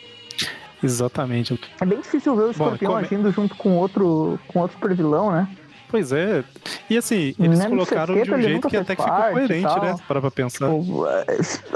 Exatamente. 0.83 1.59
É 1.81 1.85
bem 1.85 1.99
difícil 1.99 2.35
ver 2.35 2.43
o 2.43 2.51
Escorpião 2.51 2.91
Bom, 2.91 2.97
come... 2.97 3.05
agindo 3.07 3.31
junto 3.31 3.55
com 3.55 3.77
outro, 3.77 4.39
com 4.47 4.59
outro 4.59 4.77
super 4.77 4.95
vilão, 4.95 5.31
né? 5.31 5.47
Pois 5.89 6.11
é. 6.11 6.43
E 6.89 6.97
assim, 6.97 7.33
eles 7.39 7.65
colocaram 7.65 8.13
de 8.13 8.33
um 8.33 8.41
jeito 8.41 8.67
que 8.67 8.77
até 8.77 8.95
que 8.95 9.01
ficou 9.01 9.17
coerente, 9.17 9.79
né? 9.79 9.95
Para 10.07 10.21
pra 10.21 10.31
pensar. 10.31 10.69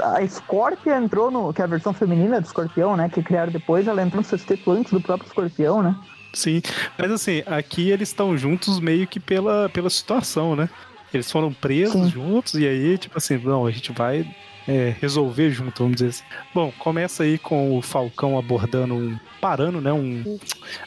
A 0.02 0.26
Scorpia 0.26 0.96
entrou 0.96 1.30
no. 1.30 1.52
Que 1.52 1.62
é 1.62 1.64
a 1.64 1.68
versão 1.68 1.92
feminina 1.92 2.40
do 2.40 2.44
escorpião, 2.44 2.96
né? 2.96 3.08
Que 3.08 3.22
criaram 3.22 3.50
depois, 3.50 3.86
ela 3.88 4.02
entrou 4.02 4.22
no 4.22 4.28
sexteto 4.28 4.70
antes 4.70 4.92
do 4.92 5.00
próprio 5.00 5.26
escorpião, 5.26 5.82
né? 5.82 5.96
Sim. 6.32 6.62
Mas 6.98 7.10
assim, 7.10 7.42
aqui 7.46 7.90
eles 7.90 8.08
estão 8.08 8.36
juntos 8.36 8.80
meio 8.80 9.06
que 9.06 9.20
pela, 9.20 9.68
pela 9.68 9.90
situação, 9.90 10.56
né? 10.56 10.68
Eles 11.12 11.30
foram 11.30 11.52
presos 11.52 12.06
Sim. 12.06 12.10
juntos 12.10 12.54
e 12.54 12.66
aí, 12.66 12.96
tipo 12.96 13.18
assim, 13.18 13.36
não, 13.36 13.66
a 13.66 13.70
gente 13.70 13.92
vai 13.92 14.26
é, 14.66 14.94
resolver 15.00 15.50
junto, 15.50 15.82
vamos 15.82 15.96
dizer 15.96 16.08
assim. 16.08 16.24
Bom, 16.54 16.72
começa 16.78 17.22
aí 17.22 17.38
com 17.38 17.76
o 17.76 17.82
Falcão 17.82 18.38
abordando 18.38 18.94
um. 18.94 19.18
parando, 19.40 19.80
né? 19.80 19.92
Um. 19.92 20.38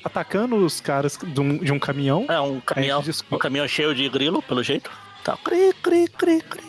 atacando 0.04 0.56
os 0.56 0.82
caras 0.82 1.18
de 1.18 1.40
um, 1.40 1.58
de 1.58 1.72
um 1.72 1.80
caminhão. 1.80 2.26
É, 2.30 2.40
um 2.40 2.60
caminhão. 2.60 3.04
Um 3.32 3.38
caminhão 3.38 3.68
cheio 3.68 3.94
de 3.94 4.08
grilo, 4.10 4.42
pelo 4.42 4.64
jeito. 4.64 4.90
Tá. 5.24 5.38
Cri, 5.44 5.74
cri, 5.82 6.08
cri, 6.08 6.42
cri. 6.42 6.64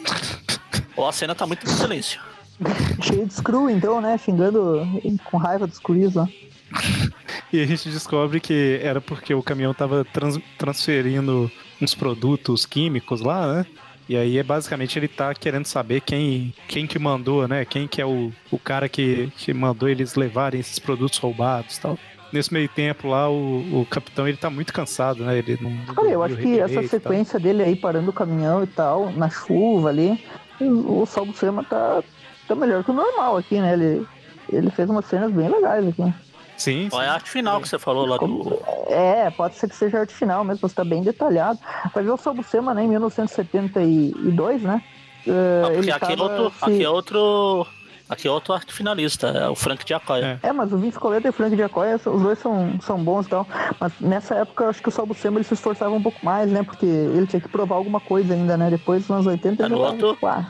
Ou 0.96 1.06
a 1.06 1.12
cena 1.12 1.34
tá 1.34 1.46
muito 1.46 1.64
em 1.66 1.68
silêncio. 1.68 2.20
cheio 3.02 3.26
de 3.26 3.34
screw, 3.34 3.70
então, 3.70 4.00
né? 4.00 4.18
Xingando 4.18 4.86
com 5.24 5.36
raiva 5.36 5.66
dos 5.66 5.78
cruis 5.78 6.14
lá. 6.14 6.28
e 7.56 7.62
a 7.62 7.66
gente 7.66 7.88
descobre 7.88 8.38
que 8.40 8.78
era 8.82 9.00
porque 9.00 9.32
o 9.34 9.42
caminhão 9.42 9.72
tava 9.72 10.04
trans 10.04 10.38
transferindo 10.58 11.50
uns 11.80 11.94
produtos 11.94 12.66
químicos 12.66 13.20
lá, 13.20 13.52
né? 13.52 13.66
E 14.08 14.16
aí 14.16 14.38
é 14.38 14.42
basicamente 14.42 14.98
ele 14.98 15.08
tá 15.08 15.34
querendo 15.34 15.64
saber 15.64 16.00
quem, 16.00 16.54
quem 16.68 16.86
que 16.86 16.98
mandou, 16.98 17.48
né? 17.48 17.64
Quem 17.64 17.88
que 17.88 18.00
é 18.00 18.06
o, 18.06 18.30
o 18.50 18.58
cara 18.58 18.88
que, 18.88 19.32
que 19.36 19.52
mandou 19.52 19.88
eles 19.88 20.14
levarem 20.14 20.60
esses 20.60 20.78
produtos 20.78 21.18
roubados 21.18 21.76
e 21.76 21.80
tal. 21.80 21.98
Nesse 22.32 22.52
meio 22.52 22.68
tempo 22.68 23.08
lá, 23.08 23.28
o, 23.28 23.80
o 23.80 23.86
capitão 23.86 24.28
ele 24.28 24.36
tá 24.36 24.50
muito 24.50 24.72
cansado, 24.72 25.24
né? 25.24 25.38
Ele 25.38 25.58
não. 25.60 25.72
Olha, 25.96 26.10
eu 26.10 26.22
acho 26.22 26.36
que 26.36 26.60
essa 26.60 26.86
sequência 26.86 27.40
dele 27.40 27.62
aí 27.62 27.74
parando 27.74 28.10
o 28.10 28.12
caminhão 28.12 28.62
e 28.62 28.66
tal, 28.66 29.10
na 29.12 29.30
chuva 29.30 29.88
ali, 29.88 30.22
o 30.60 31.06
Salvo 31.06 31.34
Sema 31.34 31.64
tá, 31.64 32.02
tá 32.46 32.54
melhor 32.54 32.84
que 32.84 32.90
o 32.90 32.94
normal 32.94 33.38
aqui, 33.38 33.60
né? 33.60 33.72
Ele, 33.72 34.06
ele 34.52 34.70
fez 34.70 34.88
umas 34.88 35.06
cenas 35.06 35.32
bem 35.32 35.48
legais 35.48 35.86
aqui. 35.86 36.14
Sim. 36.56 36.88
Qual 36.88 37.02
é 37.02 37.08
a 37.08 37.14
arte 37.14 37.30
final 37.30 37.60
que 37.60 37.68
você 37.68 37.78
falou 37.78 38.06
lá 38.06 38.16
do. 38.16 38.58
É, 38.88 39.30
pode 39.30 39.56
ser 39.56 39.68
que 39.68 39.76
seja 39.76 39.98
a 39.98 40.00
arte 40.00 40.14
final 40.14 40.42
mesmo, 40.44 40.68
você 40.68 40.74
tá 40.74 40.84
bem 40.84 41.02
detalhado. 41.02 41.58
Vai 41.94 42.02
ver 42.02 42.10
o 42.10 42.16
Sobusema, 42.16 42.72
né, 42.72 42.84
em 42.84 42.88
1972, 42.88 44.62
né? 44.62 44.82
Uh, 45.26 45.66
ah, 45.66 45.70
porque 45.74 45.90
aqui, 45.90 46.12
é 46.12 46.22
outro, 46.22 46.50
se... 46.50 46.64
aqui 46.64 46.84
é 46.84 46.88
outro. 46.88 47.66
Aqui 48.08 48.28
é 48.28 48.30
outro 48.30 48.54
arte 48.54 48.72
finalista, 48.72 49.26
é 49.26 49.48
o 49.48 49.56
Frank 49.56 49.84
Giacoya. 49.84 50.38
É. 50.40 50.46
é, 50.46 50.52
mas 50.52 50.72
o 50.72 50.78
Vince 50.78 50.96
Coleta 50.96 51.26
e 51.26 51.30
o 51.30 51.32
Frank 51.32 51.56
Giacoya, 51.56 51.96
os 51.96 52.22
dois 52.22 52.38
são, 52.38 52.78
são 52.80 53.02
bons 53.02 53.26
e 53.26 53.30
tal. 53.30 53.44
Mas 53.80 53.92
nessa 54.00 54.36
época, 54.36 54.62
eu 54.62 54.70
acho 54.70 54.80
que 54.80 54.88
o 54.88 54.92
Sal 54.92 55.06
Buscema 55.06 55.38
ele 55.38 55.44
se 55.44 55.54
esforçava 55.54 55.92
um 55.92 56.00
pouco 56.00 56.24
mais, 56.24 56.48
né? 56.48 56.62
Porque 56.62 56.86
ele 56.86 57.26
tinha 57.26 57.40
que 57.40 57.48
provar 57.48 57.74
alguma 57.74 57.98
coisa 57.98 58.32
ainda, 58.32 58.56
né? 58.56 58.70
Depois, 58.70 59.02
nos 59.08 59.10
anos 59.10 59.26
80, 59.26 59.64
é, 59.64 59.68
no 59.68 59.78
outro, 59.78 60.16
ah. 60.22 60.46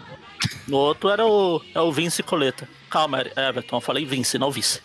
No 0.68 0.76
outro 0.76 1.09
era 1.09 1.24
o, 1.26 1.62
é 1.74 1.80
o 1.80 1.90
Vince 1.90 2.22
Coleta. 2.22 2.68
Calma, 2.90 3.22
Everton, 3.22 3.76
eu 3.78 3.80
falei 3.80 4.04
Vince, 4.04 4.38
não 4.38 4.50
Vince. 4.50 4.82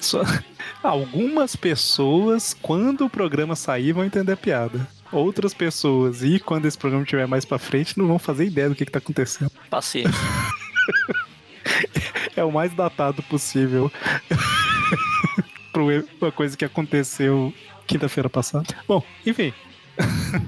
Só... 0.00 0.22
Algumas 0.82 1.56
pessoas, 1.56 2.54
quando 2.60 3.04
o 3.04 3.10
programa 3.10 3.56
sair, 3.56 3.92
vão 3.92 4.04
entender 4.04 4.32
a 4.32 4.36
piada. 4.36 4.86
Outras 5.10 5.54
pessoas, 5.54 6.22
e 6.22 6.38
quando 6.38 6.66
esse 6.66 6.76
programa 6.76 7.02
estiver 7.02 7.26
mais 7.26 7.44
pra 7.44 7.58
frente, 7.58 7.98
não 7.98 8.06
vão 8.06 8.18
fazer 8.18 8.44
ideia 8.44 8.68
do 8.68 8.74
que, 8.74 8.84
que 8.84 8.92
tá 8.92 8.98
acontecendo. 8.98 9.50
Paciência. 9.70 10.12
é 12.36 12.44
o 12.44 12.52
mais 12.52 12.72
datado 12.74 13.22
possível. 13.24 13.90
pra 15.72 15.82
uma 15.82 16.32
coisa 16.32 16.56
que 16.56 16.64
aconteceu 16.64 17.52
quinta-feira 17.86 18.28
passada. 18.28 18.66
Bom, 18.86 19.02
enfim. 19.24 19.52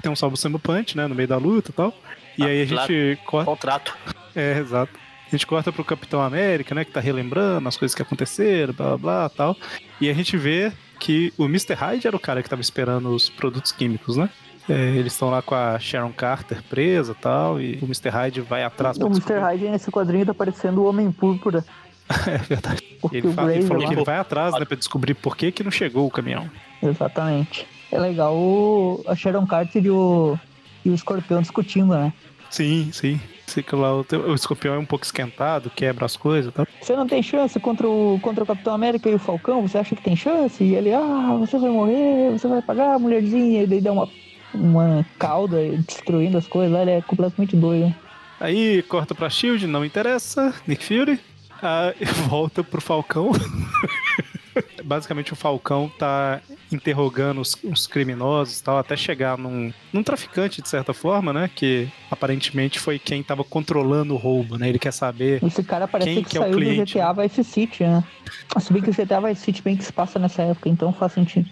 Tem 0.01 0.11
um 0.11 0.15
salvo 0.15 0.37
samba 0.37 0.59
punch, 0.59 0.95
né? 0.95 1.07
No 1.07 1.15
meio 1.15 1.27
da 1.27 1.37
luta 1.37 1.71
e 1.71 1.73
tal. 1.73 1.93
E 2.37 2.43
ah, 2.43 2.47
aí 2.47 2.61
a 2.61 2.65
gente 2.65 3.19
corta. 3.25 3.51
Contrato. 3.51 3.97
É, 4.35 4.59
exato. 4.59 4.93
A 5.31 5.35
gente 5.35 5.47
corta 5.47 5.71
pro 5.71 5.85
Capitão 5.85 6.21
América, 6.21 6.75
né? 6.75 6.83
Que 6.83 6.91
tá 6.91 6.99
relembrando 6.99 7.67
as 7.69 7.77
coisas 7.77 7.95
que 7.95 8.01
aconteceram, 8.01 8.73
blá 8.73 8.87
blá 8.89 8.97
blá 8.97 9.29
tal. 9.29 9.57
E 9.99 10.09
a 10.09 10.13
gente 10.13 10.35
vê 10.35 10.73
que 10.99 11.33
o 11.37 11.45
Mr. 11.45 11.73
Hyde 11.73 12.05
era 12.05 12.15
o 12.15 12.19
cara 12.19 12.43
que 12.43 12.49
tava 12.49 12.61
esperando 12.61 13.09
os 13.09 13.29
produtos 13.29 13.71
químicos, 13.71 14.17
né? 14.17 14.29
É, 14.69 14.89
eles 14.89 15.13
estão 15.13 15.29
lá 15.29 15.41
com 15.41 15.55
a 15.55 15.79
Sharon 15.79 16.11
Carter 16.11 16.61
presa 16.63 17.15
tal, 17.15 17.59
e 17.59 17.79
o 17.81 17.85
Mr. 17.85 18.09
Hyde 18.09 18.41
vai 18.41 18.63
atrás 18.63 18.97
O 18.97 19.07
Mr. 19.07 19.39
Hyde 19.39 19.69
nesse 19.69 19.89
quadrinho 19.89 20.25
tá 20.25 20.33
parecendo 20.33 20.81
o 20.81 20.85
Homem 20.85 21.11
Púrpura. 21.11 21.65
é 22.27 22.37
verdade. 22.37 22.83
ele, 23.11 23.33
fala, 23.33 23.55
ele 23.55 23.65
falou 23.65 23.87
que 23.87 23.93
ele 23.93 24.03
vai 24.03 24.17
atrás, 24.17 24.53
né, 24.53 24.65
pra 24.65 24.77
descobrir 24.77 25.13
por 25.13 25.37
que, 25.37 25.51
que 25.51 25.63
não 25.63 25.71
chegou 25.71 26.05
o 26.05 26.11
caminhão. 26.11 26.49
Exatamente. 26.83 27.65
É 27.89 27.99
legal 27.99 28.35
o, 28.35 29.03
a 29.07 29.15
Sharon 29.15 29.45
Carter 29.47 29.83
e 29.83 29.89
o, 29.89 30.37
e 30.85 30.89
o 30.89 30.93
Escorpião 30.93 31.41
discutindo, 31.41 31.93
né? 31.93 32.13
Sim, 32.49 32.89
sim. 32.91 33.19
Fica 33.53 33.75
lá, 33.75 33.93
o, 33.93 34.05
o 34.27 34.33
escorpião 34.33 34.75
é 34.75 34.77
um 34.77 34.85
pouco 34.85 35.05
esquentado, 35.05 35.69
quebra 35.69 36.05
as 36.05 36.15
coisas 36.15 36.53
tá? 36.53 36.65
Você 36.81 36.95
não 36.95 37.07
tem 37.07 37.21
chance 37.21 37.59
contra 37.59 37.87
o, 37.87 38.19
contra 38.21 38.43
o 38.43 38.47
Capitão 38.47 38.73
América 38.73 39.09
e 39.09 39.15
o 39.15 39.19
Falcão? 39.19 39.61
Você 39.67 39.77
acha 39.77 39.95
que 39.95 40.03
tem 40.03 40.15
chance? 40.15 40.63
E 40.63 40.75
ele, 40.75 40.93
ah, 40.93 41.35
você 41.39 41.57
vai 41.57 41.69
morrer, 41.69 42.31
você 42.31 42.47
vai 42.47 42.61
pagar 42.61 42.95
a 42.95 42.99
mulherzinha. 42.99 43.63
E 43.63 43.67
daí 43.67 43.81
dá 43.81 43.91
uma, 43.91 44.09
uma 44.53 45.05
cauda 45.19 45.57
destruindo 45.87 46.37
as 46.37 46.47
coisas 46.47 46.71
lá, 46.71 46.81
ele 46.81 46.91
é 46.91 47.01
completamente 47.01 47.55
doido. 47.55 47.93
Aí 48.39 48.81
corta 48.83 49.13
pra 49.13 49.29
Shield, 49.29 49.67
não 49.67 49.85
interessa. 49.85 50.53
Nick 50.65 50.83
Fury. 50.83 51.19
Ah, 51.61 51.93
volta 52.27 52.63
pro 52.63 52.81
Falcão. 52.81 53.31
Basicamente 54.83 55.33
o 55.33 55.35
Falcão 55.35 55.91
tá 55.97 56.41
interrogando 56.71 57.41
os, 57.41 57.57
os 57.63 57.87
criminosos 57.87 58.61
tal, 58.61 58.77
até 58.77 58.95
chegar 58.95 59.37
num, 59.37 59.73
num 59.91 60.03
traficante, 60.03 60.61
de 60.61 60.69
certa 60.69 60.93
forma, 60.93 61.31
né? 61.33 61.49
Que 61.53 61.87
aparentemente 62.09 62.79
foi 62.79 62.99
quem 62.99 63.23
tava 63.23 63.43
controlando 63.43 64.13
o 64.13 64.17
roubo, 64.17 64.57
né? 64.57 64.69
Ele 64.69 64.79
quer 64.79 64.91
saber. 64.91 65.43
Esse 65.43 65.63
cara 65.63 65.87
parece 65.87 66.15
que, 66.15 66.23
que 66.23 66.37
saiu 66.37 66.43
é 66.43 66.49
o 66.49 66.53
cliente, 66.53 66.93
do 66.93 66.99
GTA 66.99 67.13
né? 67.13 67.27
Vice 67.27 67.43
City, 67.43 67.83
né? 67.83 68.03
Se 68.59 68.73
bem 68.73 68.81
que 68.81 68.89
o 68.89 68.93
GTA 68.93 69.21
Vice 69.21 69.41
City 69.41 69.61
bem 69.61 69.77
que 69.77 69.83
se 69.83 69.93
passa 69.93 70.19
nessa 70.19 70.41
época, 70.43 70.69
então 70.69 70.91
faz 70.93 71.13
sentido. 71.13 71.49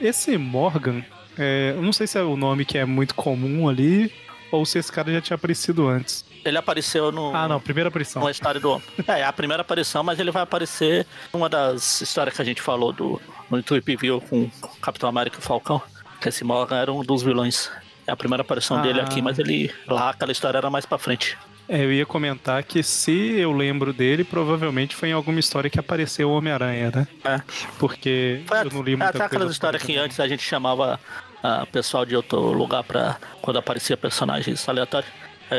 Esse 0.00 0.38
Morgan, 0.38 1.02
é, 1.38 1.74
eu 1.76 1.82
não 1.82 1.92
sei 1.92 2.06
se 2.06 2.18
é 2.18 2.22
o 2.22 2.36
nome 2.36 2.64
que 2.64 2.78
é 2.78 2.84
muito 2.84 3.14
comum 3.14 3.68
ali, 3.68 4.10
ou 4.50 4.64
se 4.64 4.78
esse 4.78 4.90
cara 4.90 5.12
já 5.12 5.20
tinha 5.20 5.34
aparecido 5.34 5.86
antes. 5.86 6.24
Ele 6.44 6.58
apareceu 6.58 7.10
no. 7.10 7.34
Ah, 7.34 7.48
não, 7.48 7.60
primeira 7.60 7.88
aparição. 7.88 8.22
Uma 8.22 8.30
história 8.30 8.60
do. 8.60 8.80
É, 9.08 9.20
é, 9.20 9.24
a 9.24 9.32
primeira 9.32 9.62
aparição, 9.62 10.02
mas 10.02 10.18
ele 10.18 10.30
vai 10.30 10.42
aparecer 10.42 11.06
numa 11.32 11.48
das 11.48 12.00
histórias 12.00 12.34
que 12.36 12.42
a 12.42 12.44
gente 12.44 12.60
falou 12.60 12.92
do, 12.92 13.20
no 13.50 13.62
Tweep 13.62 13.96
View 13.96 14.20
com 14.20 14.42
o 14.42 14.68
Capitão 14.80 15.08
América 15.08 15.36
e 15.36 15.40
o 15.40 15.42
Falcão. 15.42 15.80
Que 16.20 16.28
esse 16.28 16.44
Morgan 16.44 16.76
era 16.76 16.92
um 16.92 17.02
dos 17.02 17.22
vilões. 17.22 17.70
É 18.06 18.12
a 18.12 18.16
primeira 18.16 18.42
aparição 18.42 18.78
ah. 18.78 18.82
dele 18.82 19.00
aqui, 19.00 19.22
mas 19.22 19.38
ele. 19.38 19.72
Lá 19.86 20.10
aquela 20.10 20.32
história 20.32 20.58
era 20.58 20.70
mais 20.70 20.84
pra 20.84 20.98
frente. 20.98 21.36
É, 21.66 21.82
eu 21.82 21.92
ia 21.92 22.04
comentar 22.04 22.62
que 22.62 22.82
se 22.82 23.38
eu 23.38 23.50
lembro 23.50 23.92
dele, 23.92 24.22
provavelmente 24.22 24.94
foi 24.94 25.08
em 25.08 25.12
alguma 25.12 25.40
história 25.40 25.70
que 25.70 25.80
apareceu 25.80 26.28
o 26.28 26.36
Homem-Aranha, 26.36 26.92
né? 26.94 27.08
É. 27.24 27.40
Porque 27.78 28.42
foi 28.46 28.58
eu 28.58 28.70
não 28.70 28.82
li 28.82 28.96
muita 28.96 29.08
até 29.08 29.24
aquelas 29.24 29.50
histórias 29.50 29.82
que 29.82 29.96
antes 29.96 30.20
a 30.20 30.28
gente 30.28 30.42
chamava 30.42 31.00
uh, 31.42 31.66
pessoal 31.72 32.04
de 32.04 32.14
outro 32.14 32.52
lugar 32.52 32.82
pra 32.84 33.16
quando 33.40 33.58
aparecia 33.58 33.96
personagens 33.96 34.68
aleatórios. 34.68 35.10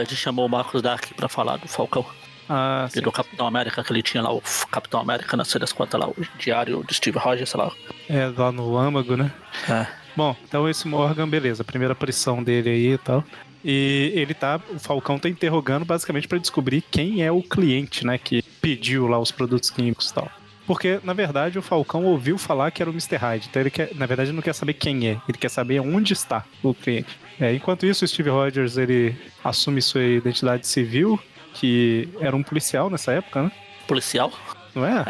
A 0.01 0.03
gente 0.03 0.15
chamou 0.15 0.45
o 0.45 0.49
Marcos 0.49 0.81
Dark 0.81 1.11
pra 1.15 1.27
falar 1.27 1.57
do 1.57 1.67
Falcão. 1.67 2.05
Ah, 2.47 2.87
e 2.95 3.01
do 3.01 3.11
Capitão 3.11 3.47
América, 3.47 3.83
que 3.83 3.91
ele 3.91 4.03
tinha 4.03 4.21
lá, 4.21 4.31
o 4.31 4.41
Capitão 4.71 4.99
América, 4.99 5.35
não 5.35 5.43
sei 5.43 5.59
das 5.59 5.73
quantas 5.73 5.99
lá, 5.99 6.07
o 6.07 6.15
diário 6.37 6.83
do 6.83 6.93
Steve 6.93 7.17
Rogers, 7.17 7.49
sei 7.49 7.59
lá. 7.59 7.71
É, 8.07 8.31
lá 8.37 8.51
no 8.51 8.77
âmago, 8.77 9.17
né? 9.17 9.31
É. 9.67 9.87
Bom, 10.15 10.35
então 10.47 10.69
esse 10.69 10.87
Morgan, 10.87 11.27
beleza, 11.27 11.63
primeira 11.63 11.93
aparição 11.93 12.43
dele 12.43 12.69
aí 12.69 12.93
e 12.93 12.97
tal. 12.99 13.23
E 13.63 14.11
ele 14.13 14.35
tá, 14.35 14.61
o 14.69 14.79
Falcão 14.79 15.17
tá 15.17 15.27
interrogando 15.27 15.83
basicamente 15.83 16.27
para 16.27 16.37
descobrir 16.37 16.81
quem 16.81 17.23
é 17.23 17.31
o 17.31 17.41
cliente, 17.41 18.05
né, 18.05 18.17
que 18.19 18.43
pediu 18.61 19.07
lá 19.07 19.17
os 19.17 19.31
produtos 19.31 19.71
químicos 19.71 20.11
e 20.11 20.13
tal. 20.13 20.29
Porque, 20.67 20.99
na 21.03 21.13
verdade, 21.13 21.59
o 21.59 21.61
Falcão 21.61 22.05
ouviu 22.05 22.37
falar 22.37 22.71
que 22.71 22.81
era 22.81 22.89
o 22.89 22.93
Mr. 22.93 23.17
Hyde. 23.17 23.47
Então 23.49 23.61
ele 23.61 23.69
quer, 23.69 23.93
na 23.95 24.05
verdade, 24.05 24.29
ele 24.29 24.35
não 24.35 24.41
quer 24.41 24.53
saber 24.53 24.73
quem 24.73 25.07
é. 25.07 25.17
Ele 25.27 25.37
quer 25.37 25.49
saber 25.49 25.79
onde 25.79 26.13
está 26.13 26.43
o 26.63 26.73
cliente. 26.73 27.19
É, 27.39 27.53
enquanto 27.53 27.85
isso, 27.85 28.05
o 28.05 28.07
Steve 28.07 28.29
Rogers 28.29 28.77
ele 28.77 29.15
assume 29.43 29.81
sua 29.81 30.03
identidade 30.03 30.65
civil, 30.67 31.19
que 31.53 32.07
era 32.19 32.35
um 32.35 32.43
policial 32.43 32.89
nessa 32.89 33.11
época, 33.11 33.43
né? 33.43 33.51
Policial? 33.87 34.31
Não 34.73 34.85
é? 34.85 35.05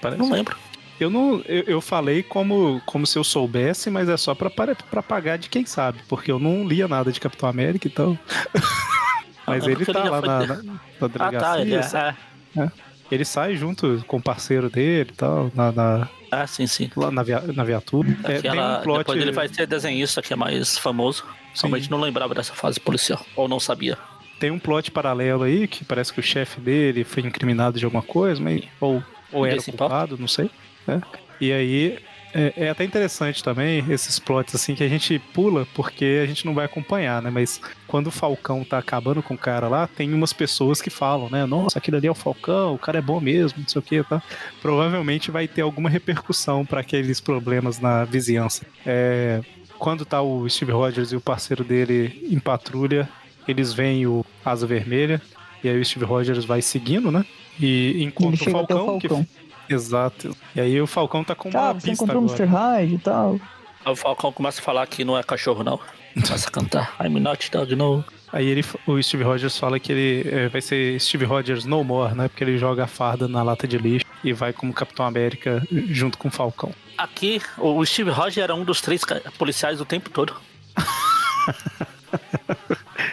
Parece. 0.00 0.20
Não 0.20 0.30
lembro. 0.30 0.56
Eu 0.98 1.08
não, 1.08 1.40
eu, 1.46 1.62
eu, 1.66 1.80
falei 1.80 2.22
como, 2.22 2.82
como 2.84 3.06
se 3.06 3.18
eu 3.18 3.24
soubesse, 3.24 3.88
mas 3.88 4.08
é 4.08 4.16
só 4.18 4.34
pra, 4.34 4.50
pra 4.50 5.02
pagar 5.02 5.38
de 5.38 5.48
quem 5.48 5.64
sabe, 5.64 6.00
porque 6.06 6.30
eu 6.30 6.38
não 6.38 6.66
lia 6.66 6.86
nada 6.86 7.10
de 7.10 7.18
Capitão 7.18 7.48
América, 7.48 7.88
então. 7.88 8.18
mas 9.46 9.66
ele 9.66 9.86
tá 9.86 10.04
lá 10.04 10.20
na, 10.22 10.46
na, 10.46 10.62
na 11.00 11.08
delegacia. 11.08 11.38
Ah, 11.38 11.40
tá, 11.40 11.60
ele 11.60 11.74
é. 11.74 12.64
é. 12.64 12.70
Ele 13.10 13.24
sai 13.24 13.56
junto 13.56 14.04
com 14.06 14.18
o 14.18 14.22
parceiro 14.22 14.68
dele 14.68 15.10
e 15.10 15.16
tal, 15.16 15.50
na, 15.54 15.72
na, 15.72 16.08
ah, 16.30 16.46
sim, 16.46 16.66
sim. 16.66 16.90
Lá 16.96 17.10
na, 17.10 17.22
via, 17.22 17.40
na 17.40 17.64
viatura. 17.64 18.08
Aquela, 18.22 18.76
é, 18.76 18.78
um 18.78 18.82
plot... 18.82 18.98
Depois 18.98 19.20
ele 19.20 19.32
vai 19.32 19.48
ser 19.48 19.66
desenhista, 19.66 20.22
que 20.22 20.32
é 20.32 20.36
mais 20.36 20.78
famoso. 20.78 21.24
Somente 21.54 21.90
não 21.90 22.00
lembrava 22.00 22.34
dessa 22.34 22.54
fase 22.54 22.78
policial, 22.78 23.24
ou 23.36 23.48
não 23.48 23.60
sabia. 23.60 23.98
Tem 24.38 24.50
um 24.50 24.58
plot 24.58 24.90
paralelo 24.90 25.42
aí, 25.42 25.68
que 25.68 25.84
parece 25.84 26.12
que 26.12 26.20
o 26.20 26.22
chefe 26.22 26.60
dele 26.60 27.04
foi 27.04 27.22
incriminado 27.22 27.78
de 27.78 27.84
alguma 27.84 28.02
coisa, 28.02 28.40
mas, 28.40 28.62
ou, 28.80 29.02
ou 29.32 29.44
era 29.44 29.62
culpado, 29.62 30.16
não 30.18 30.28
sei. 30.28 30.50
Né? 30.86 31.00
E 31.40 31.52
aí 31.52 31.98
é, 32.32 32.52
é, 32.56 32.70
até 32.70 32.84
interessante 32.84 33.42
também 33.42 33.84
esses 33.88 34.18
plots 34.18 34.54
assim 34.54 34.74
que 34.74 34.84
a 34.84 34.88
gente 34.88 35.18
pula 35.32 35.66
porque 35.74 36.20
a 36.22 36.26
gente 36.26 36.46
não 36.46 36.54
vai 36.54 36.64
acompanhar, 36.64 37.20
né? 37.20 37.30
Mas 37.30 37.60
quando 37.86 38.06
o 38.06 38.10
Falcão 38.10 38.64
tá 38.64 38.78
acabando 38.78 39.22
com 39.22 39.34
o 39.34 39.38
cara 39.38 39.68
lá, 39.68 39.86
tem 39.86 40.12
umas 40.14 40.32
pessoas 40.32 40.80
que 40.80 40.90
falam, 40.90 41.28
né? 41.28 41.44
Nossa, 41.44 41.78
aquilo 41.78 41.96
ali 41.96 42.06
é 42.06 42.10
o 42.10 42.14
Falcão, 42.14 42.74
o 42.74 42.78
cara 42.78 42.98
é 42.98 43.02
bom 43.02 43.20
mesmo, 43.20 43.58
não 43.60 43.68
sei 43.68 43.78
o 43.80 43.82
que, 43.82 44.02
tá? 44.04 44.22
Provavelmente 44.62 45.30
vai 45.30 45.48
ter 45.48 45.62
alguma 45.62 45.90
repercussão 45.90 46.64
para 46.64 46.80
aqueles 46.80 47.20
problemas 47.20 47.78
na 47.78 48.04
vizinhança. 48.04 48.64
É, 48.86 49.40
quando 49.80 50.04
tá 50.04 50.20
o 50.20 50.48
Steve 50.48 50.72
Rogers 50.72 51.10
e 51.10 51.16
o 51.16 51.20
parceiro 51.20 51.64
dele 51.64 52.28
em 52.30 52.38
patrulha, 52.38 53.08
eles 53.48 53.72
veem 53.72 54.06
o 54.06 54.24
Asa 54.44 54.66
Vermelha, 54.66 55.20
e 55.64 55.68
aí 55.68 55.80
o 55.80 55.84
Steve 55.84 56.04
Rogers 56.04 56.44
vai 56.44 56.60
seguindo, 56.60 57.10
né? 57.10 57.24
E 57.58 58.04
encontra 58.04 58.48
o 58.48 58.52
Falcão, 58.52 58.82
o 58.82 59.00
Falcão, 59.00 59.24
que 59.66 59.74
Exato. 59.74 60.36
E 60.54 60.60
aí 60.60 60.80
o 60.80 60.86
Falcão 60.86 61.24
tá 61.24 61.34
com 61.34 61.48
uma 61.48 61.70
ah, 61.70 61.72
você 61.72 61.88
pista 61.88 62.04
encontrou 62.04 62.24
agora. 62.24 62.44
Mr. 62.44 62.56
Hyde 62.56 62.94
e 62.94 62.98
tal. 62.98 63.40
Aí 63.84 63.92
o 63.92 63.96
Falcão 63.96 64.30
começa 64.30 64.60
a 64.60 64.64
falar 64.64 64.86
que 64.86 65.02
não 65.02 65.16
é 65.16 65.22
cachorro, 65.22 65.64
não. 65.64 65.80
Começa 66.14 66.48
a 66.48 66.50
cantar 66.50 66.96
I'm 67.00 67.20
not 67.20 67.50
dog, 67.50 67.74
no. 67.76 68.04
Aí 68.32 68.46
ele, 68.46 68.64
o 68.86 69.02
Steve 69.02 69.24
Rogers 69.24 69.58
fala 69.58 69.80
que 69.80 69.90
ele 69.90 70.28
é, 70.28 70.48
vai 70.48 70.60
ser 70.60 71.00
Steve 71.00 71.24
Rogers 71.24 71.64
no 71.64 71.82
more, 71.82 72.14
né? 72.14 72.28
Porque 72.28 72.44
ele 72.44 72.58
joga 72.58 72.84
a 72.84 72.86
farda 72.86 73.26
na 73.26 73.42
lata 73.42 73.66
de 73.66 73.76
lixo 73.76 74.06
e 74.22 74.32
vai 74.32 74.52
como 74.52 74.72
Capitão 74.72 75.04
América 75.04 75.66
junto 75.88 76.16
com 76.16 76.28
o 76.28 76.30
Falcão. 76.30 76.72
Aqui, 76.96 77.40
o 77.58 77.84
Steve 77.84 78.10
Rogers 78.10 78.38
era 78.38 78.54
um 78.54 78.64
dos 78.64 78.80
três 78.80 79.02
policiais 79.36 79.80
o 79.80 79.84
tempo 79.84 80.10
todo. 80.10 80.34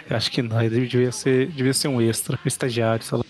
Eu 0.08 0.16
acho 0.16 0.30
que 0.30 0.42
não, 0.42 0.60
ele 0.62 0.86
devia 0.86 1.12
ser, 1.12 1.48
devia 1.48 1.74
ser 1.74 1.88
um 1.88 2.00
extra, 2.00 2.36
um 2.36 2.48
estagiário, 2.48 3.04
sei 3.04 3.18
lá. 3.18 3.24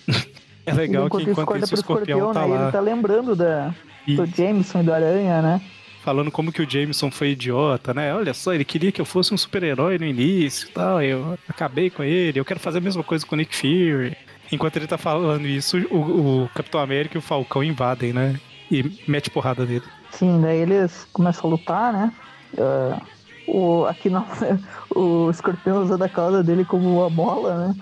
É 0.66 0.72
legal 0.72 1.06
enquanto 1.06 1.24
que 1.24 1.30
enquanto 1.30 1.64
isso, 1.64 1.74
o 1.74 1.78
escorpião, 1.78 2.18
escorpião 2.18 2.32
tá 2.32 2.46
né? 2.46 2.54
lá. 2.54 2.62
Ele 2.64 2.72
tá 2.72 2.80
lembrando 2.80 3.34
da, 3.34 3.74
e... 4.06 4.16
do 4.16 4.26
Jameson 4.26 4.80
e 4.80 4.82
do 4.82 4.92
Aranha, 4.92 5.42
né? 5.42 5.60
Falando 6.02 6.30
como 6.30 6.52
que 6.52 6.62
o 6.62 6.70
Jameson 6.70 7.10
foi 7.10 7.30
idiota, 7.30 7.92
né? 7.92 8.14
Olha 8.14 8.32
só, 8.32 8.54
ele 8.54 8.64
queria 8.64 8.92
que 8.92 9.00
eu 9.00 9.04
fosse 9.04 9.34
um 9.34 9.36
super-herói 9.36 9.98
no 9.98 10.06
início 10.06 10.68
e 10.68 10.72
tal. 10.72 11.02
Eu 11.02 11.38
acabei 11.48 11.90
com 11.90 12.02
ele, 12.02 12.38
eu 12.38 12.44
quero 12.44 12.60
fazer 12.60 12.78
a 12.78 12.80
mesma 12.80 13.02
coisa 13.02 13.26
com 13.26 13.34
o 13.34 13.38
Nick 13.38 13.54
Fury. 13.54 14.16
Enquanto 14.50 14.76
ele 14.76 14.86
tá 14.86 14.96
falando 14.96 15.46
isso, 15.46 15.76
o, 15.90 16.44
o 16.44 16.48
Capitão 16.54 16.80
América 16.80 17.16
e 17.16 17.18
o 17.18 17.22
Falcão 17.22 17.62
invadem, 17.62 18.12
né? 18.12 18.40
E 18.70 19.02
mete 19.06 19.30
porrada 19.30 19.64
nele. 19.66 19.84
Sim, 20.10 20.40
daí 20.40 20.58
eles 20.58 21.06
começam 21.12 21.46
a 21.46 21.50
lutar, 21.50 21.92
né? 21.92 22.12
Uh, 22.54 23.18
o, 23.46 23.86
aqui 23.86 24.08
não, 24.08 24.26
o 24.94 25.30
escorpião 25.30 25.82
usa 25.82 25.98
da 25.98 26.08
cauda 26.08 26.42
dele 26.42 26.64
como 26.64 27.00
uma 27.00 27.10
bola, 27.10 27.68
né? 27.68 27.74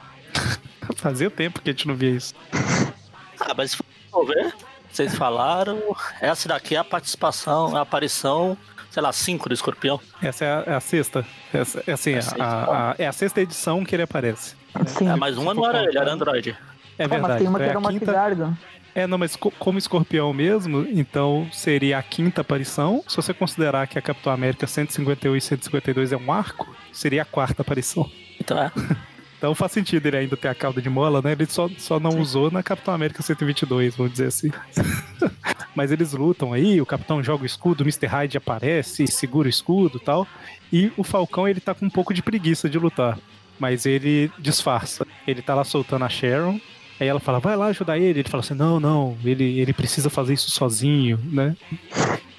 Fazia 0.96 1.30
tempo 1.30 1.60
que 1.60 1.70
a 1.70 1.72
gente 1.72 1.86
não 1.86 1.94
via 1.94 2.10
isso. 2.10 2.34
Ah, 3.38 3.52
mas 3.54 3.72
se 3.72 3.76
for 4.10 4.24
ver, 4.24 4.54
vocês 4.96 5.14
falaram, 5.14 5.78
essa 6.22 6.48
daqui 6.48 6.74
é 6.74 6.78
a 6.78 6.84
participação, 6.84 7.76
a 7.76 7.82
aparição, 7.82 8.56
sei 8.90 9.02
lá, 9.02 9.12
5 9.12 9.50
do 9.50 9.54
escorpião. 9.54 10.00
Essa 10.22 10.44
é 10.46 10.48
a, 10.48 10.64
é 10.66 10.74
a 10.74 10.80
sexta. 10.80 11.26
Essa, 11.52 11.84
é, 11.86 11.92
assim, 11.92 12.14
é, 12.14 12.20
a, 12.38 12.92
a, 12.92 12.94
é 12.98 13.06
a 13.06 13.12
sexta 13.12 13.42
edição 13.42 13.84
que 13.84 13.94
ele 13.94 14.02
aparece. 14.02 14.56
Sim. 14.86 15.10
É, 15.10 15.14
mas 15.14 15.36
uma 15.36 15.52
não 15.52 15.68
era 15.68 15.84
ele, 15.84 15.98
era 15.98 16.10
Android. 16.10 16.56
É 16.96 17.06
verdade. 17.06 17.24
Ah, 17.24 17.28
mas 17.28 17.38
tem 17.38 17.48
uma 17.48 17.58
que 17.58 17.64
era 17.64 17.78
uma 17.78 17.90
quinta... 17.90 18.58
É, 18.94 19.06
não, 19.06 19.18
mas 19.18 19.36
como 19.36 19.76
escorpião 19.76 20.32
mesmo, 20.32 20.86
então 20.88 21.46
seria 21.52 21.98
a 21.98 22.02
quinta 22.02 22.40
aparição. 22.40 23.04
Se 23.06 23.16
você 23.16 23.34
considerar 23.34 23.86
que 23.86 23.98
a 23.98 24.02
Capitão 24.02 24.32
América 24.32 24.66
151 24.66 25.36
e 25.36 25.40
152 25.42 26.12
é 26.12 26.16
um 26.16 26.32
arco, 26.32 26.74
seria 26.90 27.20
a 27.20 27.26
quarta 27.26 27.60
aparição. 27.60 28.10
Então 28.40 28.58
é. 28.58 28.72
Então 29.46 29.54
faz 29.54 29.70
sentido 29.70 30.04
ele 30.04 30.16
ainda 30.16 30.36
ter 30.36 30.48
a 30.48 30.54
cauda 30.56 30.82
de 30.82 30.90
mola, 30.90 31.22
né? 31.22 31.30
Ele 31.30 31.46
só, 31.46 31.70
só 31.78 32.00
não 32.00 32.10
Sim. 32.10 32.18
usou 32.18 32.50
na 32.50 32.64
Capitão 32.64 32.92
América 32.92 33.22
122, 33.22 33.94
vamos 33.94 34.10
dizer 34.10 34.26
assim. 34.26 34.50
Mas 35.72 35.92
eles 35.92 36.12
lutam 36.14 36.52
aí, 36.52 36.80
o 36.80 36.86
Capitão 36.86 37.22
joga 37.22 37.44
o 37.44 37.46
escudo, 37.46 37.82
o 37.82 37.84
Mr. 37.84 38.08
Hyde 38.08 38.36
aparece, 38.36 39.06
segura 39.06 39.46
o 39.46 39.48
escudo 39.48 39.98
e 39.98 40.04
tal. 40.04 40.26
E 40.72 40.90
o 40.96 41.04
Falcão, 41.04 41.46
ele 41.46 41.60
tá 41.60 41.76
com 41.76 41.86
um 41.86 41.90
pouco 41.90 42.12
de 42.12 42.24
preguiça 42.24 42.68
de 42.68 42.76
lutar. 42.76 43.20
Mas 43.56 43.86
ele 43.86 44.32
disfarça. 44.36 45.06
Ele 45.24 45.40
tá 45.40 45.54
lá 45.54 45.62
soltando 45.62 46.04
a 46.04 46.08
Sharon, 46.08 46.58
Aí 46.98 47.06
ela 47.06 47.20
fala, 47.20 47.38
vai 47.38 47.54
lá 47.54 47.66
ajudar 47.66 47.98
ele. 47.98 48.18
Ele 48.18 48.28
fala 48.28 48.42
assim, 48.42 48.54
não, 48.54 48.80
não, 48.80 49.16
ele, 49.24 49.60
ele 49.60 49.72
precisa 49.72 50.10
fazer 50.10 50.34
isso 50.34 50.50
sozinho, 50.50 51.20
né? 51.22 51.54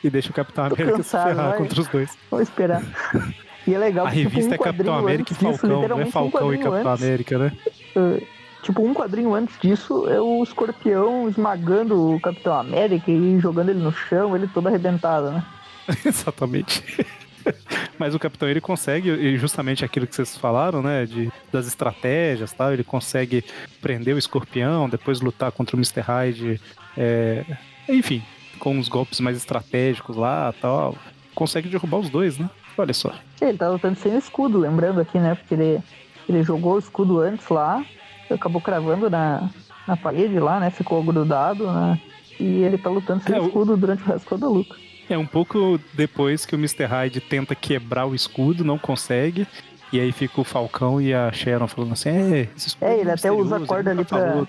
E 0.04 0.10
deixa 0.10 0.30
o 0.32 0.34
Capitão 0.34 0.66
América 0.66 0.98
cansado, 0.98 1.30
se 1.30 1.36
ferrar 1.36 1.50
vai. 1.52 1.58
contra 1.60 1.80
os 1.80 1.88
dois. 1.88 2.18
Vou 2.30 2.42
esperar. 2.42 2.84
E 3.68 3.74
é 3.74 3.78
legal 3.78 4.08
a 4.08 4.12
que, 4.12 4.18
tipo, 4.18 4.30
revista 4.30 4.52
tipo, 4.52 4.64
um 4.64 4.68
é 4.68 4.72
Capitão 4.72 4.94
América 4.96 5.34
e 5.34 5.36
Falcão, 5.36 5.82
disso, 5.82 5.90
não 5.90 6.00
é 6.00 6.06
Falcão 6.06 6.48
um 6.48 6.54
e 6.54 6.58
Capitão 6.58 6.92
antes, 6.92 7.04
América, 7.04 7.38
né? 7.38 7.52
Uh, 7.96 8.28
tipo, 8.64 8.82
um 8.82 8.94
quadrinho 8.94 9.34
antes 9.34 9.60
disso 9.60 10.08
é 10.08 10.22
o 10.22 10.42
escorpião 10.42 11.28
esmagando 11.28 12.14
o 12.14 12.20
Capitão 12.22 12.58
América 12.58 13.12
e 13.12 13.40
jogando 13.40 13.70
ele 13.70 13.80
no 13.80 13.92
chão, 13.92 14.36
ele 14.36 14.48
todo 14.48 14.68
arrebentado, 14.68 15.32
né? 15.32 15.44
Exatamente. 16.06 17.06
Mas 18.00 18.16
o 18.16 18.20
Capitão 18.20 18.48
ele 18.48 18.62
consegue, 18.62 19.10
e 19.10 19.38
justamente 19.38 19.84
aquilo 19.84 20.08
que 20.08 20.16
vocês 20.16 20.38
falaram, 20.38 20.82
né? 20.82 21.06
De, 21.06 21.30
das 21.52 21.68
estratégias 21.68 22.54
tal, 22.54 22.72
ele 22.72 22.84
consegue 22.84 23.44
prender 23.82 24.16
o 24.16 24.18
escorpião, 24.18 24.88
depois 24.88 25.20
lutar 25.20 25.52
contra 25.52 25.76
o 25.76 25.80
Mr. 25.80 26.02
Hyde. 26.02 26.62
É, 26.96 27.44
enfim, 27.90 28.24
com 28.60 28.78
uns 28.78 28.88
golpes 28.88 29.20
mais 29.20 29.36
estratégicos 29.36 30.16
lá 30.16 30.54
tal. 30.62 30.96
Consegue 31.36 31.70
derrubar 31.70 31.98
os 31.98 32.10
dois, 32.10 32.38
né? 32.38 32.50
Olha 32.78 32.94
só. 32.94 33.14
Ele 33.42 33.58
tá 33.58 33.70
lutando 33.70 33.98
sem 33.98 34.14
o 34.14 34.18
escudo, 34.18 34.60
lembrando 34.60 35.02
aqui, 35.02 35.18
né? 35.20 35.36
Porque 35.36 35.54
ele, 35.54 35.82
ele 36.30 36.44
jogou 36.44 36.76
o 36.76 36.80
escudo 36.80 37.20
antes 37.20 37.48
lá, 37.50 37.84
acabou 38.30 38.62
cravando 38.62 39.10
na, 39.10 39.50
na 39.88 39.98
parede 39.98 40.40
lá, 40.40 40.60
né? 40.60 40.70
Ficou 40.70 41.04
grudado, 41.04 41.72
né? 41.72 42.00
E 42.40 42.62
ele 42.62 42.78
tá 42.78 42.90
lutando 42.90 43.24
sem 43.24 43.36
é, 43.36 43.40
escudo 43.40 43.76
durante 43.76 44.04
o 44.04 44.06
resto 44.06 44.38
da 44.38 44.48
luta. 44.48 44.76
É 45.10 45.18
um 45.18 45.26
pouco 45.26 45.80
depois 45.94 46.46
que 46.46 46.54
o 46.54 46.60
Mr. 46.60 46.86
Hyde 46.86 47.22
tenta 47.22 47.56
quebrar 47.56 48.06
o 48.06 48.14
escudo, 48.14 48.64
não 48.64 48.78
consegue. 48.78 49.48
E 49.92 50.00
aí 50.00 50.12
fica 50.12 50.42
o 50.42 50.44
Falcão 50.44 51.02
e 51.02 51.14
a 51.14 51.32
Sharon 51.32 51.68
falando 51.68 51.94
assim: 51.94 52.10
é, 52.10 52.50
esse 52.56 52.68
escudo 52.68 52.92
é 52.92 53.00
ele 53.00 53.10
até 53.10 53.32
usa 53.32 53.58
a 53.58 53.66
corda 53.66 53.92
ali 53.92 54.04
pra. 54.04 54.46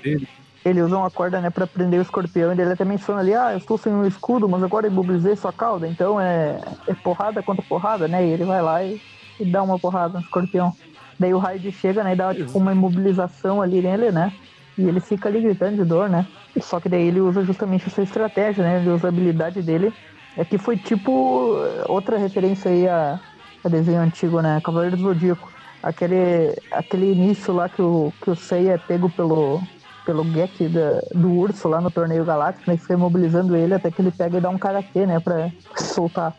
Ele 0.68 0.82
usa 0.82 0.96
uma 0.96 1.10
corda, 1.10 1.40
né, 1.40 1.50
pra 1.50 1.66
prender 1.66 1.98
o 1.98 2.02
escorpião. 2.02 2.52
E 2.52 2.60
ele 2.60 2.72
até 2.72 2.84
menciona 2.84 3.20
ali: 3.20 3.34
ah, 3.34 3.52
eu 3.52 3.58
estou 3.58 3.78
sem 3.78 3.92
um 3.92 4.06
escudo, 4.06 4.48
mas 4.48 4.62
agora 4.62 4.86
imobilizei 4.86 5.36
sua 5.36 5.52
cauda. 5.52 5.86
Então 5.88 6.20
é, 6.20 6.60
é 6.86 6.94
porrada 6.94 7.42
contra 7.42 7.64
porrada, 7.68 8.08
né? 8.08 8.26
E 8.26 8.30
ele 8.30 8.44
vai 8.44 8.62
lá 8.62 8.82
e, 8.84 9.00
e 9.40 9.44
dá 9.44 9.62
uma 9.62 9.78
porrada 9.78 10.14
no 10.14 10.24
escorpião. 10.24 10.72
Daí 11.18 11.34
o 11.34 11.38
Hyde 11.38 11.72
chega, 11.72 12.04
né, 12.04 12.12
e 12.12 12.16
dá 12.16 12.32
tipo 12.32 12.56
uma 12.58 12.72
imobilização 12.72 13.60
ali 13.60 13.82
nele, 13.82 14.12
né? 14.12 14.32
E 14.76 14.86
ele 14.86 15.00
fica 15.00 15.28
ali 15.28 15.40
gritando 15.40 15.76
de 15.76 15.84
dor, 15.84 16.08
né? 16.08 16.26
Só 16.60 16.80
que 16.80 16.88
daí 16.88 17.08
ele 17.08 17.20
usa 17.20 17.42
justamente 17.44 17.88
essa 17.88 18.02
estratégia, 18.02 18.62
né? 18.62 18.80
Ele 18.80 18.90
usa 18.90 19.08
a 19.08 19.10
habilidade 19.10 19.62
dele 19.62 19.92
é 20.38 20.44
que 20.44 20.56
foi 20.56 20.76
tipo 20.76 21.56
outra 21.88 22.16
referência 22.16 22.70
aí 22.70 22.88
a, 22.88 23.20
a 23.64 23.68
desenho 23.68 24.00
antigo, 24.00 24.40
né? 24.40 24.60
Cavaleiro 24.60 24.96
do 24.96 25.02
Zodíaco. 25.02 25.52
Aquele, 25.82 26.54
aquele 26.70 27.10
início 27.12 27.52
lá 27.52 27.68
que 27.68 27.82
o, 27.82 28.14
que 28.22 28.30
o 28.30 28.36
Seiya 28.36 28.74
é 28.74 28.78
pego 28.78 29.10
pelo, 29.10 29.60
pelo 30.09 30.24
Gek 30.24 30.68
da, 30.68 31.02
do 31.14 31.30
urso 31.30 31.68
lá 31.68 31.82
no 31.82 31.90
torneio 31.90 32.24
galáctico, 32.24 32.70
né? 32.70 32.76
Que 32.78 32.82
fica 32.82 32.94
imobilizando 32.94 33.54
ele 33.54 33.74
até 33.74 33.90
que 33.90 34.00
ele 34.00 34.11
pega 34.11 34.38
e 34.38 34.40
dá 34.40 34.48
um 34.48 34.56
karatê, 34.56 35.04
né? 35.04 35.20
Pra 35.20 35.50
soltar. 35.76 36.34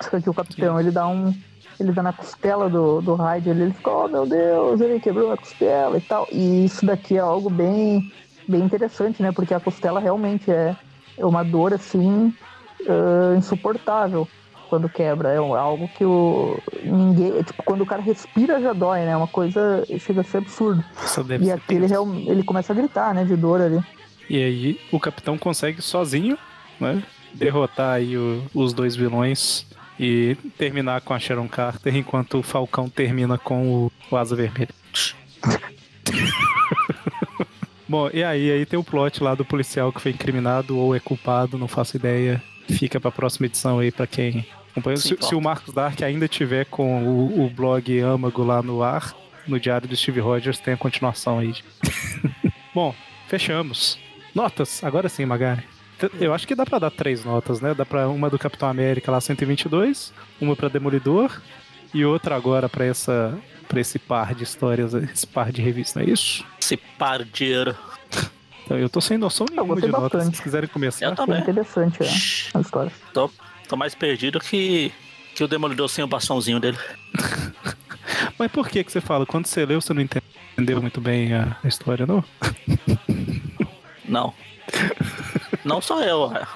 Só 0.00 0.20
que 0.20 0.28
o 0.28 0.34
capitão, 0.34 0.80
ele 0.80 0.90
dá 0.90 1.06
um. 1.06 1.32
Ele 1.78 1.92
dá 1.92 2.02
na 2.02 2.12
costela 2.12 2.68
do, 2.68 3.00
do 3.00 3.14
Raid, 3.14 3.48
ele, 3.48 3.62
ele 3.62 3.72
fica, 3.72 3.90
oh 3.90 4.08
meu 4.08 4.26
Deus, 4.26 4.80
ele 4.80 4.98
quebrou 4.98 5.30
a 5.30 5.36
costela 5.36 5.96
e 5.96 6.00
tal. 6.00 6.26
E 6.32 6.64
isso 6.64 6.84
daqui 6.84 7.16
é 7.16 7.20
algo 7.20 7.48
bem, 7.48 8.02
bem 8.48 8.62
interessante, 8.62 9.22
né? 9.22 9.30
Porque 9.30 9.54
a 9.54 9.60
costela 9.60 10.00
realmente 10.00 10.50
é, 10.50 10.76
é 11.16 11.24
uma 11.24 11.44
dor 11.44 11.72
assim 11.72 12.32
uh, 12.80 13.36
insuportável 13.36 14.28
quando 14.74 14.88
quebra. 14.88 15.28
É 15.30 15.36
algo 15.36 15.88
que 15.88 16.04
o 16.04 16.58
ninguém, 16.82 17.38
é, 17.38 17.44
tipo, 17.44 17.62
quando 17.62 17.82
o 17.82 17.86
cara 17.86 18.02
respira 18.02 18.60
já 18.60 18.72
dói, 18.72 19.00
né? 19.00 19.12
É 19.12 19.16
uma 19.16 19.28
coisa 19.28 19.84
chega 19.98 20.22
a 20.22 20.24
ser 20.24 20.38
absurdo. 20.38 20.82
E 21.40 21.50
aqui 21.50 21.74
ele, 21.74 21.86
ele 22.26 22.42
começa 22.42 22.72
a 22.72 22.76
gritar, 22.76 23.14
né, 23.14 23.24
de 23.24 23.36
dor 23.36 23.60
ali. 23.60 23.80
E 24.28 24.42
aí 24.42 24.80
o 24.90 24.98
capitão 24.98 25.38
consegue 25.38 25.80
sozinho, 25.80 26.36
né, 26.80 27.00
derrotar 27.32 27.94
aí 27.94 28.16
o, 28.16 28.42
os 28.52 28.72
dois 28.72 28.96
vilões 28.96 29.64
e 30.00 30.36
terminar 30.58 31.02
com 31.02 31.14
a 31.14 31.20
Sharon 31.20 31.46
Carter, 31.46 31.94
enquanto 31.94 32.38
o 32.38 32.42
Falcão 32.42 32.88
termina 32.88 33.38
com 33.38 33.68
o, 33.68 33.92
o 34.10 34.16
Asa 34.16 34.34
Vermelha. 34.34 34.74
Bom, 37.86 38.08
e 38.12 38.24
aí, 38.24 38.50
aí 38.50 38.66
tem 38.66 38.78
o 38.78 38.82
plot 38.82 39.22
lá 39.22 39.36
do 39.36 39.44
policial 39.44 39.92
que 39.92 40.00
foi 40.00 40.10
incriminado 40.10 40.76
ou 40.76 40.96
é 40.96 41.00
culpado, 41.00 41.58
não 41.58 41.68
faço 41.68 41.96
ideia. 41.96 42.42
Fica 42.66 42.98
pra 42.98 43.12
próxima 43.12 43.46
edição 43.46 43.78
aí 43.78 43.92
pra 43.92 44.06
quem 44.06 44.44
Se, 44.96 45.16
se, 45.20 45.34
o 45.34 45.40
Marcos 45.40 45.72
Dark 45.72 46.02
ainda 46.02 46.26
tiver 46.26 46.66
com 46.66 47.04
o, 47.04 47.44
o 47.44 47.50
blog 47.50 48.00
Âmago 48.00 48.42
lá 48.42 48.62
no 48.62 48.82
ar, 48.82 49.14
no 49.46 49.60
diário 49.60 49.86
do 49.86 49.96
Steve 49.96 50.20
Rogers, 50.20 50.58
tem 50.58 50.74
a 50.74 50.76
continuação 50.76 51.38
aí. 51.38 51.54
Bom, 52.74 52.94
fechamos. 53.28 53.98
Notas, 54.34 54.82
agora 54.82 55.08
sim, 55.08 55.24
Magari. 55.24 55.62
Eu 56.20 56.34
acho 56.34 56.46
que 56.46 56.56
dá 56.56 56.66
pra 56.66 56.80
dar 56.80 56.90
três 56.90 57.24
notas, 57.24 57.60
né? 57.60 57.72
Dá 57.72 57.86
pra 57.86 58.08
uma 58.08 58.28
do 58.28 58.38
Capitão 58.38 58.68
América 58.68 59.12
lá 59.12 59.20
122, 59.20 60.12
uma 60.40 60.56
pra 60.56 60.68
Demolidor 60.68 61.40
e 61.94 62.04
outra 62.04 62.34
agora 62.34 62.68
pra 62.68 62.84
essa 62.84 63.38
para 63.68 63.80
esse 63.80 63.98
par 63.98 64.34
de 64.34 64.44
histórias, 64.44 64.92
esse 64.92 65.26
par 65.26 65.50
de 65.50 65.62
revistas, 65.62 65.94
não 65.94 66.02
é 66.02 66.12
isso? 66.12 66.44
Esse 66.60 66.76
par 66.76 67.24
de 67.24 67.74
então, 68.64 68.78
eu 68.78 68.88
tô 68.88 69.00
sem 69.00 69.18
noção 69.18 69.46
nenhuma 69.50 69.78
de 69.78 69.86
notas. 69.88 70.24
Se 70.24 70.42
quiserem 70.42 70.68
começar. 70.68 71.04
Eu 71.04 71.14
também. 71.14 71.42
Foi 71.42 71.52
interessante 71.52 72.02
é, 72.02 72.08
a 72.54 72.60
história. 72.60 72.90
Tô, 73.12 73.30
tô 73.68 73.76
mais 73.76 73.94
perdido 73.94 74.40
que, 74.40 74.92
que 75.34 75.42
o 75.42 75.48
Demolidor 75.48 75.88
sem 75.88 76.04
o 76.04 76.08
bastãozinho 76.08 76.60
dele. 76.60 76.78
Mas 78.38 78.50
por 78.50 78.68
que 78.68 78.84
que 78.84 78.92
você 78.92 79.00
fala? 79.00 79.26
Quando 79.26 79.46
você 79.46 79.64
leu, 79.64 79.80
você 79.80 79.94
não 79.94 80.02
entendeu 80.02 80.80
muito 80.80 81.00
bem 81.00 81.32
a, 81.34 81.56
história, 81.64 82.06
não? 82.06 82.24
Não. 84.06 84.34
não 85.64 85.80
só 85.80 86.00
eu. 86.02 86.30
É. 86.36 86.46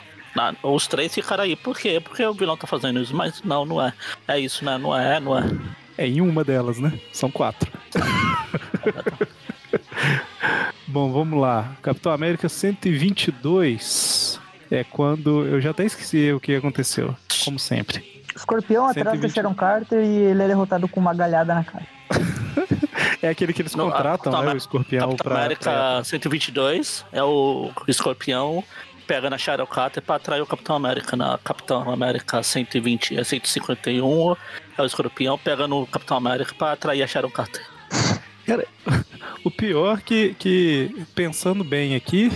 os 0.63 0.87
três 0.87 1.13
ficaram 1.15 1.45
aí. 1.45 1.57
Por 1.57 1.77
quê? 1.79 1.99
Porque 1.99 2.23
o 2.25 2.35
vilão 2.35 2.59
tá 2.59 2.67
fazendo 2.67 3.01
isso. 3.01 3.17
Mas 3.17 3.43
não, 3.43 3.65
não 3.65 3.83
é. 3.83 3.93
É 4.29 4.39
isso, 4.39 4.65
né? 4.65 4.77
Não 4.77 4.97
é, 4.97 5.19
não 5.19 5.37
é. 5.37 5.45
É 5.97 6.07
em 6.07 6.21
uma 6.21 6.45
delas, 6.45 6.79
né? 6.79 6.93
São 7.11 7.31
quatro. 7.31 7.73
Bom, 10.87 11.11
vamos 11.11 11.41
lá. 11.41 11.75
Capitão 11.83 12.13
América 12.13 12.51
122 12.51 14.39
é 14.71 14.85
quando. 14.85 15.47
Eu 15.47 15.61
já 15.61 15.71
até 15.71 15.85
esqueci 15.85 16.33
o 16.33 16.41
que 16.41 16.55
aconteceu, 16.55 17.15
como 17.45 17.59
sempre. 17.59 18.25
Escorpião 18.35 18.87
120... 18.93 19.01
atrás 19.01 19.21
do 19.21 19.35
Sharon 19.35 19.55
Carter 19.55 20.05
e 20.05 20.17
ele 20.17 20.43
é 20.43 20.47
derrotado 20.47 20.87
com 20.89 21.01
uma 21.01 21.15
galhada 21.15 21.55
na 21.55 21.65
cara. 21.65 21.87
é 23.23 23.29
aquele 23.29 23.53
que 23.53 23.63
eles 23.63 23.75
Não, 23.75 23.91
contratam, 23.91 24.43
né? 24.43 24.53
O 24.53 24.57
escorpião 24.57 25.11
Capitão 25.11 25.27
pra. 25.27 25.37
América 25.37 25.71
pra... 25.71 26.05
122 26.05 27.05
é 27.13 27.23
o 27.23 27.71
escorpião 27.87 28.65
pega 29.07 29.31
na 29.31 29.39
Sharon 29.39 29.67
Carter 29.67 30.03
pra 30.03 30.17
atrair 30.17 30.43
o 30.43 30.47
Capitão 30.47 30.77
América. 30.77 31.17
Na 31.17 31.39
Capitão 31.39 31.91
América 31.91 32.43
120, 32.43 33.25
151 33.25 34.37
é 34.77 34.83
o 34.83 34.85
escorpião 34.85 35.39
pega 35.39 35.67
no 35.67 35.87
Capitão 35.87 36.19
América 36.19 36.55
pra 36.55 36.73
atrair 36.73 37.03
a 37.03 37.07
Sharon 37.07 37.31
Carter. 37.31 37.63
Cara, 38.47 38.67
o 39.43 39.51
pior 39.51 40.01
que, 40.03 40.35
que 40.39 41.07
pensando 41.15 41.65
bem 41.65 41.95
aqui, 41.95 42.31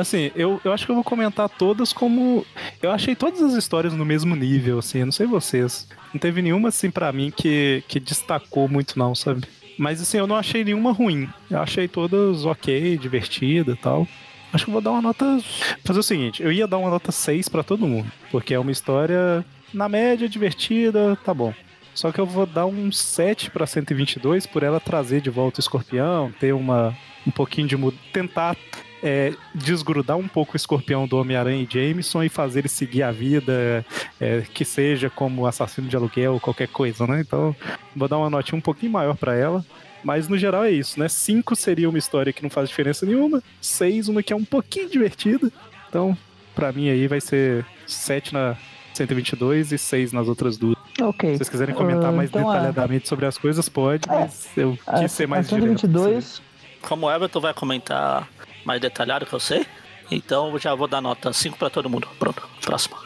assim, 0.00 0.30
eu, 0.34 0.60
eu 0.64 0.72
acho 0.72 0.84
que 0.84 0.90
eu 0.90 0.94
vou 0.94 1.04
comentar 1.04 1.48
todas 1.48 1.92
como. 1.92 2.44
Eu 2.82 2.90
achei 2.90 3.14
todas 3.14 3.42
as 3.42 3.54
histórias 3.54 3.92
no 3.92 4.04
mesmo 4.04 4.34
nível, 4.34 4.78
assim, 4.78 5.00
eu 5.00 5.06
não 5.06 5.12
sei 5.12 5.26
vocês. 5.26 5.88
Não 6.12 6.20
teve 6.20 6.42
nenhuma, 6.42 6.68
assim, 6.68 6.90
para 6.90 7.12
mim 7.12 7.32
que, 7.34 7.84
que 7.88 8.00
destacou 8.00 8.68
muito, 8.68 8.98
não, 8.98 9.14
sabe? 9.14 9.46
Mas, 9.78 10.00
assim, 10.00 10.18
eu 10.18 10.26
não 10.26 10.36
achei 10.36 10.64
nenhuma 10.64 10.92
ruim. 10.92 11.28
Eu 11.50 11.60
achei 11.60 11.88
todas 11.88 12.44
ok, 12.44 12.98
divertida 12.98 13.72
e 13.72 13.76
tal. 13.76 14.06
Acho 14.52 14.64
que 14.64 14.70
eu 14.70 14.72
vou 14.72 14.82
dar 14.82 14.90
uma 14.90 15.02
nota. 15.02 15.38
Fazer 15.84 16.00
o 16.00 16.02
seguinte, 16.02 16.42
eu 16.42 16.52
ia 16.52 16.66
dar 16.66 16.78
uma 16.78 16.90
nota 16.90 17.12
6 17.12 17.48
para 17.48 17.62
todo 17.62 17.86
mundo. 17.86 18.10
Porque 18.30 18.52
é 18.52 18.58
uma 18.58 18.72
história, 18.72 19.44
na 19.72 19.88
média, 19.88 20.28
divertida, 20.28 21.16
tá 21.24 21.32
bom. 21.32 21.54
Só 21.94 22.12
que 22.12 22.20
eu 22.20 22.26
vou 22.26 22.46
dar 22.46 22.66
um 22.66 22.90
7 22.90 23.50
para 23.50 23.66
122 23.66 24.46
por 24.46 24.62
ela 24.62 24.80
trazer 24.80 25.20
de 25.20 25.30
volta 25.30 25.58
o 25.58 25.62
escorpião, 25.62 26.32
ter 26.38 26.52
uma 26.52 26.96
um 27.26 27.30
pouquinho 27.30 27.68
de 27.68 27.76
tentar 28.12 28.56
é, 29.02 29.32
desgrudar 29.54 30.16
um 30.16 30.28
pouco 30.28 30.54
o 30.54 30.56
escorpião 30.56 31.06
do 31.06 31.16
Homem-Aranha 31.18 31.62
e 31.62 31.68
Jameson 31.70 32.24
e 32.24 32.28
fazer 32.28 32.60
ele 32.60 32.68
seguir 32.68 33.02
a 33.02 33.10
vida, 33.10 33.84
é, 34.20 34.42
que 34.52 34.64
seja 34.64 35.08
como 35.08 35.46
assassino 35.46 35.88
de 35.88 35.96
aluguel 35.96 36.34
ou 36.34 36.40
qualquer 36.40 36.68
coisa, 36.68 37.06
né? 37.06 37.20
Então, 37.20 37.54
vou 37.94 38.08
dar 38.08 38.18
uma 38.18 38.30
notinha 38.30 38.58
um 38.58 38.62
pouquinho 38.62 38.92
maior 38.92 39.16
para 39.16 39.34
ela. 39.34 39.64
Mas 40.02 40.28
no 40.28 40.38
geral 40.38 40.64
é 40.64 40.70
isso, 40.70 40.98
né? 40.98 41.08
5 41.08 41.54
seria 41.54 41.88
uma 41.88 41.98
história 41.98 42.32
que 42.32 42.42
não 42.42 42.48
faz 42.48 42.68
diferença 42.68 43.04
nenhuma, 43.04 43.42
6 43.60 44.08
uma 44.08 44.22
que 44.22 44.32
é 44.32 44.36
um 44.36 44.44
pouquinho 44.44 44.88
divertida. 44.88 45.52
Então, 45.88 46.16
para 46.54 46.72
mim 46.72 46.88
aí 46.88 47.06
vai 47.06 47.20
ser 47.20 47.66
7 47.86 48.32
na 48.32 48.56
122 48.94 49.72
e 49.72 49.78
6 49.78 50.12
nas 50.12 50.26
outras 50.26 50.56
duas. 50.56 50.76
Ok. 51.00 51.32
Se 51.32 51.38
vocês 51.38 51.48
quiserem 51.48 51.74
comentar 51.74 52.12
uh, 52.12 52.16
mais 52.16 52.30
então, 52.30 52.46
detalhadamente 52.46 53.08
sobre 53.08 53.26
as 53.26 53.36
coisas, 53.36 53.68
pode, 53.68 54.08
é, 54.08 54.12
mas 54.12 54.48
eu 54.56 54.72
quis 54.72 55.04
a, 55.04 55.08
ser 55.08 55.28
mais 55.28 55.46
a 55.46 55.50
122... 55.50 56.42
Como 56.82 57.06
o 57.06 57.12
Everton 57.12 57.40
vai 57.40 57.52
comentar 57.52 58.26
mais 58.64 58.80
detalhado 58.80 59.26
que 59.26 59.32
eu 59.32 59.40
sei, 59.40 59.66
então 60.10 60.58
já 60.58 60.74
vou 60.74 60.88
dar 60.88 61.00
nota 61.00 61.32
5 61.32 61.56
para 61.56 61.70
todo 61.70 61.88
mundo. 61.88 62.08
Pronto, 62.18 62.42
próximo. 62.60 62.96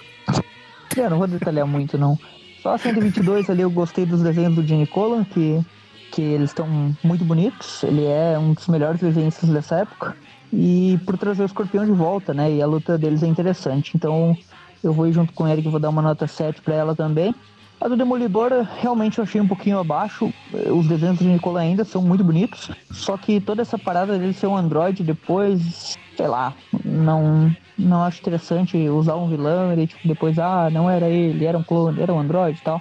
Eu 0.97 1.11
não 1.11 1.19
vou 1.19 1.27
detalhar 1.27 1.67
muito, 1.67 1.99
não. 1.99 2.19
Só 2.63 2.75
a 2.75 2.79
122 2.79 3.51
ali 3.51 3.63
eu 3.63 3.71
gostei 3.71 4.07
dos 4.07 4.23
desenhos 4.23 4.55
do 4.55 4.67
Gene 4.67 4.87
Colan, 4.87 5.25
que, 5.25 5.61
que 6.11 6.23
eles 6.23 6.51
estão 6.51 6.67
muito 7.03 7.25
bonitos. 7.25 7.83
Ele 7.83 8.07
é 8.07 8.39
um 8.39 8.55
dos 8.55 8.69
melhores 8.69 9.01
desenhistas 9.01 9.51
dessa 9.51 9.81
época. 9.81 10.17
E 10.53 10.99
por 11.05 11.19
trazer 11.19 11.43
o 11.43 11.47
escorpião 11.47 11.85
de 11.85 11.91
volta, 11.91 12.33
né? 12.33 12.51
E 12.51 12.63
a 12.63 12.67
luta 12.67 12.97
deles 12.97 13.23
é 13.23 13.27
interessante. 13.27 13.93
Então 13.95 14.37
eu 14.83 14.93
vou 14.93 15.11
junto 15.13 15.33
com 15.33 15.49
ele 15.49 15.63
que 15.63 15.69
vou 15.69 15.81
dar 15.81 15.89
uma 15.89 16.01
nota 16.01 16.27
7 16.27 16.63
para 16.63 16.75
ela 16.75 16.95
também. 16.95 17.35
A 17.85 17.89
do 17.89 17.99
Demolidor, 17.99 18.67
realmente 18.81 19.19
eu 19.19 19.25
achei 19.25 19.39
um 19.39 19.47
pouquinho 19.47 19.79
abaixo. 19.79 20.33
Os 20.75 20.89
desenhos 20.89 21.19
de 21.19 21.27
Nicola 21.27 21.61
ainda 21.61 21.85
são 21.85 22.01
muito 22.01 22.25
bonitos. 22.25 22.71
Só 22.91 23.15
que 23.19 23.39
toda 23.39 23.61
essa 23.61 23.79
parada 23.79 24.19
dele 24.19 24.33
ser 24.33 24.47
um 24.47 24.57
Android 24.57 25.03
depois, 25.03 25.95
sei 26.17 26.27
lá, 26.27 26.55
não, 26.83 27.55
não 27.77 28.03
acho 28.03 28.21
interessante 28.21 28.89
usar 28.89 29.17
um 29.17 29.29
vilão. 29.29 29.71
Ele, 29.71 29.87
tipo, 29.87 30.09
depois, 30.09 30.39
ah, 30.39 30.71
não 30.73 30.89
era 30.89 31.11
ele, 31.11 31.45
era 31.45 31.59
um 31.59 31.63
clone, 31.63 32.01
era 32.01 32.11
um 32.11 32.19
Android 32.19 32.59
e 32.59 32.65
tal. 32.65 32.81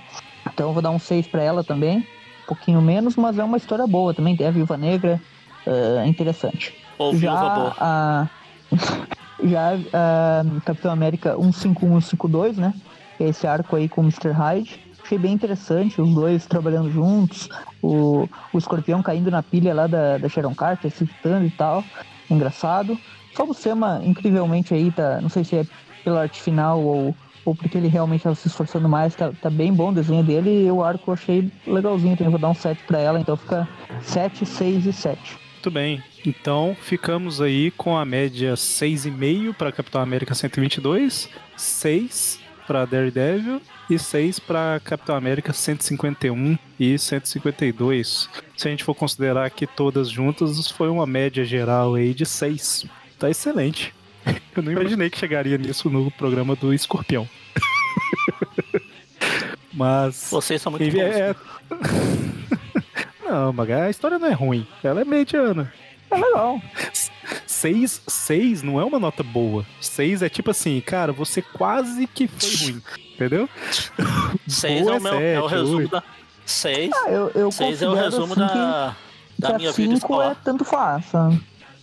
Então 0.53 0.69
eu 0.69 0.73
vou 0.73 0.81
dar 0.81 0.91
um 0.91 0.99
6 0.99 1.27
para 1.27 1.43
ela 1.43 1.65
também. 1.65 1.97
Um 1.97 2.47
pouquinho 2.47 2.81
menos, 2.81 3.17
mas 3.17 3.37
é 3.37 3.43
uma 3.43 3.57
história 3.57 3.85
boa 3.85 4.13
também. 4.13 4.37
Tem 4.37 4.47
a 4.47 4.51
Viúva 4.51 4.77
Negra, 4.77 5.19
uh, 5.67 6.07
interessante. 6.07 6.73
Ou 6.97 7.13
já 7.17 7.33
boa. 7.33 7.75
a 7.77 8.27
Já 9.43 9.73
a 9.91 10.61
Capitão 10.63 10.91
América 10.93 11.35
151 11.35 11.99
152, 11.99 12.57
né? 12.57 12.73
Que 13.17 13.25
é 13.25 13.27
esse 13.27 13.45
arco 13.45 13.75
aí 13.75 13.89
com 13.89 13.99
o 13.99 14.03
Mr. 14.05 14.31
Hyde. 14.31 14.92
Achei 15.03 15.17
bem 15.17 15.33
interessante, 15.33 16.01
os 16.01 16.13
dois 16.13 16.45
trabalhando 16.45 16.89
juntos, 16.89 17.49
o, 17.81 18.27
o 18.53 18.57
escorpião 18.57 19.03
caindo 19.03 19.29
na 19.29 19.43
pilha 19.43 19.73
lá 19.73 19.85
da, 19.85 20.17
da 20.17 20.29
Sharon 20.29 20.55
Carter, 20.55 20.89
se 20.89 21.03
e 21.03 21.49
tal. 21.51 21.83
Engraçado. 22.29 22.97
Só 23.35 23.43
o 23.43 23.53
Sema, 23.53 24.01
incrivelmente 24.03 24.73
aí, 24.73 24.91
tá. 24.91 25.19
Não 25.19 25.29
sei 25.29 25.43
se 25.43 25.57
é 25.57 25.65
pela 26.03 26.21
arte 26.21 26.41
final 26.41 26.79
ou, 26.79 27.15
ou 27.43 27.55
porque 27.55 27.77
ele 27.77 27.87
realmente 27.87 28.19
estava 28.19 28.35
se 28.35 28.47
esforçando 28.47 28.87
mais, 28.87 29.15
tá, 29.15 29.31
tá 29.41 29.49
bem 29.49 29.73
bom 29.73 29.89
o 29.89 29.93
desenho 29.93 30.23
dele 30.23 30.65
e 30.65 30.71
o 30.71 30.83
arco 30.83 31.11
eu 31.11 31.13
achei 31.13 31.51
legalzinho, 31.65 32.13
então 32.13 32.27
eu 32.27 32.31
vou 32.31 32.39
dar 32.39 32.49
um 32.49 32.55
7 32.55 32.83
para 32.85 32.99
ela, 32.99 33.19
então 33.19 33.35
fica 33.35 33.67
7, 34.01 34.45
6 34.45 34.85
e 34.85 34.93
7. 34.93 35.37
Muito 35.53 35.71
bem. 35.71 36.03
Então 36.25 36.75
ficamos 36.81 37.41
aí 37.41 37.71
com 37.71 37.97
a 37.97 38.05
média 38.05 38.53
6,5 38.53 39.53
para 39.53 39.71
Capitão 39.71 40.01
América 40.01 40.35
122, 40.35 41.29
6 41.55 42.42
para 42.65 42.85
Daredevil 42.85 43.61
e 43.89 43.99
6 43.99 44.39
para 44.39 44.81
Capitão 44.83 45.15
América 45.15 45.53
151 45.53 46.57
e 46.79 46.97
152. 46.97 48.29
Se 48.57 48.67
a 48.67 48.71
gente 48.71 48.83
for 48.83 48.95
considerar 48.95 49.49
que 49.49 49.67
todas 49.67 50.09
juntas, 50.09 50.69
foi 50.69 50.89
uma 50.89 51.05
média 51.05 51.43
geral 51.43 51.95
aí 51.95 52.13
de 52.13 52.25
6. 52.25 52.85
Tá 53.19 53.29
excelente. 53.29 53.93
Eu 54.55 54.63
não 54.63 54.71
imaginei 54.71 55.09
que 55.09 55.17
chegaria 55.17 55.57
nisso 55.57 55.89
no 55.89 56.09
programa 56.11 56.55
do 56.55 56.73
Escorpião. 56.73 57.27
Mas. 59.73 60.27
Vocês 60.29 60.61
são 60.61 60.71
muito 60.71 60.85
bons. 60.85 60.99
É... 60.99 61.35
Não, 63.25 63.53
mas 63.53 63.69
a 63.71 63.89
história 63.89 64.19
não 64.19 64.27
é 64.27 64.33
ruim. 64.33 64.67
Ela 64.83 65.01
é 65.01 65.05
mediana. 65.05 65.73
É 66.13 66.19
legal. 66.19 66.61
Seis, 67.47 68.01
seis 68.07 68.61
não 68.61 68.79
é 68.79 68.83
uma 68.83 68.99
nota 68.99 69.23
boa. 69.23 69.65
Seis 69.79 70.21
é 70.21 70.29
tipo 70.29 70.51
assim, 70.51 70.79
cara, 70.81 71.11
você 71.11 71.41
quase 71.41 72.07
que 72.07 72.27
foi 72.27 72.65
ruim. 72.65 72.81
Entendeu? 73.15 73.49
Seis 74.47 74.85
é, 74.85 74.91
o 74.91 75.01
meu, 75.01 75.13
é, 75.13 75.33
é 75.33 75.41
o 75.41 75.47
resumo 75.47 75.87
da. 75.87 76.03
Seis. 76.45 76.91
Ah, 76.93 77.09
eu, 77.09 77.31
eu 77.35 77.51
seis 77.51 77.81
é 77.81 77.87
o 77.87 77.93
resumo 77.93 78.33
assim 78.33 78.41
da, 78.41 78.95
da 79.39 79.57
minha 79.57 79.71
vida 79.71 79.93
escolar. 79.93 80.31
é 80.31 80.35
tanto 80.43 80.65
faz, 80.65 81.05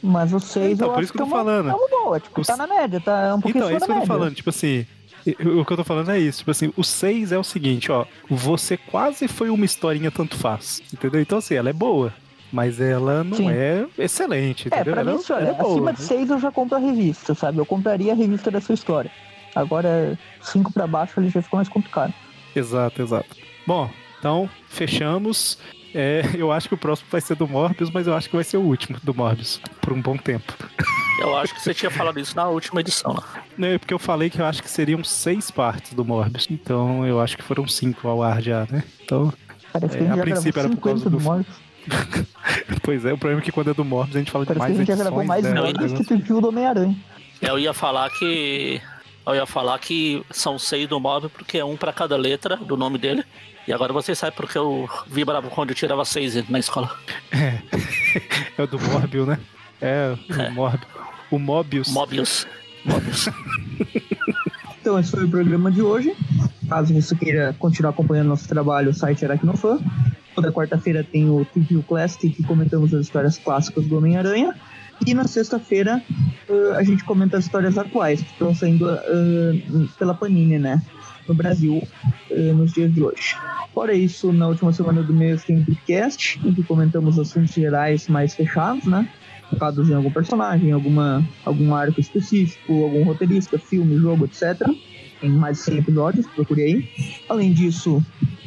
Mas 0.03 0.33
o 0.33 0.41
seis 0.41 0.73
então, 0.73 0.89
eu 0.89 0.95
por 0.95 1.03
isso 1.03 1.13
que 1.13 1.21
eu 1.21 1.27
tô 1.27 1.31
é 1.31 1.35
uma, 1.35 1.45
falando. 1.45 1.71
É 1.71 1.75
uma 1.75 1.89
boa, 1.89 2.21
tipo, 2.21 2.45
tá 2.45 2.57
na 2.57 2.67
média, 2.67 3.01
tá 3.01 3.35
um 3.35 3.41
pouquinho 3.41 3.65
Então, 3.65 3.71
é 3.71 3.77
isso 3.77 3.87
que 3.87 3.93
eu 3.93 4.01
tô 4.01 4.07
falando, 4.07 4.35
tipo 4.35 4.51
assim, 4.51 4.87
o 5.27 5.65
que 5.65 5.73
eu 5.73 5.77
tô 5.77 5.85
falando 5.85 6.11
é 6.11 6.19
isso, 6.19 6.39
tipo 6.39 6.51
assim, 6.51 6.73
o 6.77 6.85
6 6.85 7.33
é 7.33 7.39
o 7.39 7.45
seguinte, 7.45 7.91
ó, 7.93 8.05
você 8.29 8.77
quase 8.77 9.29
foi 9.29 9.51
uma 9.51 9.65
historinha 9.65 10.11
tanto 10.11 10.37
faz, 10.37 10.83
entendeu? 10.93 11.21
Então 11.21 11.39
assim, 11.39 11.55
ela 11.55 11.71
é 11.71 11.73
boa, 11.73 12.13
mas 12.53 12.81
ela 12.81 13.23
não 13.23 13.37
Sim. 13.37 13.51
é 13.51 13.87
excelente, 13.99 14.69
é, 14.71 14.77
entendeu? 14.77 14.93
É, 14.93 14.95
pra 14.95 15.11
ela, 15.11 15.19
mim, 15.19 15.25
olha, 15.31 15.49
é 15.49 15.55
boa, 15.55 15.73
acima 15.73 15.93
de 15.93 16.03
6 16.03 16.29
né? 16.29 16.35
eu 16.35 16.41
já 16.41 16.53
compro 16.53 16.77
a 16.77 16.81
revista, 16.81 17.35
sabe? 17.35 17.59
Eu 17.59 17.67
compraria 17.67 18.13
a 18.13 18.17
revista 18.17 18.51
da 18.51 18.61
sua 18.61 18.75
história. 18.75 19.11
Agora, 19.55 20.19
5 20.43 20.73
para 20.73 20.87
baixo 20.87 21.21
ele 21.21 21.31
já 21.31 21.43
ficou 21.43 21.59
mais 21.59 21.69
complicado. 21.69 22.15
Exato, 22.55 23.03
exato. 23.03 23.37
Bom, 23.67 23.91
então, 24.19 24.49
fechamos. 24.69 25.59
É, 25.95 26.23
eu 26.37 26.53
acho 26.53 26.69
que 26.69 26.75
o 26.75 26.79
próximo 26.79 27.09
vai 27.11 27.21
ser 27.21 27.35
do 27.35 27.49
Morbius, 27.49 27.91
mas 27.91 28.07
eu 28.07 28.15
acho 28.15 28.29
que 28.29 28.37
vai 28.37 28.45
ser 28.45 28.57
o 28.57 28.63
último 28.63 28.99
do 29.03 29.15
Morbius, 29.15 29.61
por 29.81 29.93
um 29.93 30.01
bom 30.01 30.17
tempo. 30.17 30.53
Eu 31.21 31.37
acho 31.37 31.55
que 31.55 31.61
você 31.61 31.75
tinha 31.75 31.91
falado 31.91 32.19
isso 32.19 32.35
na 32.37 32.49
última 32.49 32.81
edição, 32.81 33.15
né? 33.59 33.75
É, 33.75 33.79
porque 33.79 33.93
eu 33.93 33.99
falei 33.99 34.31
que 34.31 34.41
eu 34.41 34.47
acho 34.47 34.63
que 34.63 34.71
seriam 34.71 35.03
seis 35.03 35.51
partes 35.51 35.93
do 35.93 36.05
Morbius. 36.05 36.47
Então 36.51 37.07
eu 37.07 37.21
acho 37.21 37.37
que 37.37 37.43
foram 37.43 37.67
cinco 37.67 38.09
ao 38.09 38.23
ar 38.23 38.41
já, 38.41 38.67
né? 38.71 38.85
Então, 39.03 39.33
é, 39.75 40.11
a 40.13 40.23
princípio 40.23 40.61
era 40.61 40.69
por 40.69 40.81
causa 40.81 41.11
do. 41.11 41.19
do 41.19 41.21
Morbius. 41.21 41.70
pois 42.83 43.05
é, 43.05 43.13
o 43.13 43.19
problema 43.19 43.41
é 43.41 43.45
que 43.45 43.53
quando 43.53 43.71
é 43.71 43.75
do 43.75 43.85
Morbius 43.85 44.17
a 44.17 44.19
gente 44.19 44.31
fala 44.31 44.45
Parece 44.45 44.61
de 44.61 44.61
mais 44.61 44.77
que 44.77 44.83
a 44.83 44.85
gente 44.85 44.99
já 44.99 45.05
gravou 45.05 45.25
mais 45.25 45.45
né? 45.45 45.61
Morbius 45.61 46.07
que 46.07 46.17
viu 46.17 46.41
do 46.41 46.49
Homem-Aranha. 46.49 46.97
Eu 47.41 47.59
ia 47.59 47.73
falar 47.73 48.11
que. 48.11 48.81
Eu 49.27 49.35
ia 49.35 49.47
falar 49.47 49.79
que 49.79 50.25
são 50.31 50.59
seis 50.59 50.89
do 50.89 50.99
Morbius 50.99 51.33
porque 51.33 51.59
é 51.59 51.65
um 51.65 51.77
pra 51.77 51.93
cada 51.93 52.17
letra 52.17 52.57
do 52.57 52.77
nome 52.77 52.99
dele. 52.99 53.25
E 53.67 53.73
agora 53.73 53.93
vocês 53.93 54.19
sabem 54.19 54.37
porque 54.37 54.59
eu 54.59 54.89
vibrava 55.07 55.49
quando 55.49 55.71
eu 55.71 55.75
tirava 55.75 56.05
seis 56.05 56.49
na 56.49 56.59
escola. 56.59 56.91
É. 57.31 57.59
É 58.59 58.63
o 58.63 58.67
do 58.67 58.79
Morbius, 58.79 59.29
né? 59.29 59.39
É, 59.81 60.15
o 60.29 60.41
é. 60.41 60.51
Morbius. 60.51 60.87
O 61.31 61.39
Mobius. 61.39 61.89
Mobius. 61.93 62.47
Mobius. 62.85 63.29
então, 64.81 64.99
esse 64.99 65.13
foi 65.13 65.25
o 65.25 65.31
programa 65.31 65.71
de 65.71 65.81
hoje. 65.81 66.15
Caso 66.69 66.93
você 66.93 67.15
queira 67.15 67.55
continuar 67.59 67.91
acompanhando 67.91 68.29
nosso 68.29 68.49
trabalho, 68.49 68.91
o 68.91 68.95
site 68.95 69.25
Aracnofan. 69.25 69.79
Toda 70.41 70.53
quarta-feira 70.53 71.05
tem 71.05 71.29
o 71.29 71.45
TVU 71.45 71.83
Classic, 71.83 72.31
que 72.31 72.43
comentamos 72.43 72.95
as 72.95 73.03
histórias 73.03 73.37
clássicas 73.37 73.85
do 73.85 73.99
Homem-Aranha. 73.99 74.55
E 75.07 75.13
na 75.13 75.29
sexta-feira 75.29 76.03
uh, 76.49 76.73
a 76.77 76.83
gente 76.83 77.05
comenta 77.05 77.37
as 77.37 77.45
histórias 77.45 77.77
atuais 77.77 78.23
que 78.23 78.33
estão 78.33 78.55
saindo 78.55 78.87
uh, 78.87 79.89
pela 79.99 80.15
Panini, 80.15 80.59
né? 80.59 80.81
No 81.29 81.35
Brasil, 81.35 81.87
uh, 82.31 82.55
nos 82.55 82.73
dias 82.73 82.91
de 82.95 83.03
hoje. 83.03 83.37
Fora 83.75 83.93
isso, 83.93 84.33
na 84.33 84.49
última 84.49 84.73
semana 84.73 85.03
do 85.03 85.13
mês 85.13 85.45
tem 85.45 85.59
o 85.59 85.65
podcast, 85.67 86.41
em 86.43 86.55
que 86.55 86.63
comentamos 86.63 87.19
assuntos 87.19 87.53
gerais 87.53 88.09
mais 88.09 88.35
fechados, 88.35 88.87
né? 88.87 89.07
focados 89.51 89.91
em 89.91 89.95
algum 89.95 90.11
personagem, 90.11 90.73
alguma, 90.73 91.27
algum 91.45 91.75
arco 91.75 92.01
específico, 92.01 92.85
algum 92.85 93.05
roteirista, 93.05 93.59
filme, 93.59 93.99
jogo, 93.99 94.25
etc. 94.25 94.67
Tem 95.21 95.29
mais 95.29 95.59
de 95.59 95.65
100 95.65 95.79
episódios, 95.79 96.27
procure 96.29 96.63
aí. 96.63 96.89
Além 97.29 97.53
disso, 97.53 98.03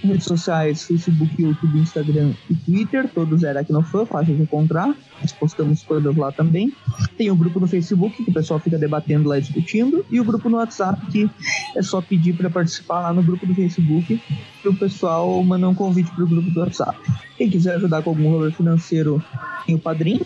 redes 0.08 0.26
sociais, 0.26 0.84
Facebook, 0.84 1.42
YouTube, 1.42 1.80
Instagram 1.80 2.34
e 2.50 2.56
Twitter, 2.56 3.10
todos 3.10 3.44
eram 3.44 3.62
aqui 3.62 3.72
no 3.72 3.82
fã, 3.82 4.06
fácil 4.06 4.36
de 4.36 4.44
encontrar. 4.44 4.96
Nós 5.22 5.32
postamos 5.32 5.84
coisas 5.84 6.16
lá 6.16 6.32
também. 6.32 6.74
Tem 7.18 7.30
o 7.30 7.34
um 7.34 7.38
grupo 7.38 7.60
no 7.60 7.68
Facebook, 7.68 8.24
que 8.24 8.30
o 8.30 8.34
pessoal 8.34 8.60
fica 8.60 8.78
debatendo 8.78 9.30
lá, 9.30 9.40
discutindo. 9.40 10.06
E 10.12 10.20
o 10.20 10.24
grupo 10.24 10.50
no 10.50 10.58
WhatsApp, 10.58 11.06
que 11.08 11.30
é 11.76 11.82
só 11.82 12.02
pedir 12.02 12.34
para 12.34 12.50
participar 12.50 13.02
lá 13.02 13.14
no 13.14 13.24
grupo 13.24 13.46
do 13.46 13.56
Facebook, 13.56 14.22
para 14.62 14.72
o 14.72 14.76
pessoal 14.76 15.44
mandar 15.44 15.70
um 15.70 15.76
convite 15.76 16.12
para 16.12 16.24
o 16.24 16.28
grupo 16.28 16.50
do 16.52 16.60
WhatsApp. 16.60 16.98
Quem 17.38 17.50
quiser 17.50 17.76
ajudar 17.76 18.02
com 18.02 18.12
algum 18.12 18.32
valor 18.32 18.52
financeiro, 18.52 19.24
tem 19.66 19.76
o 19.76 19.80
padrinho, 19.80 20.26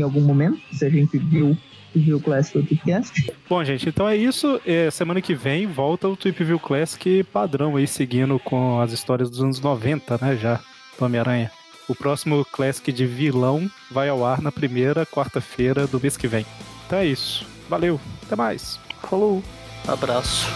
em 0.00 0.02
algum 0.02 0.20
momento, 0.20 0.60
se 0.72 0.84
a 0.84 0.90
gente 0.90 1.18
viu 1.18 1.56
View 1.94 2.20
Classic 2.20 2.58
do 2.58 2.66
Tweepcast. 2.66 3.32
Bom, 3.48 3.64
gente, 3.64 3.88
então 3.88 4.08
é 4.08 4.16
isso. 4.16 4.60
É, 4.64 4.90
semana 4.90 5.20
que 5.20 5.34
vem 5.34 5.66
volta 5.66 6.08
o 6.08 6.16
Tweep 6.16 6.44
View 6.44 6.60
Classic 6.60 7.24
padrão 7.24 7.76
aí, 7.76 7.86
seguindo 7.86 8.38
com 8.38 8.80
as 8.80 8.92
histórias 8.92 9.30
dos 9.30 9.42
anos 9.42 9.60
90, 9.60 10.18
né, 10.20 10.36
já, 10.36 10.60
do 10.98 11.04
Homem-Aranha. 11.04 11.50
O 11.88 11.94
próximo 11.94 12.44
Classic 12.44 12.92
de 12.92 13.06
vilão 13.06 13.68
vai 13.90 14.08
ao 14.08 14.24
ar 14.24 14.42
na 14.42 14.52
primeira 14.52 15.06
quarta-feira 15.06 15.86
do 15.86 15.98
mês 15.98 16.16
que 16.16 16.28
vem. 16.28 16.44
Então 16.86 16.98
é 16.98 17.06
isso. 17.06 17.46
Valeu, 17.68 17.98
até 18.24 18.36
mais. 18.36 18.78
Falou. 19.02 19.42
Abraço. 19.86 20.46